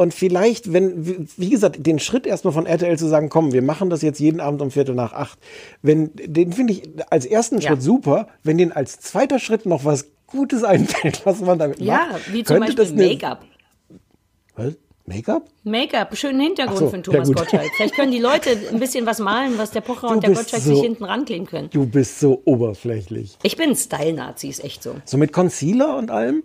Und 0.01 0.15
vielleicht, 0.15 0.73
wenn, 0.73 1.29
wie- 1.37 1.51
gesagt, 1.51 1.85
den 1.87 1.99
Schritt 1.99 2.27
erstmal 2.27 2.55
von 2.55 2.65
RTL 2.65 2.97
zu 2.99 3.07
sagen, 3.07 3.29
komm, 3.29 3.53
wir 3.53 3.61
machen 3.61 3.91
das 3.91 4.01
jetzt 4.01 4.19
jeden 4.19 4.41
Abend 4.41 4.63
um 4.63 4.71
Viertel 4.71 4.95
nach 4.95 5.13
acht, 5.13 5.39
wenn, 5.83 6.11
den 6.15 6.55
finde 6.55 6.73
ich 6.73 6.85
als 7.11 7.27
ersten 7.27 7.59
Ja. 7.59 7.69
Schritt 7.69 7.83
super, 7.83 8.29
wenn 8.43 8.57
den 8.57 8.73
als 8.73 8.99
zweiter 8.99 9.39
Schritt 9.39 9.67
noch 9.67 9.85
was 9.85 10.07
Gutes 10.27 10.65
einfällt, 10.73 11.27
was 11.27 11.41
man 11.43 11.59
damit 11.59 11.81
Ja, 11.81 12.07
macht. 12.13 12.33
wie 12.33 12.43
zum 12.45 12.61
Beispiel 12.61 12.93
Make-up. 12.95 13.45
Was? 14.57 14.73
Make-up? 15.05 15.45
Make-up, 15.65 16.17
schönen 16.17 16.41
Hintergrund 16.41 16.79
so, 16.79 16.89
für 16.89 16.97
den 16.99 17.05
ja 17.05 17.13
Thomas 17.13 17.29
gut. 17.29 17.37
Gottschalk. 17.37 17.71
Vielleicht 17.77 17.95
können 17.95 18.13
die 18.13 18.21
Leute 18.21 18.57
ein 18.73 18.81
bisschen 18.81 19.05
was 19.05 19.19
malen, 19.19 19.59
was 19.59 19.71
der 19.73 19.83
Pocher 19.83 20.09
Du 20.09 20.15
und 20.15 20.23
der 20.23 20.31
Gottschalk 20.33 20.63
so- 20.63 20.73
sich 20.77 20.83
hinten 20.83 21.05
rankleben 21.05 21.47
können. 21.47 21.69
Du 21.71 21.85
bist 21.85 22.21
so 22.21 22.41
oberflächlich. 22.47 23.37
Ich 23.43 23.57
bin 23.59 23.77
Style-Nazi, 23.77 24.49
ist 24.49 24.65
echt 24.65 24.83
so. 24.83 24.95
So 25.05 25.19
mit 25.19 25.33
Concealer 25.35 25.99
und 25.99 26.11
allem? 26.11 26.43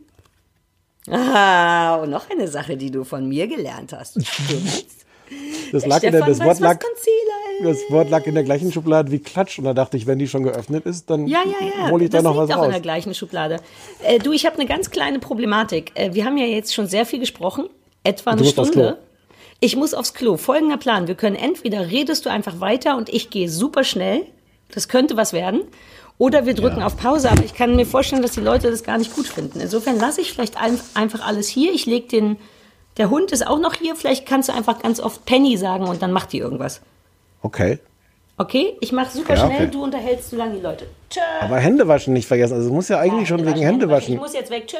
Ah, 1.09 1.95
und 1.97 2.09
noch 2.09 2.29
eine 2.29 2.47
Sache, 2.47 2.77
die 2.77 2.91
du 2.91 3.03
von 3.03 3.27
mir 3.27 3.47
gelernt 3.47 3.93
hast. 3.93 4.17
Das 5.71 5.83
in 5.83 6.11
der, 6.11 6.25
das 6.25 6.39
Wort 6.39 6.59
lag, 6.59 6.79
Concealer 6.79 7.63
das 7.63 7.77
Wort 7.89 8.11
lag 8.11 8.27
in 8.27 8.35
der 8.35 8.43
gleichen 8.43 8.71
Schublade 8.71 9.11
wie 9.11 9.17
Klatsch 9.19 9.57
und 9.57 9.65
da 9.65 9.73
dachte 9.73 9.97
ich, 9.97 10.05
wenn 10.05 10.19
die 10.19 10.27
schon 10.27 10.43
geöffnet 10.43 10.85
ist, 10.85 11.09
dann 11.09 11.25
Ja, 11.25 11.39
ja, 11.43 11.67
ja. 11.67 11.89
hole 11.89 12.03
ich 12.05 12.11
da 12.11 12.17
das 12.17 12.23
noch 12.25 12.35
liegt 12.35 12.49
was 12.49 12.51
auch 12.51 12.59
in 12.59 12.65
raus. 12.65 12.71
der 12.73 12.81
gleichen 12.81 13.13
Schublade. 13.15 13.57
Äh, 14.03 14.19
du, 14.19 14.31
ich 14.33 14.45
habe 14.45 14.55
eine 14.57 14.67
ganz 14.67 14.91
kleine 14.91 15.17
Problematik. 15.17 15.91
Äh, 15.95 16.13
wir 16.13 16.25
haben 16.25 16.37
ja 16.37 16.45
jetzt 16.45 16.75
schon 16.75 16.85
sehr 16.87 17.05
viel 17.07 17.19
gesprochen, 17.19 17.67
etwa 18.03 18.31
eine 18.31 18.45
Stunde. 18.45 18.99
Ich 19.61 19.75
muss 19.75 19.93
aufs 19.95 20.13
Klo. 20.13 20.37
Folgender 20.37 20.77
Plan. 20.77 21.07
Wir 21.07 21.15
können 21.15 21.35
entweder 21.35 21.89
redest 21.89 22.25
du 22.25 22.29
einfach 22.29 22.59
weiter 22.59 22.95
und 22.97 23.09
ich 23.09 23.29
gehe 23.31 23.49
super 23.49 23.83
schnell. 23.83 24.27
Das 24.73 24.87
könnte 24.89 25.17
was 25.17 25.33
werden. 25.33 25.61
Oder 26.17 26.45
wir 26.45 26.53
drücken 26.53 26.81
auf 26.81 26.95
Pause, 26.95 27.29
aber 27.29 27.43
ich 27.43 27.53
kann 27.53 27.75
mir 27.75 27.85
vorstellen, 27.85 28.21
dass 28.21 28.31
die 28.31 28.39
Leute 28.41 28.71
das 28.71 28.83
gar 28.83 28.97
nicht 28.97 29.13
gut 29.13 29.27
finden. 29.27 29.59
Insofern 29.59 29.99
lasse 29.99 30.21
ich 30.21 30.31
vielleicht 30.31 30.61
ein, 30.61 30.79
einfach 30.93 31.25
alles 31.25 31.49
hier. 31.49 31.73
Ich 31.73 31.85
lege 31.85 32.07
den, 32.07 32.37
der 32.97 33.09
Hund 33.09 33.33
ist 33.33 33.45
auch 33.45 33.59
noch 33.59 33.73
hier. 33.73 33.95
Vielleicht 33.95 34.25
kannst 34.25 34.47
du 34.47 34.53
einfach 34.53 34.81
ganz 34.81 35.01
oft 35.01 35.25
Penny 35.25 35.57
sagen 35.57 35.85
und 35.85 36.01
dann 36.01 36.13
macht 36.13 36.31
die 36.31 36.37
irgendwas. 36.37 36.81
Okay. 37.41 37.79
Okay? 38.37 38.77
Ich 38.79 38.93
mache 38.93 39.11
super 39.11 39.35
Ja, 39.35 39.45
schnell, 39.45 39.63
okay. 39.63 39.71
du 39.71 39.83
unterhältst 39.83 40.29
so 40.29 40.37
lange 40.37 40.55
die 40.55 40.61
Leute. 40.61 40.87
Tschö. 41.09 41.19
Aber 41.41 41.57
Händewaschen 41.57 42.13
nicht 42.13 42.27
vergessen. 42.27 42.53
Also 42.53 42.67
es 42.67 42.73
muss 42.73 42.87
ja 42.87 42.99
eigentlich 42.99 43.27
schon 43.27 43.45
wegen 43.45 43.57
Ich 43.57 43.65
Händewaschen, 43.65 44.15
muss 44.15 44.33
jetzt 44.33 44.51
weg. 44.51 44.67
Tschö. 44.67 44.77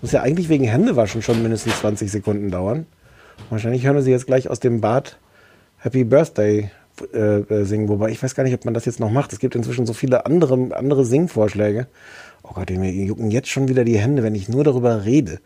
muss 0.00 0.10
ja 0.12 0.22
eigentlich 0.22 0.48
wegen 0.48 0.64
Händewaschen 0.64 1.22
schon 1.22 1.42
mindestens 1.42 1.78
20 1.80 2.10
Sekunden 2.10 2.50
dauern. 2.50 2.86
Wahrscheinlich 3.50 3.84
hören 3.84 3.96
wir 3.96 4.02
sie 4.02 4.10
jetzt 4.10 4.26
gleich 4.26 4.48
aus 4.50 4.60
dem 4.60 4.80
Bad 4.80 5.16
Happy 5.78 6.04
Birthday 6.04 6.70
äh, 7.12 7.40
äh, 7.40 7.64
singen. 7.64 7.88
Wobei 7.88 8.10
ich 8.10 8.22
weiß 8.22 8.34
gar 8.34 8.44
nicht, 8.44 8.54
ob 8.54 8.64
man 8.64 8.74
das 8.74 8.84
jetzt 8.84 9.00
noch 9.00 9.10
macht. 9.10 9.32
Es 9.32 9.38
gibt 9.38 9.54
inzwischen 9.54 9.86
so 9.86 9.92
viele 9.92 10.26
andere, 10.26 10.74
andere 10.74 11.04
Singvorschläge. 11.04 11.86
Oh 12.42 12.52
Gott, 12.54 12.70
mir 12.70 12.92
jucken 12.92 13.30
jetzt 13.30 13.48
schon 13.48 13.68
wieder 13.68 13.84
die 13.84 13.98
Hände, 13.98 14.22
wenn 14.22 14.34
ich 14.34 14.50
nur 14.50 14.64
darüber 14.64 15.04
rede. 15.04 15.40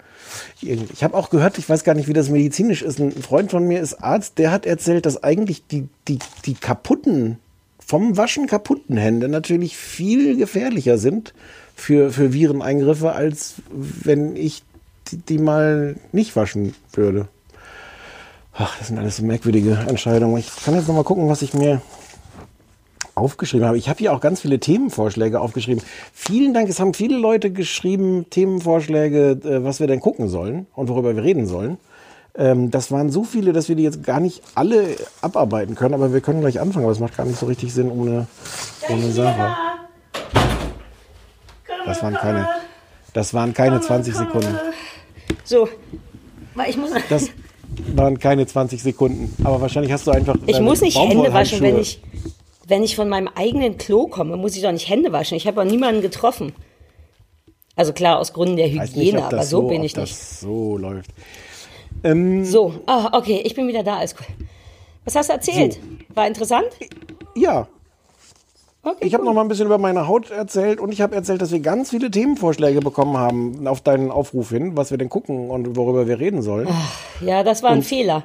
Ich, 0.60 1.04
habe 1.04 1.16
auch 1.16 1.30
gehört, 1.30 1.56
ich 1.56 1.68
weiß 1.68 1.84
gar 1.84 1.94
nicht, 1.94 2.08
wie 2.08 2.12
das 2.12 2.28
medizinisch 2.28 2.82
ist. 2.82 2.98
Ein 2.98 3.12
Freund 3.12 3.52
von 3.52 3.64
mir 3.66 3.80
ist 3.80 4.02
Arzt, 4.02 4.38
der 4.38 4.50
hat 4.50 4.66
erzählt, 4.66 5.06
dass 5.06 5.22
eigentlich 5.22 5.64
die, 5.66 5.88
die, 6.08 6.18
die 6.44 6.54
kaputten, 6.54 7.38
vom 7.78 8.16
Waschen 8.16 8.48
kaputten 8.48 8.96
Hände 8.96 9.28
natürlich 9.28 9.76
viel 9.76 10.36
gefährlicher 10.36 10.98
sind 10.98 11.34
für, 11.76 12.10
für 12.10 12.32
Vireneingriffe, 12.32 13.12
als 13.12 13.54
wenn 13.70 14.34
ich 14.34 14.64
die, 15.06 15.18
die 15.18 15.38
mal 15.38 15.94
nicht 16.12 16.34
waschen 16.34 16.74
würde. 16.92 17.28
Ach, 18.60 18.76
das 18.76 18.88
sind 18.88 18.98
alles 18.98 19.18
so 19.18 19.24
merkwürdige 19.24 19.78
Entscheidungen. 19.86 20.36
Ich 20.36 20.50
kann 20.64 20.74
jetzt 20.74 20.88
noch 20.88 20.94
mal 20.96 21.04
gucken, 21.04 21.28
was 21.28 21.42
ich 21.42 21.54
mir 21.54 21.80
aufgeschrieben 23.14 23.64
habe. 23.64 23.78
Ich 23.78 23.88
habe 23.88 24.00
hier 24.00 24.12
auch 24.12 24.20
ganz 24.20 24.40
viele 24.40 24.58
Themenvorschläge 24.58 25.40
aufgeschrieben. 25.40 25.80
Vielen 26.12 26.54
Dank. 26.54 26.68
Es 26.68 26.80
haben 26.80 26.92
viele 26.92 27.16
Leute 27.18 27.52
geschrieben, 27.52 28.26
Themenvorschläge, 28.30 29.38
äh, 29.44 29.64
was 29.64 29.78
wir 29.78 29.86
denn 29.86 30.00
gucken 30.00 30.28
sollen 30.28 30.66
und 30.74 30.88
worüber 30.88 31.14
wir 31.14 31.22
reden 31.22 31.46
sollen. 31.46 31.78
Ähm, 32.34 32.72
das 32.72 32.90
waren 32.90 33.10
so 33.10 33.22
viele, 33.22 33.52
dass 33.52 33.68
wir 33.68 33.76
die 33.76 33.84
jetzt 33.84 34.02
gar 34.02 34.18
nicht 34.18 34.42
alle 34.56 34.96
abarbeiten 35.20 35.76
können, 35.76 35.94
aber 35.94 36.12
wir 36.12 36.20
können 36.20 36.40
gleich 36.40 36.58
anfangen. 36.58 36.84
Aber 36.84 36.92
es 36.92 37.00
macht 37.00 37.16
gar 37.16 37.26
nicht 37.26 37.38
so 37.38 37.46
richtig 37.46 37.72
Sinn 37.72 37.92
ohne, 37.92 38.26
ohne 38.88 39.12
Sarah. 39.12 39.56
Das 41.86 42.02
waren 42.02 42.14
keine, 42.14 42.48
das 43.12 43.34
waren 43.34 43.54
keine 43.54 43.80
20 43.80 44.16
Sekunden. 44.16 44.58
So, 45.44 45.68
weil 46.56 46.70
ich 46.70 46.76
muss. 46.76 46.90
Das 47.08 47.30
waren 47.94 48.18
keine 48.18 48.46
20 48.46 48.82
Sekunden. 48.82 49.34
Aber 49.44 49.60
wahrscheinlich 49.60 49.92
hast 49.92 50.06
du 50.06 50.10
einfach. 50.10 50.36
ich 50.46 50.60
muss 50.60 50.80
nicht 50.80 50.98
Hände 50.98 51.32
waschen, 51.32 51.60
wenn 51.60 51.78
ich, 51.78 52.00
wenn 52.66 52.82
ich 52.82 52.96
von 52.96 53.08
meinem 53.08 53.28
eigenen 53.34 53.78
Klo 53.78 54.06
komme, 54.06 54.36
muss 54.36 54.56
ich 54.56 54.62
doch 54.62 54.72
nicht 54.72 54.88
Hände 54.88 55.12
waschen. 55.12 55.36
Ich 55.36 55.46
habe 55.46 55.60
auch 55.60 55.64
niemanden 55.66 56.00
getroffen. 56.02 56.52
Also 57.76 57.92
klar, 57.92 58.18
aus 58.18 58.32
Gründen 58.32 58.56
der 58.56 58.66
Hygiene, 58.68 59.04
nicht, 59.04 59.16
aber 59.16 59.36
das 59.36 59.50
so 59.50 59.62
so 59.62 59.68
bin 59.68 59.78
ob 59.80 59.84
ich 59.84 59.92
das 59.92 60.10
nicht. 60.10 60.40
so 60.40 60.76
läuft. 60.76 61.10
Ähm, 62.02 62.44
So, 62.44 62.74
ah, 62.86 63.16
okay, 63.16 63.40
ich 63.44 63.54
bin 63.54 63.68
wieder 63.68 63.82
da, 63.84 63.98
alles 63.98 64.14
cool. 64.18 64.26
Was 65.04 65.14
hast 65.14 65.28
du 65.28 65.32
erzählt? 65.34 65.78
War 66.14 66.26
interessant? 66.26 66.66
Ja. 67.36 67.68
Okay, 68.90 69.06
Ich 69.06 69.14
habe 69.14 69.24
noch 69.24 69.34
mal 69.34 69.42
ein 69.42 69.48
bisschen 69.48 69.66
über 69.66 69.78
meine 69.78 70.06
Haut 70.08 70.30
erzählt 70.30 70.80
und 70.80 70.92
ich 70.92 71.00
habe 71.00 71.14
erzählt, 71.14 71.42
dass 71.42 71.50
wir 71.52 71.60
ganz 71.60 71.90
viele 71.90 72.10
Themenvorschläge 72.10 72.80
bekommen 72.80 73.16
haben 73.18 73.66
auf 73.66 73.80
deinen 73.80 74.10
Aufruf 74.10 74.50
hin, 74.50 74.76
was 74.76 74.90
wir 74.90 74.98
denn 74.98 75.08
gucken 75.08 75.50
und 75.50 75.76
worüber 75.76 76.06
wir 76.06 76.18
reden 76.18 76.42
sollen. 76.42 76.68
Ja, 77.20 77.42
das 77.42 77.62
war 77.62 77.70
ein 77.70 77.78
Und- 77.78 77.84
Fehler. 77.84 78.24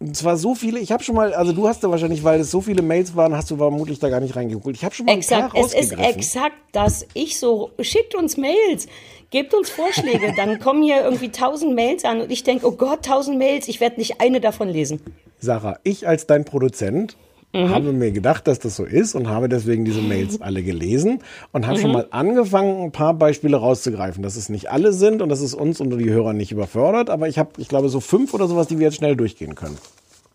Und 0.00 0.16
zwar 0.16 0.36
so 0.36 0.56
viele, 0.56 0.80
ich 0.80 0.90
habe 0.90 1.04
schon 1.04 1.14
mal, 1.14 1.32
also 1.34 1.52
du 1.52 1.68
hast 1.68 1.84
da 1.84 1.88
wahrscheinlich, 1.90 2.24
weil 2.24 2.40
es 2.40 2.50
so 2.50 2.60
viele 2.60 2.82
Mails 2.82 3.14
waren, 3.14 3.36
hast 3.36 3.50
du 3.52 3.56
vermutlich 3.56 4.00
da 4.00 4.08
gar 4.08 4.18
nicht 4.18 4.34
reingeguckt. 4.34 4.74
Ich 4.76 4.84
habe 4.84 4.92
schon 4.92 5.06
mal 5.06 5.12
ein 5.12 5.18
Exakt, 5.18 5.56
es 5.56 5.72
ist 5.72 5.92
exakt 5.96 6.56
das. 6.72 7.06
Ich 7.14 7.38
so, 7.38 7.70
schickt 7.80 8.16
uns 8.16 8.36
Mails, 8.36 8.88
gebt 9.30 9.54
uns 9.54 9.70
Vorschläge, 9.70 10.34
dann 10.36 10.58
kommen 10.58 10.82
hier 10.82 11.04
irgendwie 11.04 11.28
tausend 11.30 11.76
Mails 11.76 12.04
an 12.04 12.20
und 12.20 12.32
ich 12.32 12.42
denke, 12.42 12.66
oh 12.66 12.72
Gott, 12.72 13.04
tausend 13.04 13.38
Mails, 13.38 13.68
ich 13.68 13.80
werde 13.80 13.96
nicht 13.98 14.20
eine 14.20 14.40
davon 14.40 14.68
lesen. 14.68 15.00
Sarah, 15.38 15.78
ich 15.84 16.08
als 16.08 16.26
dein 16.26 16.44
Produzent 16.44 17.16
Mhm. 17.54 17.68
habe 17.70 17.92
mir 17.92 18.10
gedacht, 18.10 18.46
dass 18.48 18.58
das 18.58 18.76
so 18.76 18.84
ist 18.84 19.14
und 19.14 19.28
habe 19.28 19.48
deswegen 19.48 19.84
diese 19.84 20.00
Mails 20.02 20.40
alle 20.42 20.62
gelesen 20.62 21.20
und 21.52 21.66
habe 21.66 21.78
Mhm. 21.78 21.82
schon 21.82 21.92
mal 21.92 22.06
angefangen, 22.10 22.82
ein 22.82 22.92
paar 22.92 23.14
Beispiele 23.14 23.56
rauszugreifen, 23.56 24.22
dass 24.22 24.36
es 24.36 24.48
nicht 24.48 24.70
alle 24.70 24.92
sind 24.92 25.22
und 25.22 25.28
dass 25.28 25.40
es 25.40 25.54
uns 25.54 25.80
und 25.80 25.96
die 25.96 26.10
Hörer 26.10 26.32
nicht 26.32 26.50
überfordert, 26.52 27.10
aber 27.10 27.28
ich 27.28 27.38
habe, 27.38 27.50
ich 27.58 27.68
glaube, 27.68 27.88
so 27.88 28.00
fünf 28.00 28.34
oder 28.34 28.48
sowas, 28.48 28.66
die 28.66 28.78
wir 28.78 28.86
jetzt 28.86 28.96
schnell 28.96 29.14
durchgehen 29.16 29.54
können. 29.54 29.78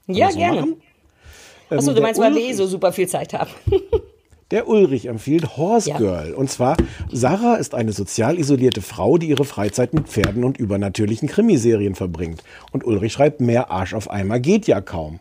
Ja, 0.08 0.32
so 0.32 0.40
gerne. 0.40 0.62
machen? 0.62 0.74
Achso, 1.70 1.90
Ähm, 1.92 1.96
du 1.98 2.02
meinst, 2.02 2.20
weil 2.22 2.34
wir 2.34 2.42
eh 2.42 2.54
so 2.54 2.66
super 2.66 2.92
viel 2.94 3.08
Zeit 3.08 3.34
haben. 3.34 3.52
Der 4.52 4.68
Ulrich 4.68 5.06
empfiehlt 5.06 5.58
Horse 5.58 5.90
Ja. 5.92 5.98
Girl. 6.00 6.34
Und 6.34 6.50
zwar, 6.50 6.76
Sarah 7.12 7.56
ist 7.58 7.76
eine 7.76 7.92
sozial 7.92 8.40
isolierte 8.40 8.82
Frau, 8.82 9.20
die 9.20 9.28
ihre 9.30 9.46
Freizeit 9.46 9.94
mit 9.94 10.08
Pferden 10.10 10.44
und 10.44 10.58
übernatürlichen 10.58 11.30
Krimiserien 11.30 11.94
verbringt. 11.94 12.42
Und 12.72 12.84
Ulrich 12.84 13.14
schreibt, 13.14 13.42
mehr 13.42 13.70
Arsch 13.70 13.94
auf 13.94 14.10
einmal 14.10 14.40
geht 14.42 14.66
ja 14.66 14.82
kaum. 14.82 15.20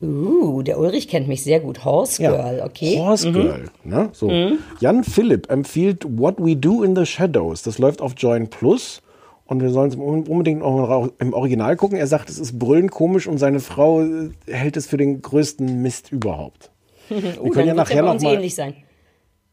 Uh, 0.00 0.62
der 0.62 0.78
Ulrich 0.78 1.08
kennt 1.08 1.26
mich 1.26 1.42
sehr 1.42 1.58
gut. 1.60 1.84
Horse 1.84 2.22
Girl, 2.22 2.62
okay. 2.64 2.98
Horse 2.98 3.28
Mhm. 3.28 3.32
Girl. 3.32 3.64
Ne? 3.84 4.08
So. 4.12 4.28
Mhm. 4.28 4.58
Jan 4.80 5.02
Philipp 5.02 5.50
empfiehlt 5.50 6.04
What 6.08 6.36
We 6.38 6.54
Do 6.56 6.84
in 6.84 6.94
the 6.94 7.04
Shadows. 7.04 7.62
Das 7.62 7.78
läuft 7.78 8.00
auf 8.00 8.12
Join 8.16 8.48
Plus. 8.48 9.02
Und 9.46 9.62
wir 9.62 9.70
sollen 9.70 9.88
es 9.88 9.96
unbedingt 9.96 10.62
auch 10.62 11.08
im 11.18 11.32
Original 11.32 11.74
gucken. 11.76 11.96
Er 11.96 12.06
sagt, 12.06 12.28
es 12.28 12.38
ist 12.38 12.58
brüllend 12.58 12.90
komisch 12.90 13.26
und 13.26 13.38
seine 13.38 13.60
Frau 13.60 14.02
äh, 14.02 14.30
hält 14.46 14.76
es 14.76 14.86
für 14.86 14.98
den 14.98 15.22
größten 15.22 15.80
Mist 15.82 16.12
überhaupt. 16.12 16.70
uh, 17.10 17.14
können 17.14 17.52
dann 17.54 17.66
ja 17.68 17.74
nachher 17.74 18.02
noch 18.02 18.12
uns 18.12 18.22
mal- 18.22 18.34
ähnlich 18.34 18.54
sein. 18.54 18.74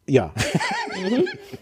Ja. 0.07 0.31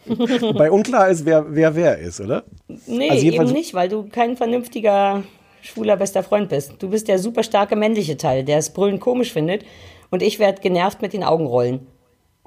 Mhm. 0.08 0.54
Bei 0.58 0.70
unklar 0.72 1.10
ist, 1.10 1.26
wer, 1.26 1.46
wer 1.56 1.76
wer 1.76 1.98
ist, 2.00 2.20
oder? 2.20 2.44
Nee, 2.88 3.10
Also 3.10 3.26
eben 3.26 3.52
nicht, 3.54 3.74
weil 3.74 3.88
du 3.88 4.10
kein 4.10 4.36
vernünftiger, 4.36 5.24
schwuler 5.64 5.96
bester 5.98 6.24
Freund 6.24 6.50
bist. 6.50 6.74
Du 6.80 6.90
bist 6.90 7.08
der 7.08 7.20
super 7.20 7.42
starke 7.42 7.76
männliche 7.76 8.18
Teil, 8.18 8.44
der 8.44 8.58
es 8.58 8.70
brüllend 8.72 9.00
komisch 9.00 9.32
findet. 9.32 9.64
Und 10.12 10.22
ich 10.22 10.38
werde 10.38 10.62
genervt 10.62 11.02
mit 11.02 11.14
den 11.14 11.24
Augen 11.24 11.48
rollen. 11.48 11.88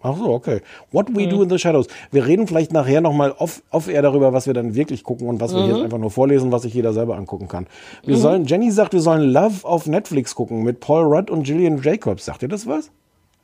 Ach 0.03 0.17
so, 0.17 0.27
okay. 0.33 0.61
What 0.93 1.09
We 1.17 1.27
Do 1.27 1.43
in 1.43 1.49
the 1.49 1.59
Shadows. 1.59 1.87
Wir 2.13 2.27
reden 2.27 2.47
vielleicht 2.47 2.73
nachher 2.73 3.01
nochmal 3.01 3.33
off, 3.39 3.63
off 3.71 3.89
air 3.89 4.03
darüber, 4.03 4.33
was 4.33 4.47
wir 4.47 4.53
dann 4.55 4.75
wirklich 4.75 5.03
gucken 5.03 5.27
und 5.27 5.41
was 5.41 5.53
wir 5.55 5.63
Mhm. 5.63 5.65
hier 5.75 5.83
einfach 5.85 5.99
nur 5.99 6.11
vorlesen, 6.11 6.53
was 6.53 6.63
sich 6.63 6.75
jeder 6.75 6.93
selber 6.93 7.17
angucken 7.17 7.49
kann. 7.49 7.67
Wir 8.05 8.17
Mhm. 8.17 8.21
sollen, 8.21 8.45
Jenny 8.45 8.71
sagt, 8.71 8.93
wir 8.93 9.01
sollen 9.01 9.23
Love 9.33 9.67
auf 9.67 9.87
Netflix 9.87 10.35
gucken 10.35 10.63
mit 10.63 10.79
Paul 10.81 11.05
Rudd 11.13 11.31
und 11.31 11.43
Gillian 11.45 11.81
Jacobs. 11.83 12.27
Sagt 12.27 12.43
ihr 12.43 12.49
das 12.49 12.67
was? 12.67 12.91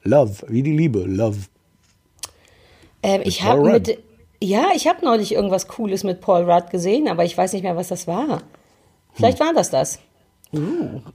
Love, 0.04 0.34
wie 0.48 0.62
die 0.62 0.76
Liebe, 0.76 1.00
Love. 1.00 1.38
Ähm, 3.02 3.22
ich 3.24 3.42
habe 3.42 3.62
mit, 3.72 3.98
ja, 4.40 4.66
ich 4.74 4.86
habe 4.86 5.04
neulich 5.04 5.34
irgendwas 5.34 5.66
Cooles 5.68 6.04
mit 6.04 6.20
Paul 6.20 6.48
Rudd 6.48 6.70
gesehen, 6.70 7.08
aber 7.08 7.24
ich 7.24 7.36
weiß 7.36 7.52
nicht 7.54 7.62
mehr, 7.62 7.76
was 7.76 7.88
das 7.88 8.06
war. 8.06 8.42
Vielleicht 9.14 9.38
Hm. 9.40 9.46
war 9.46 9.54
das 9.54 9.70
das. 9.70 9.98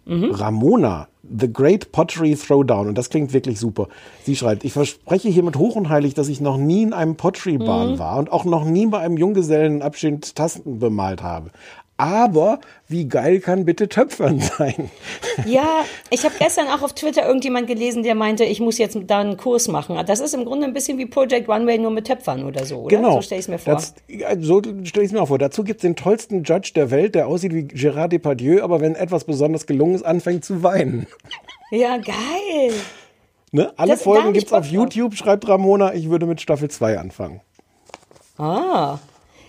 Ramona, 0.08 1.08
The 1.24 1.52
Great 1.52 1.92
Pottery 1.92 2.36
Throwdown. 2.36 2.88
Und 2.88 2.98
das 2.98 3.10
klingt 3.10 3.34
wirklich 3.34 3.60
super. 3.60 3.88
Sie 4.24 4.36
schreibt, 4.36 4.64
ich 4.64 4.74
verspreche 4.74 5.30
hiermit 5.30 5.58
hoch 5.58 5.76
und 5.76 5.90
heilig, 5.90 6.14
dass 6.16 6.28
ich 6.28 6.42
noch 6.42 6.58
nie 6.58 6.84
in 6.84 6.94
einem 6.94 7.16
Pottery-Bahn 7.16 7.94
Mhm. 7.94 8.00
war 8.00 8.18
und 8.18 8.32
auch 8.32 8.46
noch 8.46 8.66
nie 8.66 8.88
bei 8.88 9.00
einem 9.00 9.18
Junggesellenabschied 9.18 10.36
Tasten 10.36 10.80
bemalt 10.80 11.22
habe. 11.22 11.52
Aber 12.00 12.60
wie 12.88 13.08
geil 13.08 13.40
kann 13.40 13.66
bitte 13.66 13.90
Töpfern 13.90 14.40
sein? 14.58 14.92
Ja, 15.48 15.84
ich 16.12 16.24
habe 16.26 16.36
gestern 16.38 16.68
auch 16.68 16.84
auf 16.84 16.94
Twitter 16.94 17.26
irgendjemand 17.26 17.66
gelesen, 17.68 18.04
der 18.04 18.14
meinte, 18.14 18.44
ich 18.44 18.60
muss 18.60 18.78
jetzt 18.78 18.98
da 19.08 19.20
einen 19.20 19.36
Kurs 19.36 19.68
machen. 19.68 20.00
Das 20.06 20.20
ist 20.20 20.36
im 20.36 20.46
Grunde 20.46 20.68
ein 20.68 20.74
bisschen 20.74 21.00
wie 21.00 21.08
Project 21.08 21.50
One 21.50 21.66
Way 21.66 21.80
nur 21.80 21.90
mit 21.92 22.06
Töpfern 22.06 22.44
oder 22.46 22.66
so, 22.66 22.82
oder? 22.82 22.96
Genau. 22.96 23.16
So 23.16 23.22
stelle 23.24 23.40
ich 23.40 23.46
es 23.46 23.50
mir 23.50 23.58
vor. 23.58 23.74
Das, 23.74 23.96
so 24.40 24.62
stelle 24.62 25.06
ich 25.06 25.10
es 25.10 25.12
mir 25.12 25.22
auch 25.22 25.28
vor. 25.28 25.40
Dazu 25.40 25.64
gibt 25.64 25.80
es 25.80 25.82
den 25.82 25.96
tollsten 25.96 26.44
Judge 26.44 26.72
der 26.76 26.92
Welt, 26.92 27.16
der 27.16 27.28
aussieht 27.28 27.54
wie 27.54 27.64
Gérard 27.64 28.10
Depardieu, 28.10 28.62
aber 28.64 28.80
wenn 28.80 28.94
etwas 28.96 29.24
besonders 29.24 29.66
gelungen 29.66 29.96
ist, 29.96 30.04
anfängt 30.06 30.46
zu 30.46 30.62
weinen. 30.62 31.08
ja, 31.72 31.98
geil. 31.98 32.74
Ne? 33.52 33.72
Alle 33.76 33.92
Das- 33.94 34.00
da 34.00 34.04
Folgen 34.04 34.34
gibt 34.34 34.48
es 34.48 34.54
auf. 34.54 34.66
YouTube, 34.68 35.16
schreibt 35.16 35.48
Ramona. 35.48 35.94
Ich 35.96 36.10
würde 36.12 36.28
mit 36.28 36.42
Staffel 36.42 36.70
2 36.70 37.00
anfangen. 37.00 37.42
Ah. 38.38 39.00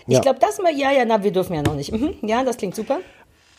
Ich 0.09 0.15
Ja. 0.15 0.21
glaube, 0.21 0.39
das 0.39 0.57
mal, 0.59 0.75
ja, 0.75 0.91
ja, 0.91 1.05
na, 1.05 1.23
wir 1.23 1.31
dürfen 1.31 1.53
ja 1.55 1.61
noch 1.61 1.75
nicht. 1.75 1.91
Mhm. 1.91 2.15
Ja, 2.21 2.43
das 2.43 2.57
klingt 2.57 2.75
super. 2.75 2.99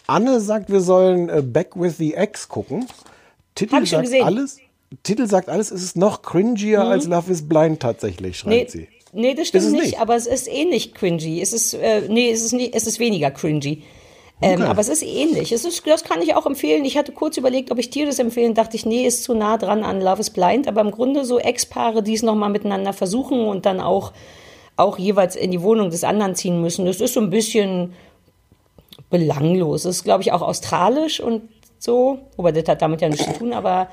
Anne 0.06 0.40
sagt, 0.40 0.70
wir 0.70 0.80
sollen 0.80 1.28
äh, 1.28 1.40
Back 1.42 1.70
with 1.74 1.96
the 1.98 2.14
Ex 2.14 2.48
gucken. 2.48 2.86
Titel 3.54 3.74
Hab 3.76 3.82
ich 3.84 3.90
schon 3.90 3.98
sagt 3.98 4.10
gesehen. 4.10 4.24
alles. 4.26 4.58
Titel 5.04 5.26
sagt 5.26 5.48
alles, 5.48 5.70
es 5.70 5.82
ist 5.82 5.96
noch 5.96 6.22
cringier 6.22 6.80
Mhm. 6.84 6.90
als 6.90 7.06
Love 7.06 7.30
is 7.32 7.48
Blind 7.48 7.80
tatsächlich, 7.80 8.38
schreibt 8.38 8.50
Nee, 8.54 8.66
sie. 8.68 8.88
nee, 9.12 9.34
das 9.34 9.48
stimmt 9.48 9.70
nicht, 9.72 9.82
nicht? 9.84 10.00
aber 10.00 10.16
es 10.16 10.26
ist 10.26 10.48
ähnlich 10.48 10.94
cringy. 10.94 11.40
Es 11.40 11.52
ist, 11.52 11.74
äh, 11.74 12.02
nee, 12.08 12.30
es 12.32 12.42
ist, 12.44 12.52
nie, 12.52 12.70
es 12.72 12.86
ist 12.88 12.98
weniger 12.98 13.30
cringy. 13.30 13.84
Ähm, 14.42 14.54
Okay. 14.62 14.62
aber 14.70 14.80
es 14.80 14.88
ist 14.88 15.02
ähnlich. 15.02 15.52
Es 15.52 15.64
ist, 15.66 15.86
das 15.86 16.02
kann 16.02 16.22
ich 16.22 16.34
auch 16.34 16.46
empfehlen. 16.46 16.84
Ich 16.86 16.96
hatte 16.96 17.12
kurz 17.12 17.36
überlegt, 17.36 17.70
ob 17.70 17.78
ich 17.78 17.90
dir 17.90 18.06
das 18.06 18.18
empfehlen. 18.18 18.54
Dachte 18.54 18.74
ich, 18.74 18.86
nee, 18.86 19.06
ist 19.06 19.22
zu 19.22 19.34
nah 19.34 19.58
dran 19.58 19.84
an 19.84 20.00
Love 20.00 20.20
is 20.20 20.30
Blind. 20.30 20.66
Aber 20.66 20.80
im 20.80 20.90
Grunde 20.90 21.24
so 21.26 21.38
Ex-Paare, 21.38 22.02
die 22.02 22.14
es 22.14 22.22
nochmal 22.22 22.48
miteinander 22.50 22.92
versuchen 22.94 23.46
und 23.46 23.66
dann 23.66 23.80
auch, 23.80 24.12
auch 24.80 24.98
jeweils 24.98 25.36
in 25.36 25.50
die 25.50 25.62
Wohnung 25.62 25.90
des 25.90 26.04
anderen 26.04 26.34
ziehen 26.34 26.60
müssen. 26.60 26.86
Das 26.86 27.00
ist 27.00 27.14
so 27.14 27.20
ein 27.20 27.30
bisschen 27.30 27.92
belanglos. 29.10 29.82
Das 29.82 29.96
ist, 29.96 30.04
glaube 30.04 30.22
ich, 30.22 30.32
auch 30.32 30.42
australisch 30.42 31.20
und 31.20 31.42
so. 31.78 32.18
Wobei 32.36 32.52
das 32.52 32.68
hat 32.68 32.82
damit 32.82 33.00
ja 33.00 33.08
nichts 33.08 33.24
zu 33.24 33.32
tun, 33.32 33.52
aber, 33.52 33.88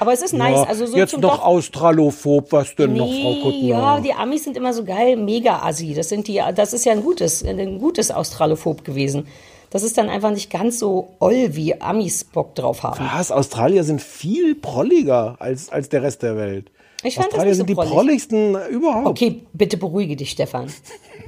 aber 0.00 0.12
es 0.12 0.22
ist 0.22 0.32
nice. 0.32 0.56
Ja, 0.56 0.64
also 0.64 0.86
so 0.86 0.96
jetzt 0.96 1.14
noch 1.14 1.20
doch 1.20 1.44
australophob, 1.44 2.52
was 2.52 2.74
denn 2.74 2.94
noch, 2.94 3.06
Frau 3.06 3.32
Nee, 3.32 3.42
Kuttner? 3.42 3.68
Ja, 3.68 4.00
die 4.00 4.12
Amis 4.12 4.44
sind 4.44 4.56
immer 4.56 4.72
so 4.72 4.84
geil, 4.84 5.16
mega 5.16 5.60
assi. 5.62 5.94
Das 5.94 6.08
sind 6.08 6.26
die, 6.28 6.42
das 6.54 6.72
ist 6.72 6.84
ja 6.84 6.92
ein 6.92 7.02
gutes, 7.02 7.44
ein 7.44 7.78
gutes 7.78 8.10
Australophob 8.10 8.84
gewesen. 8.84 9.26
Das 9.70 9.82
ist 9.82 9.98
dann 9.98 10.08
einfach 10.08 10.30
nicht 10.30 10.50
ganz 10.50 10.78
so 10.78 11.10
oll, 11.18 11.54
wie 11.54 11.80
Amis 11.80 12.24
Bock 12.24 12.54
drauf 12.54 12.82
haben. 12.82 13.04
Was? 13.12 13.30
Australier 13.30 13.84
sind 13.84 14.00
viel 14.00 14.54
prolliger 14.54 15.36
als, 15.38 15.70
als 15.70 15.90
der 15.90 16.02
Rest 16.02 16.22
der 16.22 16.36
Welt. 16.36 16.70
Ich 17.04 17.14
fand 17.14 17.26
das 17.26 17.34
Australier 17.34 17.50
nicht 17.50 17.56
so 17.56 17.60
sind 17.60 17.70
die 17.70 17.74
prollig. 17.74 17.92
prolligsten 17.92 18.56
überhaupt. 18.70 19.06
Okay, 19.06 19.46
bitte 19.52 19.76
beruhige 19.76 20.16
dich, 20.16 20.30
Stefan. 20.30 20.72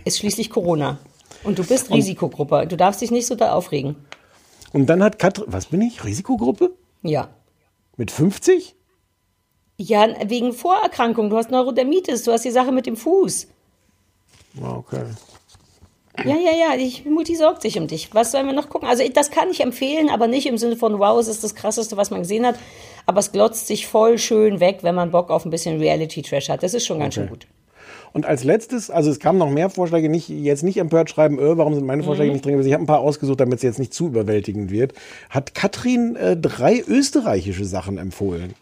Ist 0.05 0.19
schließlich 0.19 0.51
Corona. 0.51 0.99
Und 1.45 1.59
du 1.59 1.65
bist 1.65 1.91
Risikogruppe. 1.91 2.67
Du 2.67 2.77
darfst 2.77 3.01
dich 3.01 3.11
nicht 3.11 3.27
so 3.27 3.35
da 3.35 3.53
aufregen. 3.53 3.97
Und 4.73 4.87
dann 4.87 5.03
hat 5.03 5.19
Katrin, 5.19 5.47
was 5.49 5.67
bin 5.67 5.81
ich? 5.83 6.05
Risikogruppe? 6.05 6.73
Ja. 7.03 7.29
Mit 7.97 8.11
50? 8.11 8.75
Ja, 9.79 10.09
wegen 10.29 10.53
Vorerkrankung. 10.53 11.31
Du 11.31 11.37
hast 11.37 11.51
Neurodermitis. 11.51 12.25
Du 12.25 12.33
hast 12.33 12.45
die 12.45 12.51
Sache 12.51 12.73
mit 12.73 12.87
dem 12.87 12.97
Fuß. 12.97 13.47
Ah, 14.63 14.77
Okay. 14.77 15.05
Ja, 16.25 16.37
ja, 16.37 16.53
ja, 16.53 16.75
ich, 16.77 17.07
Mutti 17.07 17.35
sorgt 17.35 17.63
sich 17.63 17.79
um 17.79 17.87
dich. 17.87 18.13
Was 18.13 18.33
sollen 18.33 18.45
wir 18.47 18.53
noch 18.53 18.69
gucken? 18.69 18.87
Also 18.89 19.03
das 19.09 19.31
kann 19.31 19.49
ich 19.51 19.61
empfehlen, 19.61 20.11
aber 20.11 20.27
nicht 20.27 20.45
im 20.47 20.59
Sinne 20.59 20.77
von, 20.77 20.99
wow, 20.99 21.19
es 21.19 21.29
ist 21.29 21.43
das 21.43 21.55
Krasseste, 21.55 21.97
was 21.97 22.11
man 22.11 22.21
gesehen 22.21 22.45
hat. 22.45 22.57
Aber 23.11 23.19
es 23.19 23.33
glotzt 23.33 23.67
sich 23.67 23.89
voll 23.89 24.19
schön 24.19 24.61
weg, 24.61 24.79
wenn 24.83 24.95
man 24.95 25.11
Bock 25.11 25.31
auf 25.31 25.45
ein 25.45 25.51
bisschen 25.51 25.81
Reality-Trash 25.81 26.49
hat. 26.49 26.63
Das 26.63 26.75
ist 26.75 26.87
schon 26.87 27.01
ganz 27.01 27.15
schön 27.15 27.29
gut. 27.29 27.49
Und 28.13 28.25
als 28.25 28.45
letztes, 28.45 28.89
also 28.89 29.11
es 29.11 29.19
kamen 29.19 29.37
noch 29.41 29.51
mehr 29.51 29.69
Vorschläge, 29.69 30.09
nicht, 30.09 30.29
jetzt 30.29 30.63
nicht 30.63 30.77
empört 30.77 31.11
schreiben, 31.11 31.41
öh, 31.41 31.57
warum 31.57 31.75
sind 31.75 31.87
meine 31.87 32.05
Vorschläge 32.05 32.31
Mhm. 32.31 32.35
nicht 32.35 32.45
drin 32.45 32.53
gewesen? 32.53 32.69
Ich 32.69 32.73
habe 32.75 32.85
ein 32.85 32.87
paar 32.87 33.01
ausgesucht, 33.01 33.41
damit 33.41 33.57
es 33.57 33.63
jetzt 33.65 33.81
nicht 33.81 33.93
zu 33.93 34.07
überwältigend 34.07 34.71
wird. 34.71 34.93
Hat 35.29 35.57
Katrin 35.57 36.15
äh, 36.15 36.37
drei 36.37 36.81
österreichische 36.87 37.65
Sachen 37.65 37.99
empfohlen. 37.99 38.55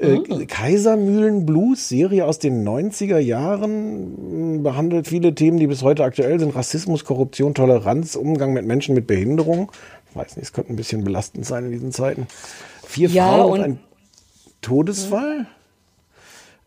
Äh, 0.00 0.16
Mhm. 0.16 0.48
Kaisermühlen 0.48 1.46
Blues, 1.46 1.88
Serie 1.88 2.26
aus 2.26 2.40
den 2.40 2.64
90er 2.66 3.18
Jahren, 3.18 4.64
behandelt 4.64 5.06
viele 5.06 5.32
Themen, 5.32 5.58
die 5.58 5.68
bis 5.68 5.82
heute 5.84 6.02
aktuell 6.02 6.40
sind. 6.40 6.56
Rassismus, 6.56 7.04
Korruption, 7.04 7.54
Toleranz, 7.54 8.16
Umgang 8.16 8.52
mit 8.52 8.66
Menschen 8.66 8.96
mit 8.96 9.06
Behinderung. 9.06 9.70
Ich 10.10 10.16
weiß 10.16 10.36
nicht, 10.36 10.44
es 10.46 10.52
könnte 10.52 10.72
ein 10.72 10.76
bisschen 10.76 11.04
belastend 11.04 11.46
sein 11.46 11.66
in 11.66 11.70
diesen 11.72 11.92
Zeiten. 11.92 12.26
Vier 12.84 13.08
Ja, 13.08 13.28
Frauen 13.28 13.50
und 13.52 13.58
und- 13.58 13.64
ein 13.64 13.78
Todesfall. 14.62 15.46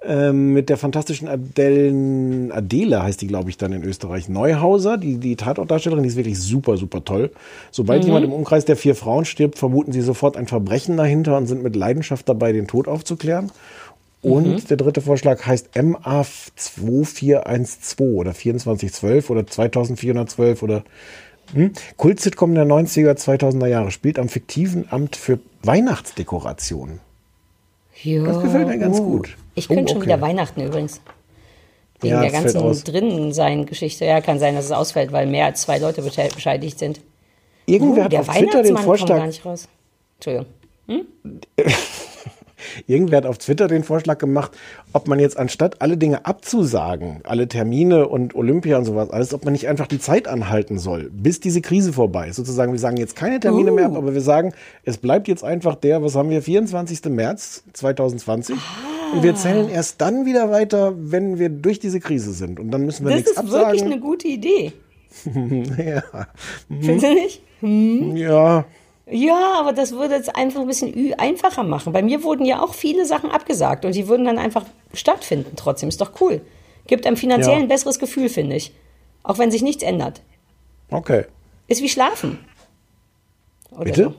Ähm, 0.07 0.53
mit 0.53 0.69
der 0.69 0.77
fantastischen 0.77 1.27
Adele, 1.27 2.53
Adele 2.53 3.01
heißt 3.01 3.19
die, 3.21 3.27
glaube 3.27 3.49
ich, 3.49 3.57
dann 3.57 3.73
in 3.73 3.83
Österreich. 3.83 4.29
Neuhauser, 4.29 4.97
die, 4.99 5.17
die 5.17 5.35
Tatortdarstellerin, 5.35 6.03
die 6.03 6.09
ist 6.09 6.15
wirklich 6.15 6.37
super, 6.39 6.77
super 6.77 7.03
toll. 7.03 7.31
Sobald 7.71 8.01
Mhm. 8.03 8.07
jemand 8.07 8.25
im 8.25 8.33
Umkreis 8.33 8.65
der 8.65 8.75
vier 8.75 8.93
Frauen 8.93 9.25
stirbt, 9.25 9.57
vermuten 9.57 9.91
sie 9.93 10.01
sofort 10.01 10.37
ein 10.37 10.45
Verbrechen 10.47 10.95
dahinter 10.97 11.35
und 11.37 11.47
sind 11.47 11.63
mit 11.63 11.75
Leidenschaft 11.75 12.29
dabei, 12.29 12.51
den 12.51 12.67
Tod 12.67 12.87
aufzuklären. 12.87 13.51
Und 14.21 14.47
Mhm. 14.47 14.67
der 14.67 14.77
dritte 14.77 15.01
Vorschlag 15.01 15.43
heißt 15.45 15.69
MA2412 15.75 18.13
oder 18.13 18.33
2412 18.33 19.29
oder 19.31 19.47
2412 19.47 20.61
oder 20.61 20.83
hm? 21.53 21.71
Kult-Sitcom 21.97 22.53
der 22.55 22.65
90er, 22.65 23.15
2000er 23.15 23.67
Jahre. 23.67 23.89
Spielt 23.91 24.17
am 24.19 24.29
fiktiven 24.29 24.85
Amt 24.91 25.15
für 25.15 25.39
Weihnachtsdekoration. 25.63 26.99
Ja, 28.05 28.23
Das 28.23 28.41
gefällt 28.43 28.67
mir 28.67 28.77
ganz 28.77 28.99
uh. 28.99 29.03
gut. 29.03 29.35
Ich 29.55 29.67
könnte 29.67 29.83
Oh, 29.83 29.87
schon 29.87 29.97
okay. 29.97 30.05
wieder 30.07 30.21
Weihnachten 30.21 30.61
übrigens. 30.61 31.01
Wegen 32.01 32.13
Ja, 32.13 32.21
der 32.21 32.31
ganzen 32.31 32.61
aus. 32.61 32.83
Drinnen-Sein-Geschichte. 32.83 34.05
Ja, 34.05 34.21
kann 34.21 34.37
sein, 34.39 34.55
dass 34.55 34.65
es 34.65 34.71
ausfällt, 34.71 35.11
weil 35.11 35.27
mehr 35.27 35.45
als 35.45 35.61
zwei 35.61 35.79
Leute 35.79 36.01
bescheidigt 36.01 36.77
sind. 36.79 37.01
Irgendwer 37.65 38.01
Uh, 38.01 38.05
hat 38.05 38.11
der 38.13 38.19
auf 38.21 38.29
Twitter 38.29 38.61
den 38.63 38.77
Vorschlag, 38.77 39.17
gar 39.17 39.27
nicht 39.27 39.43
raus. 39.45 39.67
Entschuldigung. 40.17 40.45
irgendwer 42.87 43.17
hat 43.17 43.25
auf 43.25 43.37
Twitter 43.37 43.67
den 43.67 43.83
Vorschlag 43.83 44.17
gemacht, 44.17 44.51
ob 44.93 45.07
man 45.07 45.19
jetzt 45.19 45.37
anstatt 45.37 45.81
alle 45.81 45.97
Dinge 45.97 46.25
abzusagen, 46.25 47.21
alle 47.23 47.47
Termine 47.47 48.07
und 48.07 48.35
Olympia 48.35 48.77
und 48.77 48.85
sowas, 48.85 49.09
alles, 49.09 49.33
ob 49.33 49.43
man 49.45 49.53
nicht 49.53 49.67
einfach 49.67 49.87
die 49.87 49.99
Zeit 49.99 50.27
anhalten 50.27 50.77
soll, 50.77 51.09
bis 51.13 51.39
diese 51.39 51.61
Krise 51.61 51.93
vorbei 51.93 52.29
ist. 52.29 52.37
Sozusagen, 52.37 52.71
wir 52.71 52.79
sagen 52.79 52.97
jetzt 52.97 53.15
keine 53.15 53.39
Termine 53.39 53.71
mehr 53.71 53.85
ab, 53.85 53.93
Uh. 53.93 53.97
aber 53.97 54.13
wir 54.13 54.21
sagen, 54.21 54.53
es 54.83 54.97
bleibt 54.97 55.27
jetzt 55.27 55.43
einfach 55.43 55.75
der, 55.75 56.01
was 56.03 56.15
haben 56.15 56.29
wir, 56.29 56.41
24. 56.41 57.05
März 57.05 57.63
2020. 57.73 58.55
Und 59.13 59.23
wir 59.23 59.35
zählen 59.35 59.69
erst 59.69 60.01
dann 60.01 60.25
wieder 60.25 60.51
weiter, 60.51 60.93
wenn 60.97 61.37
wir 61.39 61.49
durch 61.49 61.79
diese 61.79 61.99
Krise 61.99 62.33
sind. 62.33 62.59
Und 62.59 62.71
dann 62.71 62.85
müssen 62.85 63.05
wir 63.05 63.11
Das 63.15 63.25
nichts 63.25 63.31
ist 63.31 63.43
wirklich 63.51 63.61
absagen. 63.65 63.91
eine 63.91 64.01
gute 64.01 64.27
Idee. 64.27 64.73
ja. 65.25 66.03
Findest 66.67 67.03
du 67.05 67.13
nicht? 67.13 67.41
Hm? 67.61 68.17
ja. 68.17 68.65
Ja, 69.07 69.53
aber 69.59 69.71
das 69.73 69.91
würde 69.91 70.15
es 70.15 70.29
einfach 70.29 70.61
ein 70.61 70.67
bisschen 70.67 71.13
einfacher 71.19 71.63
machen. 71.63 71.93
Bei 71.93 72.01
mir 72.01 72.23
wurden 72.23 72.43
ja 72.45 72.61
auch 72.63 72.73
viele 72.73 73.05
Sachen 73.05 73.29
abgesagt 73.31 73.85
und 73.85 73.93
die 73.93 74.07
würden 74.07 74.25
dann 74.25 74.39
einfach 74.39 74.65
stattfinden 74.93 75.55
trotzdem. 75.55 75.89
Ist 75.89 76.01
doch 76.01 76.19
cool. 76.21 76.41
Gibt 76.87 77.05
einem 77.05 77.17
finanziell 77.17 77.55
Ja. 77.55 77.61
ein 77.61 77.67
besseres 77.67 77.99
Gefühl, 77.99 78.29
finde 78.29 78.55
ich. 78.55 78.73
Auch 79.23 79.37
wenn 79.37 79.51
sich 79.51 79.61
nichts 79.61 79.83
ändert. 79.83 80.21
Okay. 80.89 81.25
Ist 81.67 81.81
wie 81.81 81.89
Schlafen. 81.89 82.39
Oder 83.71 83.83
Bitte? 83.85 84.03
So. 84.03 84.13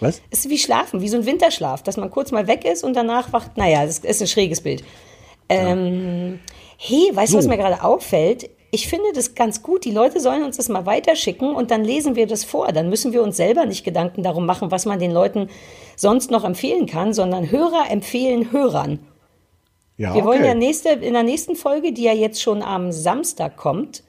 Was? 0.00 0.22
Ist 0.30 0.48
wie 0.48 0.58
Schlafen, 0.58 1.00
wie 1.02 1.08
so 1.08 1.16
ein 1.18 1.26
Winterschlaf, 1.26 1.82
dass 1.82 1.96
man 1.96 2.10
kurz 2.10 2.30
mal 2.32 2.46
weg 2.46 2.64
ist 2.64 2.82
und 2.82 2.94
danach 2.94 3.32
wacht. 3.32 3.56
Naja, 3.56 3.84
das 3.86 3.98
ist 3.98 4.20
ein 4.22 4.26
schräges 4.26 4.60
Bild. 4.60 4.82
Ähm, 5.48 6.40
hey, 6.78 7.10
weißt 7.12 7.32
du, 7.32 7.36
was 7.38 7.44
So. 7.44 7.50
mir 7.50 7.56
gerade 7.58 7.82
auffällt? 7.82 8.48
Ich 8.74 8.88
finde 8.88 9.12
das 9.14 9.36
ganz 9.36 9.62
gut. 9.62 9.84
Die 9.84 9.92
Leute 9.92 10.18
sollen 10.18 10.42
uns 10.42 10.56
das 10.56 10.68
mal 10.68 10.84
weiterschicken 10.84 11.54
und 11.54 11.70
dann 11.70 11.84
lesen 11.84 12.16
wir 12.16 12.26
das 12.26 12.42
vor. 12.42 12.72
Dann 12.72 12.88
müssen 12.88 13.12
wir 13.12 13.22
uns 13.22 13.36
selber 13.36 13.66
nicht 13.66 13.84
Gedanken 13.84 14.24
darum 14.24 14.46
machen, 14.46 14.72
was 14.72 14.84
man 14.84 14.98
den 14.98 15.12
Leuten 15.12 15.48
sonst 15.94 16.32
noch 16.32 16.42
empfehlen 16.42 16.86
kann, 16.86 17.14
sondern 17.14 17.52
Hörer 17.52 17.88
empfehlen 17.88 18.50
Hörern. 18.50 18.98
Ja, 19.96 20.12
Wir 20.12 20.24
wollen 20.24 20.40
okay. 20.40 20.48
ja 20.48 20.54
nächste, 20.54 20.88
in 20.88 21.12
der 21.12 21.22
nächsten 21.22 21.54
Folge, 21.54 21.92
die 21.92 22.02
ja 22.02 22.12
jetzt 22.12 22.42
schon 22.42 22.62
am 22.62 22.90
Samstag 22.90 23.56
kommt, 23.56 24.02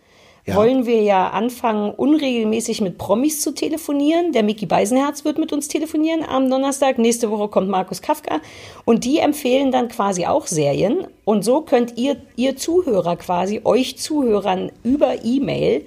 Ja. 0.46 0.56
wollen 0.56 0.86
wir 0.86 1.02
ja 1.02 1.30
anfangen, 1.30 1.89
unregelmäßig 1.89 2.80
mit 2.82 3.00
Promis 3.00 3.41
zu 3.41 3.52
telefonieren. 3.52 4.32
Der 4.32 4.43
Mickey 4.43 4.68
Beisenherz 4.68 5.26
wird 5.26 5.39
mit 5.39 5.52
uns 5.52 5.68
telefonieren 5.68 6.24
am 6.24 6.52
Donnerstag. 6.52 7.00
Nächste 7.00 7.32
Woche 7.32 7.48
kommt 7.48 7.68
Markus 7.68 8.04
Kafka. 8.04 8.41
Und 8.86 9.06
die 9.06 9.18
empfehlen 9.18 9.72
dann 9.72 9.88
quasi 9.88 10.28
auch 10.28 10.46
Serien. 10.46 11.08
Und 11.24 11.43
so 11.43 11.62
könnt 11.62 11.98
ihr, 11.98 12.18
ihr 12.36 12.56
Zuhörer 12.58 13.16
quasi, 13.16 13.62
euch 13.64 13.98
Zuhörern 13.98 14.72
über 14.84 15.26
E-Mail 15.26 15.84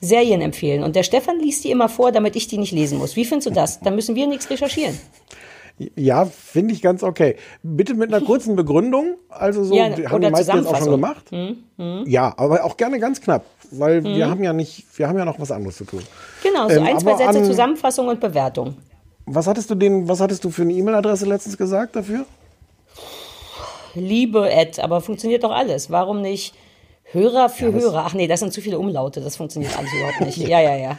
Serien 0.00 0.40
empfehlen. 0.40 0.84
Und 0.84 0.94
der 0.94 1.02
Stefan 1.02 1.40
liest 1.40 1.64
die 1.64 1.72
immer 1.72 1.88
vor, 1.88 2.12
damit 2.12 2.36
ich 2.36 2.46
die 2.46 2.58
nicht 2.58 2.72
lesen 2.72 2.98
muss. 2.98 3.16
Wie 3.16 3.24
findest 3.24 3.48
du 3.48 3.50
das? 3.50 3.80
Da 3.80 3.90
müssen 3.90 4.14
wir 4.14 4.28
nichts 4.28 4.48
recherchieren. 4.48 4.98
Ja, 5.96 6.26
finde 6.26 6.74
ich 6.74 6.82
ganz 6.82 7.02
okay. 7.02 7.36
Bitte 7.62 7.94
mit 7.94 8.12
einer 8.12 8.24
kurzen 8.24 8.54
Begründung. 8.54 9.14
Also 9.30 9.64
so, 9.64 9.74
Ja, 9.74 9.84
haben 10.10 10.20
die 10.20 10.30
meisten 10.30 10.56
jetzt 10.56 10.66
auch 10.66 10.76
schon 10.76 10.90
gemacht. 10.90 11.30
Hm, 11.30 11.56
hm. 11.78 12.04
Ja, 12.06 12.34
aber 12.36 12.64
auch 12.64 12.76
gerne 12.76 12.98
ganz 12.98 13.20
knapp, 13.20 13.44
weil 13.70 14.04
wir 14.04 14.26
Mhm. 14.26 14.30
haben 14.30 14.44
ja 14.44 14.52
nicht, 14.52 14.84
wir 14.98 15.08
haben 15.08 15.16
ja 15.16 15.24
noch 15.24 15.40
was 15.40 15.50
anderes 15.50 15.76
zu 15.78 15.84
tun. 15.84 16.02
Genau, 16.42 16.68
so 16.68 16.74
Ähm, 16.74 16.84
ein, 16.84 16.98
zwei 17.00 17.16
Sätze 17.16 17.38
an- 17.38 17.44
Zusammenfassung 17.44 18.08
und 18.08 18.20
Bewertung. 18.20 18.74
Was 19.24 19.46
hattest 19.46 19.70
du 19.70 19.74
den, 19.74 20.06
was 20.08 20.20
hattest 20.20 20.44
du 20.44 20.50
für 20.50 20.62
eine 20.62 20.72
E-Mail-Adresse 20.74 21.24
letztens 21.24 21.56
gesagt 21.56 21.96
dafür? 21.96 22.26
Liebe 23.94 24.50
Ed, 24.50 24.78
aber 24.80 25.00
funktioniert 25.00 25.42
doch 25.44 25.50
alles. 25.52 25.90
Warum 25.90 26.20
nicht 26.22 26.54
Hörer 27.04 27.48
für 27.48 27.72
Hörer? 27.72 28.04
Ach 28.06 28.14
nee, 28.14 28.28
das 28.28 28.40
sind 28.40 28.52
zu 28.52 28.60
viele 28.60 28.78
Umlaute, 28.78 29.20
das 29.20 29.36
funktioniert 29.36 29.76
alles 29.76 29.90
überhaupt 29.92 30.20
nicht. 30.20 30.36
Ja, 30.48 30.60
ja, 30.60 30.76
ja. 30.76 30.98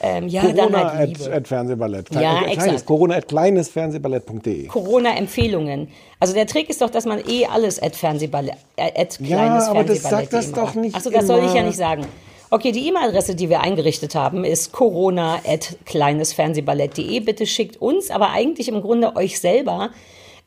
Ähm, 0.00 0.28
ja, 0.28 0.42
dann 0.42 0.56
Corona 0.72 0.94
halt 0.94 1.18
Liebe. 1.18 1.30
at, 1.30 1.36
at 1.36 1.48
Fernsehballett. 1.48 2.14
Ja, 2.14 2.20
Klein- 2.20 2.42
exakt. 2.44 2.62
kleines, 2.62 2.84
Corona 2.86 3.14
at 3.16 3.28
kleinesfernsehballett.de. 3.28 4.66
Corona-Empfehlungen. 4.66 5.88
Also 6.20 6.34
der 6.34 6.46
Trick 6.46 6.68
ist 6.70 6.80
doch, 6.80 6.90
dass 6.90 7.04
man 7.04 7.20
eh 7.28 7.46
alles 7.46 7.82
at 7.82 7.96
Fernsehballett, 7.96 8.56
äh, 8.76 9.00
at 9.00 9.18
Ja, 9.20 9.36
kleines 9.36 9.64
aber 9.66 9.84
das 9.84 10.02
sagt 10.02 10.32
das 10.32 10.52
doch 10.52 10.74
nicht 10.74 10.94
Achso, 10.94 11.10
das 11.10 11.26
soll 11.26 11.44
ich 11.44 11.54
ja 11.54 11.62
nicht 11.62 11.76
sagen. 11.76 12.06
Okay, 12.50 12.72
die 12.72 12.88
E-Mail-Adresse, 12.88 13.34
die 13.34 13.50
wir 13.50 13.60
eingerichtet 13.60 14.14
haben, 14.14 14.42
ist 14.44 14.72
corona 14.72 15.40
at 15.46 15.76
kleinesfernsehballett.de. 15.84 17.20
Bitte 17.20 17.46
schickt 17.46 17.80
uns, 17.80 18.10
aber 18.10 18.30
eigentlich 18.30 18.68
im 18.68 18.80
Grunde 18.80 19.16
euch 19.16 19.38
selber 19.38 19.90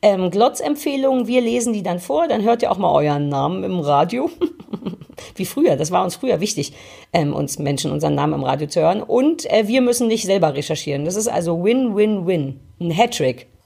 ähm, 0.02 0.30
Glotzempfehlungen. 0.30 1.26
Wir 1.26 1.40
lesen 1.40 1.72
die 1.72 1.82
dann 1.82 2.00
vor, 2.00 2.28
dann 2.28 2.42
hört 2.42 2.62
ihr 2.62 2.70
auch 2.70 2.78
mal 2.78 2.92
euren 2.92 3.28
Namen 3.28 3.64
im 3.64 3.80
Radio. 3.80 4.28
Wie 5.36 5.46
früher, 5.46 5.76
das 5.76 5.90
war 5.90 6.02
uns 6.04 6.16
früher 6.16 6.40
wichtig, 6.40 6.72
ähm, 7.12 7.32
uns 7.32 7.58
Menschen 7.58 7.92
unseren 7.92 8.14
Namen 8.14 8.34
im 8.34 8.44
Radio 8.44 8.66
zu 8.66 8.80
hören. 8.80 9.02
Und 9.02 9.50
äh, 9.50 9.68
wir 9.68 9.80
müssen 9.80 10.08
nicht 10.08 10.24
selber 10.24 10.54
recherchieren. 10.54 11.04
Das 11.04 11.16
ist 11.16 11.28
also 11.28 11.64
Win-Win-Win. 11.64 12.60
Ein 12.80 12.96
Hattrick. 12.96 13.46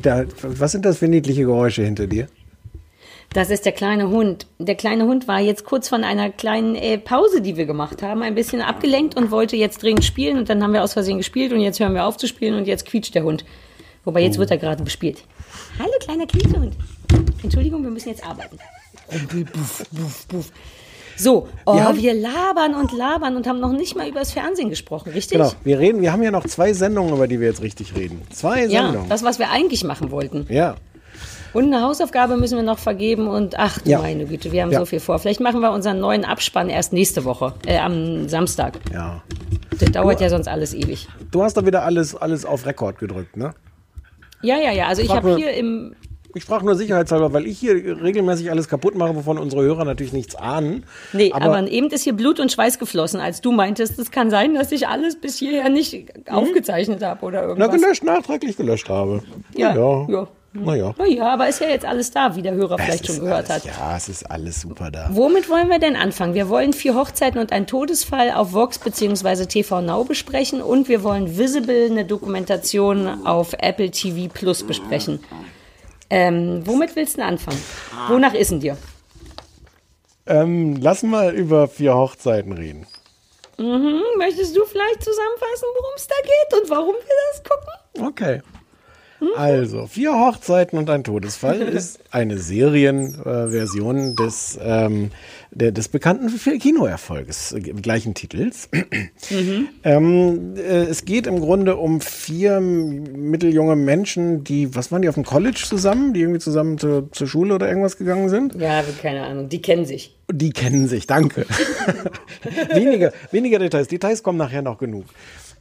Da, 0.00 0.24
was 0.42 0.72
sind 0.72 0.84
das 0.84 0.98
für 0.98 1.08
niedliche 1.08 1.42
Geräusche 1.42 1.82
hinter 1.82 2.06
dir? 2.06 2.28
Das 3.34 3.50
ist 3.50 3.64
der 3.64 3.72
kleine 3.72 4.08
Hund. 4.10 4.46
Der 4.60 4.76
kleine 4.76 5.06
Hund 5.06 5.26
war 5.26 5.40
jetzt 5.40 5.64
kurz 5.64 5.88
von 5.88 6.04
einer 6.04 6.30
kleinen 6.30 6.76
äh, 6.76 6.98
Pause, 6.98 7.40
die 7.42 7.56
wir 7.56 7.66
gemacht 7.66 8.00
haben, 8.00 8.22
ein 8.22 8.36
bisschen 8.36 8.62
abgelenkt 8.62 9.16
und 9.16 9.32
wollte 9.32 9.56
jetzt 9.56 9.82
dringend 9.82 10.04
spielen. 10.04 10.38
Und 10.38 10.48
dann 10.48 10.62
haben 10.62 10.72
wir 10.72 10.84
aus 10.84 10.92
Versehen 10.92 11.18
gespielt 11.18 11.52
und 11.52 11.60
jetzt 11.60 11.80
hören 11.80 11.94
wir 11.94 12.06
auf 12.06 12.16
zu 12.16 12.28
spielen 12.28 12.54
und 12.54 12.66
jetzt 12.68 12.86
quietscht 12.86 13.12
der 13.16 13.24
Hund. 13.24 13.44
Wobei 14.04 14.22
jetzt 14.22 14.38
wird 14.38 14.52
er 14.52 14.58
gerade 14.58 14.84
bespielt. 14.84 15.24
Hallo, 15.80 15.90
kleiner 15.98 16.26
Quietschhund. 16.26 16.74
Entschuldigung, 17.42 17.82
wir 17.82 17.90
müssen 17.90 18.08
jetzt 18.10 18.24
arbeiten. 18.24 18.56
Buff, 19.52 19.84
buff, 19.90 20.26
buff. 20.28 20.52
So, 21.16 21.48
oh, 21.66 21.74
Wir 21.74 21.96
wir 21.96 22.14
labern 22.14 22.74
und 22.74 22.92
labern 22.92 23.34
und 23.36 23.48
haben 23.48 23.58
noch 23.60 23.72
nicht 23.72 23.96
mal 23.96 24.08
über 24.08 24.20
das 24.20 24.32
Fernsehen 24.32 24.70
gesprochen, 24.70 25.10
richtig? 25.12 25.38
Genau, 25.38 25.52
wir 25.64 25.78
reden, 25.80 26.02
wir 26.02 26.12
haben 26.12 26.22
ja 26.22 26.30
noch 26.30 26.44
zwei 26.46 26.72
Sendungen, 26.72 27.12
über 27.14 27.26
die 27.26 27.40
wir 27.40 27.48
jetzt 27.48 27.62
richtig 27.62 27.96
reden. 27.96 28.22
Zwei 28.30 28.66
Ja, 28.66 28.84
Sendungen. 28.84 29.08
das, 29.08 29.24
was 29.24 29.38
wir 29.40 29.50
eigentlich 29.50 29.82
machen 29.84 30.10
wollten. 30.12 30.46
Ja. 30.48 30.76
Und 31.54 31.64
eine 31.72 31.82
Hausaufgabe 31.82 32.36
müssen 32.36 32.56
wir 32.56 32.64
noch 32.64 32.78
vergeben 32.78 33.28
und 33.28 33.58
ach 33.58 33.78
du 33.78 33.90
Ja. 33.90 34.00
meine 34.00 34.26
Güte, 34.26 34.52
wir 34.52 34.62
haben 34.62 34.72
Ja. 34.72 34.80
so 34.80 34.84
viel 34.86 35.00
vor. 35.00 35.18
Vielleicht 35.20 35.40
machen 35.40 35.60
wir 35.60 35.70
unseren 35.70 36.00
neuen 36.00 36.24
Abspann 36.24 36.68
erst 36.68 36.92
nächste 36.92 37.24
Woche, 37.24 37.54
äh, 37.66 37.78
am 37.78 38.28
Samstag. 38.28 38.74
Ja. 38.92 39.22
Das 39.78 39.90
dauert 39.92 40.20
ja 40.20 40.28
sonst 40.28 40.48
alles 40.48 40.74
ewig. 40.74 41.08
Du 41.30 41.42
hast 41.42 41.56
da 41.56 41.64
wieder 41.64 41.82
alles, 41.84 42.14
alles 42.14 42.44
auf 42.44 42.66
Rekord 42.66 42.98
gedrückt, 42.98 43.36
ne? 43.36 43.54
Ja, 44.42 44.56
ja, 44.58 44.72
ja. 44.72 44.88
Also 44.88 45.00
ich 45.02 45.08
Frag 45.08 45.18
habe 45.18 45.36
hier 45.36 45.52
im 45.54 45.94
Ich 46.36 46.44
frage 46.44 46.64
nur 46.66 46.74
sicherheitshalber, 46.74 47.32
weil 47.32 47.46
ich 47.46 47.60
hier 47.60 47.74
regelmäßig 48.02 48.50
alles 48.50 48.68
kaputt 48.68 48.96
mache, 48.96 49.14
wovon 49.14 49.38
unsere 49.38 49.62
Hörer 49.62 49.84
natürlich 49.84 50.12
nichts 50.12 50.34
ahnen. 50.34 50.84
Nee, 51.12 51.30
aber, 51.32 51.64
eben 51.70 51.86
ist 51.90 52.02
hier 52.02 52.12
Blut 52.14 52.40
und 52.40 52.50
Schweiß 52.50 52.80
geflossen, 52.80 53.20
als 53.20 53.40
du 53.40 53.52
meintest, 53.52 54.00
es 54.00 54.10
kann 54.10 54.30
sein, 54.30 54.54
dass 54.54 54.72
ich 54.72 54.88
alles 54.88 55.20
bis 55.20 55.38
hierher 55.38 55.68
nicht 55.68 56.12
aufgezeichnet 56.28 57.04
habe 57.04 57.24
oder 57.24 57.42
na, 57.42 57.48
irgendwas. 57.66 57.80
gelöscht, 57.80 58.02
nachträglich 58.02 58.56
gelöscht 58.56 58.88
habe. 58.88 59.22
Ja, 59.56 59.76
ja. 59.76 60.06
ja. 60.08 60.28
Naja. 60.56 60.94
Na 60.96 61.06
ja, 61.06 61.32
aber 61.32 61.48
ist 61.48 61.60
ja 61.60 61.68
jetzt 61.68 61.84
alles 61.84 62.12
da, 62.12 62.36
wie 62.36 62.42
der 62.42 62.54
Hörer 62.54 62.76
Es 62.78 62.84
vielleicht 62.84 63.06
schon 63.06 63.20
gehört 63.20 63.50
alles, 63.50 63.64
hat. 63.66 63.76
Ja, 63.76 63.96
es 63.96 64.08
ist 64.08 64.30
alles 64.30 64.60
super 64.60 64.92
da. 64.92 65.08
Womit 65.10 65.50
wollen 65.50 65.68
wir 65.68 65.80
denn 65.80 65.96
anfangen? 65.96 66.34
Wir 66.34 66.48
wollen 66.48 66.72
vier 66.72 66.94
Hochzeiten 66.94 67.40
und 67.40 67.50
einen 67.50 67.66
Todesfall 67.66 68.30
auf 68.30 68.52
Vox 68.52 68.78
bzw. 68.78 69.46
TV 69.46 69.80
Now 69.80 70.04
besprechen 70.04 70.62
und 70.62 70.88
wir 70.88 71.02
wollen 71.02 71.36
Visible, 71.36 71.86
eine 71.90 72.04
Dokumentation 72.04 73.26
auf 73.26 73.52
Apple 73.58 73.90
TV 73.90 74.32
Plus 74.32 74.62
besprechen. 74.62 75.18
Ähm, 76.08 76.62
womit 76.64 76.94
willst 76.94 77.14
du 77.14 77.20
denn 77.20 77.28
anfangen? 77.30 77.60
Wonach 78.08 78.34
ist 78.34 78.52
denn 78.52 78.60
dir? 78.60 78.76
Ähm, 80.26 80.76
lass 80.80 81.02
mal 81.02 81.34
über 81.34 81.66
vier 81.66 81.96
Hochzeiten 81.96 82.52
reden. 82.52 82.86
Mhm. 83.58 84.02
Möchtest 84.18 84.56
du 84.56 84.64
vielleicht 84.64 85.02
zusammenfassen, 85.02 85.66
worum 85.74 85.92
es 85.96 86.06
da 86.06 86.14
geht 86.22 86.60
und 86.62 86.70
warum 86.70 86.94
wir 86.94 87.14
das 87.32 87.42
gucken? 87.42 88.06
Okay. 88.08 88.40
Also, 89.36 89.86
vier 89.86 90.12
Hochzeiten 90.12 90.78
und 90.78 90.90
ein 90.90 91.04
Todesfall 91.04 91.60
ist 91.60 92.00
eine 92.10 92.38
Serienversion 92.38 94.16
des, 94.16 94.58
ähm, 94.62 95.10
der, 95.50 95.72
des 95.72 95.88
bekannten 95.88 96.28
Kinoerfolges 96.58 97.52
äh, 97.52 97.60
gleichen 97.60 98.14
Titels. 98.14 98.68
Ähm, 99.82 100.54
äh, 100.56 100.84
es 100.84 101.04
geht 101.04 101.26
im 101.26 101.40
Grunde 101.40 101.76
um 101.76 102.00
vier 102.00 102.60
mitteljunge 102.60 103.76
Menschen, 103.76 104.44
die, 104.44 104.74
was 104.74 104.92
waren 104.92 105.02
die 105.02 105.08
auf 105.08 105.14
dem 105.14 105.24
College 105.24 105.62
zusammen, 105.66 106.14
die 106.14 106.20
irgendwie 106.20 106.40
zusammen 106.40 106.78
zur, 106.78 107.10
zur 107.12 107.26
Schule 107.26 107.54
oder 107.54 107.68
irgendwas 107.68 107.96
gegangen 107.96 108.28
sind? 108.28 108.54
Ja, 108.54 108.82
keine 109.02 109.24
Ahnung, 109.24 109.48
die 109.48 109.60
kennen 109.60 109.84
sich. 109.84 110.16
Die 110.32 110.50
kennen 110.50 110.88
sich, 110.88 111.06
danke. 111.06 111.46
weniger, 112.72 113.12
weniger 113.30 113.58
Details. 113.58 113.88
Details 113.88 114.22
kommen 114.22 114.38
nachher 114.38 114.62
noch 114.62 114.78
genug. 114.78 115.04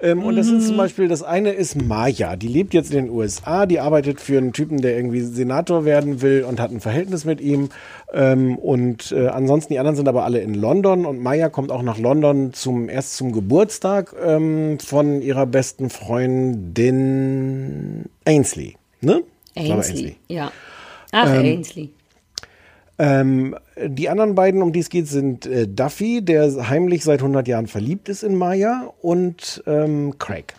Ähm, 0.01 0.23
und 0.23 0.35
das 0.35 0.47
sind 0.47 0.61
zum 0.61 0.77
Beispiel, 0.77 1.07
das 1.07 1.23
eine 1.23 1.51
ist 1.51 1.81
Maya. 1.81 2.35
Die 2.35 2.47
lebt 2.47 2.73
jetzt 2.73 2.93
in 2.93 3.05
den 3.05 3.13
USA, 3.13 3.65
die 3.65 3.79
arbeitet 3.79 4.19
für 4.19 4.37
einen 4.37 4.53
Typen, 4.53 4.81
der 4.81 4.95
irgendwie 4.95 5.21
Senator 5.21 5.85
werden 5.85 6.21
will 6.21 6.45
und 6.47 6.59
hat 6.59 6.71
ein 6.71 6.79
Verhältnis 6.79 7.25
mit 7.25 7.41
ihm. 7.41 7.69
Ähm, 8.13 8.57
und 8.57 9.11
äh, 9.11 9.27
ansonsten, 9.27 9.73
die 9.73 9.79
anderen 9.79 9.95
sind 9.95 10.07
aber 10.07 10.23
alle 10.23 10.39
in 10.39 10.53
London 10.53 11.05
und 11.05 11.19
Maya 11.19 11.49
kommt 11.49 11.71
auch 11.71 11.83
nach 11.83 11.97
London 11.97 12.53
zum 12.53 12.89
erst 12.89 13.15
zum 13.15 13.31
Geburtstag 13.31 14.15
ähm, 14.23 14.79
von 14.79 15.21
ihrer 15.21 15.45
besten 15.45 15.89
Freundin 15.89 18.05
Ainsley. 18.25 18.75
Ne? 19.01 19.23
Glaube, 19.53 19.83
Ainsley. 19.83 20.15
Ja. 20.27 20.51
Ach, 21.11 21.27
Ähm, 21.27 21.45
Ainsley. 21.45 21.89
Ähm, 22.99 23.55
die 23.77 24.09
anderen 24.09 24.35
beiden, 24.35 24.61
um 24.61 24.71
die 24.71 24.79
es 24.79 24.89
geht, 24.89 25.07
sind 25.07 25.45
äh, 25.45 25.67
Duffy, 25.67 26.21
der 26.23 26.69
heimlich 26.69 27.03
seit 27.03 27.19
100 27.19 27.47
Jahren 27.47 27.67
verliebt 27.67 28.07
ist 28.09 28.23
in 28.23 28.35
Maya, 28.35 28.93
und 29.01 29.63
ähm, 29.65 30.17
Craig. 30.19 30.53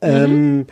Ähm, 0.00 0.66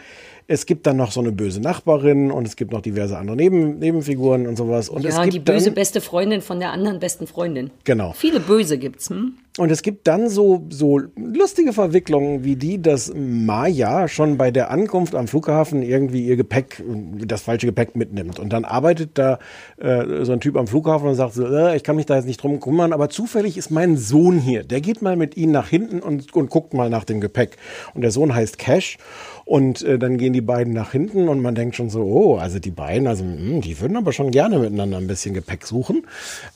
es 0.51 0.67
gibt 0.67 0.85
dann 0.89 0.97
noch 0.97 1.13
so 1.13 1.21
eine 1.21 1.31
böse 1.31 1.61
Nachbarin 1.61 2.33
und 2.33 2.45
es 2.45 2.57
gibt 2.57 2.73
noch 2.73 2.81
diverse 2.81 3.17
andere 3.17 3.37
Neben 3.37 3.79
Nebenfiguren 3.79 4.49
und 4.49 4.57
sowas. 4.57 4.89
Und 4.89 5.05
es 5.05 5.15
ja, 5.15 5.23
gibt 5.23 5.35
die 5.35 5.39
böse 5.39 5.67
dann, 5.67 5.75
beste 5.75 6.01
Freundin 6.01 6.43
von 6.43 6.59
der 6.59 6.73
anderen 6.73 6.99
besten 6.99 7.29
Freundin. 7.29 7.71
Genau. 7.85 8.15
Viele 8.17 8.41
böse 8.41 8.77
gibt's. 8.77 9.11
Hm? 9.11 9.35
Und 9.59 9.71
es 9.71 9.83
gibt 9.83 10.09
dann 10.09 10.29
so, 10.29 10.67
so 10.71 11.01
lustige 11.17 11.73
Verwicklungen 11.73 12.45
wie 12.45 12.57
die, 12.57 12.83
dass 12.83 13.13
Maya 13.15 14.09
schon 14.09 14.39
bei 14.39 14.51
der 14.51 14.71
Ankunft 14.71 15.15
am 15.15 15.29
Flughafen 15.29 15.83
irgendwie 15.83 16.27
ihr 16.27 16.37
Gepäck, 16.37 16.83
das 17.27 17.43
falsche 17.43 17.67
Gepäck 17.67 17.95
mitnimmt. 17.95 18.41
Und 18.41 18.53
dann 18.53 18.65
arbeitet 18.65 19.19
da 19.19 19.39
äh, 19.77 20.25
so 20.25 20.33
ein 20.33 20.41
Typ 20.41 20.57
am 20.57 20.67
Flughafen 20.67 21.09
und 21.09 21.15
sagt 21.15 21.35
so, 21.35 21.47
äh, 21.47 21.77
ich 21.77 21.85
kann 21.85 21.95
mich 21.95 22.07
da 22.07 22.17
jetzt 22.17 22.27
nicht 22.27 22.43
drum 22.43 22.59
kümmern, 22.59 22.93
aber 22.93 23.09
zufällig 23.09 23.57
ist 23.57 23.71
mein 23.71 23.97
Sohn 23.97 24.39
hier. 24.39 24.65
Der 24.65 24.81
geht 24.81 25.03
mal 25.03 25.15
mit 25.15 25.37
ihnen 25.37 25.53
nach 25.53 25.69
hinten 25.69 26.01
und, 26.01 26.33
und 26.35 26.51
guckt 26.51 26.75
mal 26.75 26.89
nach 26.89 27.05
dem 27.05 27.21
Gepäck. 27.21 27.57
Und 27.95 28.03
der 28.03 28.11
Sohn 28.11 28.35
heißt 28.35 28.59
Cash. 28.59 28.99
Und 29.51 29.83
äh, 29.83 29.99
dann 29.99 30.17
gehen 30.17 30.33
die 30.33 30.43
beiden 30.43 30.73
nach 30.73 30.93
hinten 30.93 31.29
und 31.29 31.41
man 31.41 31.57
denkt 31.57 31.75
schon 31.75 31.91
so, 31.91 32.03
oh, 32.05 32.37
also 32.37 32.61
die 32.61 32.71
beiden, 32.71 33.09
also 33.09 33.25
mh, 33.25 33.63
die 33.63 33.81
würden 33.81 33.97
aber 33.97 34.13
schon 34.13 34.31
gerne 34.31 34.61
miteinander 34.61 34.97
ein 34.97 35.09
bisschen 35.09 35.35
Gepäck 35.35 35.67
suchen. 35.67 36.07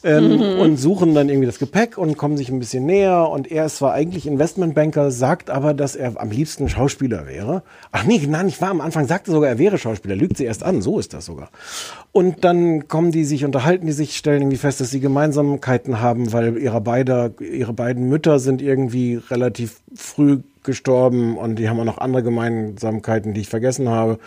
Ähm, 0.05 0.35
Mhm. 0.35 0.61
Und 0.61 0.77
suchen 0.77 1.13
dann 1.13 1.29
irgendwie 1.29 1.47
das 1.47 1.59
Gepäck 1.59 1.99
und 1.99 2.17
kommen 2.17 2.37
sich 2.37 2.51
ein 2.51 2.61
bisschen 2.61 2.87
näher. 2.87 3.29
Und 3.29 3.51
er 3.51 3.67
ist 3.67 3.79
zwar 3.79 3.95
eigentlich 3.95 4.29
Investmentbanker, 4.29 5.11
sagt 5.11 5.51
aber, 5.51 5.75
dass 5.75 5.97
er 5.97 6.21
am 6.21 6.31
liebsten 6.31 6.69
Schauspieler 6.69 7.27
wäre. 7.27 7.65
Ach 7.91 8.05
nee, 8.05 8.21
nein, 8.29 8.47
ich 8.47 8.61
war 8.61 8.71
am 8.71 8.81
Anfang, 8.81 9.09
sagte 9.09 9.33
sogar, 9.33 9.49
er 9.49 9.59
wäre 9.59 9.77
Schauspieler, 9.77 10.15
lügt 10.15 10.37
sie 10.37 10.45
erst 10.45 10.63
an, 10.63 10.81
so 10.81 11.01
ist 11.01 11.15
das 11.15 11.25
sogar. 11.25 11.51
Und 12.13 12.45
dann 12.45 12.87
kommen 12.87 13.11
die 13.11 13.25
sich, 13.25 13.45
unterhalten 13.45 13.87
die 13.87 13.93
sich, 13.93 14.17
stellen 14.17 14.43
irgendwie 14.43 14.57
fest, 14.57 14.81
dass 14.81 14.93
sie 14.93 15.01
Gemeinsamkeiten 15.01 16.01
haben, 16.01 16.33
weil 16.33 16.57
ihre, 16.59 16.81
beide, 16.81 17.35
ihre 17.41 17.73
beiden 17.73 18.09
Mütter 18.09 18.39
sind 18.39 18.63
irgendwie 18.63 19.21
relativ 19.31 19.81
früh 19.97 20.39
gestorben 20.65 21.37
und 21.39 21.57
die 21.57 21.69
haben 21.69 21.79
auch 21.81 21.85
noch 21.85 21.99
andere 21.99 22.23
Gemeinsamkeiten, 22.23 23.35
die 23.35 23.43
ich 23.43 23.49
vergessen 23.49 23.89
habe. 23.89 24.19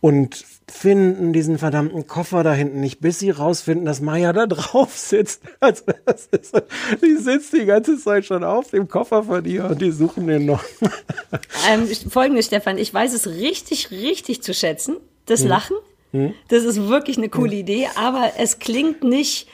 und 0.00 0.44
finden 0.70 1.32
diesen 1.32 1.58
verdammten 1.58 2.06
Koffer 2.06 2.44
da 2.44 2.52
hinten 2.52 2.78
nicht, 2.80 3.00
bis 3.00 3.18
sie 3.18 3.30
rausfinden, 3.30 3.86
dass 3.86 4.00
Maya 4.02 4.32
da 4.34 4.46
drauf 4.54 4.96
sitzt. 4.96 5.40
Also 5.60 5.84
das 6.04 6.26
ist, 6.26 6.54
die 7.02 7.16
sitzt 7.16 7.52
die 7.54 7.64
ganze 7.64 7.98
Zeit 7.98 8.26
schon 8.26 8.44
auf 8.44 8.70
dem 8.70 8.86
Koffer 8.86 9.24
von 9.24 9.44
ihr 9.46 9.64
und 9.64 9.80
die 9.80 9.90
suchen 9.90 10.26
den 10.26 10.44
noch. 10.46 10.62
Ähm, 11.70 11.86
Folgendes, 12.10 12.46
Stefan, 12.46 12.78
ich 12.78 12.92
weiß 12.94 13.12
es 13.14 13.26
richtig, 13.26 13.90
richtig 13.90 14.42
zu 14.42 14.54
schätzen, 14.54 14.96
das 15.26 15.40
Hm. 15.42 15.48
Lachen. 15.48 15.76
Hm? 16.12 16.32
Das 16.48 16.64
ist 16.64 16.88
wirklich 16.88 17.18
eine 17.18 17.28
coole 17.28 17.56
Idee, 17.56 17.88
aber 17.96 18.32
es 18.38 18.58
klingt 18.60 19.02
nicht, 19.04 19.48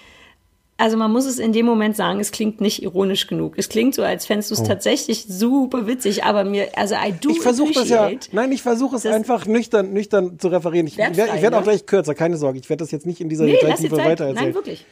also 0.76 0.96
man 0.96 1.12
muss 1.12 1.24
es 1.24 1.38
in 1.38 1.52
dem 1.52 1.66
Moment 1.66 1.94
sagen, 1.96 2.18
es 2.20 2.32
klingt 2.32 2.60
nicht 2.60 2.82
ironisch 2.82 3.26
genug. 3.28 3.54
Es 3.56 3.68
klingt 3.68 3.94
so, 3.94 4.02
als 4.02 4.26
fändest 4.26 4.50
du 4.50 4.54
es 4.54 4.60
Oh. 4.60 4.66
tatsächlich 4.66 5.24
super 5.28 5.86
witzig, 5.86 6.24
aber 6.24 6.44
mir, 6.44 6.68
also 6.76 6.94
I 6.96 7.12
do 7.12 7.30
Ich 7.30 7.40
versuche 7.40 7.72
das 7.74 7.88
ja, 7.88 8.10
nein, 8.32 8.50
ich 8.52 8.62
versuche 8.62 8.96
es 8.96 9.06
einfach 9.06 9.46
nüchtern, 9.46 9.92
nüchtern 9.92 10.38
zu 10.38 10.48
referieren. 10.48 10.86
Ich, 10.86 10.96
werd- 10.98 11.12
ich 11.16 11.42
werde 11.42 11.56
auch 11.56 11.60
ne? 11.60 11.64
gleich 11.64 11.86
kürzer, 11.86 12.14
keine 12.14 12.36
Sorge. 12.36 12.58
Ich 12.58 12.68
werde 12.68 12.82
das 12.82 12.90
jetzt 12.90 13.06
nicht 13.06 13.20
in 13.20 13.28
dieser 13.28 13.44
Nee, 13.44 13.58
die 13.60 13.66
Zeit. 13.88 13.90
weitererzählen. 13.92 14.34
Nein, 14.34 14.54
wirklich. 14.54 14.84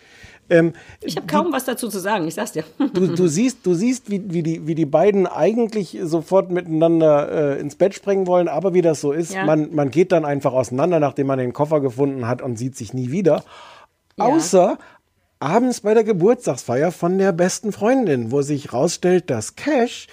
Ähm, 0.51 0.73
Ich 1.03 1.17
habe 1.17 1.27
kaum 1.29 1.53
was 1.53 1.65
dazu 1.65 1.89
zu 1.89 1.99
sagen, 2.01 2.27
ich 2.27 2.35
sag's 2.35 2.53
dir. 2.53 2.65
du, 2.79 3.07
du 3.15 3.27
siehst, 3.29 3.59
du 3.65 3.75
siehst 3.75 4.11
wie, 4.11 4.23
wie, 4.33 4.43
die, 4.43 4.67
wie 4.67 4.75
die 4.75 4.87
beiden 4.87 5.27
eigentlich 5.27 5.99
sofort 6.03 6.51
miteinander 6.51 7.57
äh, 7.57 7.61
ins 7.61 7.77
Bett 7.77 7.95
springen 7.95 8.27
wollen, 8.27 8.49
aber 8.49 8.75
wie 8.75 8.83
das 8.83 9.01
so 9.01 9.13
ist, 9.13 9.33
Ja. 9.35 9.45
man, 9.47 9.73
man 9.75 9.91
geht 9.91 10.11
dann 10.13 10.25
einfach 10.25 10.53
auseinander, 10.53 10.99
nachdem 11.01 11.29
man 11.29 11.39
den 11.39 11.53
Koffer 11.53 11.81
gefunden 11.81 12.27
hat 12.27 12.43
und 12.43 12.57
sieht 12.59 12.77
sich 12.77 12.93
nie 12.93 13.11
wieder. 13.13 13.45
Ja. 14.19 14.27
Außer 14.27 14.79
abends 15.43 15.81
bei 15.81 15.95
der 15.95 16.05
Geburtstagsfeier 16.05 16.93
von 16.93 17.19
der 17.19 17.33
besten 17.33 17.73
Freundin, 17.73 18.31
wo 18.31 18.43
sich 18.43 18.73
rausstellt, 18.73 19.29
dass 19.29 19.57
Cash 19.57 20.07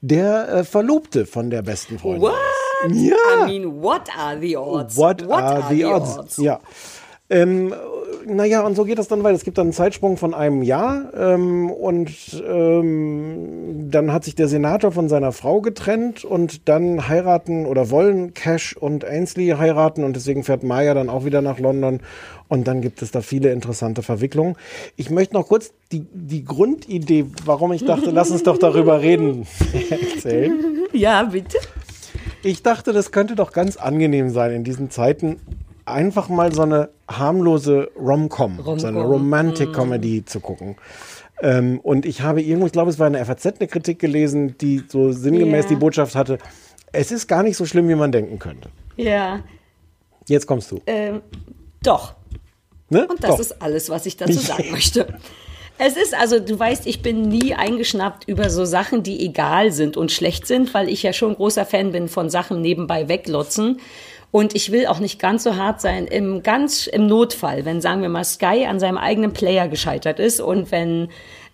der 0.00 0.48
äh, 0.48 0.64
Verlobte 0.64 1.26
von 1.26 1.50
der 1.50 1.62
besten 1.62 1.98
Freundin 1.98 2.22
What? 2.22 2.34
ist. 2.88 3.00
Ja. 3.02 3.16
I 3.46 3.58
mean, 3.58 3.82
what 3.82 4.08
are 4.16 4.38
the 4.40 4.56
odds? 4.56 4.96
What, 4.96 5.28
are, 5.28 5.64
the 5.68 5.84
odds? 5.84 6.36
Ja. 6.36 6.60
Ähm, 7.28 7.74
naja, 8.26 8.62
und 8.62 8.74
so 8.74 8.84
geht 8.84 8.98
das 8.98 9.08
dann 9.08 9.22
weiter. 9.22 9.36
Es 9.36 9.44
gibt 9.44 9.56
dann 9.58 9.66
einen 9.66 9.72
Zeitsprung 9.72 10.16
von 10.16 10.34
einem 10.34 10.62
Jahr 10.62 11.12
ähm, 11.14 11.70
und 11.70 12.10
ähm, 12.46 13.88
dann 13.90 14.12
hat 14.12 14.24
sich 14.24 14.34
der 14.34 14.48
Senator 14.48 14.90
von 14.90 15.08
seiner 15.08 15.32
Frau 15.32 15.60
getrennt 15.60 16.24
und 16.24 16.68
dann 16.68 17.08
heiraten 17.08 17.66
oder 17.66 17.90
wollen 17.90 18.34
Cash 18.34 18.76
und 18.76 19.04
Ainsley 19.04 19.48
heiraten 19.50 20.02
und 20.02 20.16
deswegen 20.16 20.42
fährt 20.42 20.64
Maya 20.64 20.94
dann 20.94 21.08
auch 21.08 21.24
wieder 21.24 21.40
nach 21.40 21.60
London 21.60 22.00
und 22.48 22.66
dann 22.66 22.80
gibt 22.80 23.00
es 23.00 23.12
da 23.12 23.20
viele 23.20 23.52
interessante 23.52 24.02
Verwicklungen. 24.02 24.56
Ich 24.96 25.10
möchte 25.10 25.34
noch 25.34 25.46
kurz 25.46 25.72
die, 25.92 26.04
die 26.12 26.44
Grundidee, 26.44 27.26
warum 27.44 27.72
ich 27.72 27.84
dachte, 27.84 28.10
lass 28.10 28.30
uns 28.30 28.42
doch 28.42 28.58
darüber 28.58 29.00
reden, 29.02 29.46
erzählen. 29.90 30.52
Ja, 30.92 31.22
bitte. 31.22 31.58
Ich 32.42 32.62
dachte, 32.62 32.92
das 32.92 33.12
könnte 33.12 33.34
doch 33.34 33.52
ganz 33.52 33.76
angenehm 33.76 34.30
sein 34.30 34.52
in 34.52 34.64
diesen 34.64 34.90
Zeiten, 34.90 35.40
einfach 35.86 36.28
mal 36.28 36.52
so 36.52 36.62
eine 36.62 36.90
harmlose 37.08 37.90
Rom-Com, 37.98 38.60
so 38.64 38.86
eine 38.86 38.98
Rom-Com, 38.98 39.12
Romantic 39.12 39.72
Comedy 39.72 40.24
zu 40.24 40.40
gucken. 40.40 40.76
Ähm, 41.40 41.80
und 41.82 42.06
ich 42.06 42.22
habe 42.22 42.42
irgendwo, 42.42 42.66
ich 42.66 42.72
glaube, 42.72 42.90
es 42.90 42.98
war 42.98 43.06
eine 43.06 43.24
FAZ, 43.24 43.46
eine 43.58 43.68
Kritik 43.68 43.98
gelesen, 43.98 44.56
die 44.58 44.82
so 44.88 45.12
sinngemäß 45.12 45.64
Ja. 45.66 45.68
die 45.70 45.76
Botschaft 45.76 46.14
hatte, 46.14 46.38
es 46.92 47.12
ist 47.12 47.26
gar 47.28 47.42
nicht 47.42 47.56
so 47.56 47.66
schlimm, 47.66 47.88
wie 47.88 47.94
man 47.94 48.10
denken 48.12 48.38
könnte. 48.38 48.70
Ja, 48.96 49.40
Jetzt 50.28 50.46
kommst 50.46 50.70
du. 50.72 50.80
ähm, 50.86 51.20
doch. 51.82 52.14
Ne? 52.88 53.06
Und 53.08 53.22
das 53.22 53.30
Doch. 53.32 53.40
ist 53.40 53.62
alles, 53.62 53.90
was 53.90 54.06
ich 54.06 54.16
dazu 54.16 54.32
sagen 54.32 54.70
möchte. 54.70 55.06
Es 55.78 55.96
ist 55.96 56.14
also, 56.14 56.40
du 56.40 56.58
weißt, 56.58 56.86
ich 56.86 57.02
bin 57.02 57.22
nie 57.28 57.54
eingeschnappt 57.54 58.26
über 58.28 58.48
so 58.48 58.64
Sachen, 58.64 59.02
die 59.02 59.24
egal 59.26 59.72
sind 59.72 59.96
und 59.96 60.10
schlecht 60.10 60.46
sind, 60.46 60.72
weil 60.72 60.88
ich 60.88 61.02
ja 61.02 61.12
schon 61.12 61.34
großer 61.34 61.66
Fan 61.66 61.92
bin 61.92 62.08
von 62.08 62.30
Sachen 62.30 62.60
nebenbei 62.62 63.08
weglotzen. 63.08 63.78
Und 64.30 64.54
ich 64.54 64.72
will 64.72 64.86
auch 64.86 64.98
nicht 64.98 65.18
ganz 65.18 65.44
so 65.44 65.56
hart 65.56 65.80
sein 65.80 66.06
im 66.06 66.42
ganz 66.42 66.86
im 66.86 67.06
Notfall, 67.06 67.64
wenn 67.64 67.80
sagen 67.80 68.02
wir 68.02 68.08
mal 68.08 68.24
Sky 68.24 68.66
an 68.68 68.80
seinem 68.80 68.98
eigenen 68.98 69.32
Player 69.32 69.68
gescheitert 69.68 70.18
ist 70.18 70.40
und 70.40 70.70
wenn 70.70 71.08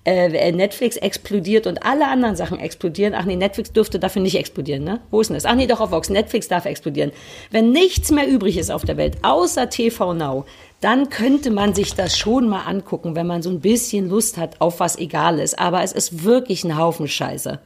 äh, 0.04 0.50
Netflix 0.50 0.96
explodiert 0.96 1.66
und 1.66 1.84
alle 1.84 2.08
anderen 2.08 2.34
Sachen 2.34 2.58
explodieren. 2.58 3.14
Ach 3.14 3.24
nee, 3.24 3.36
Netflix 3.36 3.72
dürfte 3.72 4.00
dafür 4.00 4.22
nicht 4.22 4.36
explodieren, 4.36 4.82
ne? 4.82 5.00
Wo 5.10 5.20
ist 5.20 5.28
denn 5.28 5.34
das? 5.34 5.44
Ach 5.44 5.54
nee, 5.54 5.66
doch 5.66 5.80
auf 5.80 5.92
Vox. 5.92 6.10
Netflix 6.10 6.48
darf 6.48 6.64
explodieren. 6.64 7.12
Wenn 7.50 7.70
nichts 7.70 8.10
mehr 8.10 8.26
übrig 8.26 8.58
ist 8.58 8.70
auf 8.70 8.84
der 8.84 8.96
Welt, 8.96 9.18
außer 9.22 9.70
TV 9.70 10.14
Now, 10.14 10.44
dann 10.80 11.08
könnte 11.08 11.50
man 11.50 11.74
sich 11.74 11.94
das 11.94 12.18
schon 12.18 12.48
mal 12.48 12.62
angucken, 12.62 13.14
wenn 13.14 13.28
man 13.28 13.42
so 13.42 13.50
ein 13.50 13.60
bisschen 13.60 14.08
Lust 14.08 14.38
hat 14.38 14.60
auf 14.60 14.80
was 14.80 14.98
Egales. 14.98 15.54
Aber 15.54 15.82
es 15.82 15.92
ist 15.92 16.24
wirklich 16.24 16.64
ein 16.64 16.76
Haufen 16.76 17.06
Scheiße. 17.06 17.60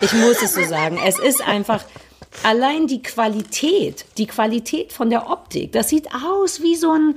Ich 0.00 0.12
muss 0.12 0.40
es 0.42 0.54
so 0.54 0.62
sagen. 0.62 0.98
Es 1.04 1.18
ist 1.18 1.46
einfach 1.46 1.84
allein 2.42 2.86
die 2.86 3.02
Qualität, 3.02 4.04
die 4.18 4.26
Qualität 4.26 4.92
von 4.92 5.10
der 5.10 5.30
Optik. 5.30 5.72
Das 5.72 5.88
sieht 5.88 6.08
aus 6.14 6.62
wie 6.62 6.76
so 6.76 6.90
ein, 6.92 7.16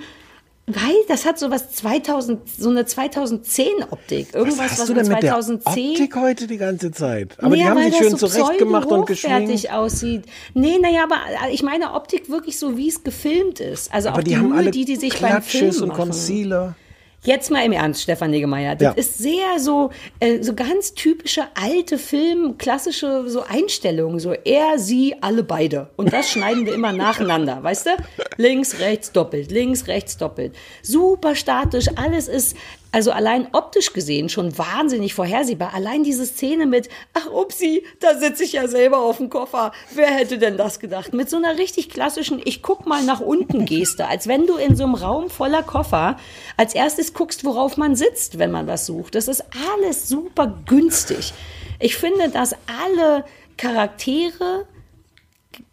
weil 0.66 0.96
das 1.10 1.26
hat 1.26 1.38
so 1.38 1.52
was 1.52 1.72
2000, 1.72 2.42
so 2.58 2.70
eine 2.70 2.86
2010 2.86 3.66
Optik. 3.90 4.34
Irgendwas, 4.34 4.60
was 4.60 4.72
hast 4.72 4.80
was 4.80 4.88
du 4.88 4.94
denn 4.94 5.08
mit 5.08 5.22
der 5.24 5.32
2010 5.32 5.92
Optik 5.92 6.16
heute 6.16 6.48
die 6.48 6.58
ganze 6.58 6.92
Zeit? 6.92 7.36
Aber 7.40 7.56
die 7.56 7.62
Naja, 7.62 7.72
haben 7.72 7.82
weil 7.82 7.92
sich 7.92 8.00
schön 8.00 8.16
so 8.18 8.28
zurechtgemacht 8.28 8.88
und 8.90 9.06
pseudo-hochwertig 9.06 9.48
geschminkt. 9.64 9.72
aussieht. 9.72 10.24
Nee, 10.54 10.78
naja, 10.80 11.04
aber 11.04 11.18
ich 11.52 11.64
meine 11.64 11.94
Optik 11.94 12.30
wirklich 12.30 12.58
so, 12.58 12.78
wie 12.78 12.88
es 12.88 13.04
gefilmt 13.04 13.60
ist. 13.60 13.94
Also 13.94 14.10
Aber 14.10 14.20
auch 14.20 14.24
die, 14.24 14.32
die, 14.32 14.38
haben 14.38 14.50
Mühe, 14.50 14.58
alle 14.58 14.72
die 14.72 14.86
die 14.86 14.96
sich 14.96 15.20
beim 15.20 15.42
Film 15.42 15.66
Klatsches 15.66 15.82
und 15.82 15.90
machen. 15.90 15.98
Concealer. 16.00 16.76
Jetzt 17.24 17.52
mal 17.52 17.64
im 17.66 17.72
Ernst, 17.72 18.02
Stefan 18.04 18.32
Negemeyer. 18.32 18.76
Das 18.76 18.82
Ja. 18.84 18.92
ist 18.92 19.18
sehr 19.18 19.58
so, 19.60 19.92
äh, 20.20 20.42
so 20.44 20.54
ganz 20.54 20.94
typische 20.94 21.44
alte 21.56 21.98
Film, 21.98 22.58
klassische 22.58 23.30
so 23.30 23.44
Einstellungen. 23.48 24.20
So 24.20 24.34
er, 24.34 24.78
sie, 24.78 25.16
alle 25.22 25.44
beide. 25.44 25.90
Und 25.96 26.12
das 26.12 26.30
schneiden 26.32 26.66
wir 26.66 26.74
immer 26.74 26.92
nacheinander, 26.92 27.64
weißt 27.64 27.86
du? 27.86 27.90
Links, 28.38 28.80
rechts, 28.80 29.12
doppelt, 29.14 29.52
links, 29.52 29.88
rechts, 29.88 30.18
doppelt. 30.18 30.54
Super 30.82 31.36
statisch, 31.36 31.86
alles 31.96 32.28
ist, 32.28 32.58
also 32.94 33.12
allein 33.12 33.48
optisch 33.54 33.92
gesehen 33.92 34.30
schon 34.30 34.56
wahnsinnig 34.58 35.16
vorhersehbar. 35.16 35.74
Allein 35.74 36.04
diese 36.04 36.28
Szene 36.28 36.68
mit, 36.68 36.90
ach 37.14 37.26
upsi, 37.26 37.86
da 38.00 38.20
sitze 38.20 38.44
ich 38.44 38.54
ja 38.54 38.68
selber 38.68 39.00
auf 39.00 39.18
dem 39.18 39.32
Koffer. 39.32 39.72
Wer 39.96 40.12
hätte 40.12 40.38
denn 40.38 40.58
das 40.58 40.80
gedacht? 40.80 41.12
Mit 41.12 41.28
so 41.28 41.38
einer 41.38 41.58
richtig 41.58 41.90
klassischen, 41.90 42.40
ich 42.46 42.62
guck 42.62 42.86
mal 42.86 43.04
nach 43.04 43.20
unten 43.20 43.66
Geste, 43.66 44.08
als 44.08 44.28
wenn 44.28 44.46
du 44.46 44.58
in 44.58 44.76
so 44.76 44.84
einem 44.84 44.94
Raum 44.94 45.32
voller 45.32 45.64
Koffer 45.64 46.18
als 46.56 46.76
erstes 46.76 47.16
guckst, 47.16 47.44
worauf 47.44 47.78
man 47.78 47.96
sitzt, 47.96 48.38
wenn 48.38 48.52
man 48.52 48.68
was 48.68 48.86
sucht. 48.86 49.16
Das 49.16 49.28
ist 49.28 49.44
alles 49.74 50.08
super 50.08 50.60
günstig. 50.68 51.34
Ich 51.80 51.98
finde, 51.98 52.30
dass 52.30 52.56
alle 52.86 53.26
Charaktere 53.58 54.68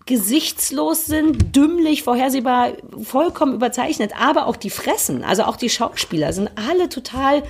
gesichtslos 0.06 1.06
sind, 1.06 1.54
dümmlich, 1.54 2.02
vorhersehbar, 2.02 2.72
vollkommen 3.02 3.54
überzeichnet, 3.54 4.12
aber 4.20 4.46
auch 4.46 4.56
die 4.56 4.70
Fressen, 4.70 5.22
also 5.22 5.44
auch 5.44 5.56
die 5.56 5.70
Schauspieler 5.70 6.32
sind 6.32 6.50
alle 6.56 6.88
total, 6.88 7.42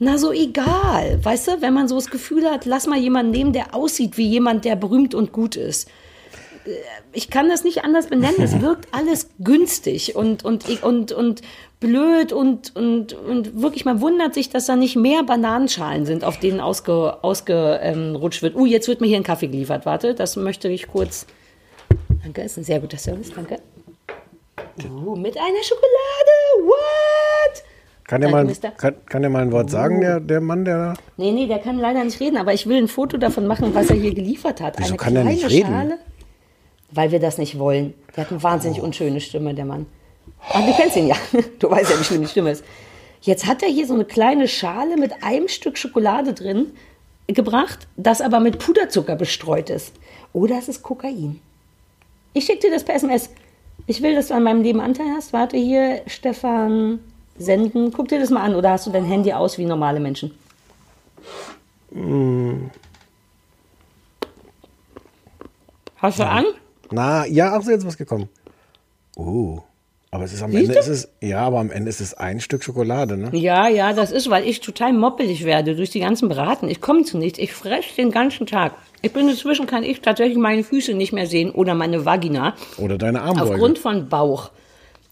na 0.00 0.18
so 0.18 0.32
egal, 0.32 1.24
weißt 1.24 1.48
du, 1.48 1.62
wenn 1.62 1.74
man 1.74 1.88
so 1.88 1.94
das 1.94 2.10
Gefühl 2.10 2.50
hat, 2.50 2.64
lass 2.64 2.86
mal 2.86 2.98
jemanden 2.98 3.32
nehmen, 3.32 3.52
der 3.52 3.74
aussieht 3.74 4.16
wie 4.16 4.26
jemand, 4.26 4.64
der 4.64 4.76
berühmt 4.76 5.14
und 5.14 5.32
gut 5.32 5.56
ist. 5.56 5.88
Ich 7.12 7.30
kann 7.30 7.48
das 7.48 7.64
nicht 7.64 7.84
anders 7.84 8.08
benennen, 8.08 8.42
es 8.42 8.60
wirkt 8.60 8.88
alles 8.92 9.30
günstig 9.38 10.16
und, 10.16 10.44
und, 10.44 10.82
und, 10.82 11.12
und 11.12 11.42
blöd 11.80 12.32
und, 12.32 12.74
und, 12.74 13.12
und 13.12 13.60
wirklich, 13.60 13.84
man 13.84 14.00
wundert 14.00 14.34
sich, 14.34 14.50
dass 14.50 14.66
da 14.66 14.76
nicht 14.76 14.96
mehr 14.96 15.22
Bananenschalen 15.22 16.06
sind, 16.06 16.24
auf 16.24 16.38
denen 16.38 16.60
ausge, 16.60 17.22
ausgerutscht 17.22 18.42
wird. 18.42 18.56
Uh, 18.56 18.66
jetzt 18.66 18.88
wird 18.88 19.00
mir 19.00 19.06
hier 19.06 19.16
ein 19.16 19.22
Kaffee 19.22 19.46
geliefert, 19.46 19.86
warte, 19.86 20.14
das 20.14 20.36
möchte 20.36 20.68
ich 20.68 20.88
kurz... 20.88 21.26
Danke, 22.22 22.42
ist 22.42 22.56
ein 22.56 22.64
sehr 22.64 22.80
guter 22.80 22.98
Service, 22.98 23.32
danke. 23.34 23.58
Uh, 24.84 25.16
mit 25.16 25.36
einer 25.36 25.62
Schokolade, 25.62 26.64
what? 26.64 27.64
Kann 28.04 28.22
der, 28.22 28.30
mal, 28.30 28.46
kann, 28.78 28.94
kann 29.06 29.22
der 29.22 29.30
mal 29.30 29.42
ein 29.42 29.52
Wort 29.52 29.70
sagen, 29.70 30.00
der, 30.00 30.18
der 30.20 30.40
Mann, 30.40 30.64
der 30.64 30.78
da? 30.78 30.94
Nee, 31.18 31.30
nee, 31.30 31.46
der 31.46 31.58
kann 31.58 31.78
leider 31.78 32.02
nicht 32.02 32.18
reden, 32.20 32.38
aber 32.38 32.54
ich 32.54 32.66
will 32.66 32.78
ein 32.78 32.88
Foto 32.88 33.18
davon 33.18 33.46
machen, 33.46 33.74
was 33.74 33.90
er 33.90 33.96
hier 33.96 34.14
geliefert 34.14 34.62
hat. 34.62 34.78
Wieso 34.78 34.90
Eine 34.90 34.96
kann 34.96 35.16
er 35.16 35.24
nicht 35.24 35.40
kleine 35.40 35.54
reden? 35.54 35.70
Schale, 35.70 35.98
weil 36.90 37.10
wir 37.12 37.20
das 37.20 37.36
nicht 37.36 37.58
wollen. 37.58 37.92
Der 38.16 38.24
hat 38.24 38.30
eine 38.30 38.42
wahnsinnig 38.42 38.80
unschöne 38.80 39.20
Stimme, 39.20 39.52
der 39.52 39.66
Mann. 39.66 39.86
Ach, 40.48 40.64
du 40.64 40.72
kennst 40.74 40.96
ihn 40.96 41.08
ja. 41.08 41.16
Du 41.58 41.70
weißt 41.70 41.90
ja, 41.90 42.00
wie 42.00 42.04
schön 42.04 42.22
die 42.22 42.28
Stimme 42.28 42.52
ist. 42.52 42.64
Jetzt 43.20 43.46
hat 43.46 43.62
er 43.62 43.68
hier 43.68 43.86
so 43.86 43.94
eine 43.94 44.04
kleine 44.04 44.48
Schale 44.48 44.96
mit 44.96 45.22
einem 45.22 45.48
Stück 45.48 45.76
Schokolade 45.76 46.32
drin 46.32 46.72
gebracht, 47.26 47.88
das 47.96 48.22
aber 48.22 48.40
mit 48.40 48.58
Puderzucker 48.58 49.16
bestreut 49.16 49.68
ist. 49.68 49.92
Oder 50.32 50.58
es 50.58 50.68
ist 50.68 50.82
Kokain. 50.82 51.40
Ich 52.38 52.44
schicke 52.44 52.60
dir 52.60 52.70
das 52.70 52.84
per 52.84 52.94
SMS. 52.94 53.30
Ich 53.88 54.00
will, 54.00 54.14
dass 54.14 54.28
du 54.28 54.34
an 54.34 54.44
meinem 54.44 54.62
Leben 54.62 54.78
Anteil 54.80 55.08
hast. 55.16 55.32
Warte 55.32 55.56
hier, 55.56 56.02
Stefan, 56.06 57.00
senden. 57.36 57.92
Guck 57.92 58.06
dir 58.06 58.20
das 58.20 58.30
mal 58.30 58.42
an. 58.42 58.54
Oder 58.54 58.70
hast 58.70 58.86
du 58.86 58.92
dein 58.92 59.04
Handy 59.04 59.32
aus 59.32 59.58
wie 59.58 59.64
normale 59.64 59.98
Menschen? 59.98 60.30
Hm, 61.92 62.70
Hast 65.96 66.20
du 66.20 66.26
an? 66.28 66.44
na, 66.92 67.26
ja, 67.26 67.56
ach 67.56 67.62
so, 67.62 67.72
jetzt 67.72 67.80
ist 67.80 67.88
was 67.88 67.96
gekommen. 67.96 68.28
Oh, 69.16 69.58
Aber 70.10 70.24
es 70.24 70.32
ist 70.32 70.42
am 70.42 70.50
Siehst 70.50 70.64
Ende 70.64 70.78
ist 70.78 70.88
es, 70.88 71.08
ja, 71.20 71.40
aber 71.40 71.58
am 71.58 71.70
Ende 71.70 71.90
ist 71.90 72.00
es 72.00 72.14
ein 72.14 72.40
Stück 72.40 72.64
Schokolade, 72.64 73.18
ne? 73.18 73.28
Ja, 73.32 73.68
ja, 73.68 73.92
das 73.92 74.10
ist, 74.10 74.30
weil 74.30 74.46
ich 74.46 74.60
total 74.60 74.94
moppelig 74.94 75.44
werde 75.44 75.76
durch 75.76 75.90
die 75.90 76.00
ganzen 76.00 76.30
Braten. 76.30 76.68
Ich 76.68 76.80
komme 76.80 77.02
zu 77.04 77.18
nichts. 77.18 77.38
Ich 77.38 77.52
fresse 77.52 77.94
den 77.96 78.10
ganzen 78.10 78.46
Tag. 78.46 78.72
Ich 79.02 79.12
bin 79.12 79.28
inzwischen, 79.28 79.66
kann 79.66 79.82
ich 79.82 80.00
tatsächlich 80.00 80.38
meine 80.38 80.64
Füße 80.64 80.94
nicht 80.94 81.12
mehr 81.12 81.26
sehen 81.26 81.50
oder 81.50 81.74
meine 81.74 82.06
Vagina. 82.06 82.54
Oder 82.78 82.96
deine 82.96 83.20
Armbeuge. 83.20 83.52
Aufgrund 83.52 83.78
von 83.78 84.08
Bauch. 84.08 84.50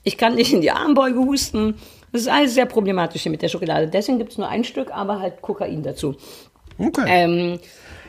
Ich 0.03 0.17
kann 0.17 0.35
nicht 0.35 0.53
in 0.55 0.63
die 0.63 0.71
Armbeuge 0.71 1.19
husten. 1.19 1.75
Das 2.13 2.23
ist 2.23 2.29
alles 2.29 2.55
sehr 2.55 2.67
problematisch 2.67 3.23
hier 3.23 3.33
mit 3.33 3.43
der 3.43 3.49
Schokolade. 3.49 3.89
Deswegen 3.89 4.17
gibt 4.17 4.33
es 4.33 4.39
nur 4.39 4.49
ein 4.49 4.65
Stück, 4.65 4.91
aber 4.93 5.21
halt 5.21 5.43
Kokain 5.43 5.83
dazu. 5.83 6.17
Okay. 6.79 7.05
Ähm, 7.07 7.59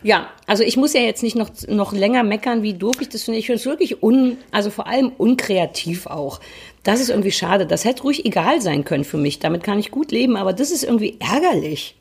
ja, 0.03 0.27
also 0.45 0.63
ich 0.63 0.77
muss 0.77 0.93
ja 0.93 1.01
jetzt 1.01 1.23
nicht 1.23 1.35
noch, 1.35 1.49
noch 1.67 1.91
länger 1.91 2.23
meckern, 2.23 2.61
wie 2.61 2.73
doof 2.73 2.97
ich 3.01 3.09
das 3.09 3.23
finde. 3.23 3.39
Ich 3.39 3.47
finde 3.47 3.59
es 3.59 3.65
wirklich 3.65 4.03
un, 4.03 4.37
also 4.51 4.69
vor 4.69 4.87
allem 4.87 5.11
unkreativ 5.17 6.05
auch. 6.05 6.39
Das 6.87 7.01
ist 7.01 7.09
irgendwie 7.09 7.33
schade. 7.33 7.65
Das 7.65 7.83
hätte 7.83 8.03
ruhig 8.03 8.25
egal 8.25 8.61
sein 8.61 8.85
können 8.85 9.03
für 9.03 9.17
mich. 9.17 9.39
Damit 9.39 9.61
kann 9.61 9.77
ich 9.77 9.91
gut 9.91 10.13
leben, 10.13 10.37
aber 10.37 10.53
das 10.53 10.71
ist 10.71 10.85
irgendwie 10.85 11.17
ärgerlich. 11.19 11.97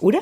Oder? 0.00 0.18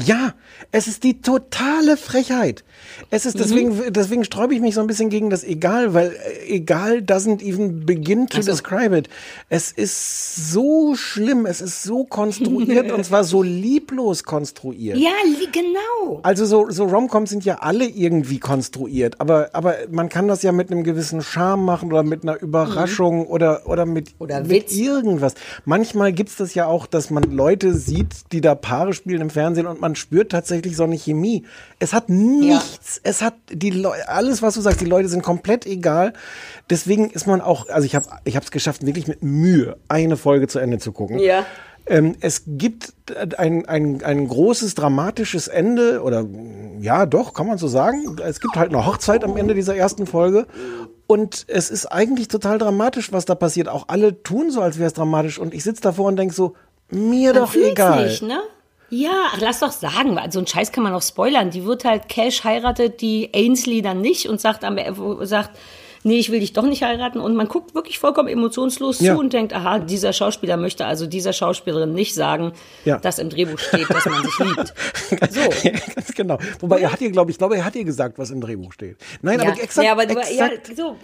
Ja, 0.00 0.32
es 0.70 0.86
ist 0.86 1.02
die 1.02 1.20
totale 1.22 1.96
Frechheit. 1.96 2.62
Es 3.10 3.26
ist 3.26 3.34
Mhm. 3.34 3.38
deswegen, 3.40 3.92
deswegen 3.92 4.24
sträube 4.24 4.54
ich 4.54 4.60
mich 4.60 4.74
so 4.76 4.80
ein 4.80 4.86
bisschen 4.86 5.10
gegen 5.10 5.28
das 5.28 5.42
Egal, 5.42 5.92
weil 5.92 6.12
äh, 6.46 6.54
Egal 6.54 6.98
doesn't 6.98 7.42
even 7.42 7.84
begin 7.84 8.28
to 8.28 8.38
Ach 8.38 8.42
so. 8.44 8.50
describe 8.52 8.96
it. 8.96 9.08
Es 9.48 9.72
ist 9.72 10.52
so 10.52 10.94
schlimm, 10.94 11.46
es 11.46 11.60
ist 11.60 11.82
so 11.82 12.04
konstruiert 12.04 12.92
und 12.92 13.04
zwar 13.04 13.24
so 13.24 13.42
lieblos 13.42 14.22
konstruiert. 14.22 14.98
Ja, 14.98 15.10
genau. 15.52 16.20
Also 16.22 16.44
so, 16.46 16.70
so 16.70 16.84
Romcoms 16.84 17.30
sind 17.30 17.44
ja 17.44 17.56
alle 17.56 17.86
irgendwie 17.86 18.38
konstruiert, 18.38 19.20
aber, 19.20 19.50
aber 19.52 19.74
man 19.90 20.08
kann 20.08 20.28
das 20.28 20.42
ja 20.42 20.52
mit 20.52 20.70
einem 20.70 20.84
gewissen 20.84 21.22
Charme 21.22 21.64
machen 21.64 21.90
oder 21.92 22.04
mit 22.04 22.22
einer 22.22 22.40
Überraschung 22.40 23.26
oder, 23.26 23.62
oder 23.66 23.84
mit, 23.84 24.10
Mhm. 24.10 24.14
Oder 24.20 24.40
mit 24.42 24.50
Witz. 24.50 24.76
irgendwas. 24.76 25.34
Manchmal 25.64 26.12
gibt's 26.12 26.36
das 26.36 26.54
ja 26.54 26.66
auch, 26.66 26.86
dass 26.86 27.10
man 27.10 27.24
Leute 27.24 27.74
sieht, 27.74 28.30
die 28.32 28.40
da 28.40 28.54
Paare 28.54 28.92
spielen 28.94 29.20
im 29.22 29.30
Fernsehen 29.30 29.66
und 29.66 29.80
man 29.80 29.87
spürt 29.94 30.32
tatsächlich 30.32 30.76
so 30.76 30.84
eine 30.84 30.96
Chemie. 30.96 31.44
Es 31.78 31.92
hat 31.92 32.08
nichts, 32.08 33.00
es 33.02 33.22
hat 33.22 33.34
die 33.50 33.70
Leu 33.70 33.96
alles, 34.06 34.42
was 34.42 34.54
du 34.54 34.60
sagst, 34.60 34.80
die 34.80 34.86
Leute 34.86 35.08
sind 35.08 35.22
komplett 35.22 35.66
egal. 35.66 36.12
Deswegen 36.70 37.10
ist 37.10 37.26
man 37.26 37.40
auch, 37.40 37.68
also 37.68 37.86
ich 37.86 37.94
habe 37.94 38.06
ich 38.24 38.36
habe 38.36 38.44
es 38.44 38.50
geschafft, 38.50 38.84
wirklich 38.84 39.06
mit 39.06 39.22
Mühe 39.22 39.76
eine 39.88 40.16
Folge 40.16 40.48
zu 40.48 40.58
Ende 40.58 40.78
zu 40.78 40.92
gucken. 40.92 41.18
Ja. 41.18 41.44
Ähm, 41.86 42.16
es 42.20 42.42
gibt 42.46 42.92
ein, 43.38 43.66
ein, 43.66 44.02
ein 44.04 44.28
großes 44.28 44.74
dramatisches 44.74 45.48
Ende, 45.48 46.02
oder 46.02 46.26
ja, 46.80 47.06
doch, 47.06 47.32
kann 47.32 47.46
man 47.46 47.58
so 47.58 47.66
sagen. 47.66 48.16
Es 48.22 48.40
gibt 48.40 48.56
halt 48.56 48.68
eine 48.74 48.84
Hochzeit 48.84 49.24
am 49.24 49.36
Ende 49.36 49.54
dieser 49.54 49.74
ersten 49.74 50.06
Folge. 50.06 50.46
Und 51.06 51.46
es 51.48 51.70
ist 51.70 51.86
eigentlich 51.86 52.28
total 52.28 52.58
dramatisch, 52.58 53.12
was 53.12 53.24
da 53.24 53.34
passiert. 53.34 53.68
Auch 53.68 53.88
alle 53.88 54.22
tun 54.22 54.50
so, 54.50 54.60
als 54.60 54.78
wäre 54.78 54.88
es 54.88 54.92
dramatisch. 54.92 55.38
Und 55.38 55.54
ich 55.54 55.64
sitze 55.64 55.80
davor 55.80 56.06
und 56.06 56.16
denke 56.16 56.34
so, 56.34 56.54
mir 56.90 57.32
Man 57.32 57.42
doch 57.42 57.54
egal. 57.54 58.06
Nicht, 58.06 58.22
ne? 58.22 58.40
Ja, 58.90 59.28
ach, 59.32 59.38
lass 59.40 59.60
doch 59.60 59.72
sagen, 59.72 60.16
weil 60.16 60.32
so 60.32 60.38
einen 60.38 60.46
Scheiß 60.46 60.72
kann 60.72 60.82
man 60.84 60.94
auch 60.94 61.02
spoilern. 61.02 61.50
Die 61.50 61.64
wird 61.64 61.84
halt 61.84 62.08
Cash 62.08 62.44
heiratet, 62.44 63.00
die 63.00 63.30
Ainsley 63.34 63.82
dann 63.82 64.00
nicht 64.00 64.28
und 64.28 64.40
sagt, 64.40 64.64
am, 64.64 64.78
sagt, 65.26 65.50
nee, 66.04 66.18
ich 66.18 66.30
will 66.32 66.40
dich 66.40 66.54
doch 66.54 66.62
nicht 66.64 66.82
heiraten. 66.82 67.20
Und 67.20 67.34
man 67.36 67.48
guckt 67.48 67.74
wirklich 67.74 67.98
vollkommen 67.98 68.28
emotionslos 68.28 69.00
Ja. 69.00 69.14
zu 69.14 69.20
und 69.20 69.32
denkt, 69.34 69.52
aha, 69.52 69.78
dieser 69.80 70.12
Schauspieler 70.12 70.56
möchte 70.56 70.86
also 70.86 71.06
dieser 71.06 71.32
Schauspielerin 71.34 71.92
nicht 71.92 72.14
sagen, 72.14 72.52
Ja. 72.86 72.98
dass 72.98 73.18
im 73.18 73.28
Drehbuch 73.28 73.58
steht, 73.58 73.90
dass 73.90 74.06
man 74.06 74.22
sich 74.24 74.38
liebt. 74.38 74.74
So. 75.30 75.40
Ganz 75.94 76.14
genau. 76.14 76.38
Wobei 76.60 76.80
er 76.80 76.92
hat 76.92 77.00
ihr, 77.00 77.10
glaube 77.10 77.30
ich, 77.30 77.38
glaube, 77.38 77.56
er 77.56 77.64
hat 77.64 77.76
ihr 77.76 77.84
gesagt, 77.84 78.18
was 78.18 78.30
im 78.30 78.40
Drehbuch 78.40 78.72
steht. 78.72 78.96
Nein, 79.22 79.38
ja, 79.40 79.50
aber 79.50 79.62
exakt, 79.62 79.84
ja, 79.86 79.92
aber 79.92 80.04
ja, 80.10 80.46
exakt, 80.46 80.76
so. 80.76 80.96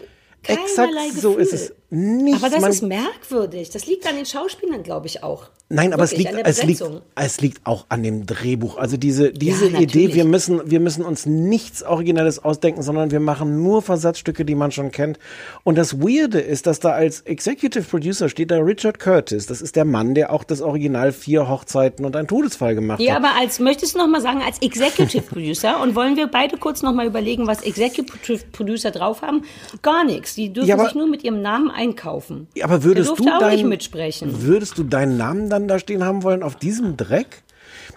exakt 0.46 0.92
so 1.20 1.36
ist 1.36 1.52
es. 1.52 1.72
Nichts. 1.94 2.42
Aber 2.42 2.50
das 2.50 2.60
man- 2.60 2.70
ist 2.70 2.82
merkwürdig. 2.82 3.70
Das 3.70 3.86
liegt 3.86 4.06
an 4.08 4.16
den 4.16 4.26
Schauspielern, 4.26 4.82
glaube 4.82 5.06
ich, 5.06 5.22
auch. 5.22 5.44
Nein, 5.70 5.94
aber 5.94 6.04
es 6.04 6.10
Wirklich, 6.10 6.26
liegt, 6.26 6.36
an 6.38 6.42
der 6.44 6.46
es, 6.50 6.62
liegt, 6.62 6.82
es 7.16 7.40
liegt 7.40 7.66
auch 7.66 7.86
an 7.88 8.02
dem 8.02 8.26
Drehbuch. 8.26 8.76
Also 8.76 8.98
diese, 8.98 9.32
diese 9.32 9.68
Ja, 9.70 9.80
Idee, 9.80 10.12
wir 10.14 10.26
müssen, 10.26 10.60
wir 10.70 10.78
müssen 10.78 11.02
uns 11.04 11.24
nichts 11.24 11.82
Originelles 11.82 12.44
ausdenken, 12.44 12.82
sondern 12.82 13.10
wir 13.10 13.18
machen 13.18 13.62
nur 13.62 13.80
Versatzstücke, 13.80 14.44
die 14.44 14.54
man 14.54 14.72
schon 14.72 14.90
kennt. 14.92 15.18
Und 15.64 15.78
das 15.78 16.00
Weirde 16.00 16.38
ist, 16.38 16.66
dass 16.66 16.80
da 16.80 16.90
als 16.90 17.22
Executive 17.22 17.84
Producer 17.84 18.28
steht 18.28 18.50
da 18.50 18.58
Richard 18.58 18.98
Curtis. 18.98 19.46
Das 19.46 19.62
ist 19.62 19.74
der 19.74 19.86
Mann, 19.86 20.14
der 20.14 20.32
auch 20.34 20.44
das 20.44 20.60
Original 20.60 21.12
Vier 21.12 21.48
Hochzeiten 21.48 22.04
und 22.04 22.14
ein 22.14 22.28
Todesfall 22.28 22.74
gemacht 22.74 23.00
Ja, 23.00 23.14
hat. 23.14 23.24
aber 23.24 23.34
als, 23.40 23.58
möchtest 23.58 23.94
du 23.94 23.98
noch 23.98 24.06
mal 24.08 24.20
sagen, 24.20 24.42
als 24.44 24.60
Executive 24.60 25.22
Producer 25.22 25.80
und 25.82 25.94
wollen 25.94 26.16
wir 26.16 26.26
beide 26.26 26.58
kurz 26.58 26.82
noch 26.82 26.92
mal 26.92 27.06
überlegen, 27.06 27.46
was 27.46 27.62
Executive 27.62 28.44
Producer 28.52 28.90
drauf 28.90 29.22
haben? 29.22 29.42
Gar 29.80 30.04
nichts. 30.04 30.34
Die 30.34 30.52
dürfen 30.52 30.68
Ja, 30.68 30.84
sich 30.84 30.94
nur 30.94 31.08
mit 31.08 31.24
ihrem 31.24 31.40
Namen 31.40 31.70
einkaufen. 31.84 32.48
Aber 32.62 32.82
würdest 32.82 33.10
Der 33.10 33.16
du 33.16 33.22
auch 33.24 33.50
nicht 33.50 33.62
dein, 33.62 33.68
mitsprechen. 33.68 34.42
Würdest 34.42 34.78
du 34.78 34.82
deinen 34.82 35.16
Namen 35.16 35.50
dann 35.50 35.68
da 35.68 35.78
stehen 35.78 36.04
haben 36.04 36.22
wollen 36.22 36.42
auf 36.42 36.56
diesem 36.56 36.96
Dreck? 36.96 37.42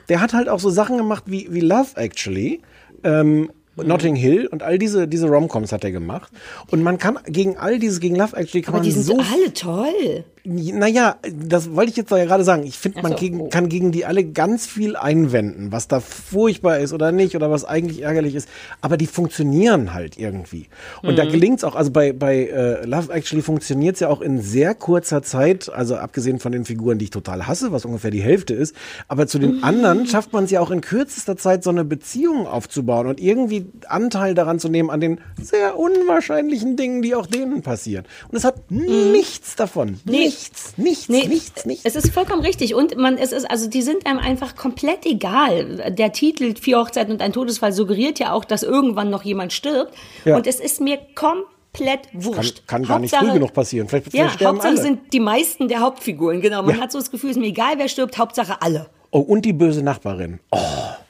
Der 0.09 0.21
hat 0.21 0.33
halt 0.33 0.49
auch 0.49 0.59
so 0.59 0.69
Sachen 0.69 0.97
gemacht 0.97 1.23
wie, 1.27 1.47
wie 1.51 1.61
Love 1.61 1.95
Actually. 1.95 2.61
Ähm, 3.03 3.51
Notting 3.75 4.15
Hill 4.15 4.47
und 4.47 4.63
all 4.63 4.79
diese, 4.79 5.07
diese 5.07 5.27
Romcoms 5.27 5.71
hat 5.71 5.83
er 5.83 5.91
gemacht. 5.91 6.31
Und 6.71 6.81
man 6.81 6.97
kann 6.97 7.19
gegen 7.27 7.57
all 7.57 7.77
dieses, 7.77 7.99
gegen 7.99 8.15
Love 8.15 8.35
Actually 8.35 8.63
kann 8.63 8.73
Aber 8.73 8.79
man 8.79 8.85
die 8.85 8.91
sind 8.91 9.03
so 9.03 9.17
alle 9.17 9.53
toll. 9.53 10.23
Naja, 10.47 11.17
das 11.29 11.75
wollte 11.75 11.91
ich 11.91 11.97
jetzt 11.97 12.09
ja 12.11 12.23
gerade 12.23 12.43
sagen. 12.45 12.63
Ich 12.63 12.77
finde, 12.77 13.01
man 13.01 13.11
so, 13.11 13.17
gegen, 13.17 13.49
kann 13.49 13.67
gegen 13.67 13.91
die 13.91 14.05
alle 14.05 14.23
ganz 14.23 14.65
viel 14.65 14.95
einwenden, 14.95 15.71
was 15.73 15.87
da 15.89 15.99
furchtbar 15.99 16.79
ist 16.79 16.93
oder 16.93 17.11
nicht 17.11 17.35
oder 17.35 17.51
was 17.51 17.65
eigentlich 17.65 18.01
ärgerlich 18.03 18.33
ist. 18.33 18.47
Aber 18.79 18.95
die 18.95 19.07
funktionieren 19.07 19.93
halt 19.93 20.17
irgendwie. 20.17 20.67
Und 21.03 21.17
da 21.17 21.25
Mhm. 21.25 21.31
gelingt's 21.31 21.63
auch, 21.65 21.75
also 21.75 21.91
bei, 21.91 22.13
bei 22.13 22.45
äh, 22.47 22.85
Love 22.85 23.11
Actually 23.11 23.41
funktioniert's 23.41 23.99
ja 23.99 24.07
auch 24.09 24.21
in 24.21 24.41
sehr 24.41 24.73
kurzer 24.73 25.21
Zeit, 25.21 25.69
also 25.73 25.97
abgesehen 25.97 26.39
von 26.39 26.51
den 26.53 26.63
Figuren, 26.63 26.97
die 26.97 27.05
ich 27.05 27.11
total 27.11 27.45
hasse, 27.47 27.71
was 27.73 27.83
ungefähr 27.83 28.11
die 28.11 28.21
Hälfte 28.21 28.53
ist. 28.53 28.73
Aber 29.09 29.27
zu 29.27 29.37
Mhm. 29.39 29.41
den 29.41 29.63
anderen 29.63 30.07
schafft 30.07 30.31
man 30.31 30.45
es 30.45 30.51
ja 30.51 30.61
auch 30.61 30.71
in 30.71 30.81
kürzester 30.81 31.35
Zeit, 31.35 31.63
so 31.63 31.69
eine 31.71 31.83
Beziehung 31.83 32.47
aufzubauen 32.47 33.07
und 33.07 33.19
irgendwie 33.19 33.65
Anteil 33.87 34.33
daran 34.33 34.59
zu 34.59 34.69
nehmen 34.69 34.89
an 34.89 35.01
den 35.01 35.19
sehr 35.41 35.77
unwahrscheinlichen 35.77 36.77
Dingen, 36.77 37.01
die 37.01 37.15
auch 37.15 37.25
denen 37.27 37.61
passieren. 37.63 38.05
Und 38.29 38.37
es 38.37 38.43
hat 38.43 38.71
nichts 38.71 39.55
davon. 39.55 39.89
Mhm. 39.89 39.99
Nee. 40.05 40.17
Nichts, 40.27 40.36
nichts, 40.77 41.09
Nee, 41.09 41.27
nichts, 41.27 41.65
nichts. 41.65 41.85
Es 41.85 41.95
ist 41.95 42.11
vollkommen 42.13 42.41
richtig. 42.41 42.75
Und 42.75 42.97
man, 42.97 43.17
es 43.17 43.31
ist, 43.31 43.49
also 43.49 43.69
die 43.69 43.81
sind 43.81 44.05
einem 44.05 44.19
einfach 44.19 44.55
komplett 44.55 45.05
egal. 45.05 45.93
Der 45.97 46.11
Titel 46.11 46.55
Vier 46.59 46.79
Hochzeiten 46.79 47.11
und 47.13 47.21
ein 47.21 47.33
Todesfall 47.33 47.73
suggeriert 47.73 48.19
ja 48.19 48.33
auch, 48.33 48.45
dass 48.45 48.63
irgendwann 48.63 49.09
noch 49.09 49.23
jemand 49.23 49.53
stirbt. 49.53 49.93
Ja. 50.25 50.35
Und 50.37 50.47
es 50.47 50.59
ist 50.59 50.81
mir 50.81 50.99
komplett 51.15 52.01
wurscht. 52.13 52.67
Kann, 52.67 52.81
kann 52.83 52.87
gar 52.87 52.99
nicht 52.99 53.13
Hauptsache- 53.13 53.25
früh 53.31 53.33
genug 53.39 53.53
passieren. 53.53 53.87
Vielleicht, 53.87 54.13
Ja, 54.13 54.27
vielleicht 54.29 54.45
Hauptsache 54.45 54.67
alle. 54.73 54.81
sind 54.81 55.13
die 55.13 55.19
meisten 55.19 55.67
der 55.67 55.79
Hauptfiguren, 55.81 56.41
genau. 56.41 56.63
Man 56.63 56.75
Ja. 56.75 56.81
hat 56.81 56.91
so 56.91 56.97
das 56.99 57.11
Gefühl, 57.11 57.29
es 57.31 57.37
ist 57.37 57.41
mir 57.41 57.47
egal, 57.47 57.73
wer 57.77 57.87
stirbt, 57.87 58.17
Hauptsache 58.17 58.61
alle. 58.61 58.87
Oh, 59.11 59.19
und 59.19 59.45
die 59.45 59.53
böse 59.53 59.81
Nachbarin. 59.81 60.39
Oh, 60.51 60.57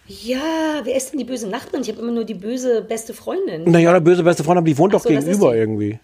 Ja, 0.07 0.37
wer 0.83 0.95
ist 0.95 1.11
denn 1.11 1.19
die 1.19 1.25
böse 1.25 1.47
Nachbarin? 1.47 1.81
Ich 1.81 1.89
habe 1.89 1.99
immer 2.01 2.11
nur 2.11 2.23
die 2.23 2.33
böse 2.33 2.81
beste 2.81 3.13
Freundin. 3.13 3.69
naja, 3.69 3.91
der 3.91 3.99
böse 3.99 4.23
beste 4.23 4.43
Freund, 4.43 4.57
aber 4.59 4.65
die 4.67 4.77
wohnt 4.77 4.93
Ach 4.93 4.99
doch 4.99 5.03
so, 5.03 5.09
gegenüber 5.09 5.51
die. 5.51 5.57
irgendwie. 5.59 5.99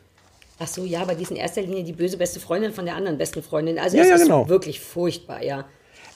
Ach 0.60 0.68
so, 0.68 0.84
ja, 0.86 1.02
aber 1.02 1.16
die 1.16 1.24
ist 1.24 1.32
in 1.32 1.38
erster 1.38 1.62
Linie 1.62 1.84
die 1.84 1.94
böse 1.94 2.18
beste 2.18 2.40
Freundin 2.40 2.72
von 2.74 2.86
der 2.86 2.96
anderen 2.96 3.18
besten 3.18 3.42
Freundin. 3.44 3.80
Also 3.80 3.98
Ja, 3.98 4.04
es 4.04 4.10
ja, 4.10 4.16
ist 4.16 4.24
genau. 4.24 4.48
wirklich 4.50 4.80
furchtbar, 4.80 5.44
ja. 5.44 5.66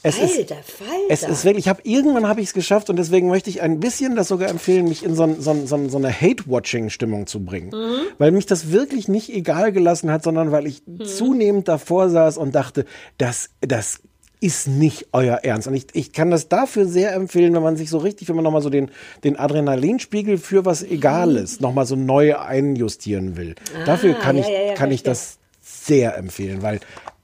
Es 0.04 0.18
ist- 0.20 0.38
Alter, 0.38 0.56
Falter. 0.64 0.92
Es 1.10 1.24
ist 1.24 1.44
wirklich, 1.44 1.66
ich 1.66 1.70
habe 1.70 1.82
irgendwann 1.84 2.28
habe 2.28 2.40
ich 2.40 2.48
es 2.50 2.54
geschafft 2.54 2.90
und 2.92 2.98
deswegen 2.98 3.28
möchte 3.30 3.50
ich 3.50 3.62
ein 3.64 3.80
bisschen 3.80 4.16
das 4.16 4.28
sogar 4.28 4.48
empfehlen, 4.50 4.88
mich 4.88 5.04
in 5.04 5.16
so, 5.16 5.24
ein- 5.24 5.42
so, 5.42 5.50
ein- 5.52 5.66
so, 5.68 5.76
ein- 5.76 5.90
so 5.90 5.98
eine 5.98 6.12
Hate-Watching-Stimmung 6.12 7.26
zu 7.28 7.44
bringen. 7.44 7.70
Mhm. 7.72 8.02
Weil 8.20 8.32
mich 8.32 8.46
das 8.46 8.72
wirklich 8.72 9.08
nicht 9.08 9.30
egal 9.34 9.72
gelassen 9.72 10.12
hat, 10.12 10.24
sondern 10.24 10.52
weil 10.52 10.68
ich 10.68 10.84
Mhm. 10.86 11.04
zunehmend 11.04 11.68
davor 11.68 12.10
saß 12.10 12.38
und 12.38 12.54
dachte, 12.54 12.86
das, 13.18 13.50
das 13.62 14.00
ist 14.40 14.68
nicht 14.68 15.08
euer 15.14 15.38
Ernst. 15.44 15.68
Und 15.68 15.74
ich, 15.74 15.88
ich 15.94 16.14
kann 16.14 16.30
das 16.30 16.48
dafür 16.48 16.86
sehr 16.86 17.14
empfehlen, 17.14 17.54
wenn 17.56 17.64
man 17.64 17.76
sich 17.78 17.90
so 17.90 17.98
richtig, 17.98 18.30
wenn 18.30 18.36
man 18.36 18.44
nochmal 18.44 18.62
so 18.62 18.70
den, 18.70 18.92
den 19.24 19.38
Adrenalinspiegel 19.38 20.38
für 20.38 20.64
was 20.66 20.84
Egales 20.84 21.60
nochmal 21.60 21.86
so 21.86 21.96
neu 21.96 22.38
einjustieren 22.38 23.36
will. 23.38 23.56
dafür 23.86 24.14
kann 24.14 24.36
Mhm. 24.36 24.44
Ah, 24.44 24.48
ja, 24.48 24.54
ich, 24.54 24.58
ja, 24.62 24.68
ja, 24.70 24.74
kann 24.76 24.92
ich 24.92 25.04
das 25.04 25.40
sehr 25.62 26.18
empfehlen, 26.18 26.62
weil 26.62 26.80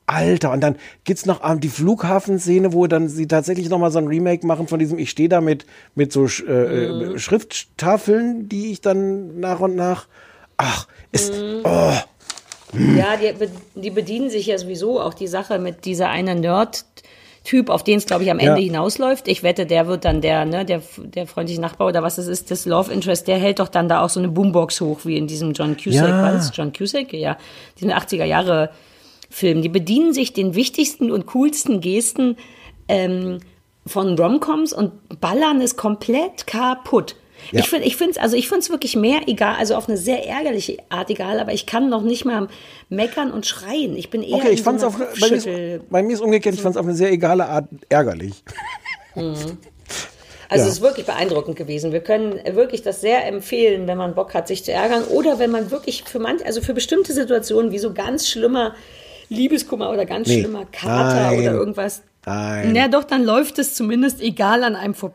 Alter, 0.05 0.51
und 0.51 0.59
dann 0.61 0.75
gibt's 1.05 1.25
noch 1.25 1.49
ähm, 1.49 1.61
die 1.61 1.69
Flughafenszene, 1.69 2.73
wo 2.73 2.87
dann 2.87 3.07
sie 3.07 3.25
tatsächlich 3.25 3.69
noch 3.69 3.79
mal 3.79 3.89
so 3.89 3.99
ein 3.99 4.07
Remake 4.07 4.45
machen 4.45 4.67
von 4.67 4.77
diesem, 4.77 4.99
ich 4.99 5.09
stehe 5.09 5.29
da 5.29 5.39
mit, 5.39 5.65
mit 5.95 6.11
so 6.11 6.23
Sch- 6.23 6.45
äh, 6.45 6.91
Mhm. 6.91 7.15
äh, 7.15 7.19
Schrifttafeln, 7.19 8.49
die 8.49 8.71
ich 8.71 8.81
dann 8.81 9.39
nach 9.39 9.59
und 9.61 9.75
nach, 9.75 10.07
ach, 10.57 10.87
ist, 11.11 11.33
Mhm. 11.33 11.61
oh, 11.63 11.93
Ja, 12.73 13.15
die, 13.17 13.33
die 13.75 13.89
bedienen 13.89 14.29
sich 14.29 14.47
ja 14.47 14.57
sowieso 14.57 14.99
auch 15.01 15.13
die 15.13 15.27
Sache 15.27 15.59
mit 15.59 15.85
dieser 15.85 16.09
eine 16.09 16.35
Nerd-Typ, 16.35 17.69
auf 17.69 17.83
den 17.83 17.97
es, 17.97 18.05
glaube 18.05 18.23
ich, 18.23 18.31
am 18.31 18.39
Ende 18.39 18.59
Ja. 18.61 18.65
hinausläuft. 18.67 19.27
Ich 19.27 19.43
wette, 19.43 19.65
der 19.65 19.87
wird 19.87 20.05
dann 20.05 20.21
der, 20.21 20.45
ne, 20.45 20.65
der, 20.65 20.81
der 20.97 21.27
freundliche 21.27 21.61
Nachbar 21.61 21.87
oder 21.87 22.03
was 22.03 22.17
es 22.17 22.27
ist, 22.27 22.51
das 22.51 22.65
Love 22.65 22.91
Interest, 22.91 23.27
der 23.27 23.37
hält 23.37 23.59
doch 23.59 23.67
dann 23.67 23.87
da 23.89 24.03
auch 24.03 24.09
so 24.09 24.19
eine 24.19 24.29
Boombox 24.29 24.81
hoch, 24.81 25.01
wie 25.03 25.17
in 25.17 25.27
diesem 25.27 25.53
John 25.53 25.75
Cusack, 25.77 26.09
Ja. 26.09 26.21
war 26.21 26.31
das 26.33 26.51
John 26.55 26.73
Cusack? 26.73 27.13
Ja, 27.13 27.37
diesen 27.79 27.91
80er 27.91 28.25
Jahre 28.25 28.69
Film. 29.29 29.61
Die 29.61 29.69
bedienen 29.69 30.13
sich 30.13 30.33
den 30.33 30.53
wichtigsten 30.55 31.11
und 31.11 31.25
coolsten 31.27 31.81
Gesten 31.81 32.37
ähm, 32.87 33.39
von 33.85 34.17
Romcoms 34.17 34.73
und 34.73 34.91
ballern 35.19 35.59
es 35.59 35.75
komplett 35.75 36.45
kaputt. 36.47 37.15
Ja. 37.51 37.59
Ich 37.59 37.69
finde, 37.69 37.85
ich 37.87 37.95
finde 37.97 38.19
also 38.21 38.35
ich 38.35 38.47
finde 38.47 38.59
es 38.61 38.69
wirklich 38.69 38.95
mehr 38.95 39.21
egal, 39.27 39.55
also 39.57 39.75
auf 39.75 39.87
eine 39.87 39.97
sehr 39.97 40.27
ärgerliche 40.27 40.77
Art 40.89 41.09
egal, 41.09 41.39
aber 41.39 41.53
ich 41.53 41.65
kann 41.65 41.89
noch 41.89 42.01
nicht 42.01 42.25
mal 42.25 42.47
meckern 42.89 43.31
und 43.31 43.45
schreien. 43.45 43.95
Ich 43.97 44.09
bin 44.09 44.23
eher 44.23 44.35
Okay, 44.35 44.49
ich 44.51 44.59
so 44.59 44.63
fand 44.65 44.77
es 44.77 44.83
einer 44.83 44.93
auf, 44.95 45.19
bei 45.19 45.29
mir, 45.29 45.35
ist, 45.35 45.89
bei 45.89 46.03
mir 46.03 46.13
ist 46.13 46.21
umgekehrt, 46.21 46.55
ich 46.55 46.61
fand 46.61 46.75
es 46.75 46.79
auf 46.79 46.85
eine 46.85 46.95
sehr 46.95 47.11
egale 47.11 47.45
Art 47.47 47.65
ärgerlich. 47.89 48.43
Also 49.15 50.65
Ja. 50.65 50.67
es 50.67 50.67
ist 50.67 50.81
wirklich 50.81 51.05
beeindruckend 51.05 51.55
gewesen. 51.55 51.91
Wir 51.91 52.01
können 52.01 52.39
wirklich 52.55 52.81
das 52.83 53.01
sehr 53.01 53.25
empfehlen, 53.27 53.87
wenn 53.87 53.97
man 53.97 54.13
Bock 54.15 54.33
hat, 54.33 54.47
sich 54.47 54.63
zu 54.63 54.71
ärgern 54.71 55.03
oder 55.05 55.39
wenn 55.39 55.51
man 55.51 55.71
wirklich 55.71 56.03
für 56.03 56.19
manch, 56.19 56.45
also 56.45 56.61
für 56.61 56.73
bestimmte 56.73 57.13
Situationen 57.13 57.71
wie 57.71 57.79
so 57.79 57.93
ganz 57.93 58.27
schlimmer 58.27 58.75
Liebeskummer 59.29 59.89
oder 59.89 60.05
ganz 60.05 60.27
Nee. 60.27 60.41
schlimmer 60.41 60.65
Kater 60.71 61.29
Nein. 61.31 61.39
oder 61.39 61.51
irgendwas. 61.53 62.03
Nein. 62.25 62.71
Na 62.73 62.87
doch, 62.87 63.03
dann 63.03 63.23
läuft 63.23 63.57
es 63.59 63.73
zumindest 63.73 64.21
egal 64.21 64.63
an 64.63 64.75
einem 64.75 64.93
vor, 64.93 65.11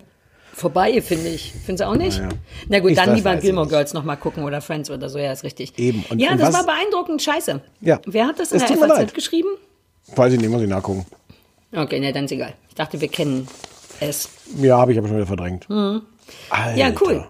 vorbei, 0.58 1.00
finde 1.00 1.28
ich. 1.28 1.52
Findest 1.64 1.80
du 1.82 1.88
auch 1.88 1.96
nicht? 1.96 2.18
Naja. 2.18 2.28
Na 2.68 2.80
gut, 2.80 2.90
Ich 2.90 2.96
dann 2.96 3.14
lieber 3.14 3.36
Gilmore. 3.36 3.68
Girls 3.68 3.94
nochmal 3.94 4.16
gucken 4.16 4.44
oder 4.44 4.60
Friends 4.60 4.90
oder 4.90 5.08
so, 5.08 5.18
ja, 5.18 5.32
ist 5.32 5.44
richtig. 5.44 5.78
Eben. 5.78 6.04
Und- 6.10 6.18
ja, 6.18 6.32
und 6.32 6.40
das 6.40 6.48
was- 6.52 6.66
war 6.66 6.74
beeindruckend 6.76 7.22
scheiße. 7.22 7.60
Ja. 7.80 8.00
Wer 8.06 8.26
hat 8.26 8.38
das 8.38 8.52
in 8.52 8.60
Es 8.60 8.66
der 8.66 8.76
FAZ 8.76 8.88
leid. 8.88 9.14
geschrieben? 9.14 9.48
Weiß 10.14 10.32
ich 10.32 10.40
nicht, 10.40 10.50
muss 10.50 10.62
ich 10.62 10.68
nachgucken. 10.68 11.06
Okay, 11.74 12.00
ne, 12.00 12.12
dann 12.12 12.24
ist 12.24 12.32
egal. 12.32 12.54
Ich 12.68 12.74
dachte, 12.74 13.00
wir 13.00 13.08
kennen 13.08 13.46
es. 14.00 14.28
Ja, 14.60 14.78
habe 14.78 14.92
ich 14.92 14.98
aber 14.98 15.08
schon 15.08 15.16
wieder 15.18 15.26
verdrängt. 15.26 15.68
Mhm. 15.68 16.02
Ja, 16.76 16.90
cool. 17.00 17.26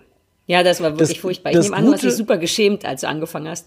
Ja, 0.46 0.62
das 0.62 0.80
war 0.80 0.92
wirklich 0.92 1.08
Das- 1.10 1.18
furchtbar. 1.18 1.50
Ich 1.52 1.58
nehme 1.58 1.76
an, 1.76 1.86
du 1.86 1.92
hast 1.92 2.02
dich 2.04 2.14
super 2.14 2.38
geschämt, 2.38 2.84
als 2.84 3.02
du 3.02 3.08
angefangen 3.08 3.48
hast. 3.48 3.66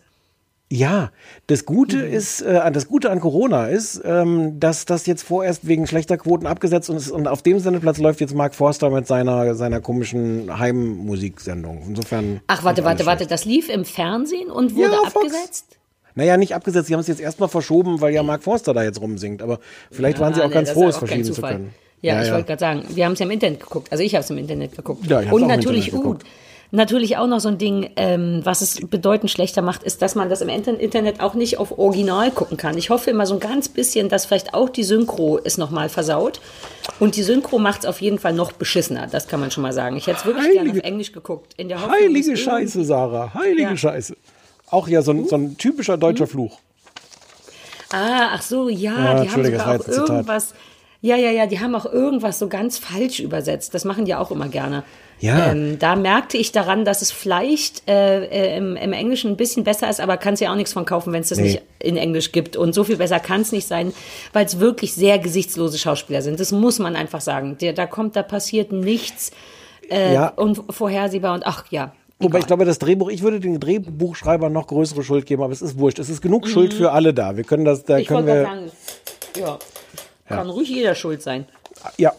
Ja, 0.73 1.11
das 1.47 1.65
Gute 1.65 1.97
Mhm. 1.97 2.13
ist, 2.13 2.41
äh, 2.43 2.71
das 2.71 2.87
Gute 2.87 3.11
an 3.11 3.19
Corona 3.19 3.67
ist, 3.67 4.01
ähm, 4.05 4.57
dass 4.57 4.85
das 4.85 5.05
jetzt 5.05 5.21
vorerst 5.23 5.67
wegen 5.67 5.85
schlechter 5.85 6.17
Quoten 6.17 6.47
abgesetzt 6.47 6.89
und, 6.89 6.95
ist, 6.95 7.11
und 7.11 7.27
auf 7.27 7.41
dem 7.41 7.59
Sendeplatz 7.59 7.97
läuft 7.97 8.21
jetzt 8.21 8.33
Mark 8.33 8.55
Forster 8.55 8.89
mit 8.89 9.05
seiner, 9.05 9.53
seiner 9.55 9.81
komischen 9.81 10.57
Heimmusiksendung. 10.59 11.83
Insofern. 11.89 12.39
Ach, 12.47 12.63
warte, 12.63 12.85
warte, 12.85 13.05
warte. 13.05 13.27
Das 13.27 13.43
lief 13.43 13.67
im 13.67 13.83
Fernsehen 13.83 14.49
und 14.49 14.73
wurde 14.73 14.93
Ja, 14.93 15.09
Fox. 15.09 15.15
abgesetzt? 15.25 15.77
Naja, 16.15 16.37
nicht 16.37 16.55
abgesetzt, 16.55 16.87
sie 16.87 16.93
haben 16.93 17.01
es 17.01 17.07
jetzt 17.07 17.19
erstmal 17.19 17.49
verschoben, 17.49 17.99
weil 17.99 18.13
ja 18.13 18.23
Mark 18.23 18.41
Forster 18.41 18.73
da 18.73 18.81
jetzt 18.81 19.01
rumsingt. 19.01 19.41
Aber 19.41 19.59
vielleicht 19.91 20.21
waren 20.21 20.33
sie 20.33 20.41
auch 20.41 20.47
nee, 20.47 20.53
ganz 20.53 20.69
froh, 20.71 20.87
es 20.87 20.95
verschieben 20.95 21.25
zu 21.25 21.41
können. 21.41 21.73
Ja, 22.01 22.23
ich 22.23 22.31
wollte 22.31 22.45
gerade 22.45 22.59
sagen, 22.61 22.83
wir 22.95 23.03
haben 23.05 23.11
es 23.13 23.19
ja 23.19 23.25
im 23.25 23.31
Internet 23.31 23.59
geguckt. 23.59 23.91
Also 23.91 24.05
ich 24.05 24.15
habe 24.15 24.23
es 24.23 24.29
im 24.29 24.37
Internet 24.37 24.73
geguckt. 24.75 25.05
Ja, 25.05 25.19
ich 25.21 25.31
Und 25.31 25.47
natürlich, 25.47 25.87
Internet 25.87 26.05
uh, 26.05 26.13
geguckt. 26.13 26.25
Natürlich 26.71 27.17
auch 27.17 27.27
noch 27.27 27.39
so 27.39 27.49
ein 27.49 27.57
Ding, 27.57 27.89
ähm, 27.95 28.41
was 28.43 28.61
es 28.61 28.79
bedeutend 28.87 29.29
schlechter 29.29 29.61
macht, 29.61 29.83
ist, 29.83 30.01
dass 30.01 30.15
man 30.15 30.29
das 30.29 30.41
im 30.41 30.49
Inter- 30.49 30.79
Internet 30.79 31.19
auch 31.21 31.33
nicht 31.33 31.57
auf 31.57 31.77
Original 31.77 32.31
gucken 32.31 32.57
kann. 32.57 32.77
Ich 32.77 32.89
hoffe 32.89 33.09
immer 33.09 33.25
so 33.25 33.35
ein 33.35 33.39
ganz 33.39 33.69
bisschen, 33.69 34.09
dass 34.09 34.25
vielleicht 34.25 34.53
auch 34.53 34.69
die 34.69 34.83
Synchro 34.83 35.39
es 35.43 35.57
nochmal 35.57 35.89
versaut. 35.89 36.39
Und 36.99 37.15
die 37.15 37.23
Synchro 37.23 37.59
macht 37.59 37.81
es 37.81 37.85
auf 37.85 38.01
jeden 38.01 38.19
Fall 38.19 38.33
noch 38.33 38.51
beschissener, 38.53 39.07
das 39.07 39.27
kann 39.27 39.39
man 39.39 39.51
schon 39.51 39.63
mal 39.63 39.73
sagen. 39.73 39.97
Ich 39.97 40.07
hätte 40.07 40.19
es 40.19 40.25
wirklich 40.25 40.45
gerne 40.51 40.61
auf 40.61 40.67
Heilige- 40.75 40.83
Englisch 40.85 41.11
geguckt. 41.11 41.53
In 41.57 41.67
der 41.69 41.81
Hoffnung, 41.81 41.95
Heilige 41.99 42.37
Scheiße, 42.37 42.83
Sarah. 42.85 43.33
Heilige 43.33 43.61
Ja. 43.71 43.77
Scheiße. 43.77 44.15
Auch 44.69 44.87
ja 44.87 45.01
so 45.01 45.11
ein, 45.11 45.27
so 45.27 45.35
ein 45.35 45.57
typischer 45.57 45.97
deutscher 45.97 46.27
Fluch. 46.27 46.57
Ah, 47.91 48.29
ach 48.35 48.41
so, 48.41 48.69
ja, 48.69 48.93
Ja, 49.15 49.23
die 49.23 49.29
haben 49.29 49.43
sogar 49.43 49.67
auch 49.81 49.87
irgendwas. 49.87 50.53
Ja, 51.01 51.17
ja, 51.17 51.31
ja, 51.31 51.45
die 51.47 51.59
haben 51.59 51.73
auch 51.75 51.85
irgendwas 51.91 52.39
so 52.39 52.47
ganz 52.47 52.77
falsch 52.77 53.19
übersetzt. 53.19 53.73
Das 53.73 53.85
machen 53.85 54.05
die 54.05 54.15
auch 54.15 54.31
immer 54.31 54.47
gerne. 54.47 54.83
Ja. 55.21 55.51
Ähm, 55.51 55.77
da 55.79 55.95
merkte 55.95 56.35
ich 56.37 56.51
daran, 56.51 56.83
dass 56.83 57.01
es 57.01 57.11
vielleicht 57.11 57.87
äh, 57.87 58.25
äh, 58.25 58.57
im, 58.57 58.75
im 58.75 58.91
Englischen 58.91 59.31
ein 59.31 59.37
bisschen 59.37 59.63
besser 59.63 59.89
ist, 59.89 60.01
aber 60.01 60.17
kannst 60.17 60.41
ja 60.41 60.51
auch 60.51 60.55
nichts 60.55 60.73
von 60.73 60.83
kaufen, 60.85 61.13
wenn 61.13 61.21
es 61.21 61.29
das 61.29 61.37
Nee. 61.37 61.43
nicht 61.43 61.61
in 61.79 61.95
Englisch 61.95 62.31
gibt. 62.31 62.57
Und 62.57 62.73
so 62.73 62.83
viel 62.83 62.97
besser 62.97 63.19
kann 63.19 63.41
es 63.41 63.51
nicht 63.51 63.67
sein, 63.67 63.93
weil 64.33 64.45
es 64.45 64.59
wirklich 64.59 64.93
sehr 64.93 65.19
gesichtslose 65.19 65.77
Schauspieler 65.77 66.21
sind. 66.21 66.39
Das 66.39 66.51
muss 66.51 66.79
man 66.79 66.95
einfach 66.95 67.21
sagen. 67.21 67.57
Der, 67.61 67.73
da 67.73 67.85
kommt, 67.85 68.15
da 68.15 68.23
passiert 68.23 68.71
nichts 68.71 69.31
äh, 69.89 70.13
Ja. 70.13 70.27
unvorhersehbar 70.29 71.33
und 71.35 71.45
ach 71.45 71.65
ja. 71.69 71.93
Wobei 72.19 72.39
ich 72.39 72.45
glaube, 72.47 72.65
das 72.65 72.77
Drehbuch, 72.77 73.09
ich 73.09 73.23
würde 73.23 73.39
den 73.39 73.59
Drehbuchschreibern 73.59 74.53
noch 74.53 74.67
größere 74.67 75.03
Schuld 75.03 75.25
geben, 75.25 75.41
aber 75.43 75.53
es 75.53 75.61
ist 75.63 75.79
wurscht. 75.79 75.97
Es 75.97 76.07
ist 76.09 76.21
genug 76.21 76.47
Schuld 76.47 76.71
für 76.73 76.91
alle 76.91 77.13
da. 77.15 77.35
Wir 77.35 77.43
können 77.43 77.65
das, 77.65 77.83
da 77.83 77.95
Mhm. 77.95 77.99
Ich 78.01 78.07
können 78.07 78.27
wir. 78.27 78.41
sagen, 78.43 78.71
ja, 79.39 79.59
kann 80.27 80.49
ruhig 80.49 80.69
jeder 80.69 80.93
schuld 80.95 81.21
sein. 81.21 81.45
Ja. 81.97 82.13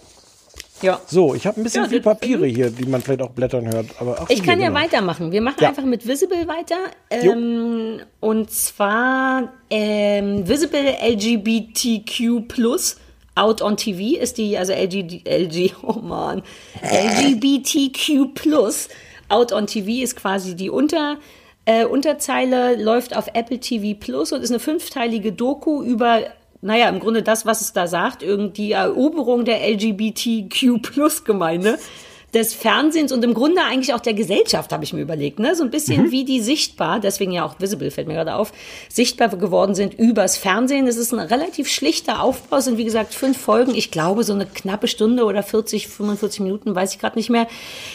Ja. 0.82 1.00
So, 1.06 1.34
ich 1.34 1.46
habe 1.46 1.60
ein 1.60 1.62
bisschen 1.64 1.84
Ja, 1.84 1.88
viel 1.88 2.00
Papiere 2.00 2.46
hier, 2.46 2.70
die 2.70 2.84
man 2.86 3.00
vielleicht 3.00 3.22
auch 3.22 3.30
blättern 3.30 3.72
hört. 3.72 3.86
Aber 3.98 4.18
ach, 4.20 4.30
Ich 4.30 4.42
kann 4.42 4.60
ja 4.60 4.68
genau. 4.68 4.80
weitermachen. 4.80 5.30
Wir 5.32 5.40
machen 5.40 5.56
Ja. 5.60 5.68
einfach 5.68 5.84
mit 5.84 6.06
Visible 6.06 6.46
weiter. 6.48 6.76
Ähm, 7.10 8.00
und 8.20 8.50
zwar 8.50 9.52
ähm, 9.70 10.46
Visible 10.48 10.96
LGBTQ 11.00 12.42
Out 13.34 13.62
on 13.62 13.76
TV 13.78 14.20
ist 14.20 14.36
die, 14.36 14.58
also 14.58 14.72
LG, 14.74 15.22
LG, 15.26 15.72
oh 15.82 16.00
man, 16.00 16.42
LGBTQ 16.82 18.28
Out 19.28 19.52
on 19.52 19.66
TV 19.66 20.02
ist 20.02 20.16
quasi 20.16 20.54
die 20.54 20.68
Unter, 20.68 21.16
äh, 21.64 21.86
Unterzeile, 21.86 22.76
läuft 22.76 23.16
auf 23.16 23.28
Apple 23.32 23.58
TV 23.58 23.98
Plus 23.98 24.32
und 24.32 24.42
ist 24.42 24.50
eine 24.50 24.60
fünfteilige 24.60 25.32
Doku 25.32 25.82
über, 25.82 26.24
naja, 26.62 26.88
im 26.88 27.00
Grunde 27.00 27.22
das, 27.22 27.44
was 27.44 27.60
es 27.60 27.72
da 27.72 27.88
sagt, 27.88 28.22
irgendwie 28.22 28.68
die 28.68 28.72
Eroberung 28.72 29.44
der 29.44 29.68
LGBTQ 29.68 31.24
Gemeinde 31.24 31.78
des 32.32 32.54
Fernsehens 32.54 33.12
und 33.12 33.22
im 33.24 33.34
Grunde 33.34 33.62
eigentlich 33.62 33.92
auch 33.92 34.00
der 34.00 34.14
Gesellschaft, 34.14 34.72
habe 34.72 34.84
ich 34.84 34.94
mir 34.94 35.02
überlegt. 35.02 35.38
Ne? 35.38 35.54
So 35.54 35.64
ein 35.64 35.70
bisschen 35.70 36.10
wie 36.12 36.24
die 36.24 36.40
sichtbar, 36.40 36.98
deswegen 36.98 37.32
ja 37.32 37.44
auch 37.44 37.60
Visible, 37.60 37.90
fällt 37.90 38.06
mir 38.06 38.14
gerade 38.14 38.36
auf, 38.36 38.52
sichtbar 38.88 39.28
geworden 39.28 39.74
sind 39.74 39.92
übers 39.94 40.38
Fernsehen. 40.38 40.86
Es 40.86 40.96
ist 40.96 41.12
ein 41.12 41.18
relativ 41.18 41.68
schlichter 41.68 42.22
Aufbau, 42.22 42.56
es 42.58 42.64
sind 42.64 42.78
wie 42.78 42.84
gesagt 42.84 43.12
fünf 43.12 43.36
Folgen, 43.36 43.74
ich 43.74 43.90
glaube 43.90 44.24
so 44.24 44.32
eine 44.32 44.46
knappe 44.46 44.88
Stunde 44.88 45.24
oder 45.24 45.42
40, 45.42 45.88
45 45.88 46.40
Minuten, 46.40 46.74
weiß 46.74 46.94
ich 46.94 47.00
gerade 47.00 47.18
nicht 47.18 47.28
mehr, 47.28 47.48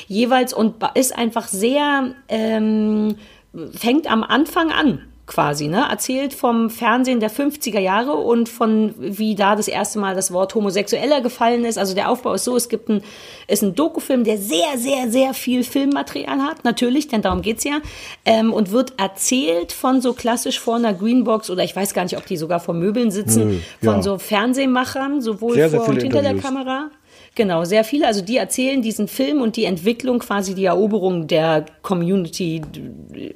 jeweils 0.08 0.54
und 0.54 0.76
ist 0.94 1.18
einfach 1.18 1.48
sehr, 1.48 2.14
ähm, 2.28 3.16
fängt 3.72 4.12
am 4.12 4.24
Anfang 4.24 4.72
an 4.72 5.02
quasi, 5.28 5.68
ne? 5.68 5.86
Erzählt 5.90 6.34
vom 6.34 6.70
Fernsehen 6.70 7.20
der 7.20 7.30
50er 7.30 7.80
Jahre 7.80 8.14
und 8.14 8.48
von 8.50 8.94
wie 8.98 9.36
da 9.36 9.56
das 9.56 9.68
erste 9.68 10.00
Mal 10.00 10.16
das 10.16 10.32
Wort 10.32 10.56
homosexueller 10.56 11.22
gefallen 11.22 11.66
ist. 11.66 11.78
Also 11.78 11.94
der 11.94 12.10
Aufbau 12.10 12.34
ist 12.34 12.46
so, 12.46 12.56
es 12.56 12.70
gibt 12.70 12.90
ein, 12.90 13.04
ist 13.48 13.62
ein 13.62 13.76
Dokufilm, 13.76 14.24
der 14.24 14.38
sehr, 14.38 14.78
sehr, 14.78 15.12
sehr 15.12 15.34
viel 15.34 15.64
Filmmaterial 15.64 16.42
hat, 16.42 16.64
natürlich, 16.64 17.10
denn 17.10 17.22
darum 17.22 17.42
geht's 17.42 17.66
ja, 17.66 17.80
ähm, 18.26 18.54
und 18.54 18.72
wird 18.72 18.94
erzählt 18.98 19.74
von 19.74 20.02
so 20.02 20.14
klassisch 20.14 20.60
vor 20.60 20.78
einer 20.78 20.94
Greenbox 20.94 21.50
oder 21.50 21.64
ich 21.64 21.76
weiß 21.76 21.94
gar 21.94 22.04
nicht, 22.04 22.18
ob 22.18 22.26
die 22.26 22.38
sogar 22.38 22.60
vor 22.60 22.74
Möbeln 22.74 23.12
sitzen, 23.12 23.42
Hm, 23.42 23.62
von 23.84 23.96
ja. 23.98 24.02
so 24.02 24.18
Fernsehmachern, 24.18 25.22
sowohl 25.22 25.56
Sehr, 25.56 25.70
sehr 25.70 25.80
vor 25.80 25.90
und 25.90 25.96
viele 25.96 26.06
hinter 26.06 26.22
der 26.22 26.32
Interviews. 26.32 26.54
Kamera. 26.66 26.90
Genau, 27.38 27.66
sehr 27.66 27.84
viele. 27.84 28.08
Also 28.08 28.24
die 28.24 28.38
erzählen 28.38 28.82
diesen 28.82 29.08
Film 29.08 29.42
und 29.42 29.58
die 29.58 29.66
Entwicklung, 29.66 30.18
quasi 30.18 30.56
die 30.56 30.66
Eroberung 30.66 31.28
der 31.28 31.68
Community, 31.84 32.62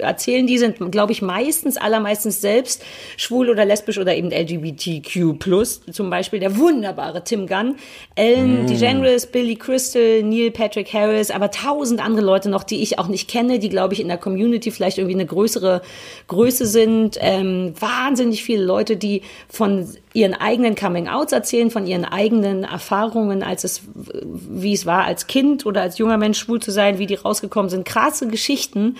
erzählen 0.00 0.44
die 0.44 0.58
sind, 0.58 0.90
glaube 0.90 1.12
ich, 1.12 1.22
meistens, 1.22 1.76
allermeistens 1.76 2.40
selbst 2.40 2.82
schwul 3.16 3.48
oder 3.48 3.64
lesbisch 3.64 3.98
oder 3.98 4.16
eben 4.16 4.32
LGBTQ+. 4.32 5.92
Zum 5.92 6.10
Beispiel 6.10 6.40
der 6.40 6.56
wunderbare 6.56 7.22
Tim 7.22 7.46
Gunn, 7.46 7.76
Ellen 8.16 8.64
Mm. 8.64 8.66
DeGeneres, 8.66 9.26
Billy 9.26 9.54
Crystal, 9.54 10.24
Neil 10.24 10.50
Patrick 10.50 10.92
Harris, 10.92 11.30
aber 11.30 11.52
tausend 11.52 12.04
andere 12.04 12.26
Leute 12.26 12.50
noch, 12.50 12.64
die 12.64 12.82
ich 12.82 12.98
auch 12.98 13.06
nicht 13.06 13.30
kenne, 13.30 13.60
die, 13.60 13.68
glaube 13.68 13.94
ich, 13.94 14.00
in 14.00 14.08
der 14.08 14.18
Community 14.18 14.72
vielleicht 14.72 14.98
irgendwie 14.98 15.14
eine 15.14 15.26
größere 15.26 15.80
Größe 16.26 16.66
sind. 16.66 17.18
Ähm, 17.20 17.74
wahnsinnig 17.78 18.42
viele 18.42 18.64
Leute, 18.64 18.96
die 18.96 19.22
von 19.48 19.86
ihren 20.14 20.34
eigenen 20.34 20.74
Coming-Outs 20.74 21.32
erzählen, 21.32 21.70
von 21.70 21.86
ihren 21.86 22.04
eigenen 22.04 22.64
Erfahrungen, 22.64 23.42
als 23.42 23.64
es, 23.64 23.82
wie 23.94 24.72
es 24.72 24.86
war, 24.86 25.04
als 25.04 25.26
Kind 25.26 25.66
oder 25.66 25.82
als 25.82 25.98
junger 25.98 26.18
Mensch 26.18 26.38
schwul 26.38 26.60
zu 26.60 26.70
sein, 26.70 26.98
wie 26.98 27.06
die 27.06 27.14
rausgekommen 27.14 27.70
sind. 27.70 27.84
Krasse 27.84 28.28
Geschichten. 28.28 28.96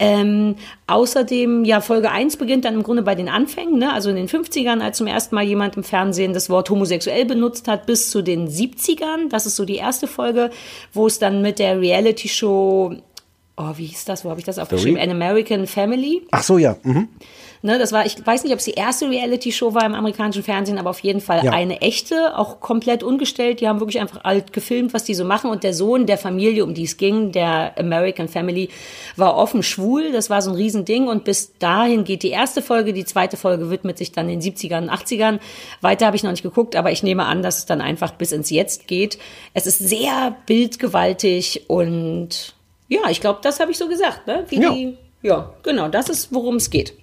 Ähm, 0.00 0.54
außerdem, 0.86 1.64
ja, 1.64 1.80
Folge 1.80 2.10
1 2.10 2.36
beginnt 2.36 2.64
dann 2.64 2.74
im 2.74 2.84
Grunde 2.84 3.02
bei 3.02 3.16
den 3.16 3.28
Anfängen, 3.28 3.78
ne? 3.78 3.92
also 3.92 4.10
in 4.10 4.16
den 4.16 4.28
50ern, 4.28 4.80
als 4.80 4.98
zum 4.98 5.08
ersten 5.08 5.34
Mal 5.34 5.44
jemand 5.44 5.76
im 5.76 5.82
Fernsehen 5.82 6.32
das 6.32 6.48
Wort 6.50 6.70
homosexuell 6.70 7.24
benutzt 7.24 7.66
hat, 7.66 7.86
bis 7.86 8.10
zu 8.10 8.22
den 8.22 8.48
70ern. 8.48 9.28
Das 9.28 9.44
ist 9.44 9.56
so 9.56 9.64
die 9.64 9.76
erste 9.76 10.06
Folge, 10.06 10.50
wo 10.92 11.08
es 11.08 11.18
dann 11.18 11.42
mit 11.42 11.58
der 11.58 11.80
Reality-Show, 11.80 12.94
oh, 13.56 13.72
wie 13.74 13.86
hieß 13.86 14.04
das, 14.04 14.24
wo 14.24 14.30
habe 14.30 14.38
ich 14.38 14.46
das 14.46 14.60
aufgeschrieben? 14.60 15.00
An 15.00 15.10
American 15.10 15.66
Family. 15.66 16.22
Ach 16.30 16.44
so, 16.44 16.58
ja. 16.58 16.76
Mhm. 16.84 17.08
Ne, 17.60 17.76
das 17.78 17.90
war, 17.92 18.06
ich 18.06 18.24
weiß 18.24 18.44
nicht, 18.44 18.52
ob 18.52 18.60
es 18.60 18.66
die 18.66 18.74
erste 18.74 19.10
Reality-Show 19.10 19.74
war 19.74 19.84
im 19.84 19.94
amerikanischen 19.94 20.44
Fernsehen, 20.44 20.78
aber 20.78 20.90
auf 20.90 21.00
jeden 21.00 21.20
Fall 21.20 21.44
Ja. 21.44 21.50
eine 21.52 21.80
echte, 21.80 22.38
auch 22.38 22.60
komplett 22.60 23.02
ungestellt. 23.02 23.60
Die 23.60 23.66
haben 23.68 23.80
wirklich 23.80 24.00
einfach 24.00 24.22
alt 24.24 24.52
gefilmt, 24.52 24.94
was 24.94 25.02
die 25.04 25.14
so 25.14 25.24
machen. 25.24 25.50
Und 25.50 25.64
der 25.64 25.74
Sohn 25.74 26.06
der 26.06 26.18
Familie, 26.18 26.64
um 26.64 26.74
die 26.74 26.84
es 26.84 26.96
ging, 26.96 27.32
der 27.32 27.76
American 27.76 28.28
Family, 28.28 28.68
war 29.16 29.36
offen 29.36 29.62
schwul. 29.64 30.12
Das 30.12 30.30
war 30.30 30.40
so 30.40 30.50
ein 30.50 30.56
Riesending. 30.56 31.08
Und 31.08 31.24
bis 31.24 31.58
dahin 31.58 32.04
geht 32.04 32.22
die 32.22 32.30
erste 32.30 32.62
Folge. 32.62 32.92
Die 32.92 33.04
zweite 33.04 33.36
Folge 33.36 33.70
widmet 33.70 33.98
sich 33.98 34.12
dann 34.12 34.28
den 34.28 34.40
70ern, 34.40 34.88
80ern. 34.88 35.40
Weiter 35.80 36.06
habe 36.06 36.14
ich 36.16 36.22
noch 36.22 36.30
nicht 36.30 36.44
geguckt, 36.44 36.76
aber 36.76 36.92
ich 36.92 37.02
nehme 37.02 37.24
an, 37.24 37.42
dass 37.42 37.58
es 37.58 37.66
dann 37.66 37.80
einfach 37.80 38.12
bis 38.12 38.30
ins 38.32 38.50
Jetzt 38.50 38.86
geht. 38.86 39.18
Es 39.54 39.66
ist 39.66 39.78
sehr 39.80 40.36
bildgewaltig 40.46 41.64
und 41.68 42.54
ja, 42.88 43.00
ich 43.10 43.20
glaube, 43.20 43.40
das 43.42 43.60
habe 43.60 43.70
ich 43.70 43.78
so 43.78 43.88
gesagt, 43.88 44.26
ne? 44.26 44.44
Wie 44.48 44.60
Ja. 44.62 44.70
die, 44.72 44.96
ja, 45.22 45.52
genau, 45.62 45.88
das 45.88 46.08
ist, 46.08 46.32
worum 46.32 46.56
es 46.56 46.70
geht. 46.70 46.94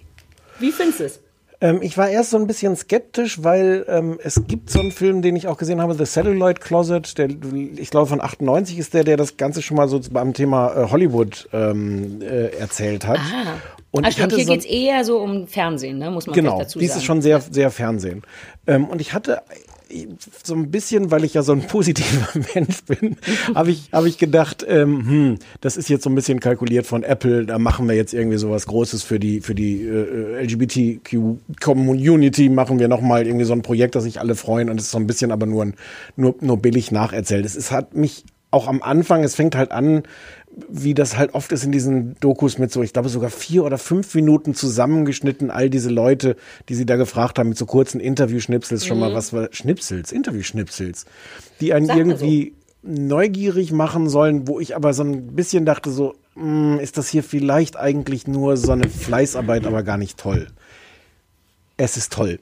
Wie 0.60 0.72
findest 0.72 1.00
du 1.00 1.04
es? 1.06 1.20
Ähm, 1.62 1.80
ich 1.82 1.98
war 1.98 2.10
erst 2.10 2.32
so 2.32 2.38
ein 2.38 2.48
bisschen 2.48 2.76
skeptisch, 2.76 3.42
weil 3.44 3.86
ähm, 3.88 4.20
es 4.22 4.42
gibt 4.48 4.70
so 4.70 4.80
einen 4.80 4.92
Film, 4.92 5.22
den 5.22 5.36
ich 5.36 5.48
auch 5.48 5.58
gesehen 5.58 5.82
habe, 5.82 5.96
The 5.96 6.04
Celluloid 6.04 6.60
Closet, 6.60 7.18
der, 7.18 7.30
ich 7.78 7.90
glaube 7.90 8.08
von 8.08 8.20
98 8.22 8.78
ist 8.78 8.94
der, 8.94 9.06
der 9.06 9.16
das 9.16 9.38
Ganze 9.38 9.62
schon 9.62 9.78
mal 9.78 9.88
so 9.88 10.02
beim 10.12 10.34
Thema 10.34 10.76
äh, 10.76 10.92
Hollywood 10.92 11.48
ähm, 11.54 12.22
äh, 12.22 12.48
erzählt 12.58 13.08
hat. 13.08 13.20
Ah. 13.20 13.54
Und 13.92 14.06
stimmt, 14.12 14.24
hatte 14.26 14.36
hier 14.36 14.46
so- 14.46 14.52
geht's 14.52 14.66
eher 14.66 15.06
so 15.06 15.20
um 15.20 15.48
Fernsehen, 15.48 15.98
ne? 15.98 16.12
muss 16.12 16.28
man 16.28 16.36
genau, 16.36 16.60
dazu 16.60 16.78
dies 16.80 16.90
sagen. 16.90 17.00
ist 17.00 17.06
schon 17.06 17.22
sehr, 17.22 17.40
sehr 17.40 17.72
Fernsehen. 17.72 18.24
Ähm, 18.68 18.86
und 18.86 19.00
ich 19.00 19.14
hatte 19.14 19.42
so 20.44 20.56
ein 20.56 20.72
bisschen, 20.72 21.12
weil 21.12 21.24
ich 21.24 21.34
ja 21.34 21.44
so 21.44 21.52
ein 21.52 21.68
positiver 21.68 22.28
Mensch 22.56 22.84
bin, 22.86 23.18
habe 23.54 23.72
ich, 23.72 23.90
hab 23.92 24.06
ich 24.06 24.18
gedacht, 24.18 24.66
ähm, 24.68 25.08
hm, 25.08 25.40
das 25.62 25.78
ist 25.78 25.90
jetzt 25.90 26.04
so 26.04 26.10
ein 26.10 26.16
bisschen 26.16 26.40
kalkuliert 26.40 26.86
von 26.86 27.04
Apple, 27.04 27.46
da 27.46 27.60
machen 27.60 27.88
wir 27.88 27.96
jetzt 27.96 28.14
irgendwie 28.14 28.38
sowas 28.38 28.68
Großes 28.68 29.04
für 29.04 29.20
die, 29.20 29.42
für 29.42 29.56
die 29.56 29.84
äh, 29.84 30.44
LGBTQ-Community, 30.44 32.50
machen 32.50 32.80
wir 32.80 32.88
nochmal 32.88 33.28
irgendwie 33.28 33.46
so 33.46 33.54
ein 33.54 33.62
Projekt, 33.62 33.96
das 33.96 34.06
sich 34.06 34.20
alle 34.20 34.36
freuen. 34.36 34.70
Und 34.70 34.80
es 34.80 34.86
ist 34.86 34.92
so 34.92 34.98
ein 34.98 35.08
bisschen 35.08 35.32
aber 35.32 35.46
nur, 35.46 35.66
ein, 35.66 35.74
nur, 36.16 36.36
nur 36.40 36.58
billig 36.58 36.92
nacherzählt. 36.92 37.46
Es 37.46 37.72
hat 37.72 37.96
mich 37.96 38.24
auch 38.56 38.68
am 38.68 38.82
Anfang, 38.82 39.24
es 39.24 39.36
fängt 39.36 39.56
halt 39.56 39.72
an, 39.72 40.04
wie 40.70 40.94
das 40.94 41.18
halt 41.18 41.34
oft 41.34 41.52
ist 41.52 41.66
in 41.66 41.72
diesen 41.74 42.16
Dokus 42.22 42.58
mit 42.58 42.72
so, 42.72 42.82
ich 42.82 42.94
glaube 42.94 43.10
sogar 43.10 43.30
vier 43.30 43.66
oder 43.66 43.78
fünf 43.78 44.16
Minuten 44.16 44.56
zusammengeschnitten, 44.56 45.52
all 45.52 45.70
diese 45.70 45.90
Leute, 45.90 46.38
die 46.70 46.76
sie 46.76 46.86
da 46.86 46.96
gefragt 46.96 47.38
haben, 47.38 47.50
mit 47.50 47.58
so 47.58 47.66
kurzen 47.66 48.00
Interviewschnipsels 48.00 48.86
schon 48.86 48.98
Mhm. 48.98 49.02
mal 49.02 49.14
was 49.14 49.34
war, 49.34 49.50
Schnipsels, 49.52 50.12
Interviewschnipsels, 50.14 51.06
die 51.60 51.74
einen 51.74 51.88
man 51.88 51.98
irgendwie 51.98 52.54
neugierig 52.84 53.72
machen 53.74 54.08
sollen, 54.10 54.48
wo 54.48 54.60
ich 54.60 54.76
aber 54.76 54.94
so 54.94 55.04
ein 55.04 55.36
bisschen 55.36 55.66
dachte 55.66 55.92
so, 55.92 56.16
hm, 56.36 56.80
ist 56.80 56.98
das 56.98 57.10
hier 57.10 57.24
vielleicht 57.24 57.76
eigentlich 57.78 58.26
nur 58.28 58.56
so 58.56 58.72
eine 58.72 58.88
Fleißarbeit, 58.88 59.66
aber 59.66 59.84
gar 59.84 59.98
nicht 59.98 60.18
toll. 60.18 60.48
Es 61.78 61.98
ist 61.98 62.14
toll. 62.14 62.40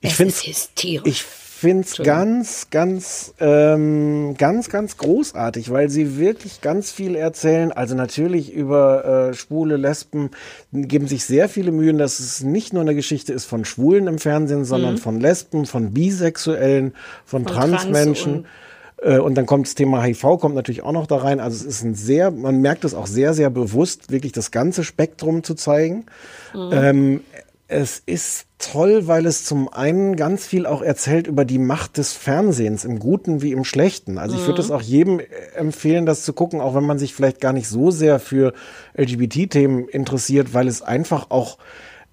Ich 0.00 0.10
Es 0.12 0.16
finde 0.16 0.32
ist 0.32 0.46
hysterisch. 0.46 1.02
ich 1.04 1.24
finde 1.54 1.84
es 1.84 1.96
ganz, 1.98 2.68
ganz, 2.70 3.34
ähm, 3.40 4.34
ganz, 4.36 4.68
ganz 4.68 4.96
großartig, 4.96 5.70
weil 5.70 5.88
sie 5.88 6.18
wirklich 6.18 6.60
ganz 6.60 6.90
viel 6.92 7.14
erzählen. 7.16 7.72
Also 7.72 7.94
natürlich 7.94 8.52
über 8.52 9.30
äh, 9.30 9.34
Schwule, 9.34 9.76
Lesben, 9.76 10.30
geben 10.72 11.06
sich 11.06 11.24
sehr 11.24 11.48
viele 11.48 11.72
Mühen, 11.72 11.98
dass 11.98 12.20
es 12.20 12.42
nicht 12.42 12.72
nur 12.72 12.82
eine 12.82 12.94
Geschichte 12.94 13.32
ist 13.32 13.44
von 13.46 13.64
Schwulen 13.64 14.06
im 14.06 14.18
Fernsehen, 14.18 14.64
sondern 14.64 14.94
Mhm. 14.94 14.98
von 14.98 15.20
Lesben, 15.20 15.66
von 15.66 15.92
Bisexuellen, 15.92 16.92
von, 17.24 17.44
Von 17.44 17.54
Trans 17.54 17.82
Transmenschen. 17.82 18.34
und- 18.38 18.46
Äh, 19.02 19.18
Und 19.18 19.34
dann 19.34 19.44
kommt 19.44 19.66
das 19.66 19.74
Thema 19.74 20.02
HIV, 20.02 20.38
kommt 20.38 20.54
natürlich 20.54 20.82
auch 20.82 20.92
noch 20.92 21.06
da 21.06 21.16
rein. 21.16 21.38
Also 21.40 21.56
es 21.56 21.64
ist 21.64 21.82
ein 21.82 21.94
sehr, 21.94 22.30
man 22.30 22.60
merkt 22.62 22.84
es 22.84 22.94
auch 22.94 23.06
sehr, 23.08 23.34
sehr 23.34 23.50
bewusst, 23.50 24.10
wirklich 24.10 24.32
das 24.32 24.50
ganze 24.50 24.82
Spektrum 24.84 25.42
zu 25.42 25.54
zeigen. 25.54 26.06
Mhm. 26.54 26.70
Ähm, 26.72 27.20
es 27.74 28.00
ist 28.06 28.46
toll, 28.58 29.06
weil 29.08 29.26
es 29.26 29.44
zum 29.44 29.68
einen 29.68 30.16
ganz 30.16 30.46
viel 30.46 30.64
auch 30.64 30.80
erzählt 30.80 31.26
über 31.26 31.44
die 31.44 31.58
Macht 31.58 31.98
des 31.98 32.12
Fernsehens, 32.12 32.84
im 32.84 32.98
Guten 32.98 33.42
wie 33.42 33.52
im 33.52 33.64
Schlechten. 33.64 34.16
Also 34.16 34.36
ich 34.36 34.46
würde 34.46 34.60
Mhm. 34.62 34.64
es 34.64 34.70
auch 34.70 34.80
jedem 34.82 35.20
äh, 35.20 35.24
empfehlen, 35.56 36.06
das 36.06 36.22
zu 36.24 36.32
gucken, 36.32 36.60
auch 36.60 36.74
wenn 36.74 36.84
man 36.84 36.98
sich 36.98 37.14
vielleicht 37.14 37.40
gar 37.40 37.52
nicht 37.52 37.68
so 37.68 37.90
sehr 37.90 38.20
für 38.20 38.52
LGBT-Themen 38.96 39.88
interessiert, 39.88 40.54
weil 40.54 40.68
es 40.68 40.82
einfach 40.82 41.30
auch 41.30 41.58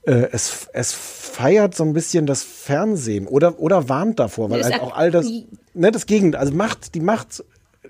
äh, 0.04 0.30
es, 0.32 0.68
es 0.74 0.94
feiert 0.94 1.76
so 1.76 1.84
ein 1.84 1.94
bisschen 1.94 2.26
das 2.26 2.42
Fernsehen 2.42 3.28
oder, 3.28 3.60
oder 3.60 3.88
warnt 3.88 4.18
davor, 4.20 4.50
weil 4.50 4.64
halt 4.64 4.82
auch 4.82 4.96
all 4.96 5.12
das, 5.12 5.28
ne, 5.76 5.92
das 5.92 6.08
Gegenteil, 6.08 6.42
also 6.42 6.54
Macht, 6.56 6.96
die 6.96 7.02
Macht, 7.02 7.44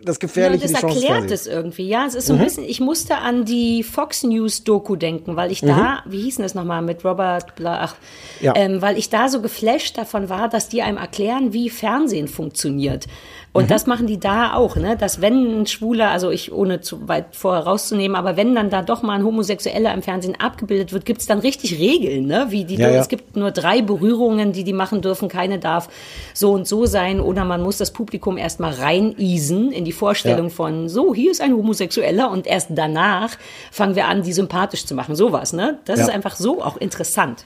das 0.03 0.19
Gefährliche, 0.19 0.65
ja, 0.65 0.71
das 0.73 0.83
erklärt 0.83 1.31
es 1.31 1.47
irgendwie. 1.47 1.87
Ja, 1.87 2.05
es 2.05 2.15
ist 2.15 2.27
so 2.27 2.33
ein 2.33 2.39
Mhm. 2.39 2.43
bisschen, 2.43 2.63
ich 2.63 2.79
musste 2.79 3.17
an 3.17 3.45
die 3.45 3.83
Fox 3.83 4.23
News 4.23 4.63
Doku 4.63 4.95
denken, 4.95 5.35
weil 5.35 5.51
ich 5.51 5.61
da, 5.61 6.03
wie 6.05 6.21
hieß 6.21 6.35
denn 6.37 6.43
das 6.43 6.55
nochmal, 6.55 6.81
mit 6.81 7.03
Robert 7.05 7.55
Bla, 7.55 7.79
ach, 7.83 7.95
Ja. 8.39 8.53
ähm, 8.55 8.81
weil 8.81 8.97
ich 8.97 9.09
da 9.09 9.29
so 9.29 9.41
geflasht 9.41 9.97
davon 9.97 10.29
war, 10.29 10.49
dass 10.49 10.69
die 10.69 10.81
einem 10.81 10.97
erklären, 10.97 11.53
wie 11.53 11.69
Fernsehen 11.69 12.27
funktioniert. 12.27 13.05
Und 13.53 13.65
Mhm. 13.65 13.67
das 13.67 13.85
machen 13.85 14.07
die 14.07 14.17
da 14.17 14.53
auch, 14.53 14.77
ne? 14.77 14.95
Dass 14.95 15.19
wenn 15.19 15.61
ein 15.63 15.67
Schwuler, 15.67 16.09
also 16.09 16.29
ich 16.31 16.53
ohne 16.53 16.79
zu 16.79 17.09
weit 17.09 17.35
vorher 17.35 17.63
rauszunehmen, 17.63 18.15
aber 18.15 18.37
wenn 18.37 18.55
dann 18.55 18.69
da 18.69 18.81
doch 18.81 19.01
mal 19.01 19.15
ein 19.15 19.25
Homosexueller 19.25 19.93
im 19.93 20.01
Fernsehen 20.01 20.39
abgebildet 20.39 20.93
wird, 20.93 21.03
gibt's 21.05 21.25
dann 21.25 21.39
richtig 21.39 21.77
Regeln, 21.77 22.27
ne? 22.27 22.45
Wie 22.49 22.63
die, 22.63 22.75
Ja, 22.75 22.89
ja. 22.89 23.01
es 23.01 23.09
gibt 23.09 23.35
nur 23.35 23.51
drei 23.51 23.81
Berührungen, 23.81 24.53
die 24.53 24.63
die 24.63 24.71
machen 24.71 25.01
dürfen, 25.01 25.27
keine 25.27 25.59
darf 25.59 25.89
so 26.33 26.53
und 26.53 26.65
so 26.65 26.85
sein 26.85 27.19
oder 27.19 27.43
man 27.43 27.61
muss 27.61 27.75
das 27.77 27.91
Publikum 27.91 28.37
erstmal 28.37 28.71
reineasen 28.71 29.73
in 29.73 29.83
die 29.83 29.91
Vorstellung 29.91 30.45
Ja. 30.47 30.53
von 30.53 30.87
so, 30.87 31.13
hier 31.13 31.31
ist 31.31 31.41
ein 31.41 31.51
Homosexueller 31.53 32.31
und 32.31 32.47
erst 32.47 32.69
danach 32.71 33.31
fangen 33.69 33.95
wir 33.95 34.05
an, 34.07 34.23
die 34.23 34.31
sympathisch 34.31 34.85
zu 34.85 34.95
machen. 34.95 35.15
Sowas, 35.17 35.51
ne? 35.51 35.79
Das 35.83 35.99
ist 35.99 36.09
einfach 36.09 36.37
so 36.37 36.63
auch 36.63 36.77
interessant. 36.77 37.45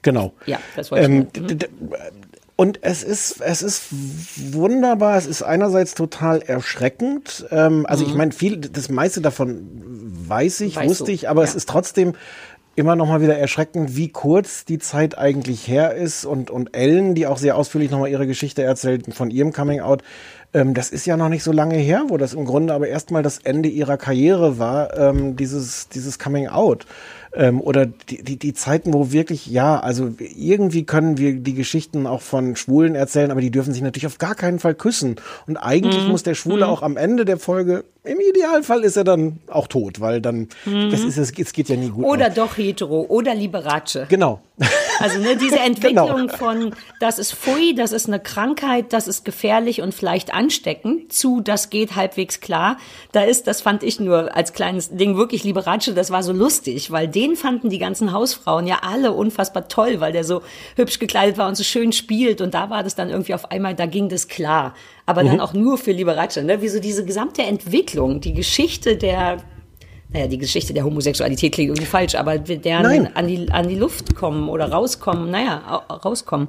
Genau. 0.00 0.32
Ja, 0.46 0.58
das 0.74 0.90
wollte 0.90 1.04
Ähm, 1.04 1.26
ich. 1.34 1.46
d- 1.48 1.54
d- 1.54 1.68
und 2.56 2.78
es 2.82 3.02
ist, 3.02 3.40
es 3.40 3.62
ist 3.62 3.86
wunderbar. 4.52 5.16
Es 5.16 5.26
ist 5.26 5.42
einerseits 5.42 5.94
total 5.94 6.40
erschreckend. 6.40 7.46
Ähm, 7.50 7.84
also 7.86 8.06
ich 8.06 8.14
meine, 8.14 8.32
viel, 8.32 8.58
das 8.58 8.88
meiste 8.88 9.20
davon 9.20 9.66
weiß 10.28 10.60
ich, 10.60 10.76
Mhm. 10.76 10.80
Weißt 10.80 10.90
wusste 10.90 11.04
du, 11.06 11.12
ich, 11.12 11.28
aber 11.28 11.42
es 11.42 11.50
ja. 11.50 11.56
ist 11.56 11.68
trotzdem 11.68 12.14
immer 12.76 12.96
noch 12.96 13.06
mal 13.06 13.20
wieder 13.20 13.36
erschreckend, 13.36 13.96
wie 13.96 14.08
kurz 14.08 14.64
die 14.64 14.78
Zeit 14.78 15.16
eigentlich 15.16 15.68
her 15.68 15.94
ist. 15.94 16.24
Und, 16.24 16.50
und 16.50 16.76
Ellen, 16.76 17.14
die 17.14 17.26
auch 17.26 17.38
sehr 17.38 17.56
ausführlich 17.56 17.90
noch 17.90 18.00
mal 18.00 18.08
ihre 18.08 18.26
Geschichte 18.26 18.62
erzählt 18.62 19.12
von 19.14 19.30
ihrem 19.30 19.52
Coming 19.52 19.80
Out, 19.80 20.02
ähm, 20.52 20.74
das 20.74 20.90
ist 20.90 21.06
ja 21.06 21.16
noch 21.16 21.28
nicht 21.28 21.42
so 21.42 21.52
lange 21.52 21.76
her, 21.76 22.04
wo 22.08 22.16
das 22.16 22.34
im 22.34 22.44
Grunde 22.44 22.72
aber 22.72 22.88
erstmal 22.88 23.22
das 23.22 23.38
Ende 23.38 23.68
ihrer 23.68 23.96
Karriere 23.96 24.58
war, 24.58 24.96
ähm, 24.96 25.36
dieses, 25.36 25.88
dieses 25.88 26.18
Coming 26.18 26.48
Out. 26.48 26.86
Ähm, 27.36 27.60
oder 27.60 27.86
die, 27.86 28.22
die, 28.22 28.36
die 28.38 28.54
Zeiten, 28.54 28.92
wo 28.94 29.10
wirklich, 29.10 29.46
ja, 29.46 29.80
also 29.80 30.12
irgendwie 30.18 30.84
können 30.84 31.18
wir 31.18 31.32
die 31.34 31.54
Geschichten 31.54 32.06
auch 32.06 32.22
von 32.22 32.54
Schwulen 32.54 32.94
erzählen, 32.94 33.30
aber 33.32 33.40
die 33.40 33.50
dürfen 33.50 33.72
sich 33.72 33.82
natürlich 33.82 34.06
auf 34.06 34.18
gar 34.18 34.34
keinen 34.36 34.60
Fall 34.60 34.74
küssen. 34.74 35.16
Und 35.48 35.56
eigentlich 35.56 36.04
Mhm. 36.04 36.10
muss 36.12 36.22
der 36.22 36.34
Schwule 36.34 36.66
Mhm. 36.66 36.70
auch 36.70 36.82
am 36.82 36.96
Ende 36.96 37.24
der 37.24 37.38
Folge, 37.38 37.84
im 38.04 38.18
Idealfall 38.20 38.84
ist 38.84 38.96
er 38.96 39.04
dann 39.04 39.38
auch 39.48 39.66
tot, 39.66 39.98
weil 40.00 40.20
dann, 40.20 40.48
Mhm. 40.66 40.90
das 40.90 41.00
ist, 41.02 41.16
es, 41.16 41.32
es 41.36 41.52
geht 41.54 41.68
ja 41.70 41.76
nie 41.76 41.88
gut. 41.88 42.04
Oder 42.04 42.28
aus. 42.28 42.34
doch 42.34 42.56
hetero 42.58 43.06
oder 43.08 43.34
Liberace. 43.34 44.00
Genau. 44.08 44.40
Also 45.00 45.18
ne, 45.18 45.36
diese 45.36 45.58
Entwicklung 45.64 46.28
Genau. 46.28 46.36
von, 46.36 46.74
das 47.00 47.18
ist 47.18 47.32
Pfui, 47.32 47.74
das 47.74 47.90
ist 47.92 48.06
eine 48.06 48.20
Krankheit, 48.20 48.92
das 48.92 49.08
ist 49.08 49.24
gefährlich 49.24 49.80
und 49.82 49.92
vielleicht 49.94 50.32
ansteckend, 50.34 51.12
zu, 51.12 51.40
das 51.40 51.70
geht 51.70 51.96
halbwegs 51.96 52.40
klar. 52.40 52.76
Da 53.12 53.22
ist, 53.22 53.46
das 53.48 53.62
fand 53.62 53.82
ich 53.82 53.98
nur 53.98 54.36
als 54.36 54.52
kleines 54.52 54.90
Ding 54.94 55.16
wirklich 55.16 55.42
Liberace, 55.42 55.92
das 55.94 56.10
war 56.10 56.22
so 56.22 56.32
lustig, 56.32 56.90
weil 56.92 57.08
den 57.08 57.23
fanden 57.34 57.70
die 57.70 57.78
ganzen 57.78 58.12
Hausfrauen 58.12 58.66
ja 58.66 58.78
alle 58.82 59.12
unfassbar 59.12 59.68
toll, 59.68 60.00
weil 60.00 60.12
der 60.12 60.24
so 60.24 60.42
hübsch 60.76 60.98
gekleidet 60.98 61.38
war 61.38 61.48
und 61.48 61.56
so 61.56 61.64
schön 61.64 61.92
spielt. 61.92 62.40
Und 62.40 62.54
da 62.54 62.70
war 62.70 62.82
das 62.82 62.94
dann 62.94 63.08
irgendwie 63.10 63.34
auf 63.34 63.50
einmal, 63.50 63.74
da 63.74 63.86
ging 63.86 64.08
das 64.08 64.28
klar. 64.28 64.74
Aber 65.06 65.24
dann 65.24 65.34
Mhm. 65.36 65.40
auch 65.40 65.54
nur 65.54 65.78
für 65.78 65.92
Liberace, 65.92 66.42
ne? 66.44 66.60
Wie 66.62 66.68
so 66.68 66.78
diese 66.80 67.04
gesamte 67.04 67.42
Entwicklung, 67.42 68.20
die 68.20 68.34
Geschichte 68.34 68.96
der 68.96 69.38
naja, 70.12 70.28
die 70.28 70.38
Geschichte 70.38 70.72
der 70.72 70.84
Homosexualität 70.84 71.52
klingt 71.54 71.70
irgendwie 71.70 71.86
falsch, 71.90 72.14
aber 72.14 72.38
deren 72.38 72.82
Nein. 72.82 73.16
an 73.16 73.26
die, 73.26 73.50
an 73.50 73.66
die 73.68 73.74
Luft 73.74 74.14
kommen 74.14 74.48
oder 74.48 74.70
rauskommen, 74.70 75.28
naja, 75.28 75.82
au- 75.88 75.94
rauskommen. 75.94 76.48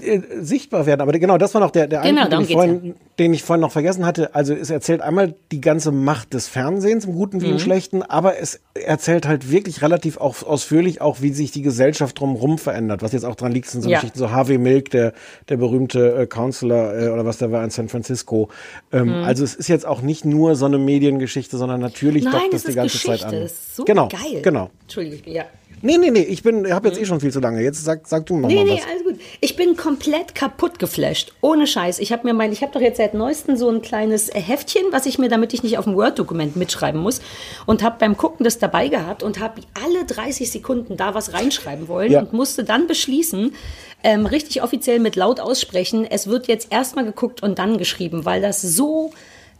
Äh, 0.00 0.20
sichtbar 0.40 0.86
werden. 0.86 1.00
Aber 1.00 1.12
genau, 1.12 1.38
das 1.38 1.54
war 1.54 1.60
noch 1.60 1.70
der, 1.70 1.86
der 1.86 2.02
Genau, 2.02 2.22
eine, 2.22 2.30
den, 2.30 2.40
ich 2.42 2.52
vorhin, 2.52 2.94
den 3.18 3.34
ich 3.34 3.42
vorhin 3.42 3.60
noch 3.60 3.72
vergessen 3.72 4.04
hatte. 4.06 4.34
Also 4.34 4.54
es 4.54 4.70
erzählt 4.70 5.00
einmal 5.00 5.34
die 5.52 5.60
ganze 5.60 5.92
Macht 5.92 6.34
des 6.34 6.48
Fernsehens, 6.48 7.04
im 7.04 7.12
Guten 7.14 7.40
wie 7.40 7.46
im 7.46 7.52
Mhm. 7.54 7.58
Schlechten, 7.58 8.02
aber 8.02 8.38
es 8.40 8.60
erzählt 8.74 9.26
halt 9.26 9.50
wirklich 9.50 9.82
relativ 9.82 10.18
auch 10.18 10.42
ausführlich 10.42 11.00
auch, 11.00 11.22
wie 11.22 11.32
sich 11.32 11.50
die 11.50 11.62
Gesellschaft 11.62 12.18
drumherum 12.20 12.58
verändert. 12.58 13.02
Was 13.02 13.12
jetzt 13.12 13.24
auch 13.24 13.34
dran 13.34 13.52
liegt, 13.52 13.68
sind 13.68 13.82
so 13.82 13.88
Ja. 13.90 13.98
Geschichten, 13.98 14.18
so 14.18 14.30
Harvey 14.30 14.58
Milk, 14.58 14.90
der, 14.90 15.12
der 15.48 15.56
berühmte 15.56 16.14
äh, 16.16 16.26
Counselor 16.26 16.94
äh, 16.94 17.08
oder 17.08 17.24
was 17.24 17.38
der 17.38 17.50
war 17.52 17.62
in 17.64 17.70
San 17.70 17.88
Francisco. 17.88 18.48
Ähm, 18.92 19.06
Mhm. 19.08 19.24
Also 19.24 19.44
es 19.44 19.54
ist 19.54 19.68
jetzt 19.68 19.86
auch 19.86 20.02
nicht 20.02 20.24
nur 20.24 20.56
so 20.56 20.66
eine 20.66 20.78
Mediengeschichte, 20.78 21.56
sondern 21.58 21.80
natürlich 21.80 22.24
Nein, 22.24 22.34
es 22.52 22.62
das 22.62 22.70
die 22.70 22.74
ganze 22.76 22.92
Geschichte, 22.98 23.18
Zeit 23.18 23.32
an. 23.34 23.40
das 23.42 23.52
ist 23.52 23.76
so 23.76 23.84
genau, 23.84 24.08
geil. 24.08 24.42
Genau. 24.42 24.70
Entschuldige, 24.82 25.30
ja. 25.30 25.44
Nee, 25.86 25.98
nee, 25.98 26.10
nee, 26.10 26.22
ich 26.22 26.42
bin, 26.42 26.72
habe 26.72 26.88
jetzt 26.88 27.00
eh 27.00 27.04
schon 27.06 27.20
viel 27.20 27.32
zu 27.32 27.38
lange. 27.40 27.62
Jetzt 27.62 27.84
sag, 27.84 28.06
sag 28.08 28.26
du 28.26 28.36
noch 28.38 28.48
Nee, 28.48 28.56
mal 28.56 28.64
nee, 28.64 28.80
was. 28.82 28.90
alles 28.90 29.04
gut. 29.04 29.20
Ich 29.40 29.54
bin 29.54 29.76
komplett 29.76 30.34
kaputt 30.34 30.78
geflasht. 30.80 31.32
Ohne 31.40 31.66
Scheiß. 31.66 32.00
Ich 32.00 32.10
habe 32.12 32.26
mir 32.26 32.34
mein, 32.34 32.50
ich 32.52 32.62
habe 32.62 32.72
doch 32.72 32.80
jetzt 32.80 32.96
seit 32.96 33.14
neuestem 33.14 33.56
so 33.56 33.68
ein 33.70 33.82
kleines 33.82 34.30
Heftchen, 34.34 34.82
was 34.90 35.06
ich 35.06 35.18
mir, 35.18 35.28
damit 35.28 35.54
ich 35.54 35.62
nicht 35.62 35.78
auf 35.78 35.84
dem 35.84 35.94
Word-Dokument 35.94 36.56
mitschreiben 36.56 37.00
muss, 37.00 37.20
und 37.66 37.82
habe 37.84 37.96
beim 38.00 38.16
Gucken 38.16 38.42
das 38.44 38.58
dabei 38.58 38.88
gehabt 38.88 39.22
und 39.22 39.38
habe 39.38 39.62
alle 39.84 40.04
30 40.04 40.50
Sekunden 40.50 40.96
da 40.96 41.14
was 41.14 41.32
reinschreiben 41.32 41.86
wollen 41.88 42.10
Ja. 42.10 42.20
und 42.20 42.32
musste 42.32 42.64
dann 42.64 42.86
beschließen, 42.88 43.54
ähm, 44.02 44.26
richtig 44.26 44.62
offiziell 44.62 44.98
mit 44.98 45.14
laut 45.16 45.38
aussprechen, 45.40 46.04
es 46.04 46.26
wird 46.26 46.48
jetzt 46.48 46.72
erstmal 46.72 47.04
geguckt 47.04 47.42
und 47.42 47.58
dann 47.60 47.78
geschrieben, 47.78 48.24
weil 48.24 48.42
das 48.42 48.60
so 48.60 49.12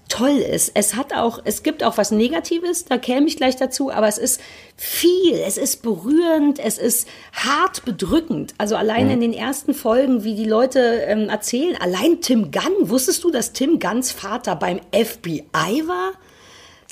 toll 0.09 0.37
ist. 0.39 0.73
Es 0.75 0.95
hat 0.95 1.13
auch, 1.15 1.41
es 1.45 1.63
gibt 1.63 1.83
auch 1.83 1.99
was 1.99 2.11
Negatives, 2.11 2.85
da 2.85 2.97
käme 2.99 3.27
ich 3.27 3.37
gleich 3.37 3.57
dazu, 3.57 3.91
aber 3.91 4.07
es 4.09 4.19
ist 4.19 4.41
viel, 4.77 5.35
es 5.47 5.57
ist 5.59 5.83
berührend, 5.83 6.59
es 6.59 6.79
ist 6.79 7.09
hart 7.33 7.85
bedrückend. 7.85 8.55
Also 8.59 8.77
allein 8.77 9.07
Mhm. 9.07 9.13
in 9.13 9.21
den 9.21 9.33
ersten 9.33 9.75
Folgen, 9.75 10.23
wie 10.25 10.35
die 10.37 10.45
Leute 10.45 10.79
ähm, 11.07 11.29
erzählen, 11.29 11.77
allein 11.81 12.21
Tim 12.21 12.51
Gunn, 12.51 12.89
wusstest 12.89 13.25
du, 13.25 13.31
dass 13.31 13.53
Tim 13.53 13.79
Gunns 13.81 14.13
Vater 14.13 14.55
beim 14.57 14.81
FBI 14.93 15.83
war? 15.87 16.13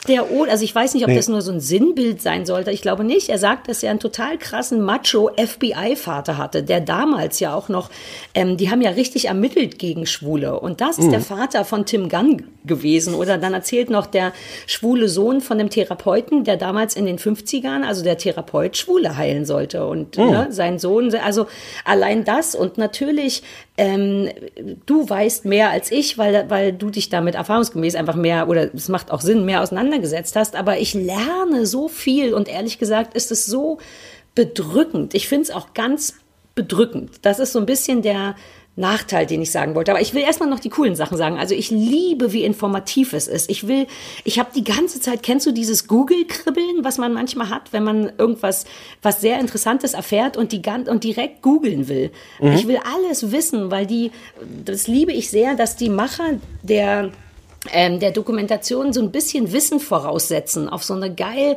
Der, 0.09 0.31
O- 0.31 0.45
also 0.45 0.65
ich 0.65 0.75
weiß 0.75 0.95
nicht, 0.95 1.05
ob 1.05 1.09
Nee. 1.11 1.17
das 1.17 1.29
nur 1.29 1.43
so 1.43 1.53
ein 1.53 1.61
Sinnbild 1.61 2.21
sein 2.23 2.47
sollte. 2.47 2.71
Ich 2.71 2.83
glaube 2.83 3.05
nicht. 3.05 3.29
Er 3.29 3.39
sagt, 3.39 3.69
dass 3.69 3.83
er 3.83 3.91
einen 3.91 4.01
total 4.01 4.39
krassen 4.39 4.81
Macho-FBI-Vater 4.83 6.37
hatte, 6.39 6.63
der 6.63 6.81
damals 6.81 7.41
ja 7.41 7.55
auch 7.55 7.69
noch, 7.69 7.91
ähm, 8.35 8.57
die 8.57 8.71
haben 8.71 8.83
ja 8.83 8.91
richtig 8.91 9.27
ermittelt 9.27 9.79
gegen 9.79 10.07
Schwule. 10.07 10.59
Und 10.61 10.81
das 10.81 10.99
ist 10.99 11.07
Mhm. 11.07 11.11
der 11.11 11.21
Vater 11.21 11.65
von 11.65 11.87
Tim 11.87 12.09
Gunn 12.09 12.45
gewesen. 12.65 13.15
Oder 13.15 13.39
dann 13.39 13.55
erzählt 13.55 13.91
noch 13.91 14.07
der 14.07 14.33
schwule 14.67 15.09
Sohn 15.09 15.41
von 15.41 15.59
dem 15.59 15.71
Therapeuten, 15.71 16.45
der 16.45 16.57
damals 16.57 16.97
in 16.97 17.07
den 17.07 17.19
50ern, 17.19 17.83
also 17.85 18.03
der 18.03 18.19
Therapeut, 18.19 18.77
Schwule 18.77 19.17
heilen 19.17 19.45
sollte. 19.45 19.87
Und 19.87 20.17
Mhm. 20.19 20.31
ne, 20.31 20.47
sein 20.51 20.79
Sohn, 20.79 21.15
also 21.15 21.47
allein 21.85 22.25
das 22.25 22.55
und 22.55 22.79
natürlich, 22.79 23.43
ähm, 23.77 24.31
du 24.87 25.09
weißt 25.09 25.45
mehr 25.47 25.71
als 25.71 25.91
ich, 25.91 26.17
weil, 26.17 26.49
weil 26.49 26.73
du 26.73 26.91
dich 26.91 27.09
damit 27.09 27.35
erfahrungsgemäß 27.35 27.97
einfach 27.97 28.15
mehr, 28.15 28.49
oder 28.49 28.73
es 28.73 28.89
macht 28.89 29.11
auch 29.11 29.21
Sinn, 29.21 29.45
mehr 29.45 29.63
auseinandergesetzt 29.63 30.37
hast. 30.37 30.55
Aber 30.55 30.79
ich 30.79 30.95
lerne 30.95 31.67
so 31.67 31.89
viel 31.89 32.35
und 32.35 32.49
ehrlich 32.49 32.79
gesagt 32.79 33.15
ist 33.15 33.33
es 33.33 33.47
so 33.47 33.79
bedrückend. 34.35 35.15
Ich 35.15 35.29
finde 35.29 35.45
es 35.45 35.51
auch 35.51 35.75
ganz 35.75 36.15
bedrückend. 36.55 37.19
Das 37.23 37.41
ist 37.41 37.53
so 37.53 37.59
ein 37.59 37.67
bisschen 37.67 38.03
der 38.03 38.37
Nachteil, 38.77 39.27
den 39.27 39.41
ich 39.41 39.53
sagen 39.53 39.75
wollte. 39.75 39.93
Aber 39.93 40.01
ich 40.01 40.15
will 40.15 40.23
erstmal 40.23 40.49
noch 40.49 40.59
die 40.59 40.69
coolen 40.69 40.97
Sachen 40.97 41.17
sagen. 41.17 41.39
Also 41.39 41.55
ich 41.55 41.71
liebe, 41.71 42.33
wie 42.33 42.43
informativ 42.43 43.13
es 43.13 43.29
ist. 43.29 43.49
Ich 43.49 43.69
will, 43.69 43.87
ich 44.25 44.39
habe 44.39 44.51
die 44.55 44.65
ganze 44.65 45.01
Zeit, 45.01 45.23
kennst 45.23 45.47
du 45.47 45.53
dieses 45.53 45.87
Google-Kribbeln, 45.87 46.83
was 46.83 46.99
man 46.99 47.13
manchmal 47.13 47.51
hat, 47.51 47.73
wenn 47.73 47.85
man 47.85 48.13
irgendwas, 48.19 48.65
was 49.01 49.21
sehr 49.21 49.39
Interessantes 49.39 49.95
erfährt 49.95 50.37
und 50.37 50.53
die 50.53 50.63
und 50.89 51.05
direkt 51.05 51.43
googeln 51.43 51.89
will. 51.89 52.11
Mhm. 52.41 52.53
Ich 52.53 52.67
will 52.67 52.81
alles 52.97 53.31
wissen, 53.31 53.71
weil 53.71 53.87
die, 53.87 54.11
das 54.65 54.89
liebe 54.89 55.13
ich 55.13 55.31
sehr, 55.31 55.55
dass 55.55 55.77
die 55.77 55.89
Macher 55.89 56.39
der 56.63 57.11
ähm, 57.73 57.99
der 58.01 58.11
Dokumentation 58.11 58.93
so 58.93 59.01
ein 59.01 59.11
bisschen 59.11 59.53
Wissen 59.53 59.81
voraussetzen 59.81 60.69
auf 60.69 60.85
so 60.85 60.95
eine 60.95 61.15
geil 61.15 61.57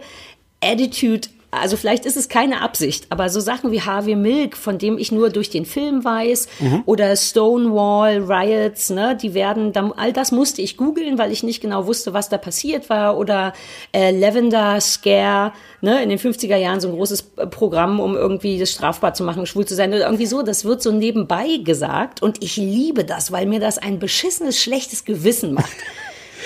Attitude. 0.62 1.28
Also 1.62 1.78
vielleicht 1.78 2.06
ist 2.06 2.18
es 2.18 2.30
keine 2.30 2.62
Absicht, 2.62 3.08
aber 3.10 3.30
so 3.30 3.40
Sachen 3.40 3.72
wie 3.72 3.82
Harvey 3.82 4.16
Milk, 4.16 4.56
von 4.58 4.78
dem 4.78 4.98
ich 4.98 5.12
nur 5.12 5.30
durch 5.30 5.50
den 5.50 5.66
Film 5.66 6.04
weiß, 6.04 6.48
Mhm. 6.60 6.84
oder 6.86 7.16
Stonewall 7.16 8.24
Riots, 8.24 8.90
ne, 8.90 9.16
die 9.20 9.34
werden, 9.34 9.74
all 9.98 10.14
das 10.14 10.32
musste 10.32 10.62
ich 10.62 10.78
googeln, 10.78 11.18
weil 11.18 11.32
ich 11.32 11.44
nicht 11.44 11.62
genau 11.62 11.86
wusste, 11.88 12.14
was 12.14 12.30
da 12.30 12.38
passiert 12.38 12.90
war, 12.90 13.18
oder 13.18 13.54
äh, 13.94 14.12
Lavender 14.12 14.80
Scare, 14.82 15.54
ne, 15.82 16.02
in 16.04 16.10
den 16.10 16.20
50er 16.20 16.56
Jahren 16.58 16.80
so 16.80 16.88
ein 16.90 16.96
großes 16.96 17.32
äh, 17.38 17.48
Programm, 17.48 18.00
um 18.00 18.16
irgendwie 18.16 18.58
das 18.60 18.72
strafbar 18.72 19.14
zu 19.14 19.24
machen, 19.24 19.46
schwul 19.46 19.66
zu 19.66 19.76
sein 19.76 19.90
oder 19.94 20.06
irgendwie 20.06 20.26
so. 20.26 20.42
Das 20.42 20.66
wird 20.66 20.82
so 20.82 20.92
nebenbei 20.92 21.58
gesagt 21.64 22.22
und 22.22 22.44
ich 22.44 22.58
liebe 22.58 23.04
das, 23.06 23.32
weil 23.32 23.46
mir 23.46 23.60
das 23.60 23.78
ein 23.78 24.00
beschissenes, 24.00 24.60
schlechtes 24.62 25.06
Gewissen 25.06 25.54
macht. 25.54 25.68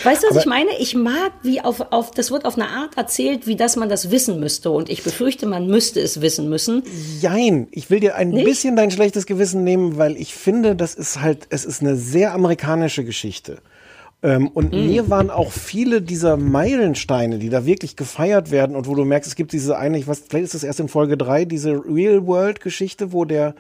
Weißt 0.03 0.23
du, 0.23 0.27
was 0.27 0.31
Aber- 0.31 0.39
ich 0.39 0.45
meine? 0.45 0.69
Ich 0.79 0.95
mag, 0.95 1.31
wie 1.43 1.61
auf, 1.61 1.79
auf, 1.91 2.11
das 2.11 2.31
wird 2.31 2.45
auf 2.45 2.55
eine 2.57 2.67
Art 2.67 2.97
erzählt, 2.97 3.47
wie 3.47 3.55
dass 3.55 3.75
man 3.75 3.89
das 3.89 4.11
wissen 4.11 4.39
müsste. 4.39 4.71
Und 4.71 4.89
ich 4.89 5.03
befürchte, 5.03 5.45
man 5.45 5.67
müsste 5.67 5.99
es 5.99 6.21
wissen 6.21 6.49
müssen. 6.49 6.83
Jein, 7.19 7.67
ich 7.71 7.89
will 7.89 7.99
dir 7.99 8.15
ein 8.15 8.31
bisschen 8.31 8.75
dein 8.75 8.91
schlechtes 8.91 9.25
Gewissen 9.25 9.63
nehmen, 9.63 9.97
weil 9.97 10.17
ich 10.17 10.33
finde, 10.33 10.75
das 10.75 10.95
ist 10.95 11.21
halt, 11.21 11.47
es 11.49 11.65
ist 11.65 11.81
eine 11.81 11.95
sehr 11.95 12.33
amerikanische 12.33 13.03
Geschichte. 13.03 13.59
Ähm, 14.23 14.49
und 14.49 14.71
Mhm. 14.71 14.87
mir 14.87 15.09
waren 15.09 15.29
auch 15.31 15.51
viele 15.51 16.01
dieser 16.01 16.37
Meilensteine, 16.37 17.39
die 17.39 17.49
da 17.49 17.65
wirklich 17.65 17.95
gefeiert 17.95 18.51
werden 18.51 18.75
und 18.75 18.87
wo 18.87 18.93
du 18.93 19.03
merkst, 19.03 19.27
es 19.27 19.35
gibt 19.35 19.51
diese 19.51 19.77
eine, 19.79 19.97
ich 19.97 20.07
weiß, 20.07 20.23
vielleicht 20.29 20.45
ist 20.45 20.53
das 20.53 20.63
erst 20.63 20.79
in 20.79 20.89
Folge 20.89 21.17
drei, 21.17 21.43
diese 21.45 21.71
Real-World-Geschichte, 21.71 23.13
wo 23.13 23.25
der, 23.25 23.55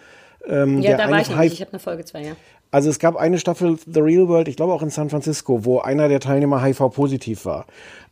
ähm, 0.47 0.81
Ja, 0.81 0.97
der 0.97 1.07
da 1.07 1.11
war 1.11 1.21
ich 1.21 1.29
High- 1.29 1.39
nicht. 1.45 1.53
Ich 1.53 1.61
habe 1.61 1.71
eine 1.73 1.79
Folge 1.79 2.05
zwei, 2.05 2.23
ja. 2.23 2.31
Also 2.71 2.89
es 2.89 2.99
gab 2.99 3.15
eine 3.17 3.37
Staffel 3.37 3.77
The 3.85 3.99
Real 3.99 4.27
World, 4.29 4.47
ich 4.47 4.55
glaube 4.55 4.73
auch 4.73 4.81
in 4.81 4.89
San 4.89 5.09
Francisco, 5.09 5.65
wo 5.65 5.79
einer 5.79 6.07
der 6.07 6.19
Teilnehmer 6.21 6.63
HIV-positiv 6.63 7.45
war. 7.45 7.65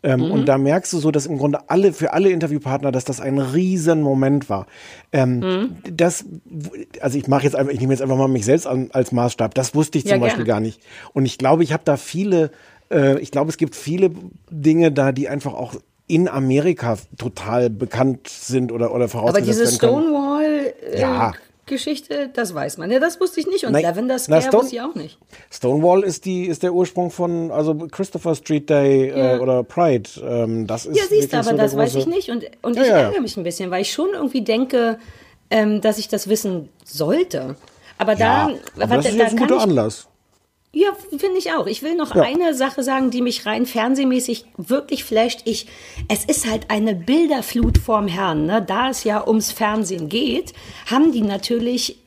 Ähm, 0.03 0.19
Mhm. 0.21 0.31
Und 0.31 0.45
da 0.45 0.57
merkst 0.57 0.93
du 0.93 0.97
so, 0.99 1.11
dass 1.11 1.25
im 1.25 1.37
Grunde 1.37 1.59
alle, 1.69 1.91
für 1.93 2.13
alle 2.13 2.29
Interviewpartner, 2.29 2.91
dass 2.91 3.03
das 3.05 3.19
ein 3.21 3.37
riesen 3.39 4.01
Moment 4.01 4.49
war. 4.49 4.65
Ähm, 5.11 5.39
Mhm. 5.39 5.75
Das, 5.95 6.25
also 7.01 7.17
ich 7.17 7.27
mache 7.27 7.43
jetzt 7.43 7.55
einfach, 7.55 7.71
ich 7.73 7.79
nehme 7.79 7.93
jetzt 7.93 8.01
einfach 8.01 8.17
mal 8.17 8.27
mich 8.27 8.45
selbst 8.45 8.67
an, 8.67 8.89
als 8.93 9.11
Maßstab. 9.11 9.53
Das 9.55 9.75
wusste 9.75 9.97
ich 9.97 10.03
Ja, 10.05 10.11
zum 10.15 10.21
Beispiel 10.21 10.45
gerne. 10.45 10.61
gar 10.61 10.65
nicht. 10.65 10.81
Und 11.13 11.25
ich 11.25 11.37
glaube, 11.37 11.63
ich 11.63 11.73
habe 11.73 11.83
da 11.85 11.97
viele, 11.97 12.51
äh, 12.91 13.19
ich 13.19 13.31
glaube, 13.31 13.49
es 13.49 13.57
gibt 13.57 13.75
viele 13.75 14.11
Dinge 14.49 14.91
da, 14.91 15.11
die 15.11 15.27
einfach 15.29 15.53
auch 15.53 15.75
in 16.07 16.27
Amerika 16.27 16.97
total 17.17 17.69
bekannt 17.69 18.27
sind 18.29 18.71
oder, 18.71 18.87
oder 18.91 19.03
Aber 19.03 19.07
vorausgesetzt 19.09 19.47
diese 19.49 19.59
werden 19.61 19.79
können. 19.79 20.03
Stonewall 20.03 20.73
äh, 20.93 20.99
Ja. 21.01 21.33
Geschichte, 21.69 22.29
das 22.33 22.53
weiß 22.53 22.77
man. 22.77 22.91
Ja, 22.91 22.99
das 22.99 23.19
wusste 23.21 23.39
ich 23.39 23.47
nicht. 23.47 23.63
Und 23.65 23.71
Nein, 23.71 23.83
Lavender 23.83 24.15
na, 24.15 24.19
Scare 24.19 24.41
Stone- 24.41 24.63
wusste 24.63 24.75
ich 24.75 24.81
auch 24.81 24.95
nicht. 24.95 25.17
Stonewall 25.49 26.03
ist 26.03 26.25
die 26.25 26.45
ist 26.47 26.63
der 26.63 26.73
Ursprung 26.73 27.09
von 27.11 27.49
also 27.51 27.73
Christopher 27.89 28.35
Street 28.35 28.69
Day 28.69 29.09
Ja. 29.09 29.35
äh, 29.37 29.39
oder 29.39 29.63
Pride. 29.63 30.09
Ähm, 30.21 30.67
das 30.67 30.85
ist 30.85 30.97
Ja, 30.97 31.03
siehst 31.09 31.31
du, 31.31 31.37
aber 31.37 31.51
so 31.51 31.57
das 31.57 31.77
weiß 31.77 31.95
ich 31.95 32.05
nicht. 32.07 32.29
Und, 32.29 32.43
und 32.61 32.75
Ja, 32.75 32.81
ich 32.81 32.87
ja, 32.89 32.97
ja. 32.97 33.03
ärgere 33.05 33.21
mich 33.21 33.37
ein 33.37 33.43
bisschen, 33.43 33.71
weil 33.71 33.81
ich 33.83 33.93
schon 33.93 34.09
irgendwie 34.13 34.41
denke, 34.41 34.99
ähm, 35.49 35.79
dass 35.81 35.97
ich 35.97 36.07
das 36.09 36.27
wissen 36.27 36.69
sollte. 36.83 37.55
Aber 37.97 38.15
da, 38.15 38.49
aber 38.79 38.95
das 38.97 39.07
ist 39.07 39.15
jetzt 39.15 39.31
ein 39.31 39.37
guter 39.37 39.59
Anlass. 39.61 40.07
Ja, 40.71 40.89
finde 41.17 41.39
ich 41.39 41.51
auch. 41.51 41.65
Ich 41.65 41.81
will 41.81 41.95
noch 41.95 42.13
Ja. 42.13 42.21
eine 42.21 42.53
Sache 42.53 42.83
sagen, 42.83 43.09
die 43.09 43.23
mich 43.23 43.45
rein 43.47 43.65
fernsehmäßig 43.65 44.45
wirklich 44.57 45.03
flasht. 45.03 45.41
Ich, 45.45 45.65
es 46.09 46.25
ist 46.25 46.47
halt 46.49 46.69
eine 46.69 46.93
Bilderflut 46.93 47.79
vorm 47.79 48.07
Herrn. 48.07 48.45
Ne? 48.45 48.61
Da 48.61 48.89
es 48.89 49.03
ja 49.03 49.25
ums 49.27 49.51
Fernsehen 49.51 50.09
geht, 50.09 50.53
haben 50.85 51.11
die 51.11 51.21
natürlich 51.21 51.97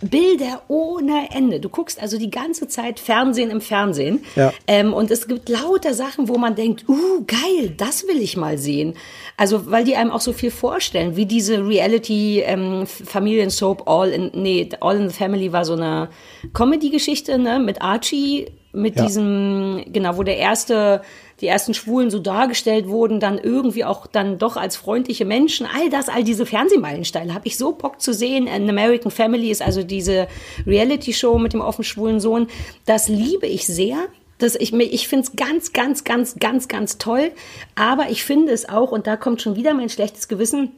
Bilder 0.00 0.62
ohne 0.68 1.28
Ende. 1.32 1.60
Du 1.60 1.68
guckst 1.68 2.00
also 2.00 2.18
die 2.18 2.30
ganze 2.30 2.68
Zeit 2.68 3.00
Fernsehen 3.00 3.50
im 3.50 3.60
Fernsehen. 3.60 4.24
Ja. 4.36 4.52
Ähm, 4.66 4.92
und 4.94 5.10
es 5.10 5.26
gibt 5.28 5.48
lauter 5.48 5.94
Sachen, 5.94 6.28
wo 6.28 6.38
man 6.38 6.54
denkt, 6.54 6.88
uh, 6.88 7.24
geil, 7.26 7.74
das 7.76 8.06
will 8.06 8.20
ich 8.20 8.36
mal 8.36 8.58
sehen. 8.58 8.94
Also, 9.36 9.70
weil 9.70 9.84
die 9.84 9.96
einem 9.96 10.10
auch 10.10 10.20
so 10.20 10.32
viel 10.32 10.50
vorstellen, 10.50 11.16
wie 11.16 11.26
diese 11.26 11.66
Reality 11.66 12.40
ähm, 12.40 12.86
Familiensoap 12.86 13.88
All 13.88 14.10
in, 14.10 14.30
nee, 14.34 14.68
All 14.80 14.96
in 14.96 15.08
the 15.08 15.14
Family 15.14 15.52
war 15.52 15.64
so 15.64 15.74
eine 15.74 16.08
Comedy-Geschichte, 16.52 17.38
ne, 17.38 17.58
mit 17.58 17.82
Archie, 17.82 18.46
mit 18.72 18.96
Ja. 18.96 19.06
diesem, 19.06 19.84
genau, 19.92 20.16
wo 20.16 20.22
der 20.22 20.36
erste, 20.36 21.02
die 21.40 21.46
ersten 21.46 21.74
Schwulen 21.74 22.10
so 22.10 22.18
dargestellt 22.18 22.88
wurden, 22.88 23.20
dann 23.20 23.38
irgendwie 23.38 23.84
auch 23.84 24.06
dann 24.06 24.38
doch 24.38 24.56
als 24.56 24.76
freundliche 24.76 25.24
Menschen. 25.24 25.66
All 25.66 25.88
das, 25.88 26.08
all 26.08 26.24
diese 26.24 26.46
Fernsehmeilensteine 26.46 27.34
habe 27.34 27.46
ich 27.46 27.56
so 27.56 27.72
Bock 27.72 28.00
zu 28.00 28.12
sehen. 28.12 28.48
An 28.48 28.68
American 28.68 29.10
Family 29.10 29.50
ist 29.50 29.62
also 29.62 29.82
diese 29.82 30.26
Reality-Show 30.66 31.38
mit 31.38 31.52
dem 31.52 31.60
offen 31.60 31.84
schwulen 31.84 32.20
Sohn. 32.20 32.48
Das 32.86 33.08
liebe 33.08 33.46
ich 33.46 33.66
sehr. 33.66 33.98
Das, 34.38 34.54
ich 34.54 34.72
ich 34.72 35.08
finde 35.08 35.26
es 35.26 35.36
ganz, 35.36 35.72
ganz, 35.72 36.04
ganz, 36.04 36.36
ganz, 36.36 36.68
ganz 36.68 36.98
toll. 36.98 37.32
Aber 37.74 38.10
ich 38.10 38.24
finde 38.24 38.52
es 38.52 38.68
auch, 38.68 38.92
und 38.92 39.06
da 39.06 39.16
kommt 39.16 39.42
schon 39.42 39.56
wieder 39.56 39.74
mein 39.74 39.88
schlechtes 39.88 40.28
Gewissen, 40.28 40.72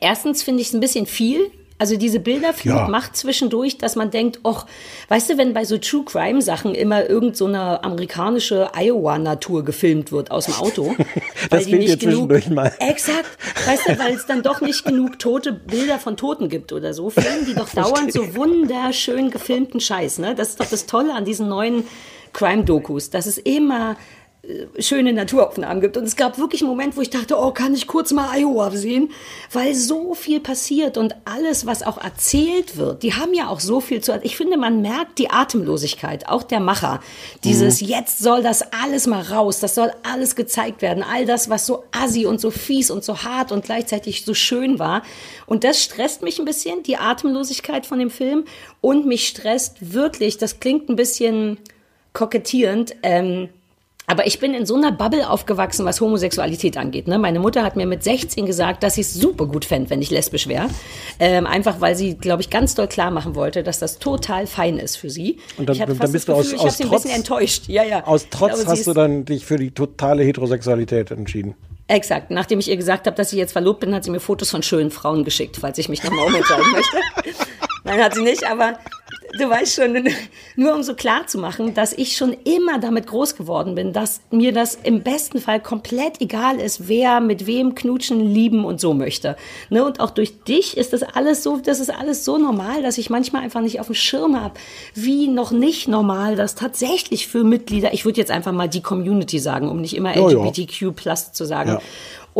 erstens 0.00 0.42
finde 0.42 0.62
ich 0.62 0.68
es 0.68 0.74
ein 0.74 0.80
bisschen 0.80 1.06
viel. 1.06 1.50
Also 1.80 1.96
diese 1.96 2.20
Bilderflut 2.20 2.74
Ja. 2.76 2.88
macht 2.88 3.16
zwischendurch, 3.16 3.78
dass 3.78 3.96
man 3.96 4.10
denkt, 4.10 4.40
och, 4.44 4.66
weißt 5.08 5.30
du, 5.30 5.38
wenn 5.38 5.54
bei 5.54 5.64
so 5.64 5.78
True 5.78 6.04
Crime 6.04 6.42
Sachen 6.42 6.74
immer 6.74 7.08
irgend 7.08 7.36
so 7.38 7.46
eine 7.46 7.82
amerikanische 7.82 8.68
Iowa-Natur 8.76 9.64
gefilmt 9.64 10.12
wird 10.12 10.30
aus 10.30 10.44
dem 10.44 10.54
Auto, 10.56 10.94
Das 11.50 11.64
fehlt 11.64 11.88
dir 11.88 11.98
zwischendurch 11.98 12.50
mal. 12.50 12.70
Exakt. 12.80 13.30
Weißt 13.66 13.88
du, 13.88 13.98
weil 13.98 14.12
es 14.14 14.26
dann 14.26 14.42
doch 14.42 14.60
nicht 14.60 14.84
genug 14.84 15.18
tote 15.18 15.52
Bilder 15.52 15.98
von 15.98 16.16
Toten 16.18 16.50
gibt 16.50 16.72
oder 16.74 16.92
so, 16.92 17.08
filmen 17.08 17.46
die 17.46 17.54
doch 17.54 17.68
dauernd 17.74 18.12
so 18.12 18.36
wunderschön 18.36 19.30
gefilmten 19.30 19.80
Scheiß. 19.80 20.18
Ne? 20.18 20.34
Das 20.34 20.50
ist 20.50 20.60
doch 20.60 20.68
das 20.68 20.84
Tolle 20.84 21.14
an 21.14 21.24
diesen 21.24 21.48
neuen 21.48 21.84
Crime-Dokus, 22.34 23.08
dass 23.10 23.24
es 23.26 23.38
immer 23.38 23.96
schöne 24.78 25.12
Naturaufnahmen 25.12 25.80
gibt. 25.80 25.96
Und 25.96 26.04
es 26.04 26.16
gab 26.16 26.38
wirklich 26.38 26.62
einen 26.62 26.70
Moment, 26.70 26.96
wo 26.96 27.00
ich 27.00 27.10
dachte, 27.10 27.36
oh, 27.38 27.50
kann 27.52 27.74
ich 27.74 27.86
kurz 27.86 28.12
mal 28.12 28.28
Iowa 28.38 28.70
sehen? 28.70 29.10
Weil 29.52 29.74
so 29.74 30.14
viel 30.14 30.40
passiert 30.40 30.96
und 30.96 31.14
alles, 31.24 31.66
was 31.66 31.82
auch 31.82 32.02
erzählt 32.02 32.76
wird, 32.76 33.02
die 33.02 33.14
haben 33.14 33.34
ja 33.34 33.48
auch 33.48 33.60
so 33.60 33.80
viel 33.80 34.00
zu 34.00 34.18
Ich 34.22 34.36
finde, 34.36 34.56
man 34.56 34.82
merkt 34.82 35.18
die 35.18 35.30
Atemlosigkeit, 35.30 36.28
auch 36.28 36.42
der 36.42 36.60
Macher. 36.60 37.00
Dieses, 37.44 37.80
Mhm. 37.80 37.88
jetzt 37.88 38.18
soll 38.18 38.42
das 38.42 38.62
alles 38.72 39.06
mal 39.06 39.22
raus, 39.22 39.60
das 39.60 39.74
soll 39.74 39.92
alles 40.02 40.36
gezeigt 40.36 40.82
werden. 40.82 41.02
All 41.02 41.26
das, 41.26 41.50
was 41.50 41.66
so 41.66 41.84
assi 41.92 42.26
und 42.26 42.40
so 42.40 42.50
fies 42.50 42.90
und 42.90 43.04
so 43.04 43.22
hart 43.22 43.52
und 43.52 43.64
gleichzeitig 43.64 44.24
so 44.24 44.34
schön 44.34 44.78
war. 44.78 45.02
Und 45.46 45.64
das 45.64 45.82
stresst 45.82 46.22
mich 46.22 46.38
ein 46.38 46.44
bisschen, 46.44 46.82
die 46.82 46.96
Atemlosigkeit 46.96 47.86
von 47.86 47.98
dem 47.98 48.10
Film. 48.10 48.44
Und 48.80 49.06
mich 49.06 49.28
stresst 49.28 49.92
wirklich, 49.92 50.38
das 50.38 50.60
klingt 50.60 50.88
ein 50.88 50.96
bisschen 50.96 51.58
kokettierend, 52.12 52.96
ähm, 53.02 53.48
aber 54.10 54.26
ich 54.26 54.40
bin 54.40 54.54
in 54.54 54.66
so 54.66 54.74
einer 54.74 54.90
Bubble 54.90 55.30
aufgewachsen, 55.30 55.84
was 55.84 56.00
Homosexualität 56.00 56.76
angeht. 56.76 57.06
Ne? 57.06 57.16
Meine 57.18 57.38
Mutter 57.38 57.62
hat 57.62 57.76
mir 57.76 57.86
mit 57.86 58.02
16 58.02 58.44
gesagt, 58.44 58.82
dass 58.82 58.96
sie 58.96 59.02
es 59.02 59.14
super 59.14 59.46
gut 59.46 59.64
fände, 59.64 59.88
wenn 59.90 60.02
ich 60.02 60.10
lesbisch 60.10 60.48
wäre. 60.48 60.66
Ähm, 61.20 61.46
einfach 61.46 61.80
weil 61.80 61.94
sie, 61.94 62.16
glaube 62.16 62.42
ich, 62.42 62.50
ganz 62.50 62.74
doll 62.74 62.88
klar 62.88 63.10
machen 63.12 63.34
wollte, 63.36 63.62
dass 63.62 63.78
das 63.78 63.98
total 64.00 64.46
fein 64.48 64.78
ist 64.78 64.96
für 64.96 65.10
sie. 65.10 65.38
Und 65.56 65.68
dann- 65.68 65.78
dann 65.78 65.88
bist 65.98 66.02
das 66.14 66.24
du 66.24 66.34
Gefühl, 66.36 66.58
aus- 66.58 66.64
aus 66.66 66.78
Trotz- 66.78 67.02
bisschen 67.04 67.16
enttäuscht. 67.16 67.64
Ja, 67.68 67.84
ja. 67.84 68.04
Aus 68.06 68.26
Trotz 68.30 68.66
hast 68.66 68.86
du 68.86 68.92
dann 68.92 69.24
dich 69.24 69.46
für 69.46 69.56
die 69.56 69.70
totale 69.70 70.24
Heterosexualität 70.24 71.10
entschieden. 71.12 71.54
Exakt. 71.86 72.30
Nachdem 72.30 72.58
ich 72.60 72.68
ihr 72.68 72.76
gesagt 72.76 73.06
habe, 73.06 73.16
dass 73.16 73.32
ich 73.32 73.38
jetzt 73.38 73.52
verlobt 73.52 73.80
bin, 73.80 73.94
hat 73.94 74.04
sie 74.04 74.10
mir 74.10 74.20
Fotos 74.20 74.50
von 74.50 74.62
schönen 74.62 74.90
Frauen 74.90 75.24
geschickt, 75.24 75.56
falls 75.60 75.78
ich 75.78 75.88
mich 75.88 76.02
nochmal 76.04 76.26
umentscheiden 76.26 76.70
möchte. 76.72 76.96
Nein, 77.84 78.00
hat 78.02 78.14
sie 78.14 78.22
nicht, 78.22 78.44
aber 78.44 78.74
du 79.38 79.48
weißt 79.48 79.74
schon, 79.74 80.08
nur 80.56 80.74
um 80.74 80.82
so 80.82 80.94
klar 80.94 81.26
zu 81.26 81.38
machen, 81.38 81.74
dass 81.74 81.92
ich 81.92 82.16
schon 82.16 82.36
immer 82.44 82.78
damit 82.78 83.06
groß 83.06 83.36
geworden 83.36 83.74
bin, 83.74 83.92
dass 83.92 84.20
mir 84.30 84.52
das 84.52 84.78
im 84.82 85.02
besten 85.02 85.40
Fall 85.40 85.60
komplett 85.60 86.20
egal 86.20 86.58
ist, 86.58 86.88
wer 86.88 87.20
mit 87.20 87.46
wem 87.46 87.74
knutschen, 87.74 88.20
lieben 88.20 88.64
und 88.64 88.80
so 88.80 88.94
möchte. 88.94 89.36
Ne? 89.68 89.84
Und 89.84 90.00
auch 90.00 90.10
durch 90.10 90.42
dich 90.44 90.76
ist 90.76 90.92
das 90.92 91.02
alles 91.02 91.42
so, 91.42 91.58
das 91.58 91.80
ist 91.80 91.90
alles 91.90 92.24
so 92.24 92.38
normal, 92.38 92.82
dass 92.82 92.98
ich 92.98 93.10
manchmal 93.10 93.42
einfach 93.42 93.60
nicht 93.60 93.80
auf 93.80 93.86
dem 93.86 93.94
Schirm 93.94 94.40
habe, 94.40 94.54
wie 94.94 95.28
noch 95.28 95.52
nicht 95.52 95.88
normal 95.88 96.36
das 96.36 96.54
tatsächlich 96.54 97.28
für 97.28 97.44
Mitglieder, 97.44 97.92
ich 97.92 98.04
würde 98.04 98.20
jetzt 98.20 98.30
einfach 98.30 98.52
mal 98.52 98.68
die 98.68 98.82
Community 98.82 99.38
sagen, 99.38 99.68
um 99.68 99.80
nicht 99.80 99.96
immer. 99.96 100.14
LGBTQ 100.16 100.94
plus 100.94 101.32
zu 101.32 101.44
sagen. 101.44 101.70
Ja. 101.70 101.80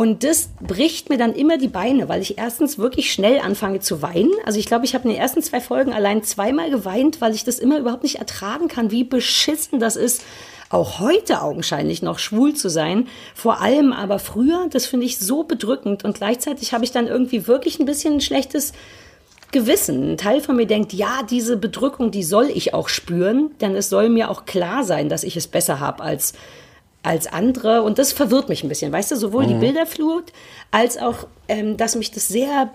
Und 0.00 0.24
das 0.24 0.48
bricht 0.62 1.10
mir 1.10 1.18
dann 1.18 1.34
immer 1.34 1.58
die 1.58 1.68
Beine, 1.68 2.08
weil 2.08 2.22
ich 2.22 2.38
erstens 2.38 2.78
wirklich 2.78 3.12
schnell 3.12 3.38
anfange 3.38 3.80
zu 3.80 4.00
weinen. 4.00 4.32
Also 4.46 4.58
ich 4.58 4.64
glaube, 4.64 4.86
ich 4.86 4.94
habe 4.94 5.04
in 5.04 5.10
den 5.10 5.20
ersten 5.20 5.42
zwei 5.42 5.60
Folgen 5.60 5.92
allein 5.92 6.22
zweimal 6.22 6.70
geweint, 6.70 7.20
weil 7.20 7.34
ich 7.34 7.44
das 7.44 7.58
immer 7.58 7.78
überhaupt 7.78 8.04
nicht 8.04 8.14
ertragen 8.14 8.68
kann, 8.68 8.90
wie 8.90 9.04
beschissen 9.04 9.78
das 9.78 9.96
ist, 9.96 10.22
auch 10.70 11.00
heute 11.00 11.42
augenscheinlich 11.42 12.00
noch 12.00 12.18
schwul 12.18 12.54
zu 12.54 12.70
sein. 12.70 13.08
Vor 13.34 13.60
allem 13.60 13.92
aber 13.92 14.18
früher, 14.18 14.68
das 14.70 14.86
finde 14.86 15.04
ich 15.04 15.18
so 15.18 15.44
bedrückend. 15.44 16.02
Und 16.02 16.16
gleichzeitig 16.16 16.72
habe 16.72 16.84
ich 16.84 16.92
dann 16.92 17.06
irgendwie 17.06 17.46
wirklich 17.46 17.78
ein 17.78 17.84
bisschen 17.84 18.14
ein 18.14 18.20
schlechtes 18.22 18.72
Gewissen. 19.52 20.12
Ein 20.12 20.16
Teil 20.16 20.40
von 20.40 20.56
mir 20.56 20.66
denkt, 20.66 20.94
ja, 20.94 21.24
diese 21.28 21.58
Bedrückung, 21.58 22.10
die 22.10 22.22
soll 22.22 22.48
ich 22.48 22.72
auch 22.72 22.88
spüren, 22.88 23.50
denn 23.60 23.76
es 23.76 23.90
soll 23.90 24.08
mir 24.08 24.30
auch 24.30 24.46
klar 24.46 24.82
sein, 24.82 25.10
dass 25.10 25.24
ich 25.24 25.36
es 25.36 25.46
besser 25.46 25.78
habe 25.78 26.02
als 26.02 26.32
als 27.02 27.26
andere. 27.26 27.82
Und 27.82 27.98
das 27.98 28.12
verwirrt 28.12 28.48
mich 28.48 28.62
ein 28.62 28.68
bisschen, 28.68 28.92
weißt 28.92 29.10
du, 29.12 29.16
sowohl 29.16 29.46
die 29.46 29.54
Mhm. 29.54 29.60
Bilderflut 29.60 30.32
als 30.70 30.98
auch, 30.98 31.26
ähm, 31.48 31.76
dass 31.76 31.96
mich 31.96 32.10
das 32.10 32.28
sehr 32.28 32.70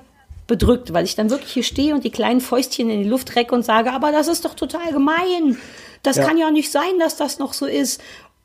bedrückt, 0.47 0.93
weil 0.93 1.05
ich 1.05 1.15
dann 1.15 1.29
wirklich 1.29 1.51
hier 1.53 1.63
stehe 1.63 1.93
und 1.93 2.03
die 2.03 2.11
kleinen 2.11 2.41
Fäustchen 2.41 2.89
in 2.89 3.01
die 3.03 3.09
Luft 3.09 3.35
recke 3.35 3.55
und 3.55 3.63
sage, 3.65 3.91
aber 3.91 4.11
das 4.11 4.27
ist 4.27 4.45
doch 4.45 4.53
total 4.53 4.91
gemein. 4.91 5.57
Das 6.03 6.17
Ja. 6.17 6.23
kann 6.25 6.37
ja 6.37 6.51
nicht 6.51 6.71
sein, 6.71 6.99
dass 6.99 7.15
das 7.17 7.39
noch 7.39 7.53
so 7.53 7.65
ist. 7.65 7.99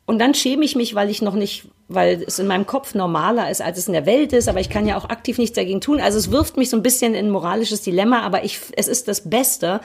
Und 0.06 0.18
dann 0.18 0.34
schäme 0.34 0.64
ich 0.64 0.74
mich, 0.76 0.94
weil 0.94 1.08
ich 1.10 1.22
noch 1.22 1.34
nicht, 1.34 1.66
weil 1.88 2.24
es 2.26 2.38
in 2.38 2.46
meinem 2.46 2.66
Kopf 2.66 2.94
normaler 2.94 3.50
ist, 3.50 3.60
als 3.62 3.78
es 3.78 3.86
in 3.86 3.92
der 3.92 4.06
Welt 4.06 4.32
ist, 4.32 4.48
aber 4.48 4.60
ich 4.60 4.70
kann 4.70 4.86
ja 4.86 4.96
auch 4.96 5.04
aktiv 5.08 5.38
nichts 5.38 5.54
dagegen 5.54 5.80
tun. 5.80 6.00
Also 6.00 6.18
es 6.18 6.30
wirft 6.32 6.56
mich 6.56 6.68
so 6.70 6.76
ein 6.76 6.82
bisschen 6.82 7.14
in 7.14 7.26
ein 7.26 7.30
moralisches 7.30 7.82
Dilemma, 7.82 8.22
aber 8.22 8.44
ich, 8.44 8.58
es 8.76 8.88
ist 8.88 9.06
das 9.06 9.28
Beste, 9.28 9.80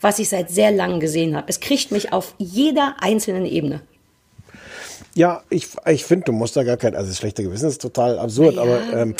was 0.00 0.18
ich 0.18 0.30
seit 0.30 0.50
sehr 0.50 0.72
langem 0.72 1.00
gesehen 1.00 1.36
habe. 1.36 1.46
Es 1.48 1.60
kriegt 1.60 1.92
mich 1.92 2.12
auf 2.12 2.34
jeder 2.38 2.96
einzelnen 3.00 3.44
Ebene. 3.44 3.82
Ja, 5.18 5.42
ich, 5.50 5.66
ich 5.90 6.04
finde, 6.04 6.26
du 6.26 6.32
musst 6.32 6.56
da 6.56 6.62
gar 6.62 6.76
kein, 6.76 6.94
also 6.94 7.08
das 7.08 7.18
schlechte 7.18 7.42
Gewissen 7.42 7.68
ist 7.68 7.82
total 7.82 8.20
absurd, 8.20 8.54
Ja. 8.54 8.62
aber 8.62 8.80
ähm, 8.92 9.14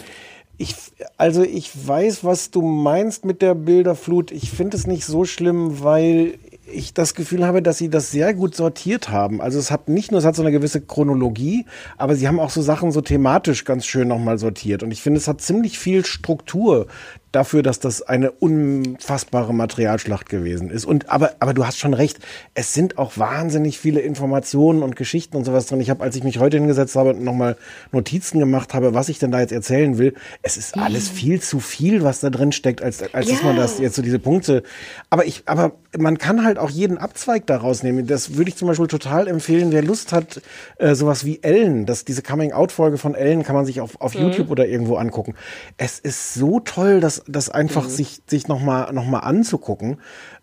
ich, 0.57 0.77
also 1.17 1.43
ich 1.43 1.71
weiß, 1.89 2.23
was 2.23 2.53
du 2.53 2.63
meinst 2.63 3.25
mit 3.25 3.43
der 3.43 3.57
Bilderflut. 3.57 4.31
Ich 4.31 4.53
finde 4.53 4.77
es 4.77 4.87
nicht 4.87 5.05
so 5.05 5.25
schlimm, 5.25 5.83
weil 5.83 6.35
ich 6.73 6.95
das 6.95 7.15
Gefühl 7.17 7.45
habe, 7.45 7.63
dass 7.63 7.79
sie 7.79 7.89
das 7.89 8.13
sehr 8.13 8.33
gut 8.33 8.55
sortiert 8.55 9.09
haben. 9.09 9.41
Also 9.41 9.59
es 9.59 9.73
hat 9.73 9.89
nicht 9.89 10.13
nur, 10.13 10.21
es 10.21 10.25
hat 10.25 10.37
so 10.37 10.43
eine 10.43 10.53
gewisse 10.53 10.81
Chronologie, 10.81 11.67
aber 11.97 12.15
sie 12.15 12.29
haben 12.29 12.39
auch 12.39 12.51
so 12.51 12.63
Sachen 12.63 12.93
so 12.93 13.01
thematisch 13.01 13.65
ganz 13.65 13.85
schön 13.85 14.07
nochmal 14.07 14.39
sortiert. 14.39 14.85
Und 14.85 14.93
ich 14.93 15.03
finde, 15.03 15.19
es 15.19 15.27
hat 15.27 15.41
ziemlich 15.41 15.81
viel 15.81 16.05
Struktur 16.05 16.87
dafür, 17.33 17.63
dass 17.63 17.79
das 17.79 18.03
eine 18.03 18.31
unfassbare 18.31 19.53
Materialschlacht 19.55 20.29
gewesen 20.29 20.71
ist. 20.71 20.85
Und 20.85 21.11
aber, 21.11 21.33
aber 21.41 21.55
du 21.55 21.67
hast 21.67 21.79
schon 21.79 21.95
recht, 21.95 22.19
es 22.55 22.73
sind 22.73 22.99
auch 22.99 23.19
wahnsinnig 23.19 23.79
viele 23.79 24.01
Informationen 24.01 24.83
und 24.83 24.97
Geschichten 24.97 25.37
und 25.37 25.45
sowas 25.45 25.67
drin. 25.67 25.81
Ich 25.81 25.91
habe, 25.91 26.03
als 26.03 26.17
ich 26.17 26.25
mich 26.25 26.39
heute 26.39 26.57
hingesetzt 26.59 26.97
habe 26.97 27.11
und 27.11 27.23
nochmal 27.23 27.57
Notizen 27.93 28.39
gemacht 28.39 28.75
habe, 28.75 28.95
was 28.95 29.09
ich 29.09 29.19
denn 29.19 29.31
da 29.31 29.41
jetzt 29.41 29.53
erzählen 29.53 29.99
will, 29.99 30.15
es 30.43 30.57
ist 30.57 30.77
alles 30.79 31.09
viel 31.09 31.41
zu 31.41 31.61
viel, 31.61 32.03
was 32.03 32.21
da 32.21 32.31
drin 32.31 32.53
steckt, 32.53 32.83
als, 32.83 33.03
als 33.13 33.29
dass 33.29 33.43
man 33.43 33.57
Ja. 33.57 33.63
das 33.63 33.79
jetzt 33.79 33.97
so 33.97 34.03
diese 34.03 34.19
Punkte. 34.19 34.63
Aber 35.11 35.25
ich, 35.27 35.43
aber 35.47 35.73
man 35.99 36.19
kann 36.19 36.45
halt 36.45 36.59
auch 36.59 36.71
jeden 36.71 36.99
Abzweig 36.99 37.47
daraus 37.47 37.83
nehmen. 37.83 38.07
Das 38.07 38.37
würde 38.37 38.51
ich 38.51 38.57
zum 38.57 38.69
Beispiel 38.69 38.87
total 38.87 39.29
empfehlen, 39.29 39.73
wer 39.73 39.83
Lust 39.83 40.13
hat, 40.13 40.41
äh, 40.79 40.95
sowas 40.95 41.25
wie 41.25 41.43
Ellen, 41.43 41.87
das, 41.87 42.05
diese 42.05 42.23
Coming-out-Folge 42.23 42.99
von 42.99 43.15
Ellen 43.15 43.43
kann 43.43 43.55
man 43.55 43.67
sich 43.67 43.81
auf, 43.81 44.01
auf 44.01 44.15
Mhm. 44.15 44.23
YouTube 44.23 44.51
oder 44.51 44.67
irgendwo 44.67 44.97
angucken. 44.97 45.35
Es 45.77 45.99
ist 45.99 46.35
so 46.35 46.61
toll, 46.61 47.01
das, 47.19 47.25
das 47.27 47.51
einfach 47.51 47.85
Mhm. 47.85 47.91
sich, 47.91 48.21
sich 48.27 48.49
nochmal 48.49 48.93
noch 48.93 49.07
mal 49.07 49.21
anzugucken. 49.21 49.99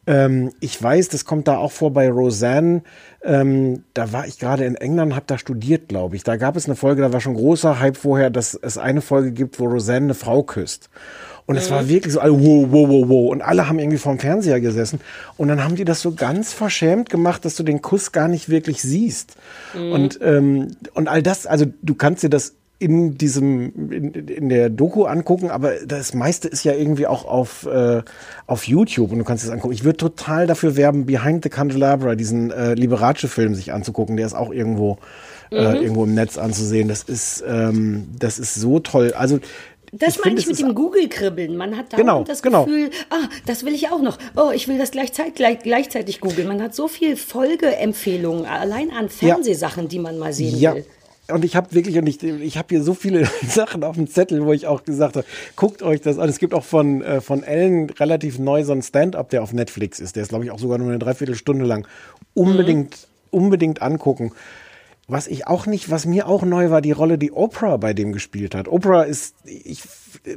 Ähm, 0.08 0.52
ich 0.60 0.82
weiß, 0.82 1.10
das 1.10 1.26
kommt 1.26 1.48
da 1.48 1.58
auch 1.58 1.72
vor 1.72 1.92
bei 1.92 2.10
Roseanne. 2.10 2.84
Ähm, 3.24 3.84
da 3.94 4.12
war 4.12 4.28
ich 4.28 4.38
gerade 4.40 4.66
in 4.66 4.76
England, 4.76 5.16
habe 5.16 5.26
da 5.28 5.38
studiert, 5.38 5.88
glaube 5.90 6.16
ich. 6.16 6.24
Da 6.24 6.36
gab 6.38 6.56
es 6.56 6.66
eine 6.66 6.76
Folge, 6.76 7.02
da 7.02 7.12
war 7.12 7.22
schon 7.22 7.34
großer 7.36 7.80
Hype 7.80 7.98
vorher, 7.98 8.30
dass 8.30 8.54
es 8.54 8.78
eine 8.78 9.02
Folge 9.02 9.32
gibt, 9.32 9.60
wo 9.60 9.66
Roseanne 9.66 10.06
eine 10.06 10.14
Frau 10.14 10.44
küsst. 10.44 10.90
Und 11.48 11.58
es 11.58 11.70
Mhm. 11.70 11.74
war 11.76 11.88
wirklich 11.90 12.14
so, 12.14 12.20
alle, 12.20 12.34
wow, 12.34 12.68
wow, 12.72 12.90
wow, 12.90 13.06
wow. 13.10 13.32
Und 13.32 13.42
alle 13.44 13.68
haben 13.68 13.78
irgendwie 13.80 13.98
vorm 14.00 14.18
Fernseher 14.20 14.60
gesessen. 14.62 15.00
Und 15.38 15.48
dann 15.48 15.64
haben 15.64 15.76
die 15.76 15.86
das 15.86 16.02
so 16.02 16.12
ganz 16.14 16.54
verschämt 16.54 17.10
gemacht, 17.10 17.46
dass 17.46 17.56
du 17.56 17.64
den 17.64 17.82
Kuss 17.84 18.12
gar 18.12 18.28
nicht 18.28 18.50
wirklich 18.50 18.82
siehst. 18.82 19.36
Mhm. 19.76 19.92
Und, 19.92 20.20
ähm, 20.24 20.76
und 20.94 21.08
all 21.08 21.22
das, 21.22 21.46
also 21.46 21.66
du 21.84 21.94
kannst 21.96 22.24
dir 22.24 22.30
das 22.30 22.54
in 22.78 23.18
diesem, 23.18 23.92
in, 23.92 24.12
in 24.14 24.50
der 24.50 24.70
Doku 24.70 25.06
angucken, 25.06 25.50
aber 25.50 25.74
das 25.86 26.14
meiste 26.14 26.48
ist 26.50 26.64
ja 26.66 26.74
irgendwie 26.74 27.08
auch 27.08 27.26
auf, 27.26 27.66
äh, 27.66 28.02
auf 28.48 28.68
YouTube 28.68 29.12
und 29.12 29.20
du 29.20 29.24
kannst 29.24 29.44
es 29.46 29.50
angucken. 29.50 29.74
Ich 29.74 29.84
würde 29.86 29.98
total 29.98 30.46
dafür 30.46 30.76
werben, 30.76 31.06
Behind 31.06 31.42
the 31.44 31.50
Candelabra, 31.50 32.16
diesen 32.16 32.52
äh, 32.52 32.74
Liberace-Film 32.74 33.56
sich 33.56 33.72
anzugucken. 33.72 34.18
Der 34.18 34.26
ist 34.26 34.34
auch 34.36 34.52
irgendwo, 34.52 34.98
äh, 35.52 35.70
Mhm. 35.70 35.76
irgendwo 35.84 36.04
im 36.04 36.16
Netz 36.16 36.38
anzusehen. 36.38 36.88
Das 36.90 37.04
ist, 37.04 37.44
ähm, 37.48 38.08
das 38.20 38.40
ist 38.40 38.56
so 38.56 38.80
toll. 38.80 39.14
Also 39.18 39.40
Das 39.94 40.20
meine 40.26 40.38
ich 40.38 40.46
mit 40.48 40.60
dem 40.60 40.76
Google-Kribbeln. 40.76 41.56
Man 41.56 41.78
hat 41.78 41.94
dauernd 41.94 41.98
Genau, 42.06 42.24
das 42.26 42.42
genau. 42.44 42.66
Gefühl, 42.66 42.90
ah, 43.10 43.30
das 43.46 43.64
will 43.64 43.74
ich 43.74 43.88
auch 43.90 44.02
noch. 44.02 44.18
Oh, 44.36 44.52
ich 44.54 44.68
will 44.68 44.78
das 44.78 44.92
gleichzeitig, 44.92 45.36
gleich, 45.36 45.60
gleichzeitig 45.60 46.20
googeln. 46.20 46.50
Man 46.50 46.62
hat 46.62 46.76
so 46.76 46.90
viel 46.90 47.16
Folgeempfehlungen, 47.16 48.46
allein 48.46 48.92
an 48.92 49.08
Fernsehsachen, 49.08 49.88
die 49.88 50.00
man 50.00 50.18
mal 50.20 50.34
sehen 50.34 50.58
Ja. 50.60 50.76
will. 50.76 50.86
Und 51.28 51.44
ich 51.44 51.56
habe 51.56 51.74
wirklich, 51.74 51.98
und 51.98 52.08
ich, 52.08 52.22
ich 52.24 52.58
habe 52.58 52.68
hier 52.70 52.84
so 52.84 52.94
viele 52.94 53.28
Sachen 53.48 53.84
auf 53.84 53.96
dem 53.96 54.08
Zettel, 54.08 54.46
wo 54.46 54.54
ich 54.54 54.68
auch 54.68 54.84
gesagt 54.84 55.16
habe, 55.16 55.28
guckt 55.56 55.82
euch 55.82 56.02
das 56.02 56.20
an. 56.20 56.30
Es 56.30 56.40
gibt 56.40 56.54
auch 56.54 56.64
von, 56.64 57.02
äh, 57.02 57.22
von 57.22 57.44
Ellen 57.44 57.90
relativ 57.90 58.38
neu 58.38 58.64
so 58.64 58.74
ein 58.74 58.82
Stand-up, 58.82 59.30
der 59.30 59.42
auf 59.42 59.54
Netflix 59.54 60.00
ist. 60.00 60.16
Der 60.16 60.24
ist, 60.24 60.30
glaube 60.30 60.46
ich, 60.46 60.52
auch 60.52 60.60
sogar 60.60 60.78
nur 60.78 60.90
eine 60.90 61.00
Dreiviertelstunde 61.00 61.66
lang. 61.66 61.88
Unbedingt, 62.34 63.08
unbedingt 63.32 63.82
angucken. 63.82 64.34
Was 65.08 65.28
ich 65.28 65.48
auch 65.48 65.66
nicht, 65.68 65.92
was 65.92 66.06
mir 66.06 66.28
auch 66.28 66.44
neu 66.44 66.70
war, 66.72 66.82
die 66.82 66.92
Rolle, 66.92 67.18
die 67.18 67.32
Oprah 67.32 67.78
bei 67.78 67.94
dem 67.94 68.12
gespielt 68.12 68.56
hat. 68.56 68.68
Oprah 68.68 69.04
ist, 69.04 69.36
ich 69.46 69.84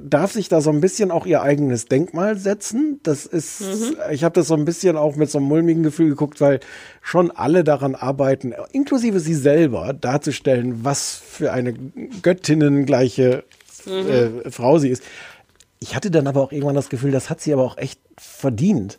darf 0.01 0.33
sich 0.33 0.49
da 0.49 0.61
so 0.61 0.71
ein 0.71 0.81
bisschen 0.81 1.11
auch 1.11 1.27
ihr 1.27 1.43
eigenes 1.43 1.87
Denkmal 1.87 2.37
setzen. 2.37 3.01
Das 3.03 3.27
ist, 3.27 3.63
ich 4.11 4.25
habe 4.25 4.35
das 4.35 4.49
so 4.49 4.55
ein 4.55 4.65
bisschen 4.65 4.97
auch 4.97 5.17
mit 5.17 5.31
so 5.31 5.39
einem 5.39 5.49
mulmigen 5.49 5.83
Gefühl 5.83 6.11
geguckt, 6.11 6.41
weil 6.41 6.61
schon 7.01 7.31
alle 7.31 7.65
daran 7.65 7.95
arbeiten, 7.95 8.55
inklusive 8.73 9.21
sie 9.21 9.35
selber, 9.35 9.95
darzustellen, 9.95 10.85
was 10.85 11.15
für 11.15 11.53
eine 11.53 11.75
Göttinnengleiche 12.23 13.45
äh, 13.87 14.51
Frau 14.51 14.79
sie 14.79 14.91
ist. 14.91 15.03
Ich 15.81 15.95
hatte 15.95 16.11
dann 16.11 16.27
aber 16.27 16.43
auch 16.43 16.53
irgendwann 16.53 16.75
das 16.75 16.89
Gefühl, 16.89 17.13
das 17.13 17.31
hat 17.31 17.41
sie 17.41 17.53
aber 17.53 17.65
auch 17.65 17.79
echt 17.79 18.01
verdient. 18.17 18.99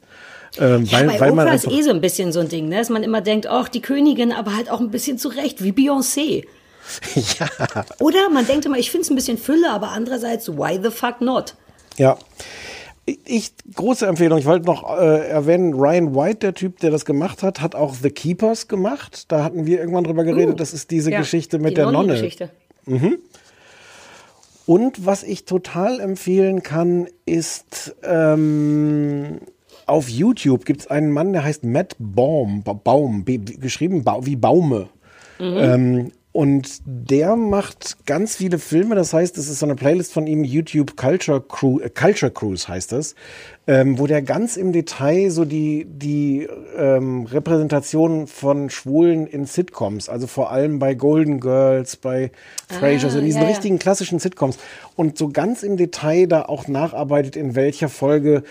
Ähm, 0.58 0.86
Ja, 0.86 1.00
weil, 1.00 1.08
bei 1.08 1.20
weil 1.20 1.32
man 1.34 1.48
Oprah 1.48 1.56
ist 1.56 1.68
eh 1.68 1.82
so 1.82 1.92
ein 1.92 2.02
bisschen 2.02 2.32
so 2.32 2.40
ein 2.40 2.50
Ding, 2.50 2.70
ne? 2.70 2.78
dass 2.78 2.90
man 2.90 3.04
immer 3.04 3.22
denkt, 3.22 3.48
ach, 3.48 3.70
die 3.70 3.82
Königin, 3.82 4.32
aber 4.32 4.56
halt 4.56 4.72
auch 4.72 4.80
ein 4.80 4.90
bisschen 4.90 5.18
zurecht, 5.18 5.64
wie 5.64 5.72
Beyoncé. 5.72 6.46
ja, 7.40 7.48
Oder 8.00 8.30
man 8.30 8.46
denkt 8.48 8.66
immer, 8.66 8.78
ich 8.78 8.92
finde 8.92 9.04
es 9.04 9.10
ein 9.10 9.16
bisschen 9.16 9.38
Fülle, 9.38 9.72
aber 9.72 9.90
andererseits, 9.90 10.50
why 10.50 10.80
the 10.82 10.92
fuck 10.92 11.22
not? 11.22 11.56
Ja. 11.98 12.18
Ich, 13.26 13.54
große 13.76 14.06
Empfehlung. 14.06 14.38
Ich 14.38 14.46
wollte 14.46 14.68
noch 14.68 14.88
äh, 14.98 15.28
erwähnen, 15.30 15.74
Ryan 15.74 16.16
White, 16.16 16.40
der 16.40 16.54
Typ, 16.54 16.80
der 16.80 16.92
das 16.92 17.06
gemacht 17.06 17.42
hat, 17.42 17.60
hat 17.60 17.74
auch 17.74 17.96
The 17.96 18.12
Keepers 18.12 18.68
gemacht. 18.68 19.32
Da 19.32 19.44
hatten 19.44 19.66
wir 19.66 19.80
irgendwann 19.80 20.04
drüber 20.04 20.24
geredet. 20.24 20.54
Uh, 20.54 20.58
das 20.58 20.74
ist 20.74 20.92
diese 20.92 21.10
ja, 21.12 21.20
Geschichte 21.20 21.58
mit 21.58 21.72
die 21.72 21.76
der 21.76 21.86
Nonne. 21.86 21.98
Nonnengeschichte. 21.98 22.52
Mhm. 22.86 23.18
Und 24.68 25.04
was 25.08 25.24
ich 25.24 25.46
total 25.46 26.00
empfehlen 26.00 26.62
kann, 26.62 27.08
ist 27.26 27.96
ähm, 28.04 29.40
auf 29.88 30.08
YouTube 30.08 30.66
gibt 30.66 30.82
es 30.82 30.88
einen 30.88 31.12
Mann, 31.12 31.34
der 31.34 31.44
heißt 31.44 31.64
Matt 31.64 31.96
Baum, 31.98 32.62
Ba- 32.62 32.74
Baum, 32.74 33.26
B- 33.26 33.40
geschrieben 33.40 34.04
ba 34.04 34.20
wie 34.22 34.36
Baume. 34.36 34.90
Mhm. 35.40 35.58
Ähm, 35.58 36.12
und 36.32 36.82
der 36.86 37.36
macht 37.36 38.06
ganz 38.06 38.36
viele 38.36 38.60
Filme. 38.60 38.94
Das 38.94 39.14
heißt, 39.14 39.36
es 39.40 39.50
ist 39.50 39.60
so 39.60 39.66
eine 39.66 39.76
Playlist 39.76 40.14
von 40.14 40.28
ihm, 40.28 40.44
YouTube 40.44 40.96
Culture, 40.96 41.42
Cru 41.42 41.80
äh, 41.80 41.90
Culture 41.90 42.32
Cruise 42.32 42.68
heißt 42.68 42.92
das, 42.92 43.16
ähm, 43.66 43.98
wo 43.98 44.06
der 44.06 44.22
ganz 44.22 44.56
im 44.56 44.72
Detail 44.72 45.32
so 45.32 45.44
die, 45.44 45.88
die 45.90 46.48
ähm, 46.78 47.26
Repräsentation 47.26 48.28
von 48.28 48.70
Schwulen 48.70 49.26
in 49.26 49.46
Sitcoms, 49.46 50.08
also 50.08 50.28
vor 50.28 50.52
allem 50.52 50.78
bei 50.78 50.94
Golden 50.94 51.40
Girls, 51.40 51.96
bei 51.96 52.32
Frasier, 52.68 53.10
so 53.10 53.18
in 53.18 53.26
diesen 53.26 53.42
ja, 53.42 53.48
ja. 53.48 53.50
richtigen 53.50 53.80
klassischen 53.80 54.20
Sitcoms 54.20 54.60
und 54.96 55.18
so 55.18 55.30
ganz 55.30 55.64
im 55.64 55.78
Detail 55.78 56.28
da 56.28 56.44
auch 56.44 56.68
nacharbeitet, 56.68 57.38
in 57.38 57.56
welcher 57.56 57.90
Folge 57.90 58.44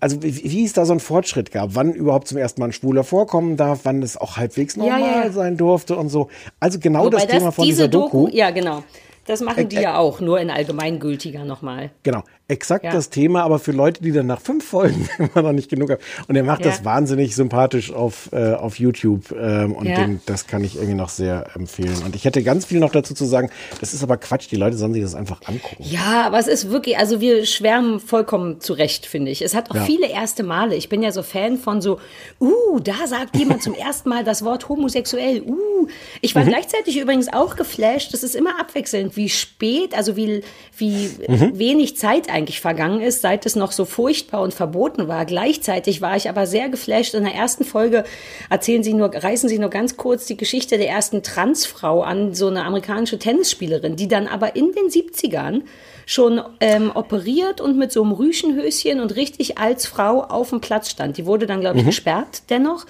also 0.00 0.22
wie, 0.22 0.42
wie 0.50 0.64
es 0.64 0.72
da 0.72 0.84
so 0.84 0.92
einen 0.92 1.00
Fortschritt 1.00 1.52
gab, 1.52 1.74
wann 1.74 1.92
überhaupt 1.92 2.28
zum 2.28 2.38
ersten 2.38 2.60
Mal 2.60 2.68
ein 2.68 2.72
Schwuler 2.72 3.04
vorkommen 3.04 3.56
darf, 3.56 3.80
wann 3.84 4.02
es 4.02 4.16
auch 4.16 4.36
halbwegs 4.36 4.76
normal 4.76 5.00
ja, 5.00 5.24
ja. 5.24 5.32
sein 5.32 5.56
durfte 5.56 5.96
und 5.96 6.08
so. 6.08 6.28
Also 6.58 6.78
genau 6.78 7.04
Wobei 7.04 7.18
das 7.18 7.26
Thema 7.26 7.52
von 7.52 7.64
diese 7.64 7.76
dieser 7.76 7.88
Doku. 7.88 8.28
Ja, 8.32 8.50
genau. 8.50 8.82
Das 9.26 9.40
machen 9.40 9.68
die 9.68 9.76
ja 9.76 9.96
auch, 9.96 10.20
nur 10.20 10.40
in 10.40 10.50
allgemeingültiger 10.50 11.44
nochmal. 11.44 11.90
Genau, 12.02 12.22
exakt 12.50 12.84
Ja. 12.84 12.90
das 12.92 13.10
Thema, 13.10 13.42
aber 13.42 13.58
für 13.58 13.72
Leute, 13.72 14.02
die 14.02 14.12
dann 14.12 14.26
nach 14.26 14.40
fünf 14.40 14.64
Folgen 14.66 15.08
immer 15.18 15.42
noch 15.42 15.52
nicht 15.52 15.70
genug 15.70 15.90
haben. 15.90 16.00
Und 16.28 16.36
er 16.36 16.42
macht 16.44 16.64
Ja. 16.64 16.70
das 16.70 16.84
wahnsinnig 16.84 17.34
sympathisch 17.34 17.92
auf, 17.92 18.28
äh, 18.32 18.52
auf 18.54 18.78
YouTube 18.78 19.32
ähm, 19.32 19.72
und 19.72 19.86
Ja. 19.86 19.96
den, 19.96 20.20
das 20.26 20.46
kann 20.46 20.64
ich 20.64 20.74
irgendwie 20.76 20.94
noch 20.94 21.08
sehr 21.08 21.46
empfehlen. 21.54 22.02
Und 22.04 22.14
ich 22.14 22.24
hätte 22.24 22.42
ganz 22.42 22.64
viel 22.66 22.80
noch 22.80 22.90
dazu 22.92 23.14
zu 23.14 23.24
sagen. 23.24 23.50
Das 23.80 23.94
ist 23.94 24.02
aber 24.02 24.16
Quatsch, 24.16 24.50
die 24.50 24.56
Leute 24.56 24.76
sollen 24.76 24.92
sich 24.92 25.02
das 25.02 25.14
einfach 25.14 25.40
angucken. 25.46 25.82
Ja, 25.84 26.22
aber 26.26 26.38
es 26.38 26.46
ist 26.48 26.70
wirklich, 26.70 26.98
also 26.98 27.20
wir 27.20 27.46
schwärmen 27.46 28.00
vollkommen 28.00 28.60
zurecht, 28.60 29.06
finde 29.06 29.30
ich. 29.30 29.42
Es 29.42 29.54
hat 29.54 29.70
auch 29.70 29.84
viele 29.86 30.08
erste 30.08 30.42
Male. 30.42 30.74
Ich 30.74 30.88
bin 30.88 31.02
ja 31.02 31.12
so 31.12 31.22
Fan 31.22 31.56
von 31.58 31.80
so, 31.80 31.98
uh, 32.40 32.80
da 32.80 33.06
sagt 33.06 33.36
jemand 33.36 33.62
zum 33.62 33.74
ersten 33.86 34.08
Mal 34.08 34.24
das 34.24 34.44
Wort 34.44 34.68
homosexuell. 34.68 35.42
Uh, 35.46 35.86
ich 36.20 36.34
war 36.34 36.44
Mhm. 36.44 36.48
gleichzeitig 36.48 36.98
übrigens 36.98 37.32
auch 37.32 37.56
geflasht. 37.56 38.12
Das 38.12 38.22
ist 38.22 38.34
immer 38.34 38.58
abwechselnd, 38.60 39.16
wie 39.16 39.28
spät, 39.28 39.94
also 39.96 40.16
wie, 40.16 40.42
wie 40.76 41.10
Mhm. 41.28 41.58
wenig 41.58 41.96
Zeit 41.96 42.28
eigentlich 42.30 42.39
vergangen 42.48 43.00
ist, 43.00 43.22
seit 43.22 43.46
es 43.46 43.54
noch 43.56 43.72
so 43.72 43.84
furchtbar 43.84 44.40
und 44.42 44.54
verboten 44.54 45.06
war. 45.08 45.24
Gleichzeitig 45.26 46.00
war 46.00 46.16
ich 46.16 46.28
aber 46.28 46.46
sehr 46.46 46.68
geflasht. 46.68 47.14
In 47.14 47.24
der 47.24 47.34
ersten 47.34 47.64
Folge 47.64 48.04
erzählen 48.48 48.82
sie 48.82 48.94
nur, 48.94 49.14
reißen 49.14 49.48
sie 49.48 49.58
nur 49.58 49.70
ganz 49.70 49.96
kurz 49.96 50.26
die 50.26 50.36
Geschichte 50.36 50.78
der 50.78 50.88
ersten 50.88 51.22
Transfrau 51.22 52.02
an, 52.02 52.34
so 52.34 52.48
eine 52.48 52.64
amerikanische 52.64 53.18
Tennisspielerin, 53.18 53.96
die 53.96 54.08
dann 54.08 54.26
aber 54.26 54.56
in 54.56 54.72
den 54.72 54.86
70ern 54.88 55.62
schon 56.06 56.40
ähm, 56.60 56.90
operiert 56.92 57.60
und 57.60 57.76
mit 57.78 57.92
so 57.92 58.02
einem 58.02 58.10
Rüschenhöschen 58.12 58.98
und 59.00 59.14
richtig 59.14 59.58
als 59.58 59.86
Frau 59.86 60.22
auf 60.24 60.50
dem 60.50 60.60
Platz 60.60 60.90
stand. 60.90 61.18
Die 61.18 61.26
wurde 61.26 61.46
dann, 61.46 61.60
glaube 61.60 61.76
ich, 61.78 61.84
Mhm. 61.84 61.88
gesperrt 61.90 62.42
dennoch. 62.50 62.84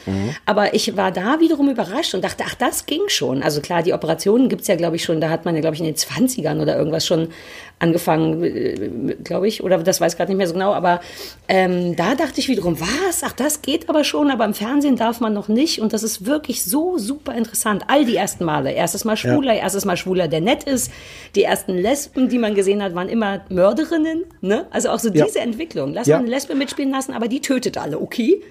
Aber 0.46 0.72
ich 0.72 0.96
war 0.96 1.12
da 1.12 1.38
wiederum 1.38 1.68
überrascht 1.68 2.14
und 2.14 2.24
dachte, 2.24 2.44
ach, 2.46 2.54
das 2.54 2.86
ging 2.86 3.02
schon. 3.08 3.42
Also 3.42 3.60
klar, 3.60 3.82
die 3.82 3.92
Operationen 3.92 4.48
gibt's 4.48 4.68
ja, 4.68 4.76
glaube 4.76 4.96
ich, 4.96 5.04
schon, 5.04 5.20
da 5.20 5.28
hat 5.28 5.44
man 5.44 5.54
ja, 5.54 5.60
glaube 5.60 5.74
ich, 5.74 5.80
in 5.80 5.86
den 5.86 5.96
20ern 5.96 6.62
oder 6.62 6.76
irgendwas 6.78 7.04
schon 7.06 7.28
angefangen, 7.80 9.16
glaube 9.24 9.48
ich, 9.48 9.62
oder 9.64 9.78
das 9.78 10.00
weiß 10.00 10.12
ich 10.12 10.16
gerade 10.18 10.30
nicht 10.30 10.38
mehr 10.38 10.46
so 10.46 10.52
genau, 10.52 10.72
aber 10.72 11.00
ähm, 11.48 11.96
da 11.96 12.14
dachte 12.14 12.38
ich 12.38 12.48
wiederum, 12.48 12.78
was? 12.80 13.22
Ach, 13.24 13.32
das 13.32 13.62
geht 13.62 13.88
aber 13.88 14.04
schon, 14.04 14.30
aber 14.30 14.44
im 14.44 14.54
Fernsehen 14.54 14.96
darf 14.96 15.20
man 15.20 15.32
noch 15.32 15.48
nicht 15.48 15.80
und 15.80 15.92
das 15.92 16.02
ist 16.02 16.26
wirklich 16.26 16.64
so 16.64 16.98
super 16.98 17.34
interessant. 17.34 17.84
All 17.88 18.04
die 18.04 18.16
ersten 18.16 18.44
Male. 18.44 18.70
Erstes 18.72 19.04
Mal 19.04 19.16
Schwuler, 19.16 19.54
erstes 19.54 19.84
Mal 19.84 19.96
Schwuler, 19.96 20.28
der 20.28 20.40
nett 20.42 20.64
ist. 20.64 20.92
Die 21.34 21.42
ersten 21.42 21.74
Lesben, 21.74 22.28
die 22.28 22.38
man 22.38 22.54
gesehen 22.54 22.82
hat, 22.82 22.94
waren 22.94 23.08
immer 23.08 23.40
Mörderinnen, 23.48 24.24
ne? 24.42 24.66
Also 24.70 24.90
auch 24.90 24.98
so 24.98 25.08
Ja. 25.10 25.24
diese 25.24 25.40
Entwicklung. 25.40 25.92
Lass 25.94 26.06
Ja. 26.06 26.16
mal 26.16 26.22
eine 26.22 26.30
Lesbe 26.30 26.54
mitspielen 26.54 26.90
lassen, 26.92 27.12
aber 27.12 27.28
die 27.28 27.40
tötet 27.40 27.78
alle, 27.78 27.98
okay? 28.00 28.42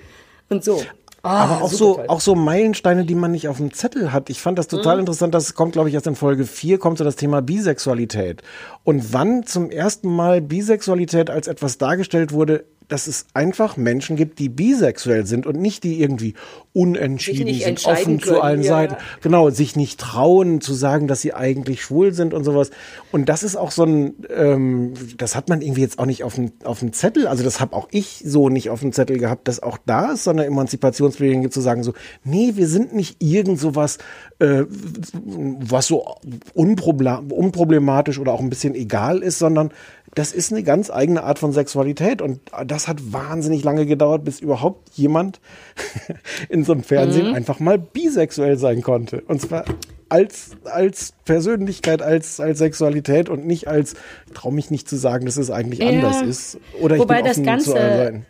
Und 0.49 0.63
so. 0.63 0.83
Ah, 1.21 1.43
Aber 1.43 1.63
auch 1.63 1.71
so, 1.71 1.99
auch 2.07 2.21
so 2.21 2.33
Meilensteine, 2.35 3.03
die 3.05 3.15
man 3.15 3.31
nicht 3.31 3.47
auf 3.49 3.57
dem 3.57 3.73
Zettel 3.73 4.13
hat. 4.13 4.29
Ich 4.29 4.39
fand 4.41 4.57
das 4.57 4.67
total 4.67 4.95
Mhm. 4.95 4.99
interessant. 5.01 5.33
Das 5.33 5.53
kommt, 5.53 5.73
glaube 5.73 5.89
ich, 5.89 5.95
erst 5.95 6.07
in 6.07 6.15
Folge 6.15 6.45
4, 6.45 6.77
kommt 6.79 6.97
so 6.97 7.03
das 7.03 7.17
Thema 7.17 7.41
Bisexualität. 7.41 8.41
Und 8.83 9.11
wann 9.13 9.43
zum 9.45 9.69
ersten 9.69 10.09
Mal 10.15 10.41
Bisexualität 10.41 11.29
als 11.29 11.47
etwas 11.47 11.77
dargestellt 11.77 12.31
wurde, 12.31 12.65
dass 12.89 13.07
es 13.07 13.27
einfach 13.33 13.77
Menschen 13.77 14.15
gibt, 14.15 14.39
die 14.39 14.49
bisexuell 14.49 15.25
sind 15.25 15.45
und 15.45 15.59
nicht 15.59 15.83
die 15.83 16.01
irgendwie 16.01 16.33
unentschieden 16.73 17.53
sind, 17.53 17.85
offen 17.85 18.19
zu 18.19 18.29
können, 18.29 18.41
allen 18.41 18.63
ja, 18.63 18.69
Seiten. 18.69 18.95
Genau, 19.21 19.49
sich 19.49 19.75
nicht 19.75 19.99
trauen 19.99 20.59
zu 20.59 20.73
sagen, 20.73 21.07
dass 21.07 21.21
sie 21.21 21.33
eigentlich 21.33 21.81
schwul 21.81 22.13
sind 22.13 22.33
und 22.33 22.43
sowas. 22.43 22.71
Und 23.11 23.29
das 23.29 23.43
ist 23.43 23.55
auch 23.55 23.71
so 23.71 23.83
ein, 23.83 24.15
ähm, 24.35 24.93
das 25.17 25.35
hat 25.35 25.49
man 25.49 25.61
irgendwie 25.61 25.81
jetzt 25.81 25.99
auch 25.99 26.05
nicht 26.05 26.23
auf 26.23 26.35
dem, 26.35 26.51
auf 26.63 26.79
dem 26.79 26.91
Zettel, 26.91 27.27
also 27.27 27.43
das 27.43 27.59
habe 27.59 27.75
auch 27.75 27.87
ich 27.91 28.23
so 28.25 28.49
nicht 28.49 28.69
auf 28.69 28.81
dem 28.81 28.91
Zettel 28.91 29.17
gehabt, 29.17 29.47
dass 29.47 29.61
auch 29.61 29.77
da 29.85 30.13
es 30.13 30.23
so 30.23 30.31
eine 30.31 30.45
Emanzipationsbewegung 30.45 31.43
gibt, 31.43 31.53
zu 31.53 31.61
sagen 31.61 31.83
so, 31.83 31.93
nee, 32.23 32.53
wir 32.55 32.67
sind 32.67 32.93
nicht 32.93 33.21
irgend 33.21 33.59
sowas, 33.59 33.99
äh, 34.39 34.63
was 35.23 35.87
so 35.87 36.15
unproble- 36.55 37.31
unproblematisch 37.31 38.19
oder 38.19 38.33
auch 38.33 38.41
ein 38.41 38.49
bisschen 38.49 38.73
egal 38.75 39.19
ist, 39.19 39.39
sondern 39.39 39.71
das 40.19 40.33
ist 40.33 40.51
eine 40.51 40.63
ganz 40.63 40.89
eigene 40.91 41.23
Art 41.23 41.39
von 41.39 41.53
Sexualität 41.53 42.21
und 42.21 42.41
das 42.67 42.89
hat 42.89 43.13
wahnsinnig 43.13 43.63
lange 43.63 43.85
gedauert, 43.85 44.25
bis 44.25 44.41
überhaupt 44.41 44.89
jemand 44.95 45.39
in 46.49 46.65
so 46.65 46.73
einem 46.73 46.83
Fernsehen 46.83 47.29
Mhm. 47.29 47.35
einfach 47.35 47.59
mal 47.61 47.77
bisexuell 47.79 48.57
sein 48.57 48.81
konnte. 48.81 49.21
Und 49.27 49.39
zwar 49.41 49.63
als, 50.09 50.51
als 50.65 51.13
Persönlichkeit, 51.23 52.01
als, 52.01 52.39
als 52.39 52.57
Sexualität 52.59 53.29
und 53.29 53.45
nicht 53.47 53.67
als, 53.69 53.93
ich 54.27 54.33
traue 54.33 54.51
mich 54.53 54.69
nicht 54.71 54.89
zu 54.89 54.97
sagen, 54.97 55.25
dass 55.25 55.37
es 55.37 55.51
eigentlich 55.51 55.79
Ja. 55.79 55.87
anders 55.89 56.21
ist. 56.21 56.57
Oder 56.81 56.95
ich 56.95 57.01
Wobei 57.01 57.17
bin 57.21 57.25
das 57.25 57.41
Ganze- 57.43 57.65
zu 57.65 57.71
Seiten. 57.71 58.25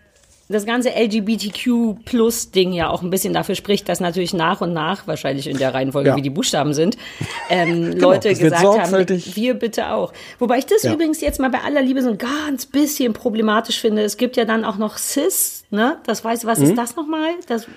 Das 0.52 0.66
ganze 0.66 0.90
LGBTQ-Plus-Ding 0.90 2.74
ja 2.74 2.90
auch 2.90 3.02
ein 3.04 3.10
bisschen 3.12 3.34
dafür 3.34 3.54
spricht, 3.56 3.88
dass 3.88 4.00
natürlich 4.00 4.34
nach 4.34 4.62
und 4.62 4.74
nach, 4.74 5.06
wahrscheinlich 5.08 5.48
in 5.48 5.58
der 5.58 5.74
Reihenfolge, 5.74 6.10
Ja. 6.10 6.16
wie 6.16 6.22
die 6.24 6.30
Buchstaben 6.32 6.74
sind, 6.74 6.98
ähm, 7.50 7.92
Genau, 7.92 8.12
Leute 8.12 8.34
gesagt 8.34 8.64
haben, 8.64 9.08
wir 9.36 9.54
bitte 9.54 9.92
auch. 9.94 10.12
Wobei 10.40 10.58
ich 10.58 10.66
das 10.66 10.84
Ja. 10.84 10.94
übrigens 10.94 11.22
jetzt 11.22 11.40
mal 11.40 11.50
bei 11.52 11.62
aller 11.62 11.82
Liebe 11.84 12.02
so 12.02 12.10
ein 12.10 12.18
ganz 12.18 12.66
bisschen 12.66 13.14
problematisch 13.14 13.80
finde. 13.80 14.02
Es 14.04 14.18
gibt 14.18 14.38
ja 14.38 14.46
dann 14.46 14.66
auch 14.66 14.78
noch 14.78 14.98
Cis, 14.98 15.66
ne? 15.70 15.98
Das 16.06 16.24
weiß, 16.26 16.46
was 16.46 16.60
Mhm. 16.60 16.66
ist 16.66 16.76
das 16.78 16.96
nochmal? 16.96 17.30
Das, 17.48 17.68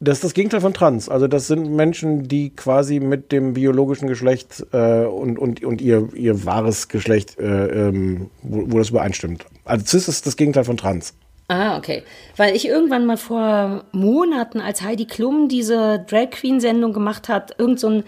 Das 0.00 0.18
ist 0.18 0.24
das 0.24 0.34
Gegenteil 0.34 0.60
von 0.60 0.74
Trans. 0.74 1.08
Also 1.08 1.26
das 1.28 1.46
sind 1.48 1.70
Menschen, 1.74 2.28
die 2.28 2.50
quasi 2.50 3.00
mit 3.00 3.32
dem 3.32 3.54
biologischen 3.54 4.06
Geschlecht 4.08 4.64
äh, 4.72 5.04
und, 5.04 5.38
und, 5.38 5.64
und 5.64 5.80
ihr, 5.80 6.08
ihr 6.14 6.44
wahres 6.44 6.88
Geschlecht, 6.88 7.38
äh, 7.38 7.88
ähm, 7.88 8.30
wo, 8.42 8.72
wo 8.72 8.78
das 8.78 8.90
übereinstimmt. 8.90 9.44
Also 9.64 9.84
Cis 9.86 10.06
ist 10.08 10.26
das 10.26 10.36
Gegenteil 10.36 10.62
von 10.64 10.76
Trans. 10.76 11.14
Ah, 11.50 11.78
okay. 11.78 12.02
Weil 12.36 12.54
ich 12.54 12.68
irgendwann 12.68 13.06
mal 13.06 13.16
vor 13.16 13.84
Monaten, 13.92 14.60
als 14.60 14.82
Heidi 14.82 15.06
Klum 15.06 15.48
diese 15.48 16.04
Drag 16.06 16.28
Queen 16.30 16.60
Sendung 16.60 16.92
gemacht 16.92 17.30
hat, 17.30 17.58
irgend 17.58 17.80
so 17.80 17.88
ein 17.88 18.04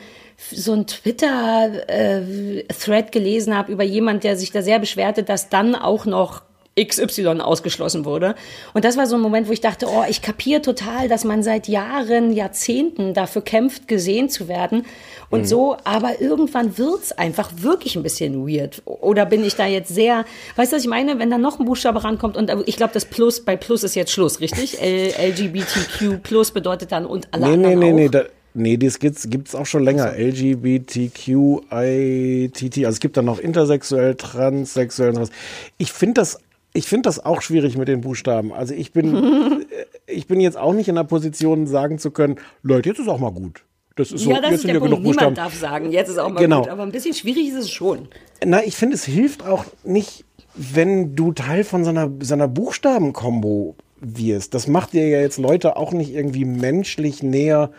so 0.53 0.73
ein 0.73 0.87
Twitter-Thread 0.87 3.13
gelesen 3.13 3.55
habe 3.57 3.73
über 3.73 3.85
jemand, 3.85 4.25
der 4.25 4.37
sich 4.37 4.51
da 4.53 4.63
sehr 4.63 4.79
beschwerte, 4.79 5.23
dass 5.23 5.51
dann 5.51 5.75
auch 5.75 6.07
noch 6.07 6.41
XY 6.85 7.41
ausgeschlossen 7.41 8.05
wurde. 8.05 8.35
Und 8.75 8.85
das 8.85 8.97
war 8.97 9.07
so 9.07 9.17
ein 9.17 9.21
Moment, 9.21 9.49
wo 9.49 9.53
ich 9.53 9.61
dachte, 9.61 9.87
oh, 9.89 10.05
ich 10.09 10.23
kapiere 10.23 10.63
total, 10.63 11.09
dass 11.09 11.25
man 11.25 11.43
seit 11.43 11.69
Jahren, 11.69 12.33
Jahrzehnten 12.33 13.15
dafür 13.15 13.43
kämpft, 13.43 13.89
gesehen 13.89 14.29
zu 14.31 14.49
werden. 14.49 14.85
Und 15.31 15.41
Mhm. 15.43 15.47
so, 15.47 15.77
aber 15.85 16.21
irgendwann 16.21 16.77
wird's 16.79 17.13
einfach 17.13 17.51
wirklich 17.57 17.97
ein 17.97 18.03
bisschen 18.03 18.47
weird. 18.49 18.83
Oder 18.85 19.27
bin 19.27 19.45
ich 19.45 19.55
da 19.55 19.67
jetzt 19.67 19.95
sehr, 19.95 20.25
weißt 20.57 20.73
du, 20.73 20.77
was 20.77 20.83
ich 20.83 20.89
meine? 20.89 21.19
Wenn 21.19 21.31
da 21.31 21.39
noch 21.39 21.59
ein 21.61 21.67
Buchstabe 21.67 22.03
rankommt 22.03 22.37
und 22.37 22.51
ich 22.67 22.77
glaube, 22.77 22.93
das 22.93 23.05
Plus, 23.05 23.41
bei 23.45 23.57
Plus 23.57 23.85
ist 23.85 23.95
jetzt 23.95 24.11
Schluss, 24.11 24.41
richtig? 24.41 24.81
L 24.83 25.13
LGBTQ 25.19 26.23
Plus 26.23 26.51
bedeutet 26.51 26.91
dann 26.93 27.07
und 27.07 27.29
alle 27.33 27.49
nee, 27.51 27.57
nee, 27.57 27.75
anderen 27.75 27.81
nee, 27.81 27.93
auch. 27.93 27.97
nee, 27.97 28.09
da, 28.09 28.25
nee, 28.55 28.77
das 28.77 28.99
gibt's, 28.99 29.29
gibt's 29.31 29.55
auch 29.55 29.67
schon 29.67 29.85
länger. 29.85 30.15
LGBTQITT, 30.19 32.79
also 32.79 32.89
es 32.89 33.01
gibt 33.01 33.17
dann 33.17 33.25
noch 33.25 33.39
intersexuell, 33.39 34.17
transsexuell 34.17 35.11
und 35.11 35.15
sowas. 35.17 35.31
Ich 35.79 35.93
finde 35.93 36.15
das, 36.15 36.41
ich 36.73 36.87
finde 36.87 37.09
das 37.09 37.25
auch 37.25 37.43
schwierig 37.43 37.77
mit 37.77 37.89
den 37.89 38.01
Buchstaben. 38.01 38.53
Also 38.53 38.75
ich 38.75 38.93
bin, 38.93 39.67
ich 40.07 40.27
bin 40.27 40.41
jetzt 40.41 40.57
auch 40.57 40.73
nicht 40.73 40.89
in 40.89 40.95
der 40.95 41.05
Position, 41.05 41.67
sagen 41.67 41.99
zu 41.99 42.11
können, 42.11 42.37
Leute, 42.63 42.89
jetzt 42.91 42.99
ist 42.99 43.09
auch 43.09 43.19
mal 43.19 43.33
gut. 43.33 43.65
Das 43.97 44.13
ist 44.13 44.23
so, 44.23 44.31
ja, 44.31 44.41
das 44.41 44.51
jetzt 44.53 44.65
ist 44.65 44.69
der 44.69 44.79
Punkt. 44.81 45.03
Buchstaben. 45.03 45.33
Niemand 45.33 45.39
darf 45.39 45.55
sagen, 45.55 45.91
jetzt 45.91 46.09
ist 46.09 46.19
auch 46.19 46.31
mal 46.31 46.41
Genau. 46.41 46.61
gut. 46.63 46.71
Aber 46.71 46.83
ein 46.85 46.93
bisschen 46.93 47.13
schwierig 47.15 47.49
ist 47.49 47.57
es 47.57 47.71
schon. 47.71 48.09
Na, 48.45 48.63
ich 48.65 48.77
finde, 48.77 48.95
es 48.95 49.05
hilft 49.05 49.45
auch 49.45 49.65
nicht, 49.85 50.25
wenn 50.55 51.17
du 51.17 51.33
Teil 51.33 51.65
von 51.65 51.85
so 51.85 51.91
einer, 51.91 52.11
so 52.21 52.35
einer 52.35 52.49
Buchstabenkombo 52.49 53.75
wirst. 54.01 54.55
Das 54.55 54.67
macht 54.67 54.93
dir 54.95 55.07
ja 55.09 55.21
jetzt 55.21 55.39
Leute 55.39 55.77
auch 55.77 55.93
nicht 55.93 56.15
irgendwie 56.15 56.45
menschlich 56.45 57.23
näher, 57.23 57.71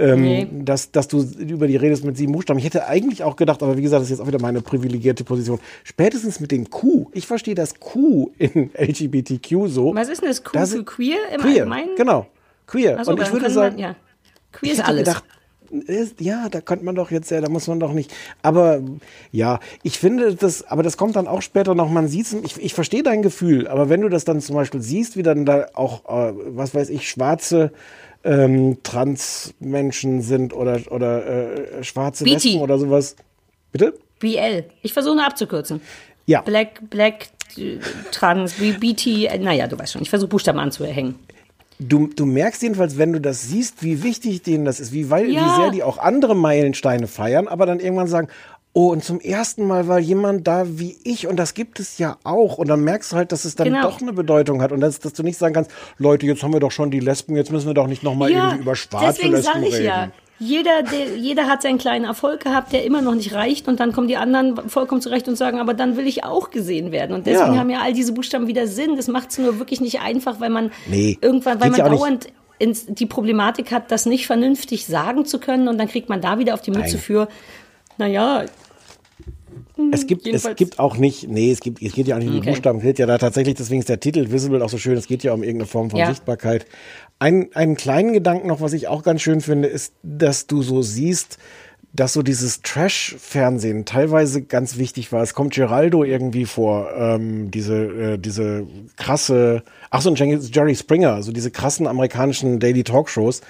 ähm, 0.00 0.20
Nee. 0.22 0.48
dass, 0.64 0.90
dass 0.90 1.06
du 1.08 1.22
über 1.38 1.66
die 1.66 1.76
redest 1.76 2.04
mit 2.04 2.16
sieben 2.16 2.32
Buchstaben. 2.32 2.58
Ich 2.58 2.64
hätte 2.64 2.86
eigentlich 2.86 3.22
auch 3.22 3.36
gedacht, 3.36 3.62
aber 3.62 3.76
wie 3.76 3.82
gesagt, 3.82 4.00
das 4.00 4.06
ist 4.08 4.10
jetzt 4.18 4.20
auch 4.20 4.26
wieder 4.26 4.40
meine 4.40 4.60
privilegierte 4.62 5.22
Position. 5.24 5.60
Spätestens 5.84 6.40
mit 6.40 6.50
dem 6.50 6.70
Q. 6.70 7.10
Ich 7.12 7.26
verstehe 7.26 7.54
das 7.54 7.78
Q 7.78 8.30
in 8.38 8.70
LGBTQ 8.78 9.66
so. 9.68 9.94
Was 9.94 10.08
ist 10.08 10.22
denn 10.22 10.28
das 10.30 10.42
Q 10.42 10.50
Das- 10.52 10.72
für 10.72 10.84
queer 10.84 11.18
im 11.34 11.40
Queer, 11.40 11.52
Allgemeinen? 11.64 11.90
genau. 11.96 12.26
Queer. 12.66 13.04
So, 13.04 13.12
Und 13.12 13.20
ich 13.22 13.32
würde 13.32 13.50
sagen, 13.50 13.74
man, 13.76 13.82
ja. 13.82 13.96
Queer 14.52 14.72
ist 14.72 14.80
alles. 14.84 15.00
gedacht, 15.06 15.24
ja, 16.18 16.48
da 16.48 16.60
könnte 16.60 16.84
man 16.84 16.96
doch 16.96 17.10
jetzt, 17.12 17.30
ja, 17.30 17.40
da 17.40 17.48
muss 17.48 17.68
man 17.68 17.78
doch 17.78 17.92
nicht. 17.92 18.12
Aber 18.42 18.80
ja, 19.30 19.60
ich 19.84 19.98
finde 20.00 20.34
das, 20.34 20.64
aber 20.66 20.82
das 20.82 20.96
kommt 20.96 21.14
dann 21.14 21.28
auch 21.28 21.42
später 21.42 21.74
noch, 21.76 21.88
man 21.88 22.08
sieht 22.08 22.26
ich, 22.44 22.60
ich 22.60 22.74
verstehe 22.74 23.02
dein 23.04 23.22
Gefühl, 23.22 23.68
aber 23.68 23.88
wenn 23.88 24.00
du 24.00 24.08
das 24.08 24.24
dann 24.24 24.40
zum 24.40 24.56
Beispiel 24.56 24.80
siehst, 24.82 25.16
wie 25.16 25.22
dann 25.22 25.46
da 25.46 25.68
auch, 25.74 26.04
äh, 26.08 26.32
was 26.48 26.74
weiß 26.74 26.90
ich, 26.90 27.08
schwarze 27.08 27.70
ähm, 28.24 28.78
Transmenschen 28.82 30.22
sind 30.22 30.52
oder, 30.54 30.80
oder 30.90 31.26
äh, 31.78 31.84
schwarze 31.84 32.24
BT. 32.24 32.32
Lesben 32.44 32.60
oder 32.60 32.78
sowas. 32.78 33.16
Bitte? 33.72 33.94
BL. 34.18 34.64
Ich 34.82 34.92
versuche 34.92 35.16
nur 35.16 35.26
abzukürzen. 35.26 35.80
Ja. 36.26 36.42
Black, 36.42 36.80
Black, 36.90 37.28
äh, 37.56 37.78
Trans, 38.12 38.54
BT, 38.54 39.40
naja, 39.40 39.66
du 39.66 39.78
weißt 39.78 39.92
schon. 39.94 40.02
Ich 40.02 40.10
versuche 40.10 40.28
Buchstaben 40.28 40.58
anzuhängen. 40.58 41.14
Du, 41.78 42.08
du 42.08 42.26
merkst 42.26 42.60
jedenfalls, 42.62 42.98
wenn 42.98 43.14
du 43.14 43.20
das 43.22 43.48
siehst, 43.48 43.82
wie 43.82 44.02
wichtig 44.02 44.42
denen 44.42 44.66
das 44.66 44.80
ist, 44.80 44.92
wie, 44.92 45.08
weil, 45.08 45.30
Ja. 45.30 45.40
wie 45.46 45.62
sehr 45.62 45.70
die 45.70 45.82
auch 45.82 45.96
andere 45.96 46.36
Meilensteine 46.36 47.06
feiern, 47.06 47.48
aber 47.48 47.64
dann 47.64 47.80
irgendwann 47.80 48.06
sagen, 48.06 48.28
oh, 48.72 48.88
und 48.92 49.02
zum 49.04 49.20
ersten 49.20 49.66
Mal 49.66 49.88
war 49.88 49.98
jemand 49.98 50.46
da 50.46 50.64
wie 50.78 50.96
ich 51.04 51.26
und 51.26 51.36
das 51.36 51.54
gibt 51.54 51.80
es 51.80 51.98
ja 51.98 52.16
auch. 52.24 52.56
Und 52.58 52.68
dann 52.68 52.80
merkst 52.82 53.12
du 53.12 53.16
halt, 53.16 53.32
dass 53.32 53.44
es 53.44 53.56
dann 53.56 53.68
Genau. 53.68 53.82
doch 53.82 54.00
eine 54.00 54.12
Bedeutung 54.12 54.62
hat 54.62 54.72
und 54.72 54.80
dass, 54.80 54.98
dass 55.00 55.12
du 55.12 55.22
nicht 55.22 55.38
sagen 55.38 55.54
kannst, 55.54 55.70
Leute, 55.98 56.26
jetzt 56.26 56.42
haben 56.42 56.52
wir 56.52 56.60
doch 56.60 56.70
schon 56.70 56.90
die 56.90 57.00
Lesben, 57.00 57.36
jetzt 57.36 57.50
müssen 57.50 57.66
wir 57.66 57.74
doch 57.74 57.86
nicht 57.88 58.02
nochmal 58.02 58.30
Ja, 58.30 58.44
irgendwie 58.48 58.62
über 58.62 58.76
schwarze 58.76 59.06
deswegen 59.18 59.32
Lesben 59.32 59.52
sage 59.54 59.66
ich 59.66 59.74
reden. 59.74 59.84
ja. 59.86 60.08
jeder, 60.38 60.82
der, 60.84 61.16
jeder 61.16 61.46
hat 61.48 61.62
seinen 61.62 61.78
kleinen 61.78 62.04
Erfolg 62.04 62.44
gehabt, 62.44 62.72
der 62.72 62.84
immer 62.84 63.02
noch 63.02 63.14
nicht 63.16 63.34
reicht 63.34 63.66
und 63.68 63.80
dann 63.80 63.92
kommen 63.92 64.06
die 64.08 64.16
anderen 64.16 64.68
vollkommen 64.70 65.00
zurecht 65.00 65.26
und 65.28 65.36
sagen, 65.36 65.58
aber 65.58 65.74
dann 65.74 65.96
will 65.96 66.06
ich 66.06 66.22
auch 66.24 66.50
gesehen 66.50 66.92
werden. 66.92 67.14
Und 67.14 67.26
deswegen 67.26 67.54
Ja. 67.54 67.58
haben 67.58 67.70
ja 67.70 67.80
all 67.82 67.92
diese 67.92 68.12
Buchstaben 68.12 68.46
wieder 68.46 68.66
Sinn. 68.68 68.94
Das 68.96 69.08
macht 69.08 69.30
es 69.30 69.38
nur 69.38 69.58
wirklich 69.58 69.80
nicht 69.80 70.00
einfach, 70.00 70.38
weil 70.40 70.50
man 70.50 70.70
Nee, 70.88 71.18
irgendwann, 71.20 71.60
weil 71.60 71.70
man 71.70 71.80
dauernd 71.84 72.28
ins, 72.60 72.86
die 72.86 73.06
Problematik 73.06 73.72
hat, 73.72 73.90
das 73.90 74.06
nicht 74.06 74.26
vernünftig 74.26 74.86
sagen 74.86 75.24
zu 75.26 75.40
können 75.40 75.66
und 75.66 75.76
dann 75.78 75.88
kriegt 75.88 76.08
man 76.08 76.20
da 76.20 76.38
wieder 76.38 76.54
auf 76.54 76.60
die 76.62 76.70
Mütze 76.70 76.96
Nein. 76.96 76.98
für, 77.00 77.28
naja, 77.98 78.44
Es 79.92 80.06
gibt, 80.06 80.26
es 80.26 80.46
gibt 80.56 80.78
auch 80.78 80.96
nicht, 80.96 81.28
nee, 81.28 81.50
es 81.50 81.60
gibt, 81.60 81.82
es 81.82 81.92
geht 81.92 82.06
ja 82.06 82.16
auch 82.16 82.18
nicht 82.18 82.28
um 82.28 82.34
die 82.34 82.40
Okay. 82.40 82.50
Buchstaben, 82.50 82.78
es 82.78 82.84
geht 82.84 82.98
ja 82.98 83.06
da 83.06 83.18
tatsächlich, 83.18 83.54
deswegen 83.56 83.80
ist 83.80 83.88
der 83.88 84.00
Titel 84.00 84.30
Visible 84.30 84.62
auch 84.62 84.68
so 84.68 84.78
schön, 84.78 84.96
es 84.96 85.06
geht 85.06 85.22
ja 85.22 85.32
um 85.32 85.42
irgendeine 85.42 85.66
Form 85.66 85.90
von 85.90 85.98
Ja. 85.98 86.06
Sichtbarkeit. 86.08 86.66
Ein, 87.18 87.48
einen 87.54 87.76
kleinen 87.76 88.12
Gedanken 88.12 88.48
noch, 88.48 88.60
was 88.60 88.72
ich 88.72 88.88
auch 88.88 89.02
ganz 89.02 89.20
schön 89.22 89.40
finde, 89.40 89.68
ist, 89.68 89.94
dass 90.02 90.46
du 90.46 90.62
so 90.62 90.82
siehst, 90.82 91.38
dass 91.92 92.12
so 92.12 92.22
dieses 92.22 92.62
Trash-Fernsehen 92.62 93.84
teilweise 93.84 94.42
ganz 94.42 94.78
wichtig 94.78 95.10
war. 95.12 95.22
Es 95.22 95.34
kommt 95.34 95.54
Geraldo 95.54 96.04
irgendwie 96.04 96.44
vor, 96.44 96.90
ähm, 96.96 97.50
diese, 97.50 97.74
äh, 98.14 98.18
diese 98.18 98.66
krasse, 98.96 99.62
ach 99.90 100.00
so, 100.00 100.10
und 100.10 100.18
Jerry 100.18 100.76
Springer, 100.76 101.22
so 101.22 101.32
diese 101.32 101.50
krassen 101.50 101.86
amerikanischen 101.88 102.60
Daily 102.60 102.84
Talkshows. 102.84 103.40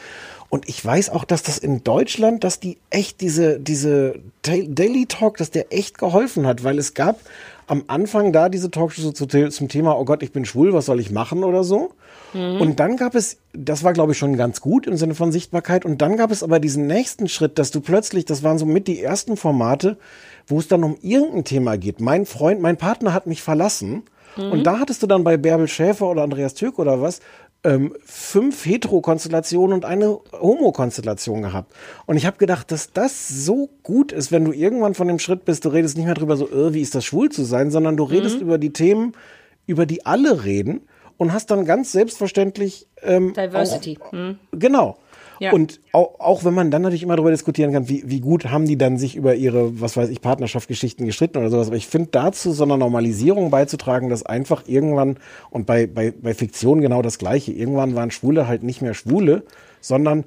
Und 0.51 0.69
ich 0.69 0.85
weiß 0.85 1.11
auch, 1.11 1.25
dass 1.25 1.45
das 1.45 1.59
in 1.59 1.85
Deutschland, 1.85 2.43
dass 2.43 2.59
die 2.59 2.77
echt 2.91 3.21
diese, 3.21 3.61
diese 3.61 4.17
Daily 4.43 5.07
Talk, 5.07 5.37
dass 5.37 5.53
der 5.53 5.73
echt 5.73 5.97
geholfen 5.97 6.45
hat, 6.45 6.65
weil 6.65 6.79
es 6.79 6.95
gab 6.95 7.21
am 7.69 7.85
Anfang 7.87 8.33
da 8.33 8.49
diese 8.49 8.69
Talkshows 8.69 9.15
zu, 9.15 9.27
zum 9.27 9.69
Thema, 9.69 9.97
oh 9.97 10.05
Gott, 10.05 10.25
ich 10.25 10.33
bin 10.33 10.45
schwul, 10.45 10.73
was 10.73 10.87
soll 10.87 10.99
ich 10.99 11.13
machen 11.13 11.45
oder 11.45 11.63
so. 11.63 11.93
Und 12.33 12.81
dann 12.81 12.97
gab 12.97 13.15
es, 13.15 13.39
das 13.53 13.85
war 13.85 13.93
glaube 13.93 14.13
ich 14.13 14.19
schon 14.19 14.37
ganz 14.37 14.61
gut 14.61 14.87
im 14.89 14.97
Sinne 14.97 15.15
von 15.15 15.31
Sichtbarkeit. 15.31 15.85
Und 15.85 16.03
dann 16.03 16.17
gab 16.17 16.33
es 16.33 16.43
aber 16.43 16.59
diesen 16.59 16.87
nächsten 16.87 17.29
Schritt, 17.29 17.59
dass 17.59 17.71
du 17.71 17.81
plötzlich, 17.81 18.25
das 18.25 18.43
waren 18.43 18.59
so 18.59 18.67
mit 18.67 18.89
die 18.89 19.01
ersten 19.01 19.37
Formate, 19.37 19.99
wo 20.49 20.59
es 20.59 20.67
dann 20.67 20.83
um 20.83 20.97
irgendein 21.01 21.45
Thema 21.45 21.79
geht. 21.79 22.01
Mein 22.01 22.27
Freund, 22.27 22.61
mein 22.61 22.77
Partner 22.77 23.15
hat 23.15 23.27
mich 23.27 23.43
verlassen. 23.43 24.03
Und 24.37 24.65
da 24.65 24.79
hattest 24.79 25.03
du 25.03 25.09
dann 25.09 25.25
bei 25.25 25.37
Bärbel 25.37 25.67
Schäfer 25.67 26.07
oder 26.07 26.23
Andreas 26.23 26.55
Türk 26.55 26.79
oder 26.79 27.03
was, 27.03 27.21
ähm, 27.65 27.95
fünf 28.05 28.65
Hetero-Konstellationen 28.65 29.75
und 29.75 29.85
eine 29.85 30.19
Homo-Konstellation 30.33 31.43
gehabt. 31.43 31.73
Und 32.07 32.17
ich 32.17 32.27
habe 32.27 32.39
gedacht, 32.39 32.71
dass 32.73 32.93
das 32.93 33.29
so 33.29 33.69
gut 33.83 34.13
ist, 34.13 34.33
wenn 34.33 34.45
du 34.45 34.53
irgendwann 34.53 34.95
von 34.95 35.09
dem 35.09 35.19
Schritt 35.19 35.45
bist, 35.45 35.65
du 35.65 35.69
redest 35.69 35.97
nicht 35.97 36.07
mehr 36.07 36.15
drüber 36.15 36.37
so, 36.37 36.49
äh, 36.51 36.73
wie 36.73 36.81
ist 36.81 36.95
das 36.95 37.05
schwul 37.05 37.31
zu 37.31 37.45
sein, 37.45 37.71
sondern 37.71 37.97
du 37.97 38.05
redest 38.05 38.41
über 38.41 38.59
die 38.59 38.73
Themen, 38.73 39.13
über 39.67 39.87
die 39.87 40.07
alle 40.07 40.45
reden 40.45 40.83
und 41.17 41.33
hast 41.35 41.51
dann 41.51 41.67
ganz 41.67 41.93
selbstverständlich 41.93 42.89
ähm, 43.03 43.35
Diversity. 43.35 43.99
Auch, 44.01 44.13
genau. 44.53 44.97
Ja. 45.41 45.53
Und 45.53 45.81
auch, 45.93 46.21
auch 46.21 46.45
wenn 46.45 46.53
man 46.55 46.71
dann 46.71 46.83
natürlich 46.83 47.03
immer 47.03 47.17
darüber 47.17 47.31
diskutieren 47.31 47.73
kann, 47.73 47.89
wie, 47.89 48.03
wie 48.07 48.21
gut 48.21 48.51
haben 48.51 48.67
die 48.67 48.77
dann 48.77 48.99
sich 48.99 49.17
über 49.17 49.35
ihre, 49.35 49.81
was 49.81 49.97
weiß 49.97 50.11
ich, 50.11 50.21
Partnerschaftsgeschichten 50.21 51.07
gestritten 51.07 51.39
oder 51.39 51.49
sowas. 51.51 51.69
Aber 51.69 51.77
ich 51.77 51.87
finde 51.87 52.11
dazu 52.13 52.53
so 52.53 52.63
einer 52.65 52.77
Normalisierung 52.77 53.51
beizutragen, 53.51 54.11
dass 54.11 54.23
einfach 54.25 54.65
irgendwann, 54.67 55.17
und 55.49 55.65
bei, 55.67 55.87
bei, 55.87 56.13
bei 56.13 56.35
Fiktion 56.35 56.83
genau 56.83 57.01
das 57.01 57.19
Gleiche, 57.19 57.53
irgendwann 57.53 57.95
waren 57.95 58.11
Schwule 58.11 58.47
halt 58.47 58.63
nicht 58.63 58.83
mehr 58.83 58.93
Schwule, 58.95 59.43
sondern 59.81 60.25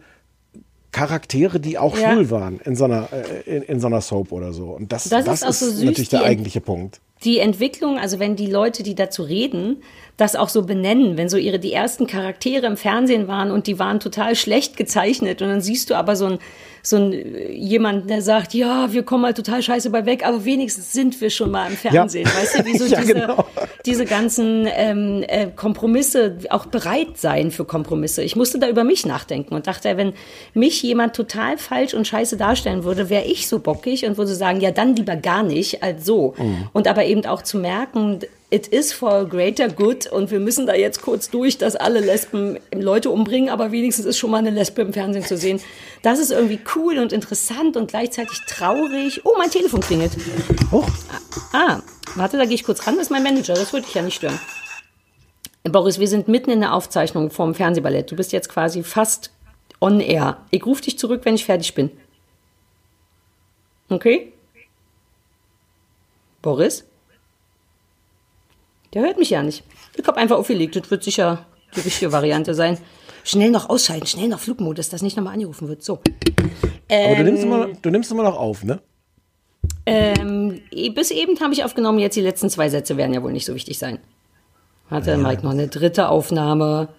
Charaktere, 0.91 1.60
die 1.60 1.77
auch 1.77 1.98
Ja. 1.98 2.11
schwul 2.14 2.30
waren 2.30 2.60
in 2.64 2.76
so 2.76 2.85
einer, 2.85 3.10
äh, 3.11 3.57
in, 3.57 3.64
in 3.64 3.80
so 3.80 3.88
einer 3.88 4.02
Soap 4.02 4.31
oder 4.31 4.52
so. 4.53 4.65
Und 4.69 4.91
das, 4.91 5.10
Das 5.10 5.26
das, 5.26 5.41
ist 5.41 5.44
auch 5.44 5.68
ist, 5.68 5.84
natürlich 5.84 6.10
der 6.10 6.23
eigentliche 6.23 6.61
Punkt. 6.61 7.02
Die 7.24 7.40
Entwicklung, 7.40 7.98
also 7.98 8.20
wenn 8.20 8.36
die 8.36 8.48
Leute, 8.48 8.84
die 8.84 8.95
dazu 8.95 9.24
reden, 9.24 9.84
das 10.18 10.36
auch 10.36 10.50
so 10.50 10.64
benennen, 10.64 11.18
wenn 11.18 11.30
so 11.30 11.38
ihre 11.38 11.60
die 11.60 11.74
ersten 11.74 12.08
Charaktere 12.08 12.66
im 12.68 12.78
Fernsehen 12.78 13.28
waren 13.28 13.52
und 13.52 13.68
die 13.68 13.80
waren 13.80 14.00
total 14.00 14.36
schlecht 14.36 14.78
gezeichnet 14.78 15.41
und 15.41 15.50
dann 15.50 15.62
siehst 15.62 15.90
du 15.90 15.95
aber 15.95 16.16
so 16.16 16.26
ein 16.26 16.40
so 16.85 16.97
ein 16.97 17.14
jemand, 17.49 18.10
der 18.10 18.22
sagt, 18.22 18.53
ja, 18.53 18.91
wir 18.91 19.03
kommen 19.03 19.22
mal 19.22 19.34
total 19.34 19.64
scheiße 19.64 19.89
bei 19.89 20.05
weg, 20.05 20.26
aber 20.27 20.43
wenigstens 20.43 20.91
sind 20.91 21.19
wir 21.22 21.30
schon 21.30 21.49
mal 21.49 21.69
im 21.69 21.77
Fernsehen, 21.77 22.26
weißt 22.26 22.60
du, 22.60 22.65
wie 22.65 22.77
so 22.77 22.84
Ja, 22.93 22.99
diese, 22.99 23.14
genau. 23.14 23.45
diese 23.85 24.05
ganzen 24.05 24.68
ähm, 24.69 25.23
äh, 25.27 25.47
Kompromisse, 25.47 26.38
auch 26.49 26.65
bereit 26.65 27.18
sein 27.18 27.51
für 27.51 27.64
Kompromisse. 27.64 28.22
Ich 28.22 28.35
musste 28.35 28.60
da 28.60 28.68
über 28.68 28.84
mich 28.84 29.05
nachdenken 29.05 29.55
und 29.55 29.65
dachte, 29.65 29.95
wenn 29.95 30.14
mich 30.53 30.84
jemand 30.84 31.15
total 31.15 31.57
falsch 31.57 31.93
und 31.93 32.05
scheiße 32.05 32.35
darstellen 32.35 32.84
würde, 32.84 33.10
wäre 33.10 33.23
ich 33.23 33.47
so 33.47 33.60
bockig 33.60 34.05
und 34.05 34.18
würde 34.18 34.35
sagen, 34.35 34.60
ja, 34.60 34.72
dann 34.72 34.97
lieber 34.97 35.15
gar 35.15 35.43
nicht 35.43 35.81
als 35.81 36.05
so. 36.05 36.34
Mhm. 36.38 36.68
Und 36.73 36.89
aber 36.89 37.05
eben 37.05 37.26
auch 37.26 37.43
zu 37.43 37.57
merken, 37.60 38.19
it 38.54 38.68
is 38.68 38.94
for 38.94 39.26
greater 39.26 39.68
good 39.68 40.06
und 40.06 40.30
wir 40.30 40.40
müssen 40.40 40.68
da 40.68 40.76
jetzt 40.76 41.02
kurz 41.02 41.32
durch, 41.32 41.58
dass 41.58 41.76
alle 41.76 42.00
Lesben 42.00 42.60
Leute 42.72 43.10
umbringen, 43.10 43.50
aber 43.50 43.72
wenigstens 43.72 44.06
ist 44.06 44.20
schon 44.20 44.30
mal 44.30 44.38
eine 44.38 44.52
Lesbe 44.52 44.84
im 44.84 44.94
Fernsehen 44.94 45.26
zu 45.26 45.38
sehen. 45.38 45.60
Das 46.04 46.20
ist 46.20 46.30
irgendwie 46.30 46.60
cool 46.76 47.00
und 47.00 47.12
interessant 47.12 47.76
und 47.76 47.88
gleichzeitig 47.88 48.38
traurig. 48.48 49.22
Oh, 49.26 49.34
mein 49.40 49.50
Telefon 49.50 49.80
klingelt. 49.80 50.12
Oh. 50.72 50.86
Ah, 51.52 51.82
warte, 52.14 52.38
da 52.38 52.46
gehe 52.46 52.54
ich 52.54 52.64
kurz 52.64 52.86
ran. 52.86 52.96
Das 52.96 53.08
ist 53.08 53.10
mein 53.10 53.24
Manager, 53.24 53.56
das 53.56 53.74
würde 53.74 53.88
ich 53.90 53.96
ja 53.96 54.04
nicht 54.04 54.18
stören. 54.18 54.40
Boris, 55.64 55.98
wir 55.98 56.08
sind 56.08 56.28
mitten 56.28 56.52
in 56.52 56.60
der 56.60 56.76
Aufzeichnung 56.76 57.32
vom 57.32 57.56
Fernsehballett. 57.56 58.12
Du 58.12 58.16
bist 58.16 58.34
jetzt 58.34 58.50
quasi 58.50 58.84
fast 58.84 59.32
on 59.82 60.00
air. 60.00 60.38
Ich 60.52 60.64
rufe 60.64 60.84
dich 60.84 61.00
zurück, 61.00 61.22
wenn 61.24 61.34
ich 61.34 61.46
fertig 61.46 61.74
bin. 61.74 61.90
Okay? 63.90 64.32
Boris? 66.44 66.86
Der 68.94 69.02
hört 69.02 69.18
mich 69.18 69.30
ja 69.30 69.41
nicht. 69.41 69.64
Ich 69.95 70.07
habe 70.07 70.18
einfach 70.18 70.38
aufgelegt. 70.38 70.76
Das 70.76 70.90
wird 70.91 71.03
sicher 71.03 71.45
die 71.76 71.82
richtige 71.82 72.11
Variante 72.11 72.53
sein. 72.53 72.78
Schnell 73.24 73.52
noch 73.52 73.70
ausschalten, 73.70 74.06
schnell 74.06 74.28
noch 74.28 74.40
Flugmodus, 74.40 74.90
dass 74.90 75.02
nicht 75.02 75.15
nochmal 75.15 75.34
angerufen 75.34 75.68
wird. 75.68 75.82
So. 75.82 76.02
Aber 76.91 77.15
du 77.15 77.24
nimmst, 77.24 77.44
immer, 77.44 77.68
du 77.82 77.90
nimmst 77.90 78.11
immer 78.11 78.24
noch 78.24 78.36
auf, 78.36 78.64
ne? 78.64 78.82
Ähm, 79.86 80.61
bis 80.94 81.11
eben 81.11 81.40
habe 81.40 81.53
ich 81.53 81.64
aufgenommen, 81.64 81.99
jetzt 81.99 82.15
die 82.15 82.22
letzten 82.22 82.49
zwei 82.49 82.70
Sätze 82.70 82.98
werden 82.98 83.14
ja 83.14 83.24
wohl 83.24 83.32
nicht 83.32 83.45
so 83.45 83.56
wichtig 83.56 83.80
sein. 83.80 83.99
Hatte 84.90 85.11
dann 85.11 85.24
Mike 85.24 85.44
noch 85.44 85.52
eine 85.52 85.68
dritte 85.68 86.10
Aufnahme. 86.10 86.90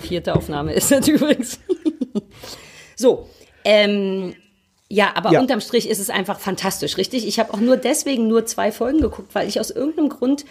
Vierte 0.00 0.34
Aufnahme 0.34 0.72
ist 0.72 0.90
das 0.90 1.06
übrigens. 1.08 1.60
so, 2.96 3.28
ähm, 3.64 4.34
ja, 4.92 5.12
aber 5.14 5.32
Ja. 5.32 5.40
unterm 5.40 5.62
Strich 5.62 5.88
ist 5.88 5.98
es 5.98 6.10
einfach 6.10 6.38
fantastisch, 6.38 6.98
richtig? 6.98 7.26
Ich 7.26 7.38
habe 7.38 7.54
auch 7.54 7.60
nur 7.60 7.78
deswegen 7.78 8.28
nur 8.28 8.44
zwei 8.44 8.70
Folgen 8.70 9.00
geguckt, 9.00 9.34
weil 9.34 9.48
ich 9.48 9.58
aus 9.58 9.70
irgendeinem 9.70 10.10
Grund 10.10 10.44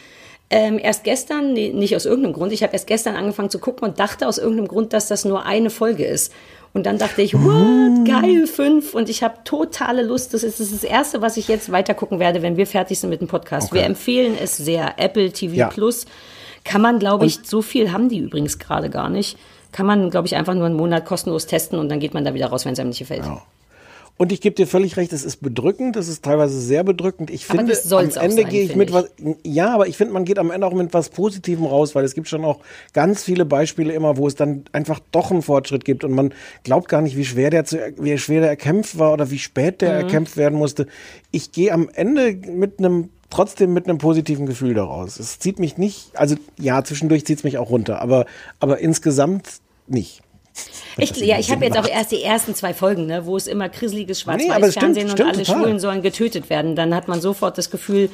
ähm, 0.50 0.80
erst 0.82 1.04
gestern, 1.04 1.54
nee, 1.54 1.70
nicht 1.70 1.96
aus 1.96 2.06
irgendeinem 2.06 2.34
Grund, 2.34 2.52
ich 2.52 2.64
habe 2.64 2.74
erst 2.74 2.88
gestern 2.88 3.16
angefangen 3.16 3.52
zu 3.52 3.60
gucken 3.60 3.88
und 3.88 4.00
dachte 4.00 4.28
aus 4.28 4.40
irgendeinem 4.40 4.68
Grund, 4.68 4.94
dass 4.94 5.08
das 5.08 5.26
nur 5.26 5.46
eine 5.46 5.70
Folge 5.70 6.06
ist. 6.06 6.34
Und 6.74 6.86
dann 6.88 6.98
dachte 6.98 7.22
ich, 7.22 7.36
what, 7.36 8.06
geil, 8.06 8.48
fünf. 8.48 8.96
Und 8.96 9.10
ich 9.10 9.22
habe 9.24 9.36
totale 9.44 10.02
Lust. 10.02 10.34
Das 10.34 10.44
ist 10.44 10.60
das, 10.60 10.84
Erste, 10.84 11.22
was 11.22 11.38
ich 11.38 11.48
jetzt 11.48 11.72
weiter 11.72 11.94
gucken 11.94 12.20
werde, 12.20 12.42
wenn 12.42 12.58
wir 12.58 12.66
fertig 12.66 13.00
sind 13.00 13.10
mit 13.12 13.22
dem 13.22 13.28
Podcast. 13.28 13.74
Wir 13.74 13.84
empfehlen 13.84 14.36
es 14.42 14.58
sehr. 14.58 14.96
Apple 14.98 15.32
TV 15.32 15.54
Ja. 15.54 15.68
Plus 15.68 16.06
kann 16.64 16.82
man, 16.82 16.98
glaube 17.00 17.26
ich, 17.26 17.40
so 17.44 17.62
viel 17.62 17.92
haben 17.92 18.10
die 18.10 18.20
übrigens 18.20 18.58
gerade 18.58 18.90
gar 18.90 19.10
nicht. 19.10 19.38
Kann 19.72 19.86
man, 19.86 20.10
glaube 20.10 20.28
ich, 20.28 20.36
einfach 20.36 20.54
nur 20.56 20.66
einen 20.66 20.76
Monat 20.76 21.06
kostenlos 21.06 21.46
testen 21.46 21.78
und 21.78 21.90
dann 21.90 22.00
geht 22.00 22.14
man 22.14 22.26
da 22.26 22.34
wieder 22.34 22.48
raus, 22.48 22.66
wenn 22.66 22.74
es 22.74 22.80
einem 22.80 22.90
nicht 22.90 23.00
gefällt. 23.00 23.24
Und 24.18 24.32
ich 24.32 24.40
gebe 24.40 24.56
dir 24.56 24.68
völlig 24.68 24.98
recht, 24.98 25.14
es 25.14 25.24
ist 25.24 25.38
bedrückend, 25.38 25.96
es 25.96 26.08
ist 26.08 26.24
teilweise 26.24 26.60
sehr 26.60 26.84
bedrückend. 26.84 27.32
Ich 27.32 27.46
finde, 27.46 27.74
am 27.92 28.00
Ende 28.00 28.12
sein, 28.12 28.50
gehe 28.50 28.64
ich 28.64 28.76
mit 28.76 28.94
was, 28.94 29.06
ja, 29.44 29.74
aber 29.74 29.88
ich 29.88 29.98
finde, 29.98 30.14
man 30.14 30.26
geht 30.26 30.38
am 30.38 30.52
Ende 30.52 30.68
auch 30.68 30.74
mit 30.74 30.94
was 30.94 31.10
Positivem 31.10 31.66
raus, 31.66 31.96
weil 31.96 32.06
es 32.06 32.14
gibt 32.14 32.28
schon 32.28 32.46
auch 32.46 32.60
ganz 32.94 33.24
viele 33.24 33.46
Beispiele 33.46 33.94
immer, 33.94 34.18
wo 34.18 34.28
es 34.28 34.36
dann 34.36 34.66
einfach 34.74 35.00
doch 35.12 35.32
einen 35.32 35.42
Fortschritt 35.42 35.86
gibt 35.86 36.04
und 36.04 36.12
man 36.12 36.34
glaubt 36.64 36.88
gar 36.88 37.02
nicht, 37.02 37.18
wie 37.18 37.26
schwer 37.26 37.50
der 37.50 37.66
zu, 37.66 37.80
wie 37.98 38.16
schwer 38.20 38.42
der 38.42 38.50
erkämpft 38.52 39.00
war 39.00 39.12
oder 39.14 39.32
wie 39.32 39.40
spät 39.40 39.82
der 39.82 39.94
Mhm. 39.94 40.00
erkämpft 40.02 40.38
werden 40.38 40.58
musste. 40.60 40.86
Ich 41.32 41.52
gehe 41.52 41.72
am 41.72 41.90
Ende 41.92 42.34
mit 42.34 42.78
einem 42.78 43.10
trotzdem 43.32 43.74
mit 43.74 43.88
einem 43.88 43.98
positiven 43.98 44.46
Gefühl 44.46 44.74
daraus. 44.76 45.20
Es 45.20 45.40
zieht 45.40 45.58
mich 45.58 45.78
nicht, 45.78 46.12
also 46.16 46.36
ja, 46.60 46.84
zwischendurch 46.84 47.26
zieht 47.26 47.40
es 47.40 47.44
mich 47.44 47.58
auch 47.58 47.70
runter, 47.72 48.02
aber, 48.02 48.26
aber 48.60 48.80
insgesamt 48.80 49.62
nicht. 49.88 50.22
Ich, 50.98 51.16
ja, 51.18 51.40
ich 51.40 51.52
habe 51.52 51.66
jetzt 51.66 51.78
auch 51.78 51.88
erst 51.88 52.12
die 52.12 52.22
ersten 52.22 52.54
zwei 52.54 52.74
Folgen, 52.74 53.06
ne, 53.06 53.26
wo 53.26 53.38
es 53.38 53.48
immer 53.48 53.70
grisseliges 53.70 54.26
Nee, 54.26 54.34
aber 54.34 54.68
es 54.68 54.74
Schwarz-Weiß-Fernsehen 54.74 55.10
stimmt, 55.10 55.22
und 55.22 55.28
alle 55.28 55.44
total. 55.44 55.62
Schwulen 55.62 55.80
sollen 55.80 56.02
getötet 56.02 56.50
werden. 56.50 56.76
Dann 56.76 56.94
hat 56.94 57.08
man 57.08 57.22
sofort 57.22 57.58
das 57.58 57.72
Gefühl, 57.72 58.10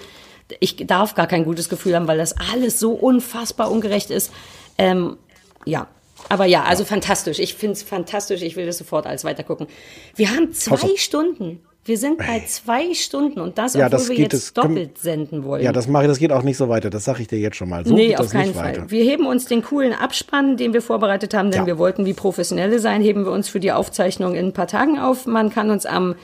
ich 0.60 0.76
darf 0.88 1.16
gar 1.16 1.28
kein 1.28 1.44
gutes 1.44 1.70
Gefühl 1.70 1.96
haben, 1.96 2.08
weil 2.08 2.18
das 2.18 2.36
alles 2.54 2.80
so 2.80 2.92
unfassbar 2.92 3.72
ungerecht 3.72 4.12
ist. 4.12 4.32
Ähm, 4.78 5.18
ja. 5.66 5.88
Aber 6.30 6.46
ja, 6.46 6.64
also 6.64 6.84
fantastisch. 6.84 7.40
Ich 7.40 7.56
finde 7.56 7.74
es 7.74 7.84
fantastisch. 7.84 8.42
Ich 8.42 8.56
will 8.56 8.66
das 8.66 8.78
sofort 8.78 9.06
alles 9.06 9.24
weitergucken. 9.24 9.68
Wir 10.16 10.30
haben 10.30 10.54
zwei 10.54 10.96
Stunden. 10.98 11.62
Wir 11.88 11.98
sind 11.98 12.18
bei 12.18 12.44
zwei 12.46 12.94
Stunden 12.94 13.40
und 13.40 13.58
das, 13.58 13.74
Ja, 13.74 13.86
obwohl 13.86 13.98
das 13.98 14.10
wir 14.10 14.16
geht, 14.18 14.34
jetzt 14.34 14.58
doppelt 14.58 14.98
senden 14.98 15.44
wollen. 15.46 15.64
Ja, 15.64 15.72
das 15.72 15.88
mache 15.88 16.04
ich, 16.04 16.10
das 16.10 16.20
geht 16.20 16.32
auch 16.34 16.44
nicht 16.44 16.58
so 16.58 16.68
weiter. 16.68 16.90
Das 16.90 17.06
sage 17.06 17.22
ich 17.22 17.28
dir 17.30 17.40
jetzt 17.40 17.56
schon 17.56 17.70
mal. 17.70 17.86
So 17.86 17.94
nee, 17.94 18.08
geht 18.10 18.18
auf 18.20 18.26
das 18.26 18.32
keinen 18.34 18.48
nicht 18.48 18.56
Fall. 18.58 18.66
weiter. 18.78 18.92
Wir 18.92 19.04
heben 19.06 19.26
uns 19.26 19.46
den 19.46 19.64
coolen 19.64 19.94
Abspann, 19.94 20.58
den 20.58 20.74
wir 20.74 20.82
vorbereitet 20.82 21.34
haben, 21.34 21.50
denn 21.50 21.62
Ja. 21.62 21.66
wir 21.68 21.78
wollten 21.78 22.06
wie 22.06 22.14
Professionelle 22.14 22.80
sein, 22.80 23.02
heben 23.02 23.24
wir 23.26 23.32
uns 23.32 23.48
für 23.48 23.60
die 23.62 23.72
Aufzeichnung 23.72 24.36
in 24.36 24.48
ein 24.48 24.54
paar 24.54 24.68
Tagen 24.68 25.00
auf. 25.00 25.26
Man 25.26 25.50
kann 25.50 25.70
uns 25.72 25.86
am 25.86 26.16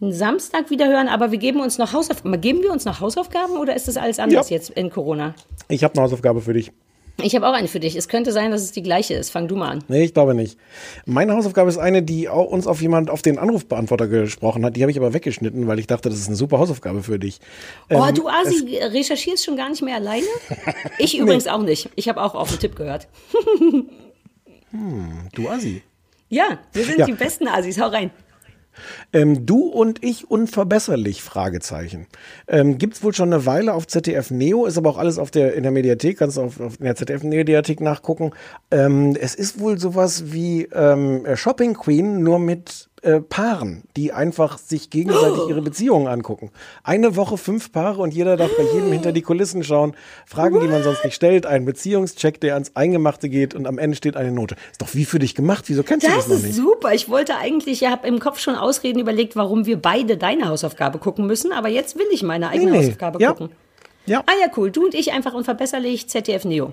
Samstag 0.00 0.70
wieder 0.70 0.88
hören, 0.88 1.08
aber 1.08 1.30
wir 1.30 1.38
geben 1.38 1.60
uns 1.60 1.76
noch 1.76 1.92
Hausaufgaben. 1.92 2.40
Geben 2.40 2.62
wir 2.62 2.70
uns 2.72 2.84
noch 2.84 3.00
Hausaufgaben 3.00 3.56
oder 3.58 3.76
ist 3.76 3.88
das 3.88 3.96
alles 3.96 4.18
anders 4.18 4.48
Ja. 4.50 4.56
jetzt 4.56 4.70
in 4.70 4.88
Corona? 4.90 5.34
Ich 5.68 5.84
habe 5.84 5.94
eine 5.94 6.02
Hausaufgabe 6.04 6.40
für 6.40 6.54
dich. 6.54 6.72
Ich 7.22 7.34
habe 7.34 7.46
auch 7.48 7.52
eine 7.52 7.68
für 7.68 7.80
dich. 7.80 7.96
Es 7.96 8.08
könnte 8.08 8.32
sein, 8.32 8.50
dass 8.50 8.62
es 8.62 8.72
die 8.72 8.82
gleiche 8.82 9.14
ist. 9.14 9.30
Fang 9.30 9.48
du 9.48 9.56
mal 9.56 9.68
an. 9.70 9.84
Nee, 9.88 10.04
ich 10.04 10.14
glaube 10.14 10.34
nicht. 10.34 10.58
Meine 11.06 11.34
Hausaufgabe 11.34 11.68
ist 11.68 11.78
eine, 11.78 12.02
die 12.02 12.28
uns 12.28 12.66
auf 12.66 12.80
jemand 12.82 13.10
auf 13.10 13.22
den 13.22 13.38
Anrufbeantworter 13.38 14.08
gesprochen 14.08 14.64
hat. 14.64 14.76
Die 14.76 14.82
habe 14.82 14.90
ich 14.90 14.98
aber 14.98 15.12
weggeschnitten, 15.14 15.66
weil 15.66 15.78
ich 15.78 15.86
dachte, 15.86 16.08
das 16.08 16.18
ist 16.18 16.26
eine 16.28 16.36
super 16.36 16.58
Hausaufgabe 16.58 17.02
für 17.02 17.18
dich. 17.18 17.40
Oh, 17.90 18.04
Ähm, 18.06 18.14
du 18.14 18.28
Asi, 18.28 18.76
recherchierst 18.78 19.44
schon 19.44 19.56
gar 19.56 19.68
nicht 19.70 19.82
mehr 19.82 19.96
alleine? 19.96 20.26
Ich 20.98 21.16
übrigens 21.18 21.46
auch 21.46 21.62
nicht. 21.62 21.88
Ich 21.96 22.08
habe 22.08 22.22
auch 22.22 22.34
auf 22.34 22.50
den 22.50 22.58
Tipp 22.58 22.76
gehört. 22.76 23.08
Hm, 24.70 25.28
du 25.34 25.48
Assi. 25.48 25.82
Ja, 26.28 26.58
wir 26.72 26.84
sind 26.84 26.98
Ja. 26.98 27.06
die 27.06 27.12
besten 27.12 27.48
Asis. 27.48 27.80
Hau 27.80 27.88
rein. 27.88 28.10
Ähm, 29.12 29.46
du 29.46 29.66
und 29.66 30.02
ich 30.04 30.30
unverbesserlich? 30.30 31.22
Fragezeichen. 31.22 32.06
Ähm, 32.48 32.78
gibt's 32.78 33.02
wohl 33.02 33.14
schon 33.14 33.32
eine 33.32 33.46
Weile 33.46 33.74
auf 33.74 33.86
ZDF 33.86 34.30
Neo, 34.30 34.66
ist 34.66 34.78
aber 34.78 34.90
auch 34.90 34.98
alles 34.98 35.18
auf 35.18 35.30
der 35.30 35.54
in 35.54 35.62
der 35.62 35.72
Mediathek, 35.72 36.18
kannst 36.18 36.36
du 36.36 36.42
auf, 36.42 36.60
auf 36.60 36.78
in 36.78 36.84
der 36.84 36.96
ZDF 36.96 37.22
Mediathek 37.22 37.80
nachgucken. 37.80 38.32
Ähm, 38.70 39.16
es 39.20 39.34
ist 39.34 39.60
wohl 39.60 39.78
sowas 39.78 40.32
wie 40.32 40.64
ähm, 40.72 41.24
Shopping 41.34 41.74
Queen, 41.74 42.22
nur 42.22 42.38
mit 42.38 42.89
äh, 43.02 43.20
Paaren, 43.20 43.82
die 43.96 44.12
einfach 44.12 44.58
sich 44.58 44.90
gegenseitig 44.90 45.40
ihre 45.48 45.62
Beziehungen 45.62 46.06
angucken. 46.06 46.50
Eine 46.84 47.16
Woche 47.16 47.36
fünf 47.38 47.72
Paare 47.72 48.02
und 48.02 48.12
jeder 48.14 48.36
darf 48.36 48.50
bei 48.56 48.64
jedem 48.74 48.92
hinter 48.92 49.12
die 49.12 49.22
Kulissen 49.22 49.64
schauen, 49.64 49.94
Fragen, 50.26 50.60
die 50.60 50.68
man 50.68 50.82
sonst 50.82 51.04
nicht 51.04 51.14
stellt, 51.14 51.46
ein 51.46 51.64
Beziehungscheck, 51.64 52.40
der 52.40 52.54
ans 52.54 52.72
Eingemachte 52.74 53.28
geht 53.28 53.54
und 53.54 53.66
am 53.66 53.78
Ende 53.78 53.96
steht 53.96 54.16
eine 54.16 54.30
Note. 54.32 54.56
Ist 54.70 54.82
doch 54.82 54.94
wie 54.94 55.04
für 55.04 55.18
dich 55.18 55.34
gemacht, 55.34 55.64
wieso 55.68 55.82
kennst 55.82 56.06
du 56.06 56.10
Das 56.10 56.18
das 56.20 56.28
noch 56.28 56.36
ist 56.36 56.42
nicht? 56.44 56.54
super. 56.56 56.92
Ich 56.94 57.08
wollte 57.08 57.36
eigentlich, 57.36 57.82
ich 57.82 57.88
habe 57.90 58.06
im 58.06 58.18
Kopf 58.20 58.38
schon 58.38 58.54
Ausreden 58.54 58.98
überlegt, 59.00 59.36
warum 59.36 59.66
wir 59.66 59.80
beide 59.80 60.16
deine 60.16 60.48
Hausaufgabe 60.48 60.98
gucken 60.98 61.26
müssen, 61.26 61.52
aber 61.52 61.68
jetzt 61.68 61.98
will 61.98 62.06
ich 62.12 62.22
meine 62.22 62.48
eigene 62.50 62.70
Nee, 62.70 62.76
nee. 62.78 62.84
Hausaufgabe 62.84 63.20
Ja. 63.22 63.30
gucken. 63.32 63.50
Ja. 64.06 64.20
Ah 64.26 64.32
ja, 64.40 64.50
cool. 64.56 64.70
Du 64.70 64.84
und 64.84 64.94
ich 64.94 65.12
einfach 65.12 65.34
unverbesserlich 65.34 66.08
ZDF 66.08 66.44
Neo 66.44 66.72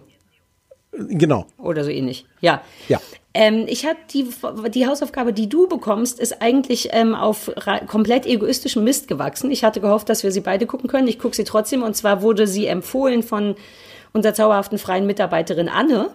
Genau. 0.97 1.45
oder 1.57 1.83
so 1.83 1.89
ähnlich. 1.89 2.25
Ja. 2.41 2.61
Ja. 2.87 2.99
Ähm, 3.33 3.65
ich 3.67 3.85
hatte 3.85 3.99
die, 4.13 4.27
die 4.73 4.87
Hausaufgabe, 4.87 5.31
die 5.31 5.47
du 5.47 5.67
bekommst, 5.67 6.19
ist 6.19 6.41
eigentlich 6.41 6.89
ähm, 6.91 7.13
auf 7.13 7.51
komplett 7.87 8.25
egoistischem 8.25 8.83
Mist 8.83 9.07
gewachsen. 9.07 9.51
Ich 9.51 9.63
hatte 9.63 9.79
gehofft, 9.79 10.09
dass 10.09 10.23
wir 10.23 10.31
sie 10.31 10.41
beide 10.41 10.65
gucken 10.65 10.89
können. 10.89 11.07
Ich 11.07 11.19
gucke 11.19 11.35
sie 11.35 11.43
trotzdem. 11.43 11.83
Und 11.83 11.95
zwar 11.95 12.21
wurde 12.23 12.47
sie 12.47 12.65
empfohlen 12.65 13.21
von 13.21 13.55
unserer 14.13 14.33
zauberhaften 14.33 14.79
freien 14.79 15.05
Mitarbeiterin 15.05 15.69
Anne. 15.69 16.09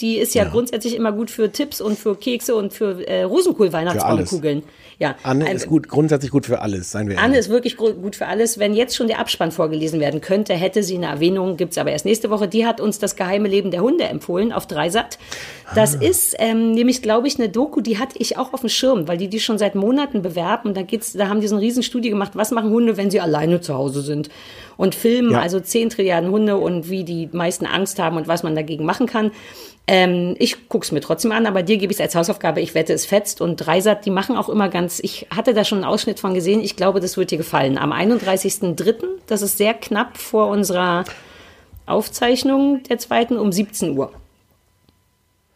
Die 0.00 0.18
ist 0.18 0.34
ja, 0.34 0.44
grundsätzlich 0.44 0.94
immer 0.94 1.10
gut 1.10 1.30
für 1.30 1.50
Tipps 1.50 1.80
und 1.80 1.98
für 1.98 2.14
Kekse 2.14 2.54
und 2.54 2.72
für 2.72 3.04
äh, 3.08 3.22
Rosenkohl-Weihnachtsbaumkugeln. 3.22 4.62
Ja. 5.00 5.14
Anne 5.22 5.46
Ein- 5.46 5.54
ist 5.54 5.68
gut, 5.68 5.86
grundsätzlich 5.88 6.32
gut 6.32 6.44
für 6.44 6.60
alles, 6.60 6.90
seien 6.90 7.08
wir 7.08 7.18
Anne 7.18 7.26
ehrlich. 7.34 7.38
ist 7.40 7.48
wirklich 7.50 7.76
gut 7.76 8.16
für 8.16 8.26
alles. 8.26 8.58
Wenn 8.58 8.74
jetzt 8.74 8.96
schon 8.96 9.06
der 9.06 9.20
Abspann 9.20 9.52
vorgelesen 9.52 10.00
werden 10.00 10.20
könnte, 10.20 10.54
hätte 10.54 10.82
sie 10.82 10.96
eine 10.96 11.06
Erwähnung, 11.06 11.56
gibt's 11.56 11.78
aber 11.78 11.92
erst 11.92 12.04
nächste 12.04 12.30
Woche. 12.30 12.48
Die 12.48 12.66
hat 12.66 12.80
uns 12.80 12.98
das 12.98 13.14
geheime 13.14 13.46
Leben 13.48 13.70
der 13.70 13.80
Hunde 13.82 14.04
empfohlen 14.04 14.52
auf 14.52 14.66
Dreisat. 14.66 15.18
Das 15.76 15.94
Ah. 15.96 16.02
ist 16.02 16.34
ähm, 16.40 16.72
nämlich, 16.72 17.00
glaube 17.00 17.28
ich, 17.28 17.38
eine 17.38 17.48
Doku, 17.48 17.80
die 17.80 17.98
hatte 17.98 18.16
ich 18.18 18.36
auch 18.38 18.52
auf 18.52 18.60
dem 18.60 18.68
Schirm, 18.70 19.06
weil 19.06 19.18
die 19.18 19.28
die 19.28 19.38
schon 19.38 19.56
seit 19.56 19.76
Monaten 19.76 20.20
bewerben. 20.20 20.68
Und 20.70 20.76
da 20.76 20.82
geht's, 20.82 21.12
da 21.12 21.28
haben 21.28 21.40
die 21.40 21.46
so 21.46 21.54
eine 21.54 21.62
Riesenstudie 21.64 22.10
gemacht, 22.10 22.32
was 22.34 22.50
machen 22.50 22.70
Hunde, 22.70 22.96
wenn 22.96 23.10
sie 23.10 23.20
alleine 23.20 23.60
zu 23.60 23.74
Hause 23.74 24.00
sind. 24.02 24.30
Und 24.76 24.96
filmen 24.96 25.30
Ja. 25.30 25.40
also 25.40 25.60
10 25.60 25.90
Trilliarden 25.90 26.30
Hunde 26.30 26.56
und 26.56 26.90
wie 26.90 27.04
die 27.04 27.28
meisten 27.32 27.66
Angst 27.66 28.00
haben 28.00 28.16
und 28.16 28.26
was 28.26 28.42
man 28.42 28.56
dagegen 28.56 28.84
machen 28.84 29.06
kann. 29.06 29.30
Ähm, 29.90 30.36
ich 30.38 30.68
guck's 30.68 30.92
mir 30.92 31.00
trotzdem 31.00 31.32
an, 31.32 31.46
aber 31.46 31.62
dir 31.62 31.78
gebe 31.78 31.90
ich 31.90 31.98
es 31.98 32.02
als 32.02 32.14
Hausaufgabe. 32.14 32.60
Ich 32.60 32.74
wette, 32.74 32.92
es 32.92 33.06
fetzt. 33.06 33.40
Und 33.40 33.56
Dreisat, 33.56 34.04
die 34.04 34.10
machen 34.10 34.36
auch 34.36 34.50
immer 34.50 34.68
ganz, 34.68 35.00
ich 35.02 35.26
hatte 35.34 35.54
da 35.54 35.64
schon 35.64 35.78
einen 35.78 35.86
Ausschnitt 35.86 36.20
von 36.20 36.34
gesehen. 36.34 36.60
Ich 36.60 36.76
glaube, 36.76 37.00
das 37.00 37.16
wird 37.16 37.30
dir 37.30 37.38
gefallen. 37.38 37.78
Am 37.78 37.92
31.03., 37.92 39.04
das 39.26 39.40
ist 39.42 39.56
sehr 39.56 39.72
knapp 39.74 40.18
vor 40.18 40.48
unserer 40.48 41.04
Aufzeichnung 41.86 42.82
der 42.84 42.98
zweiten, 42.98 43.38
um 43.38 43.50
17 43.50 43.96
Uhr. 43.96 44.12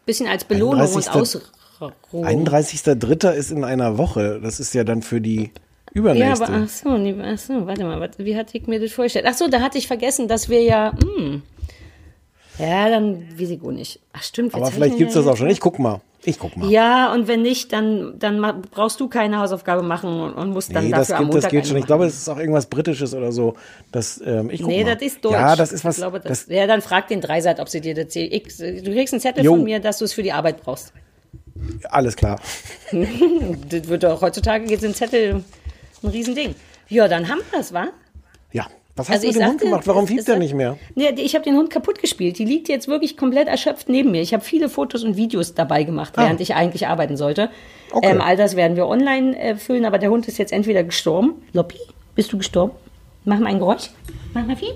Bisschen 0.05 0.27
als 0.27 0.43
Belohnung 0.45 0.81
und 0.81 1.07
31.. 1.07 1.13
Ausruhung. 1.13 1.43
31.3. 2.25 3.31
ist 3.33 3.51
in 3.51 3.63
einer 3.63 3.97
Woche. 3.97 4.39
Das 4.41 4.59
ist 4.59 4.73
ja 4.73 4.83
dann 4.83 5.01
für 5.01 5.21
die 5.21 5.41
Ja, 5.43 5.49
übernächste. 5.93 6.45
aber 6.47 6.63
ach 6.63 6.69
so, 6.69 6.97
nee, 6.97 7.15
ach 7.21 7.37
so, 7.37 7.67
warte 7.67 7.83
mal, 7.83 8.09
wie 8.17 8.35
hatte 8.35 8.57
ich 8.57 8.67
mir 8.67 8.79
das 8.79 8.91
vorgestellt? 8.93 9.25
Ach 9.27 9.33
so, 9.35 9.47
da 9.47 9.59
hatte 9.61 9.77
ich 9.77 9.87
vergessen, 9.87 10.27
dass 10.27 10.49
wir 10.49 10.61
ja, 10.61 10.93
hm, 11.17 11.43
ja, 12.57 12.89
dann 12.89 13.27
weiß 13.39 13.49
ich 13.49 13.61
auch 13.61 13.71
nicht. 13.71 13.99
Ach 14.13 14.23
stimmt, 14.23 14.53
aber 14.53 14.67
vielleicht 14.67 14.97
gibt's 14.97 15.15
ja 15.15 15.21
das 15.21 15.29
auch 15.29 15.37
schon. 15.37 15.49
Ich 15.49 15.59
guck 15.59 15.79
mal. 15.79 16.01
Ich 16.25 16.39
guck 16.39 16.55
mal. 16.55 16.69
Ja, 16.71 17.11
und 17.13 17.27
wenn 17.27 17.41
nicht, 17.41 17.73
dann, 17.73 18.17
dann 18.17 18.61
brauchst 18.71 18.99
du 18.99 19.09
keine 19.09 19.39
Hausaufgabe 19.39 19.83
machen 19.83 20.21
und, 20.21 20.33
und 20.33 20.51
musst 20.51 20.73
dann 20.73 20.85
nee, 20.85 20.91
das, 20.91 21.09
dafür 21.09 21.17
am 21.17 21.23
gibt, 21.25 21.35
das 21.35 21.43
Montag 21.43 21.51
geht 21.51 21.67
schon. 21.67 21.77
Ich 21.77 21.85
glaube, 21.85 22.05
das 22.05 22.13
ist 22.13 22.29
auch 22.29 22.37
irgendwas 22.37 22.67
Britisches 22.67 23.13
oder 23.13 23.33
so. 23.33 23.55
Das, 23.91 24.21
ähm, 24.25 24.49
ich 24.49 24.61
guck 24.61 24.69
Nee, 24.69 24.83
mal. 24.85 24.95
das 24.95 25.03
ist 25.03 25.25
Deutsch. 25.25 25.33
Ja, 25.33 25.55
das 25.55 25.73
ist 25.73 25.83
was. 25.83 25.97
Ich 25.97 26.01
glaube, 26.01 26.21
das, 26.21 26.45
das, 26.45 26.55
ja, 26.55 26.65
dann 26.65 26.81
frag 26.81 27.09
den 27.09 27.19
Dreiseit, 27.19 27.59
ob 27.59 27.67
sie 27.67 27.81
dir 27.81 27.93
das 27.93 28.15
ich, 28.15 28.43
Du 28.57 28.91
kriegst 28.91 29.13
einen 29.13 29.21
Zettel 29.21 29.43
Jo. 29.43 29.55
von 29.55 29.63
mir, 29.63 29.79
dass 29.81 29.97
du 29.97 30.05
es 30.05 30.13
für 30.13 30.23
die 30.23 30.31
Arbeit 30.31 30.61
brauchst. 30.61 30.93
alles 31.89 32.15
klar. 32.15 32.39
das 32.91 33.87
wird 33.87 34.03
doch 34.03 34.21
heutzutage 34.21 34.65
geht 34.65 34.83
ein 34.83 34.93
Zettel 34.93 35.43
ein 36.03 36.09
Riesending. 36.09 36.55
Ja, 36.89 37.07
dann 37.07 37.27
haben 37.27 37.39
wir 37.51 37.59
das, 37.59 37.73
wa? 37.73 37.87
Was 38.95 39.09
hast 39.09 39.25
Also 39.25 39.27
du 39.27 39.33
mit 39.33 39.41
dem 39.41 39.49
Hund 39.49 39.61
gemacht? 39.61 39.87
Warum 39.87 40.07
fiebt 40.07 40.29
er 40.29 40.37
nicht 40.37 40.53
mehr? 40.53 40.77
Nee, 40.93 41.09
ich 41.17 41.33
habe 41.33 41.43
den 41.43 41.55
Hund 41.55 41.71
kaputt 41.71 41.99
gespielt. 41.99 42.37
Die 42.37 42.45
liegt 42.45 42.69
jetzt 42.69 42.87
wirklich 42.87 43.17
komplett 43.17 43.47
erschöpft 43.47 43.89
neben 43.89 44.11
mir. 44.11 44.21
Ich 44.21 44.33
habe 44.33 44.43
viele 44.43 44.69
Fotos 44.69 45.03
und 45.03 45.17
Videos 45.17 45.55
dabei 45.55 45.83
gemacht, 45.83 46.13
während 46.15 46.39
ich 46.41 46.53
eigentlich 46.53 46.87
arbeiten 46.87 47.17
sollte. 47.17 47.49
Ah. 47.91 47.97
Okay. 47.97 48.11
Ähm, 48.11 48.21
all 48.21 48.37
das 48.37 48.55
werden 48.55 48.75
wir 48.75 48.87
online 48.87 49.37
äh, 49.37 49.55
füllen, 49.55 49.85
aber 49.85 49.97
der 49.97 50.11
Hund 50.11 50.27
ist 50.27 50.37
jetzt 50.37 50.51
entweder 50.51 50.83
gestorben. 50.83 51.41
Loppi, 51.53 51.79
bist 52.13 52.31
du 52.33 52.37
gestorben? 52.37 52.73
Mach 53.25 53.39
mal 53.39 53.47
ein 53.47 53.59
Geräusch. 53.59 53.89
Mach 54.33 54.45
mal 54.45 54.55
viel. 54.55 54.73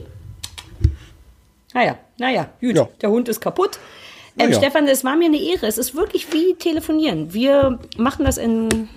Naja, 1.73 1.97
naja, 2.17 2.49
gut. 2.59 2.75
Ja. 2.75 2.89
Der 3.01 3.11
Hund 3.11 3.27
ist 3.29 3.39
kaputt. 3.39 3.77
Ähm, 4.39 4.51
ja. 4.51 4.57
Stefan, 4.57 4.87
es 4.87 5.03
war 5.03 5.15
mir 5.15 5.25
eine 5.25 5.37
Ehre. 5.37 5.67
Es 5.67 5.77
ist 5.77 5.95
wirklich 5.95 6.31
wie 6.33 6.55
telefonieren. 6.55 7.33
Wir 7.33 7.79
machen 7.97 8.25
das 8.25 8.37
in 8.37 8.89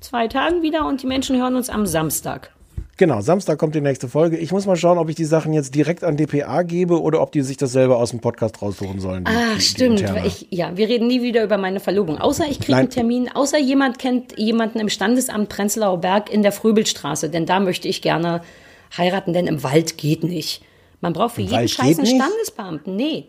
zwei 0.00 0.28
Tagen 0.28 0.62
wieder 0.62 0.86
und 0.86 1.02
die 1.02 1.06
Menschen 1.06 1.36
hören 1.36 1.56
uns 1.56 1.68
am 1.68 1.86
Samstag. 1.86 2.52
Genau, 2.98 3.20
Samstag 3.20 3.58
kommt 3.58 3.74
die 3.76 3.80
nächste 3.80 4.08
Folge. 4.08 4.36
Ich 4.36 4.50
muss 4.50 4.66
mal 4.66 4.74
schauen, 4.76 4.98
ob 4.98 5.08
ich 5.08 5.14
die 5.14 5.24
Sachen 5.24 5.52
jetzt 5.52 5.72
direkt 5.74 6.02
an 6.02 6.16
DPA 6.16 6.62
gebe 6.62 7.00
oder 7.00 7.22
ob 7.22 7.30
die 7.30 7.42
sich 7.42 7.56
das 7.56 7.70
selber 7.72 7.96
aus 7.96 8.10
dem 8.10 8.18
Podcast 8.20 8.60
raussuchen 8.60 8.98
sollen. 9.00 9.24
die- 9.24 9.30
Ah, 9.30 9.50
die- 9.52 9.54
die 9.54 9.60
stimmt. 9.62 10.04
Ich, 10.26 10.48
ja, 10.50 10.76
wir 10.76 10.88
reden 10.88 11.06
nie 11.06 11.22
wieder 11.22 11.44
über 11.44 11.58
meine 11.58 11.78
Verlobung. 11.78 12.18
Außer 12.18 12.46
ich 12.50 12.58
kriege 12.58 12.76
einen 12.76 12.90
Termin, 12.90 13.30
außer 13.32 13.56
jemand 13.58 14.00
kennt 14.00 14.36
jemanden 14.36 14.80
im 14.80 14.88
Standesamt 14.88 15.48
Prenzlauer 15.48 15.98
Berg 16.00 16.28
in 16.28 16.42
der 16.42 16.50
Fröbelstraße, 16.52 17.30
denn 17.30 17.46
da 17.46 17.60
möchte 17.60 17.86
ich 17.86 18.02
gerne 18.02 18.42
heiraten, 18.96 19.32
denn 19.32 19.46
im 19.46 19.62
Wald 19.62 19.96
geht 19.96 20.24
nicht. 20.24 20.62
Man 21.00 21.12
braucht 21.12 21.36
für 21.36 21.42
Im 21.42 21.46
jeden 21.46 21.58
Wald 21.60 21.70
Scheiß 21.70 21.98
einen? 22.00 22.06
Standesbeamten. 22.06 22.96
Nee. 22.96 23.26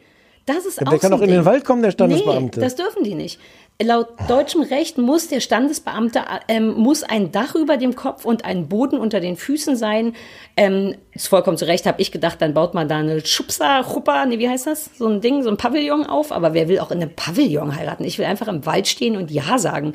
Das 0.47 0.65
ist 0.65 0.79
Ja, 0.81 0.87
auch 0.87 0.89
der 0.89 0.99
kann 0.99 1.13
auch 1.13 1.21
in 1.21 1.27
den 1.27 1.35
Ding. 1.41 1.45
Wald 1.45 1.63
kommen, 1.63 1.83
der 1.83 1.91
Standesbeamte. 1.91 2.59
Nee, 2.59 2.65
das 2.65 2.75
dürfen 2.75 3.03
die 3.03 3.13
nicht. 3.13 3.39
Laut 3.81 4.09
deutschem 4.27 4.61
Recht 4.61 4.97
muss 4.97 5.29
der 5.29 5.39
Standesbeamte 5.39 6.23
ähm, 6.49 6.73
muss 6.73 7.03
ein 7.03 7.31
Dach 7.31 7.55
über 7.55 7.77
dem 7.77 7.95
Kopf 7.95 8.25
und 8.25 8.43
ein 8.43 8.67
Boden 8.67 8.99
unter 8.99 9.21
den 9.21 9.37
Füßen 9.37 9.77
sein. 9.77 10.15
Ähm, 10.57 10.95
ist 11.13 11.29
vollkommen 11.29 11.55
zu 11.55 11.65
Recht, 11.65 11.85
habe 11.85 12.01
ich 12.01 12.11
gedacht, 12.11 12.41
dann 12.41 12.53
baut 12.53 12.73
man 12.73 12.89
da 12.89 12.97
eine 12.97 13.25
Schubsa, 13.25 13.83
Chuppa, 13.83 14.25
nee, 14.25 14.37
wie 14.37 14.49
heißt 14.49 14.67
das? 14.67 14.89
So 14.97 15.07
ein 15.07 15.21
Ding, 15.21 15.43
so 15.43 15.49
ein 15.49 15.55
Pavillon 15.55 16.05
auf. 16.05 16.33
Aber 16.33 16.53
wer 16.53 16.67
will 16.67 16.79
auch 16.79 16.91
in 16.91 17.01
einem 17.01 17.15
Pavillon 17.15 17.73
heiraten? 17.73 18.03
Ich 18.03 18.17
will 18.17 18.25
einfach 18.25 18.49
im 18.49 18.65
Wald 18.65 18.85
stehen 18.85 19.15
und 19.15 19.31
Ja 19.31 19.57
sagen. 19.57 19.93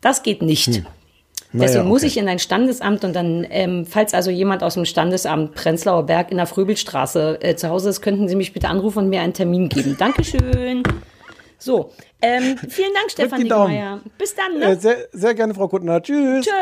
Das 0.00 0.24
geht 0.24 0.42
nicht. 0.42 0.66
Hm. 0.66 0.86
Naja, 1.52 1.66
Deswegen 1.66 1.88
muss 1.88 2.02
okay. 2.02 2.08
ich 2.08 2.16
in 2.16 2.28
ein 2.28 2.40
Standesamt 2.40 3.04
und 3.04 3.14
dann, 3.14 3.46
ähm, 3.48 3.86
falls 3.86 4.12
also 4.12 4.32
jemand 4.32 4.64
aus 4.64 4.74
dem 4.74 4.84
Standesamt 4.84 5.54
Prenzlauer 5.54 6.04
Berg 6.04 6.32
in 6.32 6.36
der 6.36 6.46
Fröbelstraße 6.46 7.38
äh, 7.42 7.54
zu 7.54 7.68
Hause 7.68 7.90
ist, 7.90 8.00
könnten 8.00 8.26
Sie 8.26 8.34
mich 8.34 8.52
bitte 8.52 8.68
anrufen 8.68 9.04
und 9.04 9.08
mir 9.08 9.20
einen 9.20 9.34
Termin 9.34 9.68
geben. 9.68 9.96
Dankeschön. 9.96 10.82
So, 11.60 11.92
ähm, 12.22 12.56
vielen 12.68 12.94
Dank, 12.94 13.10
Stefan. 13.10 13.42
Niggemeier. 13.42 14.00
Bis 14.18 14.34
dann, 14.34 14.60
Äh, 14.60 14.68
ne? 14.70 14.76
sehr, 14.80 15.08
sehr 15.12 15.34
gerne, 15.34 15.54
Frau 15.54 15.68
Kuttner. 15.68 16.02
Tschüss. 16.02 16.46
Tschö. 16.46 16.52